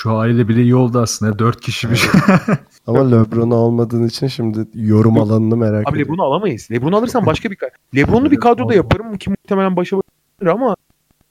Şu 0.02 0.18
aile 0.18 0.48
bile 0.48 0.62
iyi 0.64 0.76
oldu 0.76 1.00
aslında. 1.00 1.40
Dört 1.40 1.62
kişi 1.62 1.90
bir 1.92 1.96
şey. 1.96 2.12
Ama 2.88 3.10
LeBron'u 3.10 3.56
almadığın 3.56 4.08
için 4.08 4.28
şimdi 4.28 4.68
yorum 4.74 5.18
alanını 5.20 5.58
merak 5.58 5.88
Abi 5.88 5.96
ediyorum. 5.96 6.14
LeBron'u 6.14 6.28
alamayız. 6.28 6.72
LeBron'u 6.72 6.98
alırsan 6.98 7.26
başka 7.26 7.52
bir 7.52 7.58
LeBron'lu 7.96 8.32
bir 8.32 8.40
kadroda 8.40 8.74
yaparım 8.74 9.18
ki 9.18 9.30
muhtemelen 9.30 9.76
başa 9.76 9.98
ama 10.46 10.76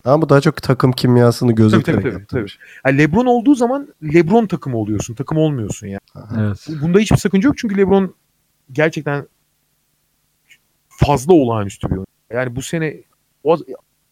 Ama 0.05 0.23
bu 0.23 0.29
daha 0.29 0.41
çok 0.41 0.63
takım 0.63 0.93
kimyasını 0.93 1.53
gözüterek 1.53 2.03
tabii, 2.03 2.13
tabii, 2.13 2.27
tabii. 2.27 2.49
şey. 2.49 2.61
yani 2.87 2.99
LeBron 2.99 3.27
olduğu 3.27 3.55
zaman 3.55 3.89
LeBron 4.03 4.47
takımı 4.47 4.77
oluyorsun. 4.77 5.15
Takım 5.15 5.39
olmuyorsun 5.39 5.87
yani. 5.87 6.01
evet. 6.39 6.67
Bunda 6.83 6.99
hiçbir 6.99 7.17
sakınca 7.17 7.47
yok 7.47 7.59
çünkü 7.59 7.77
LeBron 7.77 8.15
gerçekten 8.73 9.27
fazla 10.89 11.33
olağanüstü 11.35 11.87
bir 11.87 11.93
oyuncu. 11.93 12.07
Yani 12.31 12.57
bu 12.57 12.63
sene 12.63 12.97
o- 13.45 13.59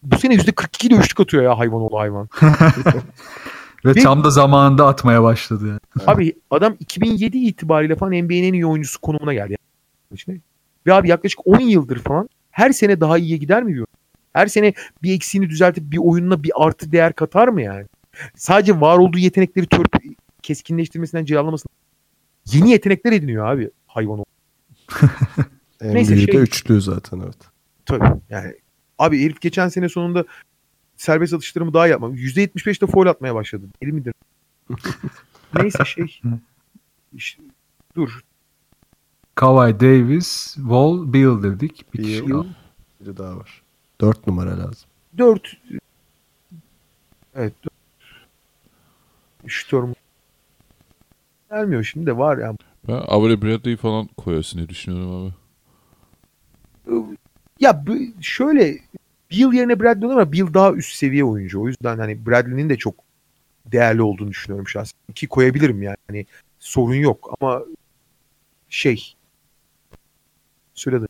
bu 0.03 0.19
sene 0.19 0.35
%42 0.35 0.91
de 0.91 0.95
üçlük 0.95 1.20
atıyor 1.20 1.43
ya 1.43 1.59
hayvan 1.59 1.81
oğlu 1.81 1.99
hayvan. 1.99 2.28
Ve 3.85 3.94
Bir- 3.94 4.03
tam 4.03 4.24
da 4.24 4.31
zamanında 4.31 4.86
atmaya 4.86 5.23
başladı 5.23 5.69
yani. 5.69 6.07
Abi 6.07 6.36
adam 6.51 6.77
2007 6.81 7.39
itibariyle 7.39 7.97
falan 7.97 8.12
NBA'nin 8.12 8.43
en 8.44 8.53
iyi 8.53 8.66
oyuncusu 8.66 9.01
konumuna 9.01 9.35
geldi. 9.35 9.57
Yani. 10.28 10.40
Ve 10.86 10.94
abi 10.94 11.09
yaklaşık 11.09 11.47
10 11.47 11.61
yıldır 11.61 11.98
falan 11.98 12.28
her 12.51 12.70
sene 12.73 13.01
daha 13.01 13.19
iyiye 13.19 13.36
gider 13.36 13.62
mi 13.62 13.74
diyor. 13.74 13.86
Her 14.32 14.47
sene 14.47 14.73
bir 15.03 15.15
eksiğini 15.15 15.48
düzeltip 15.51 15.90
bir 15.93 15.98
oyununa 15.98 16.43
bir 16.43 16.53
artı 16.55 16.93
değer 16.93 17.12
katar 17.12 17.48
mı 17.48 17.62
yani? 17.62 17.86
Sadece 18.36 18.81
var 18.81 18.98
olduğu 18.98 19.19
yetenekleri 19.19 19.66
törp 19.66 19.97
keskinleştirmesinden 20.43 21.24
celallamasından 21.24 21.77
yeni 22.53 22.70
yetenekler 22.70 23.12
ediniyor 23.12 23.47
abi 23.47 23.70
hayvan 23.86 24.19
oğlu. 24.19 24.27
Neyse, 25.82 26.15
NBA'de 26.15 26.32
şey- 26.32 26.40
üçlü 26.43 26.81
zaten 26.81 27.20
evet. 27.24 27.36
Tabii 27.86 28.20
yani. 28.31 28.55
Abi 28.98 29.24
herif 29.24 29.40
geçen 29.40 29.69
sene 29.69 29.89
sonunda 29.89 30.24
serbest 30.97 31.35
atışlarımı 31.35 31.74
daha 31.74 31.86
yapmam. 31.86 32.14
%75'te 32.14 32.86
foul 32.86 33.06
atmaya 33.06 33.35
başladı. 33.35 33.66
Deli 33.82 33.93
midir? 33.93 34.14
Neyse 35.55 35.85
şey. 35.85 36.20
İşte, 37.12 37.43
dur. 37.97 38.20
Kawhi 39.35 39.81
Davis, 39.81 40.55
Wall, 40.55 41.12
Beal 41.12 41.43
dedik. 41.43 41.94
Bir 41.94 41.98
Bir 41.98 42.05
kişi 42.05 42.27
kaldı. 42.27 42.48
biri 43.01 43.16
daha 43.16 43.36
var. 43.36 43.62
Dört 44.01 44.27
numara 44.27 44.59
lazım. 44.59 44.89
4 45.18 45.56
Evet. 47.35 47.55
3 49.44 49.66
turn 49.68 49.93
gelmiyor 51.51 51.85
şimdi 51.85 52.06
de 52.06 52.16
var 52.18 52.39
ya. 52.39 52.55
Ben 52.89 52.93
Avery 53.09 53.43
Bradley'i 53.43 53.77
falan 53.77 54.06
koyarsın 54.16 54.59
diye 54.59 54.68
düşünüyorum 54.68 55.24
abi. 55.27 55.32
Ya 57.60 57.85
şöyle 58.20 58.78
Bill 59.31 59.53
yerine 59.53 59.81
Bradley 59.81 60.07
olur 60.07 60.16
ama 60.16 60.32
Bill 60.32 60.55
daha 60.55 60.73
üst 60.73 60.94
seviye 60.94 61.24
oyuncu. 61.24 61.62
O 61.62 61.69
yüzden 61.69 61.98
hani 61.98 62.27
Bradley'nin 62.27 62.69
de 62.69 62.77
çok 62.77 62.94
değerli 63.66 64.03
olduğunu 64.03 64.31
düşünüyorum 64.31 64.69
şahsen. 64.69 64.98
Ki 65.15 65.27
koyabilirim 65.27 65.82
yani. 65.82 65.97
Hani 66.09 66.27
sorun 66.59 66.94
yok 66.94 67.35
ama 67.40 67.65
şey 68.69 69.15
söyle 70.74 71.03
de 71.03 71.07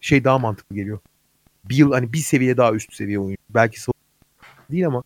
şey 0.00 0.24
daha 0.24 0.38
mantıklı 0.38 0.76
geliyor. 0.76 0.98
Bill 1.64 1.90
hani 1.90 2.12
bir 2.12 2.18
seviye 2.18 2.56
daha 2.56 2.72
üst 2.72 2.94
seviye 2.94 3.18
oyuncu. 3.18 3.42
Belki 3.50 3.80
değil 4.70 4.86
ama 4.86 5.02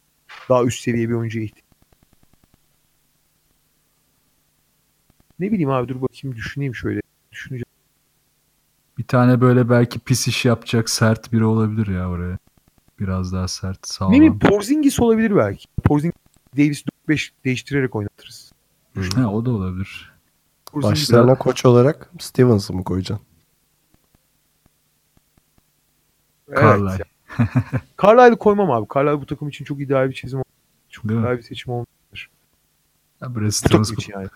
daha 0.48 0.64
üst 0.64 0.80
seviye 0.80 1.08
bir 1.08 1.14
oyuncuya 1.14 1.44
ihtiyaç. 1.44 1.64
Ne 5.38 5.52
bileyim 5.52 5.70
abi 5.70 5.88
dur 5.88 6.02
bakayım 6.02 6.36
düşüneyim 6.36 6.74
şöyle. 6.74 6.99
Tane 9.10 9.40
böyle 9.40 9.68
belki 9.70 9.98
pis 9.98 10.28
iş 10.28 10.44
yapacak 10.44 10.90
sert 10.90 11.32
biri 11.32 11.44
olabilir 11.44 11.86
ya 11.86 12.10
oraya. 12.10 12.38
Biraz 13.00 13.32
daha 13.32 13.48
sert, 13.48 13.88
sağlam. 13.88 14.12
Ne 14.12 14.16
bileyim 14.16 14.38
Porzingis 14.38 15.00
olabilir 15.00 15.36
belki. 15.36 15.66
Porzingis 15.84 16.16
Davis 16.56 16.84
4-5 17.08 17.30
değiştirerek 17.44 17.96
oynatırız. 17.96 18.52
Ha, 19.14 19.32
o 19.32 19.44
da 19.44 19.50
olabilir. 19.50 20.12
Porzingis- 20.66 20.82
Başlarına 20.82 21.34
koç 21.38 21.64
olarak 21.64 22.10
Stevens'ı 22.18 22.72
mı 22.72 22.84
koyacaksın? 22.84 23.26
Evet 26.48 26.58
Carlisle. 26.58 27.04
Carlisle'ı 28.02 28.38
koymam 28.38 28.70
abi. 28.70 28.86
Carlisle 28.94 29.20
bu 29.20 29.26
takım 29.26 29.48
için 29.48 29.64
çok 29.64 29.80
ideal 29.80 30.08
bir 30.08 30.14
çizim. 30.14 30.42
Çok 30.88 31.08
Değil 31.08 31.20
mi? 31.20 31.24
ideal 31.26 31.38
bir 31.38 31.42
seçim 31.42 31.72
oldu. 31.72 31.86
Ya 33.20 33.34
Brad 33.34 33.42
Bu 33.46 33.52
Stevens, 33.52 33.88
takım 33.88 34.02
için 34.02 34.12
yani. 34.12 34.28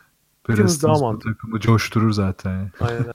Brad 0.49 0.55
Stevens 0.55 0.83
daha 0.83 1.15
bu 1.15 1.19
takımı 1.19 1.61
coşturur 1.61 2.13
zaten. 2.13 2.71
Aynen. 2.81 3.13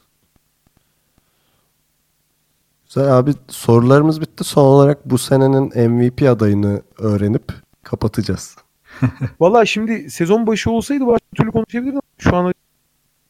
Güzel 2.90 3.18
abi 3.18 3.34
sorularımız 3.48 4.22
bitti. 4.22 4.44
Son 4.44 4.66
olarak 4.66 5.10
bu 5.10 5.18
senenin 5.18 5.90
MVP 5.92 6.22
adayını 6.22 6.82
öğrenip 7.00 7.44
kapatacağız. 7.84 8.58
Valla 9.40 9.66
şimdi 9.66 10.12
sezon 10.12 10.48
başı 10.48 10.72
olsaydı 10.72 11.08
başka 11.08 11.26
türlü 11.36 11.52
konuşabilirdim. 11.52 12.02
Şu 12.18 12.36
an 12.36 12.54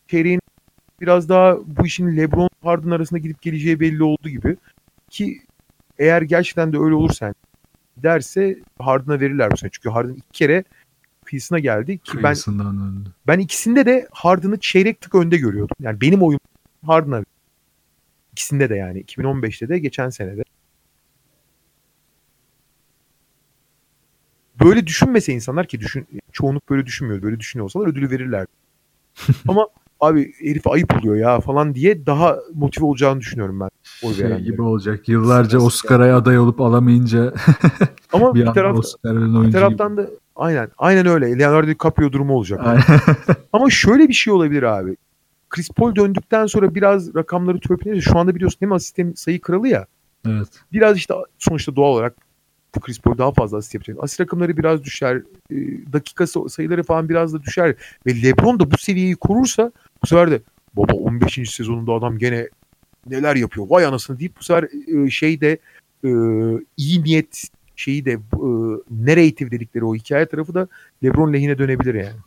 çeyreğin 0.08 0.42
biraz 1.02 1.30
daha 1.30 1.58
bu 1.66 1.86
işin 1.86 2.18
LeBron 2.18 2.50
Harden 2.64 2.90
arasında 2.90 3.20
gidip 3.20 3.42
geleceği 3.42 3.80
belli 3.80 4.04
oldu 4.04 4.30
gibi. 4.30 4.58
Ki 5.10 5.42
eğer 5.98 6.22
gerçekten 6.22 6.74
de 6.74 6.78
öyle 6.78 6.96
olursa 6.96 7.26
yani 7.26 7.36
derse 7.98 8.60
Harden'a 8.80 9.20
verirler 9.20 9.52
bu 9.52 9.58
sene. 9.58 9.70
Çünkü 9.74 9.90
Harden 9.90 10.14
iki 10.14 10.32
kere 10.32 10.64
kıyısına 11.26 11.60
geldi 11.60 11.98
ki 11.98 12.24
ben 12.24 12.36
döndü. 12.36 13.10
Ben 13.28 13.40
ikisinde 13.40 13.86
de 13.86 14.08
Harden'ı 14.12 14.60
çeyrek 14.60 15.02
tık 15.02 15.16
önde 15.16 15.38
görüyordum. 15.38 15.76
Yani 15.80 16.02
benim 16.02 16.24
oyum 16.24 16.40
Harden'a. 16.86 17.24
İkisinde 18.40 18.70
de 18.70 18.76
yani. 18.76 19.02
2015'te 19.04 19.70
de 19.70 19.80
geçen 19.80 20.10
sene 20.10 20.38
de. 20.38 20.44
Böyle 24.64 24.88
düşünmese 24.88 25.34
insanlar 25.34 25.68
ki 25.68 25.80
düşün 25.80 26.08
çoğunluk 26.32 26.70
böyle 26.70 26.86
düşünmüyor. 26.86 27.22
Böyle 27.22 27.40
düşünüyor 27.40 27.64
olsalar 27.64 27.88
ödülü 27.88 28.12
verirler. 28.12 28.46
Ama 29.48 29.68
abi 30.00 30.34
herif 30.40 30.68
ayıp 30.68 30.98
oluyor 30.98 31.16
ya 31.16 31.40
falan 31.40 31.76
diye 31.76 32.06
daha 32.06 32.38
motive 32.54 32.86
olacağını 32.86 33.20
düşünüyorum 33.20 33.60
ben. 33.60 33.70
Oy 34.04 34.14
Şey 34.14 34.26
verenlerin. 34.26 34.46
gibi 34.46 34.62
olacak. 34.62 35.10
Yıllarca 35.10 35.60
Oscar'a 35.60 36.16
aday 36.16 36.40
olup 36.40 36.62
alamayınca 36.62 37.34
Ama 38.14 38.34
bir 38.36 38.46
bir, 38.46 38.54
taraf, 38.54 38.78
bir 39.06 39.52
taraftan 39.52 39.98
da 39.98 40.08
aynen 40.36 40.70
aynen 40.78 41.06
öyle. 41.06 41.40
Leonardo 41.40 41.68
DiCaprio 41.68 42.12
durumu 42.12 42.34
olacak. 42.34 42.60
gibi. 42.60 42.98
Ama 43.54 43.70
şöyle 43.70 44.08
bir 44.08 44.14
şey 44.14 44.34
olabilir 44.34 44.64
abi. 44.64 44.98
Chris 45.50 45.70
Paul 45.70 45.96
döndükten 45.96 46.46
sonra 46.46 46.76
biraz 46.76 47.16
rakamları 47.16 47.60
törpülenince 47.60 48.02
şu 48.02 48.18
anda 48.18 48.36
biliyorsun 48.36 48.58
hem 48.60 48.72
asist 48.72 49.00
sayı 49.16 49.42
kralı 49.42 49.68
ya. 49.68 49.86
evet. 50.28 50.48
Biraz 50.72 50.98
işte 50.98 51.14
sonuçta 51.40 51.76
doğal 51.76 51.94
olarak 51.94 52.16
Chris 52.82 53.00
Paul 53.00 53.18
daha 53.18 53.32
fazla 53.32 53.58
asist 53.58 53.74
yapacak. 53.74 53.98
Asist 54.02 54.22
rakamları 54.22 54.58
biraz 54.58 54.84
düşer. 54.84 55.16
e, 55.52 55.56
Dakika 55.94 56.28
sayıları 56.28 56.84
falan 56.84 57.10
biraz 57.10 57.34
da 57.34 57.44
düşer. 57.44 57.76
Ve 58.06 58.24
LeBron 58.24 58.60
da 58.60 58.72
bu 58.72 58.78
seviyeyi 58.78 59.16
korursa 59.16 59.72
bu 60.04 60.08
sefer 60.08 60.32
de 60.32 60.42
baba 60.74 60.94
15. 60.94 61.52
sezonunda 61.52 61.94
adam 61.94 62.18
gene 62.18 62.50
neler 63.08 63.36
yapıyor 63.36 63.68
vay 63.70 63.86
anasını 63.86 64.20
deyip 64.20 64.38
bu 64.40 64.44
sefer 64.44 64.68
e, 64.88 65.10
şey 65.10 65.42
de 65.42 65.58
e, 66.04 66.10
iyi 66.78 67.04
niyet 67.04 67.50
şeyi 67.76 68.06
de 68.06 68.12
e, 68.12 68.20
narrative 68.92 69.52
dedikleri 69.52 69.86
o 69.86 69.96
hikaye 69.96 70.26
tarafı 70.26 70.54
da 70.54 70.68
LeBron 71.04 71.34
lehine 71.34 71.58
dönebilir 71.58 71.94
yani. 71.94 72.18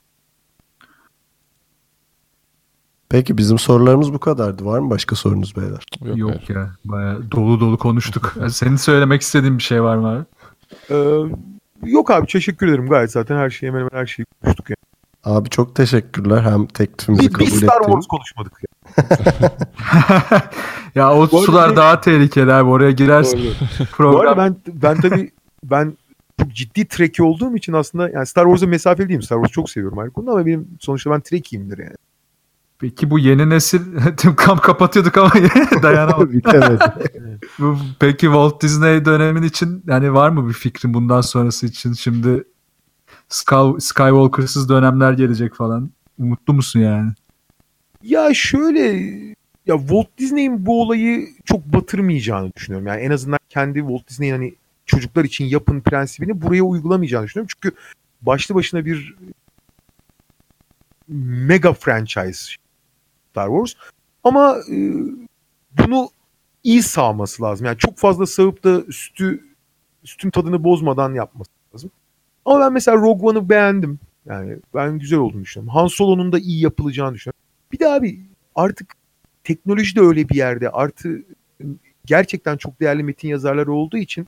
Peki 3.13 3.39
bizim 3.39 3.59
sorularımız 3.59 4.13
bu 4.13 4.19
kadardı. 4.19 4.65
Var 4.65 4.79
mı 4.79 4.91
başka 4.91 5.17
sorunuz 5.17 5.57
beyler? 5.57 5.85
Yok, 6.05 6.19
Yok 6.19 6.31
hayır. 6.31 6.61
ya. 6.61 6.71
Baya 6.85 7.17
dolu 7.31 7.61
dolu 7.61 7.79
konuştuk. 7.79 8.35
Senin 8.51 8.77
söylemek 8.77 9.23
istediğin 9.23 9.59
bir 9.59 9.63
şey 9.63 9.83
var 9.83 9.97
mı 9.97 10.09
abi? 10.09 10.25
Ee, 10.91 11.19
yok 11.91 12.11
abi 12.11 12.27
teşekkür 12.27 12.69
ederim 12.69 12.89
gayet 12.89 13.13
zaten 13.13 13.37
her 13.37 13.51
şeyi 13.51 13.69
hemen 13.71 13.81
hemen 13.81 14.01
her 14.01 14.07
şeyi 14.07 14.27
konuştuk 14.45 14.71
yani. 14.71 14.77
Abi 15.37 15.51
çok 15.51 15.75
teşekkürler. 15.77 16.43
Hem 16.43 16.67
teklifimizi 16.67 17.23
Bir, 17.23 17.29
bir 17.29 17.33
kabul 17.33 17.47
Star 17.47 17.57
ettiğiniz. 17.81 17.87
Wars 17.87 18.07
konuşmadık 18.07 18.53
ya. 18.63 18.73
ya 20.95 21.15
o 21.15 21.29
Bu 21.33 21.39
sular 21.43 21.71
bir- 21.71 21.77
daha 21.77 22.01
tehlikeli 22.01 22.53
abi. 22.53 22.71
Oraya 22.71 22.91
girersin. 22.91 23.41
Bu 23.81 23.85
program. 23.85 24.21
arada 24.21 24.37
ben 24.37 24.57
ben 24.83 25.01
tabii 25.01 25.31
ben 25.65 25.97
çok 26.41 26.53
ciddi 26.55 26.89
Trekkie 26.89 27.25
olduğum 27.27 27.57
için 27.57 27.73
aslında 27.73 28.09
yani 28.11 28.27
Star 28.27 28.45
Wars'a 28.45 28.67
mesafeli 28.67 29.09
değilim. 29.09 29.23
Star 29.23 29.37
Wars'u 29.37 29.53
çok 29.53 29.71
seviyorum 29.71 29.99
ayrı 29.99 30.11
konuda 30.11 30.31
ama 30.31 30.47
benim 30.47 30.69
sonuçta 30.81 31.11
ben 31.11 31.21
Trekkie'yimdir 31.21 31.79
yani. 31.79 31.95
Peki 32.83 33.11
bu 33.11 33.19
yeni 33.19 33.51
nesil 33.51 33.81
tüm 34.17 34.35
kamp 34.37 34.63
kapatıyorduk 34.63 35.19
ama 35.19 35.33
dayanamadık. 35.83 36.33
Bitemedi. 36.33 36.79
Bu- 37.59 37.79
Peki 38.01 38.21
Walt 38.21 38.63
Disney 38.63 39.05
dönemin 39.05 39.43
için 39.43 39.83
yani 39.87 40.13
var 40.15 40.29
mı 40.31 40.49
bir 40.49 40.53
fikrin 40.53 40.95
bundan 40.95 41.21
sonrası 41.21 41.67
için 41.67 41.93
şimdi 41.93 42.45
Sky, 43.29 43.55
Skywalker'sız 43.79 44.69
dönemler 44.69 45.13
gelecek 45.13 45.55
falan. 45.55 45.91
Mutlu 46.19 46.55
musun 46.55 46.81
yani? 46.81 47.13
Ya 48.03 48.35
şöyle 48.35 48.81
ya 49.67 49.79
Walt 49.79 50.19
Disney'in 50.19 50.67
bu 50.67 50.83
olayı 50.83 51.29
çok 51.45 51.65
batırmayacağını 51.65 52.53
düşünüyorum. 52.57 52.87
Yani 52.87 53.01
en 53.01 53.11
azından 53.11 53.39
kendi 53.49 53.79
Walt 53.79 54.09
Disney'in 54.09 54.33
hani 54.33 54.55
çocuklar 54.87 55.25
için 55.25 55.45
yapın 55.45 55.81
prensibini 55.81 56.43
buraya 56.43 56.63
uygulamayacağını 56.63 57.27
düşünüyorum. 57.27 57.55
Çünkü 57.63 57.77
başlı 58.23 58.55
başına 58.55 58.85
bir 58.85 59.15
mega 61.49 61.73
franchise 61.73 62.53
Star 63.33 63.49
Wars. 63.49 63.75
Ama 64.25 64.57
e, 64.71 64.77
bunu 65.79 66.09
iyi 66.63 66.83
sağması 66.83 67.43
lazım. 67.43 67.67
Yani 67.67 67.79
çok 67.79 67.99
fazla 67.99 68.27
sağıp 68.27 68.65
da 68.65 68.83
sütü 68.93 69.45
sütün 70.05 70.31
tadını 70.31 70.65
bozmadan 70.65 71.15
yapması 71.15 71.51
lazım. 71.75 71.91
Ama 72.45 72.61
ben 72.61 72.73
mesela 72.73 72.97
Rogue 72.97 73.31
One'ı 73.31 73.49
beğendim. 73.49 73.99
Yani 74.27 74.57
ben 74.75 74.99
güzel 74.99 75.19
olduğunu 75.19 75.43
düşünüyorum. 75.43 75.75
Han 75.75 75.87
Solo'nun 75.87 76.33
da 76.33 76.39
iyi 76.39 76.61
yapılacağını 76.61 77.15
düşünüyorum. 77.15 77.41
Bir 77.73 77.79
de 77.79 77.89
abi 77.89 78.21
artık 78.55 78.93
teknoloji 79.45 79.97
de 79.97 80.01
öyle 80.01 80.29
bir 80.29 80.35
yerde. 80.35 80.71
Artı 80.71 81.23
gerçekten 82.05 82.57
çok 82.57 82.81
değerli 82.81 83.03
metin 83.03 83.29
yazarları 83.29 83.73
olduğu 83.73 83.97
için 83.97 84.27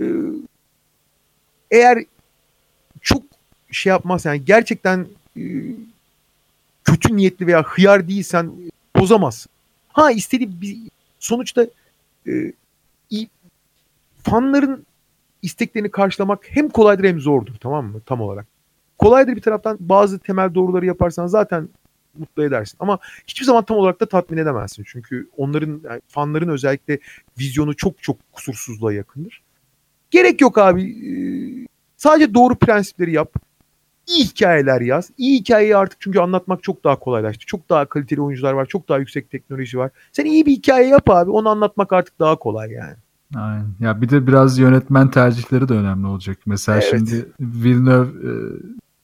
e, 0.00 0.04
eğer 1.70 2.04
çok 3.00 3.22
şey 3.70 3.90
yapmaz 3.90 4.24
yani 4.24 4.44
gerçekten 4.44 5.06
e, 5.36 5.42
kötü 6.90 7.16
niyetli 7.16 7.46
veya 7.46 7.62
hıyar 7.62 8.08
değilsen 8.08 8.52
bozamazsın. 8.96 9.52
Ha 9.88 10.10
istediği 10.10 10.60
bir 10.60 10.76
sonuçta 11.18 11.66
e, 12.26 12.52
fanların 14.22 14.86
isteklerini 15.42 15.90
karşılamak 15.90 16.46
hem 16.50 16.68
kolaydır 16.68 17.04
hem 17.04 17.20
zordur 17.20 17.54
tamam 17.60 17.86
mı 17.86 18.00
tam 18.06 18.20
olarak. 18.20 18.46
Kolaydır 18.98 19.36
bir 19.36 19.40
taraftan 19.40 19.76
bazı 19.80 20.18
temel 20.18 20.54
doğruları 20.54 20.86
yaparsan 20.86 21.26
zaten 21.26 21.68
mutlu 22.18 22.44
edersin 22.44 22.76
ama 22.80 22.98
hiçbir 23.26 23.46
zaman 23.46 23.64
tam 23.64 23.76
olarak 23.76 24.00
da 24.00 24.06
tatmin 24.06 24.38
edemezsin. 24.38 24.84
Çünkü 24.86 25.28
onların 25.36 25.80
yani 25.84 26.00
fanların 26.08 26.48
özellikle 26.48 26.98
vizyonu 27.38 27.76
çok 27.76 28.02
çok 28.02 28.32
kusursuzluğa 28.32 28.92
yakındır. 28.92 29.42
Gerek 30.10 30.40
yok 30.40 30.58
abi. 30.58 30.82
Ee, 30.82 31.68
Sadece 31.96 32.34
doğru 32.34 32.54
prensipleri 32.54 33.12
yap. 33.12 33.34
İyi 34.08 34.24
hikayeler 34.24 34.80
yaz. 34.80 35.10
İyi 35.18 35.40
hikayeyi 35.40 35.76
artık 35.76 36.00
çünkü 36.00 36.18
anlatmak 36.18 36.62
çok 36.62 36.84
daha 36.84 36.96
kolaylaştı. 36.98 37.46
Çok 37.46 37.68
daha 37.68 37.84
kaliteli 37.84 38.20
oyuncular 38.20 38.52
var. 38.52 38.66
Çok 38.66 38.88
daha 38.88 38.98
yüksek 38.98 39.30
teknoloji 39.30 39.78
var. 39.78 39.90
Sen 40.12 40.24
iyi 40.24 40.46
bir 40.46 40.52
hikaye 40.52 40.88
yap 40.88 41.10
abi. 41.10 41.30
Onu 41.30 41.48
anlatmak 41.48 41.92
artık 41.92 42.18
daha 42.18 42.36
kolay 42.36 42.70
yani. 42.72 42.94
Aynen. 43.36 43.66
Ya 43.80 44.00
bir 44.00 44.08
de 44.08 44.26
biraz 44.26 44.58
yönetmen 44.58 45.10
tercihleri 45.10 45.68
de 45.68 45.74
önemli 45.74 46.06
olacak. 46.06 46.38
Mesela 46.46 46.78
Evet. 46.78 46.90
şimdi 46.90 47.28
Villeneuve 47.40 48.08
e, 48.08 48.30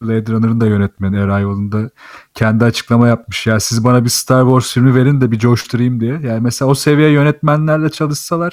Blade 0.02 0.32
Runner'ın 0.32 0.60
da 0.60 0.66
yönetmeni 0.66 1.18
Arrival'ın 1.20 1.72
da 1.72 1.90
kendi 2.34 2.64
açıklama 2.64 3.08
yapmış. 3.08 3.46
Ya 3.46 3.60
siz 3.60 3.84
bana 3.84 4.04
bir 4.04 4.08
Star 4.10 4.42
Wars 4.44 4.74
filmi 4.74 4.94
verin 4.94 5.20
de 5.20 5.30
bir 5.30 5.38
coşturayım 5.38 6.00
diye. 6.00 6.12
Yani 6.22 6.40
mesela 6.40 6.70
o 6.70 6.74
seviye 6.74 7.10
yönetmenlerle 7.10 7.90
çalışsalar 7.90 8.52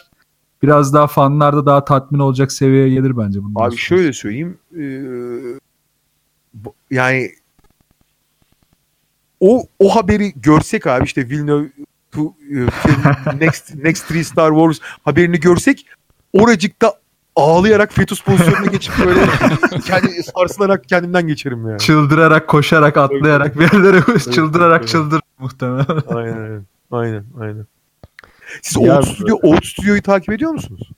biraz 0.63 0.93
daha 0.93 1.07
fanlar 1.07 1.55
da 1.55 1.65
daha 1.65 1.85
tatmin 1.85 2.19
olacak 2.19 2.51
seviyeye 2.51 2.89
gelir 2.89 3.17
bence 3.17 3.43
bundan 3.43 3.61
Abi 3.61 3.69
sonra. 3.71 3.77
şöyle 3.77 4.13
söyleyeyim. 4.13 4.57
ee, 4.77 4.81
yani 6.91 7.31
o 9.39 9.65
o 9.79 9.95
haberi 9.95 10.33
görsek 10.35 10.87
abi 10.87 11.05
işte 11.05 11.29
Villeneuve 11.29 11.67
to, 12.11 12.33
e, 12.51 12.55
next 13.45 13.75
next 13.75 14.07
three 14.07 14.23
Star 14.23 14.51
Wars 14.51 14.79
haberini 15.03 15.39
görsek 15.39 15.85
oracıkta 16.33 16.93
ağlayarak 17.35 17.93
fetus 17.93 18.23
pozisyonuna 18.23 18.65
geçip 18.65 18.93
böyle 19.05 19.21
kendi 19.85 20.23
sarsılarak 20.23 20.89
kendimden 20.89 21.27
geçerim 21.27 21.69
yani. 21.69 21.79
Çıldırarak, 21.79 22.47
koşarak, 22.47 22.97
atlayarak 22.97 23.59
bir 23.59 23.73
yerlere 23.73 24.19
çıldırarak 24.19 24.87
çıldır 24.87 25.21
muhtemelen. 25.39 25.85
Aynen 26.07 26.37
aynen. 26.37 26.65
Aynen 26.91 27.25
aynen. 27.39 27.65
Siz 28.61 28.77
Old 28.77 29.03
Studio, 29.03 29.39
Old 29.43 29.63
Studio'yu 29.63 30.01
takip 30.01 30.29
ediyor 30.29 30.51
musunuz? 30.51 30.91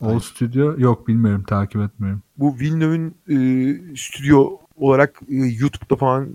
Old 0.00 0.20
Studio 0.20 0.74
yok 0.78 1.08
bilmiyorum 1.08 1.44
takip 1.46 1.80
etmiyorum. 1.82 2.22
Bu 2.36 2.58
Villeneuve'ün 2.58 3.14
e, 3.28 3.96
stüdyo 3.96 4.58
olarak 4.76 5.20
e, 5.28 5.34
YouTube'da 5.34 5.96
falan 5.96 6.28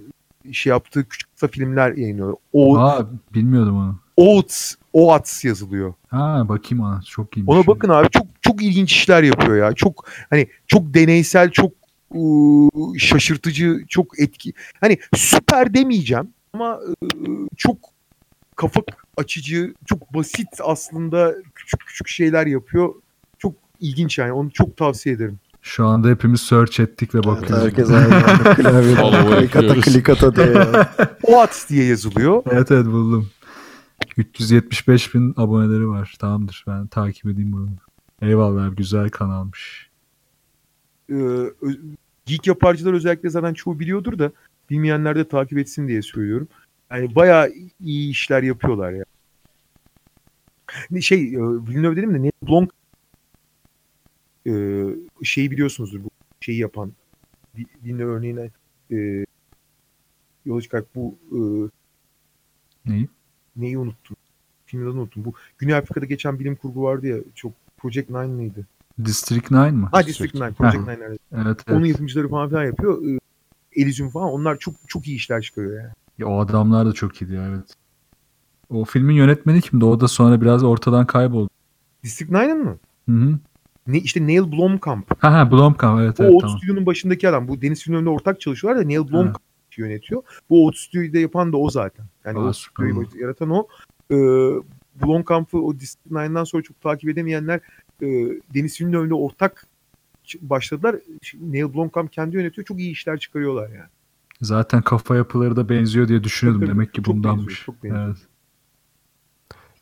şey 0.52 0.70
yaptığı 0.72 1.10
küçük 1.10 1.34
kısa 1.34 1.48
filmler 1.48 1.92
yayınlıyor. 1.92 2.34
O 2.54 2.78
Aa 2.78 3.08
bilmiyordum 3.34 3.78
onu. 3.78 4.00
Oats, 4.18 4.76
Oats 4.94 5.46
yazılıyor. 5.46 5.94
Ha 6.08 6.46
bakayım 6.50 6.84
ona 6.84 7.02
çok 7.02 7.38
iyiymiş. 7.38 7.56
Ona 7.56 7.68
bakın 7.68 7.90
abi 7.90 8.10
çok 8.10 8.28
çok 8.42 8.64
ilginç 8.64 8.92
işler 8.92 9.24
yapıyor 9.24 9.58
ya. 9.58 9.74
Çok 9.74 10.06
hani 10.30 10.48
çok 10.68 10.94
deneysel, 10.94 11.50
çok 11.52 11.72
ıı, 12.16 13.00
şaşırtıcı, 13.00 13.86
çok 13.88 14.20
etki. 14.20 14.54
Hani 14.82 14.98
süper 15.16 15.74
demeyeceğim 15.74 16.30
ama 16.54 16.80
ıı, 17.04 17.48
çok 17.58 17.78
kafa 18.56 18.82
açıcı, 19.18 19.74
çok 19.86 20.14
basit 20.14 20.48
aslında 20.64 21.34
küçük 21.56 21.80
küçük 21.80 22.08
şeyler 22.08 22.48
yapıyor. 22.48 22.94
İlginç 23.80 24.18
yani. 24.18 24.32
Onu 24.32 24.52
çok 24.52 24.78
tavsiye 24.78 25.16
ederim. 25.16 25.40
Şu 25.62 25.86
anda 25.86 26.10
hepimiz 26.10 26.42
search 26.42 26.80
ettik 26.80 27.16
ve 27.16 27.18
Evet, 27.18 27.28
bakıyoruz. 27.28 27.66
herkes 27.66 27.90
aynı 27.90 28.16
anda 28.16 28.54
klavyeden 28.56 28.96
Follow 28.96 29.38
klik 29.40 29.56
ata 29.56 29.66
yapıyoruz. 29.66 29.94
klik 29.94 30.10
ata 30.10 30.36
diye. 30.36 30.66
Oats 31.24 31.70
diye 31.70 31.86
yazılıyor. 31.86 32.44
Evet 32.52 32.72
evet 32.72 32.86
buldum. 32.86 33.30
375 34.18 35.16
bin 35.16 35.34
aboneleri 35.38 35.88
var. 35.88 36.16
Tamamdır 36.20 36.64
ben 36.68 36.88
takip 36.88 37.26
edeyim 37.26 37.52
bunu. 37.52 37.70
Eyvallah 38.22 38.66
abi, 38.66 38.76
güzel 38.76 39.10
kanalmış. 39.10 39.90
Ee, 41.12 41.16
geek 42.26 42.48
yaparcılar 42.48 42.94
özellikle 42.94 43.30
zaten 43.30 43.54
çoğu 43.54 43.80
biliyordur 43.80 44.20
da 44.20 44.32
bilmeyenler 44.70 45.16
de 45.16 45.28
takip 45.28 45.58
etsin 45.58 45.88
diye 45.88 46.02
söylüyorum. 46.02 46.48
Yani 46.92 47.16
bayağı 47.16 47.50
iyi 47.80 48.12
işler 48.12 48.44
yapıyorlar 48.44 48.92
ya. 48.92 49.04
Ne 50.92 51.02
Şey, 51.02 51.36
e, 51.36 51.40
Villeneuve 51.40 51.96
dedim 51.96 52.14
de 52.14 52.22
Neil 52.22 52.32
Blomkamp 52.48 52.72
e, 54.48 54.84
şeyi 55.24 55.52
biliyorsunuzdur 55.52 56.04
bu 56.04 56.10
şeyi 56.42 56.60
yapan 56.60 56.94
Villeneuve 57.84 58.12
örneğine 58.12 58.52
e, 58.92 59.26
yola 60.46 60.62
çıkarak 60.62 60.96
bu 60.96 61.18
e, 61.32 61.40
Neyi? 62.92 63.10
neyi 63.56 63.78
unuttum? 63.78 64.18
Filmin 64.66 64.86
adını 64.86 65.02
unuttum. 65.02 65.26
Bu 65.26 65.34
Güney 65.58 65.76
Afrika'da 65.76 66.06
geçen 66.06 66.40
bilim 66.40 66.56
kurgu 66.56 66.84
vardı 66.84 67.08
ya 67.08 67.18
çok 67.36 67.54
Project 67.78 68.10
Nine 68.10 68.28
mıydı? 68.28 68.68
District 69.06 69.52
9 69.52 69.74
mı? 69.74 69.90
Ha 69.92 70.08
District 70.08 70.34
Nine. 70.34 70.52
Project. 70.52 70.88
Nine. 70.88 70.98
evet. 71.04 71.20
Evet, 71.32 71.66
Onun 71.70 71.86
yapımcıları 71.86 72.30
falan 72.30 72.50
filan 72.50 72.64
yapıyor. 72.64 73.04
Ee, 73.06 73.20
Elysium 73.76 74.10
falan 74.10 74.30
onlar 74.30 74.58
çok 74.58 74.76
çok 74.88 75.08
iyi 75.08 75.16
işler 75.16 75.42
çıkarıyor 75.42 75.82
yani. 75.82 75.94
Ya, 76.18 76.28
o 76.28 76.40
adamlar 76.40 76.86
da 76.86 76.94
çok 76.94 77.22
iyiydi 77.22 77.34
ya, 77.34 77.48
evet. 77.48 77.74
O 78.70 78.86
filmin 78.86 79.16
yönetmeni 79.16 79.62
kimdi? 79.62 79.86
O 79.86 80.00
da 80.00 80.08
sonra 80.08 80.42
biraz 80.42 80.64
ortadan 80.64 81.06
kayboldu. 81.06 81.50
District 82.04 82.32
9'ın 82.32 82.64
mı? 82.64 82.78
Hı 83.10 83.16
hı. 83.16 83.40
Ne 83.90 83.98
işte 83.98 84.28
Neil 84.28 84.52
Blomkamp. 84.52 85.24
Ha 85.24 85.34
ha 85.34 85.52
Blomkamp 85.52 86.02
evet 86.02 86.20
O 86.20 86.24
evet 86.24 86.34
Old 86.34 86.40
tamam. 86.42 86.58
Studio'nun 86.58 86.86
başındaki 86.86 87.30
adam. 87.30 87.48
Bu 87.48 87.62
Deniz 87.62 87.88
Villeneuve'le 87.88 88.14
ortak 88.14 88.42
çalışıyorlar 88.42 88.84
da 88.84 88.88
Neil 88.88 89.12
Blomkamp 89.12 89.42
yönetiyor. 89.78 90.22
Bu 90.50 90.66
Old 90.66 90.74
Studio'yu 90.74 91.14
da 91.14 91.18
yapan 91.20 91.54
da 91.54 91.58
o 91.58 91.70
zaten. 91.70 92.06
Yani 92.26 92.38
Aa, 92.38 92.42
Old 92.42 92.48
baş- 92.48 93.16
yaratan 93.20 93.50
o. 93.50 93.68
Ee, 94.12 94.16
Blomkamp'ı 95.02 95.58
o 95.58 95.80
District 95.80 96.12
9'dan 96.14 96.44
sonra 96.44 96.64
çok 96.64 96.82
takip 96.82 97.10
edemeyenler 97.10 97.60
e, 98.02 98.08
Deniz 98.54 98.82
Villeneuve'le 98.82 99.12
ortak 99.14 99.68
başladılar. 100.42 100.96
Şimdi 101.22 101.52
Neil 101.52 101.74
Blomkamp 101.74 102.12
kendi 102.14 102.36
yönetiyor. 102.36 102.66
Çok 102.66 102.80
iyi 102.80 102.92
işler 102.92 103.18
çıkarıyorlar 103.20 103.70
yani. 103.70 103.90
Zaten 104.42 104.82
kafa 104.82 105.16
yapıları 105.16 105.56
da 105.56 105.70
benziyor 105.70 106.08
diye 106.08 106.24
düşünüyordum. 106.24 106.62
Tabii, 106.62 106.72
Demek 106.72 106.94
ki 106.94 107.04
çok 107.04 107.16
bundanmış. 107.16 107.46
benziyor, 107.48 107.66
çok 107.66 107.84
benziyor. 107.84 108.06
Evet. 108.08 108.18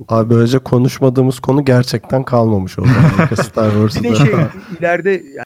Abi 0.08 0.30
böylece 0.30 0.60
konuşmadığımız 0.60 1.40
konu 1.40 1.66
gerçekten 1.66 2.24
kalmamış 2.24 2.80
oldu. 2.80 2.88
Star 3.44 3.72
Wars'ta. 3.72 4.04
Bir 4.04 4.10
de 4.10 4.16
şey 4.16 4.34
ileride 4.80 5.12
yani 5.12 5.46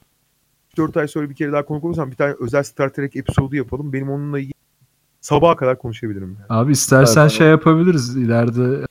4 0.77 0.97
ay 0.97 1.07
sonra 1.07 1.29
bir 1.29 1.35
kere 1.35 1.51
daha 1.51 1.65
konuk 1.65 1.83
olursam 1.83 2.11
bir 2.11 2.15
tane 2.15 2.35
özel 2.39 2.63
Star 2.63 2.89
Trek 2.89 3.15
episodu 3.15 3.55
yapalım. 3.55 3.93
Benim 3.93 4.09
onunla 4.09 4.39
ilgili 4.39 4.53
sabaha 5.21 5.55
kadar 5.55 5.77
konuşabilirim. 5.77 6.37
Yani. 6.39 6.59
Abi 6.59 6.71
istersen 6.71 7.21
Evet, 7.21 7.31
şey 7.31 7.47
yapabiliriz 7.47 8.15
ileride. 8.15 8.85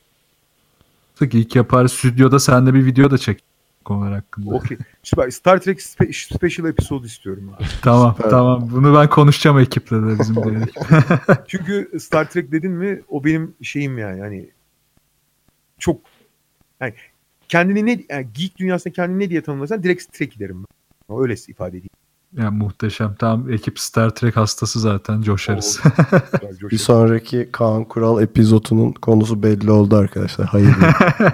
İlk 1.21 1.57
yapar 1.57 1.89
stüdyoda 1.89 2.39
sen 2.39 2.67
de 2.67 2.75
bir 2.75 2.85
video 2.87 3.11
da 3.11 3.19
çek 3.19 3.43
konular 3.85 4.13
hakkında. 4.13 4.55
Okey. 4.55 4.79
Süper. 5.03 5.31
Star 5.31 5.59
Trek 5.61 5.79
spe- 5.79 6.35
special 6.35 6.69
episodu 6.69 7.07
istiyorum. 7.07 7.51
abi. 7.57 7.65
Tamam 7.83 8.15
Süper. 8.17 8.31
tamam. 8.31 8.69
Bunu 8.73 8.95
ben 8.95 9.09
konuşacağım 9.09 9.59
ekiple 9.59 9.97
de 9.97 10.19
bizim 10.21 10.37
de. 10.37 10.67
Çünkü 11.49 11.91
Star 12.01 12.31
Trek 12.31 12.53
dedin 12.53 12.73
mi 12.73 13.01
o 13.09 13.25
benim 13.25 13.55
şeyim 13.63 13.99
yani. 13.99 14.21
Hani 14.21 14.51
çok 15.81 16.01
yani 16.81 16.95
kendini 17.49 17.87
ne 17.87 18.05
yani 18.11 18.27
geek 18.35 18.59
dünyasında 18.59 18.95
kendini 18.95 19.19
ne 19.25 19.31
diye 19.31 19.43
tanımlarsan 19.43 19.83
direkt 19.83 20.13
Trek 20.13 20.39
derim 20.39 20.65
ben. 21.11 21.19
Öyle 21.19 21.35
ifade 21.49 21.69
edeyim. 21.69 21.89
yani 22.37 22.59
muhteşem. 22.59 23.15
Tamam 23.19 23.53
ekip 23.53 23.79
Star 23.79 24.11
Trek 24.11 24.37
hastası 24.37 24.81
zaten 24.81 25.23
coşarız. 25.23 25.81
Bir 26.71 26.79
sonraki 26.79 27.49
Kaan 27.53 27.85
Kural 27.85 28.23
epizodunun 28.23 28.93
konusu 28.93 29.43
belli 29.43 29.71
oldu 29.71 29.97
arkadaşlar. 29.97 30.47
Hayırlı. 30.47 30.93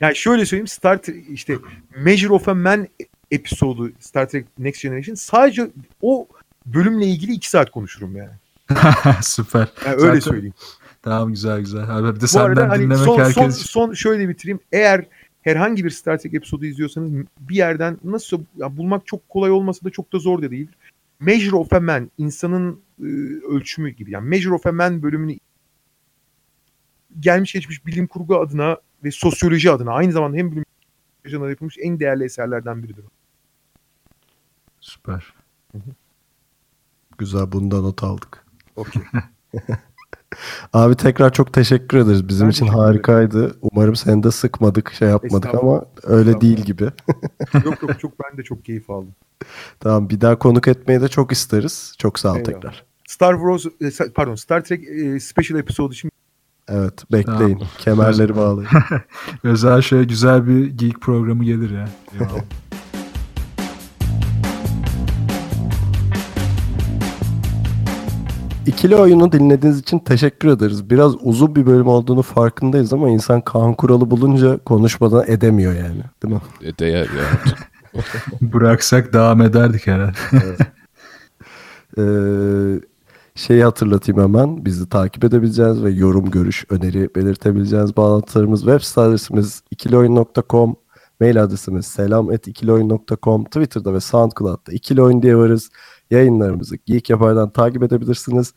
Yani 0.00 0.16
şöyle 0.16 0.46
söyleyeyim 0.46 0.66
Star 0.66 1.02
Trek 1.02 1.24
işte 1.30 1.58
Measure 1.96 2.32
of 2.32 2.48
a 2.48 2.54
Man 2.54 2.88
episodu 3.30 3.90
Star 4.00 4.28
Trek 4.28 4.46
Next 4.58 4.82
Generation 4.82 5.14
sadece 5.14 5.70
o 6.02 6.28
bölümle 6.66 7.06
ilgili 7.06 7.32
iki 7.32 7.50
saat 7.50 7.70
konuşurum 7.70 8.16
yani. 8.16 8.30
Süper. 9.22 9.68
yani 9.86 9.94
öyle 9.96 10.06
Zaten- 10.06 10.20
söyleyeyim. 10.20 10.54
Tamam 11.08 11.30
güzel 11.30 11.60
güzel. 11.60 11.96
Abi 11.96 12.16
bir 12.16 12.20
de 12.20 12.26
senden 12.26 12.46
arada 12.46 12.68
hani 12.68 12.82
dinlemek 12.82 13.04
son, 13.04 13.16
son, 13.16 13.24
herkes 13.24 13.56
için. 13.56 13.66
son 13.66 13.92
şöyle 13.92 14.28
bitireyim. 14.28 14.60
Eğer 14.72 15.06
herhangi 15.42 15.84
bir 15.84 15.90
Star 15.90 16.18
Trek 16.18 16.34
episodu 16.34 16.64
izliyorsanız 16.64 17.26
bir 17.40 17.54
yerden 17.54 17.98
nasıl 18.04 18.40
ya 18.56 18.76
bulmak 18.76 19.06
çok 19.06 19.28
kolay 19.28 19.50
olmasa 19.50 19.84
da 19.84 19.90
çok 19.90 20.12
da 20.12 20.18
zor 20.18 20.42
da 20.42 20.50
değil. 20.50 20.68
Measure 21.20 21.56
of 21.56 21.72
a 21.72 21.80
Man 21.80 22.10
insanın 22.18 22.80
e, 23.00 23.06
ölçümü 23.50 23.90
gibi. 23.90 24.10
Yani 24.10 24.28
Measure 24.28 24.54
of 24.54 24.66
a 24.66 24.72
Man 24.72 25.02
bölümünü 25.02 25.38
gelmiş 27.20 27.52
geçmiş 27.52 27.86
bilim 27.86 28.06
kurgu 28.06 28.40
adına 28.40 28.76
ve 29.04 29.10
sosyoloji 29.10 29.70
adına 29.70 29.92
aynı 29.92 30.12
zamanda 30.12 30.36
hem 30.36 30.52
bilim 30.52 30.64
kurgu 31.24 31.36
adına 31.36 31.50
yapılmış 31.50 31.76
en 31.80 32.00
değerli 32.00 32.24
eserlerden 32.24 32.82
biridir. 32.82 33.04
Süper. 34.80 35.34
Güzel 37.18 37.52
bundan 37.52 37.82
not 37.82 38.02
aldık. 38.02 38.44
Okey. 38.76 39.02
Abi 40.72 40.94
tekrar 40.94 41.32
çok 41.32 41.52
teşekkür 41.52 41.98
ederiz. 41.98 42.28
Bizim 42.28 42.46
Ben 42.46 42.50
için 42.50 42.66
harikaydı. 42.66 43.56
Umarım 43.62 43.96
seni 43.96 44.22
de 44.22 44.30
sıkmadık, 44.30 44.92
şey 44.92 45.08
yapmadık 45.08 45.54
ama 45.54 45.84
öyle 46.02 46.40
değil 46.40 46.58
gibi. 46.58 46.84
yok 47.64 47.82
yok 47.82 48.00
çok 48.00 48.12
ben 48.24 48.38
de 48.38 48.42
çok 48.42 48.64
keyif 48.64 48.90
aldım. 48.90 49.14
Tamam 49.80 50.10
bir 50.10 50.20
daha 50.20 50.38
konuk 50.38 50.68
etmeyi 50.68 51.00
de 51.00 51.08
çok 51.08 51.32
isteriz. 51.32 51.94
Çok 51.98 52.18
sağ 52.18 52.32
ol 52.32 52.36
Eyvallah. 52.36 52.52
tekrar. 52.52 52.84
Star 53.08 53.34
Wars 53.34 54.06
e, 54.08 54.12
pardon 54.12 54.34
Star 54.34 54.64
Trek 54.64 54.84
e, 54.84 55.20
special 55.20 55.58
episode 55.58 55.92
için 55.92 56.10
Evet 56.68 57.12
bekleyin. 57.12 57.62
Kemerleri 57.78 58.36
bağlayın. 58.36 58.70
Özel 59.44 59.82
şöyle 59.82 60.04
güzel 60.04 60.46
bir 60.46 60.66
geek 60.66 61.00
programı 61.00 61.44
gelir 61.44 61.70
ya. 61.70 61.88
İkili 68.68 68.96
oyunu 68.96 69.32
dinlediğiniz 69.32 69.78
için 69.78 69.98
teşekkür 69.98 70.48
ederiz. 70.48 70.90
Biraz 70.90 71.14
uzun 71.20 71.56
bir 71.56 71.66
bölüm 71.66 71.86
olduğunu 71.86 72.22
farkındayız 72.22 72.92
ama 72.92 73.10
insan 73.10 73.40
Kaan 73.40 73.74
Kural'ı 73.74 74.10
bulunca 74.10 74.58
konuşmadan 74.58 75.24
edemiyor 75.26 75.72
yani. 75.72 76.02
Değil 76.22 76.34
mi? 76.34 76.40
E, 76.62 76.78
değer 76.78 77.06
ya. 77.06 78.02
Bıraksak 78.40 79.12
devam 79.12 79.42
ederdik 79.42 79.86
herhalde. 79.86 80.16
Ee, 81.98 82.02
şeyi 83.34 83.64
hatırlatayım 83.64 84.22
hemen. 84.22 84.64
Bizi 84.64 84.88
takip 84.88 85.24
edebileceğiniz 85.24 85.84
ve 85.84 85.90
yorum, 85.90 86.30
görüş, 86.30 86.64
öneri 86.70 87.14
belirtebileceğiniz 87.14 87.96
bağlantılarımız 87.96 88.60
web 88.60 88.80
site 88.80 89.00
adresimiz 89.00 89.62
ikilioyun.com 89.70 90.76
mail 91.20 91.42
adresimiz 91.42 91.86
selam.ikilioyun.com 91.86 93.44
Twitter'da 93.44 93.94
ve 93.94 94.00
SoundCloud'da 94.00 94.72
ikili 94.72 95.02
oyun 95.02 95.22
diye 95.22 95.36
varız. 95.36 95.70
Yayınlarımızı 96.10 96.76
Geek 96.86 97.10
Yapar'dan 97.10 97.50
takip 97.50 97.82
edebilirsiniz. 97.82 98.54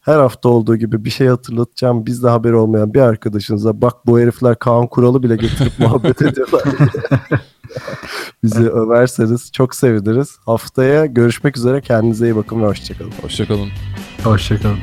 Her 0.00 0.18
hafta 0.18 0.48
olduğu 0.48 0.76
gibi 0.76 1.04
bir 1.04 1.10
şey 1.10 1.26
hatırlatacağım. 1.26 2.06
Bizde 2.06 2.28
haberi 2.28 2.54
olmayan 2.54 2.94
bir 2.94 3.00
arkadaşınıza 3.00 3.82
bak 3.82 4.06
bu 4.06 4.20
herifler 4.20 4.58
Kaan 4.58 4.86
Kural'ı 4.86 5.22
bile 5.22 5.36
getirip 5.36 5.72
muhabbet 5.78 6.22
ediyorlar. 6.22 6.62
Bizi 8.42 8.70
överseniz 8.70 9.52
çok 9.52 9.74
seviniriz. 9.74 10.36
Haftaya 10.46 11.06
görüşmek 11.06 11.56
üzere. 11.56 11.80
Kendinize 11.80 12.26
iyi 12.26 12.36
bakın 12.36 12.62
ve 12.62 12.66
hoşçakalın. 12.66 13.12
Hoşçakalın. 13.22 13.68
Hoşçakalın. 14.24 14.78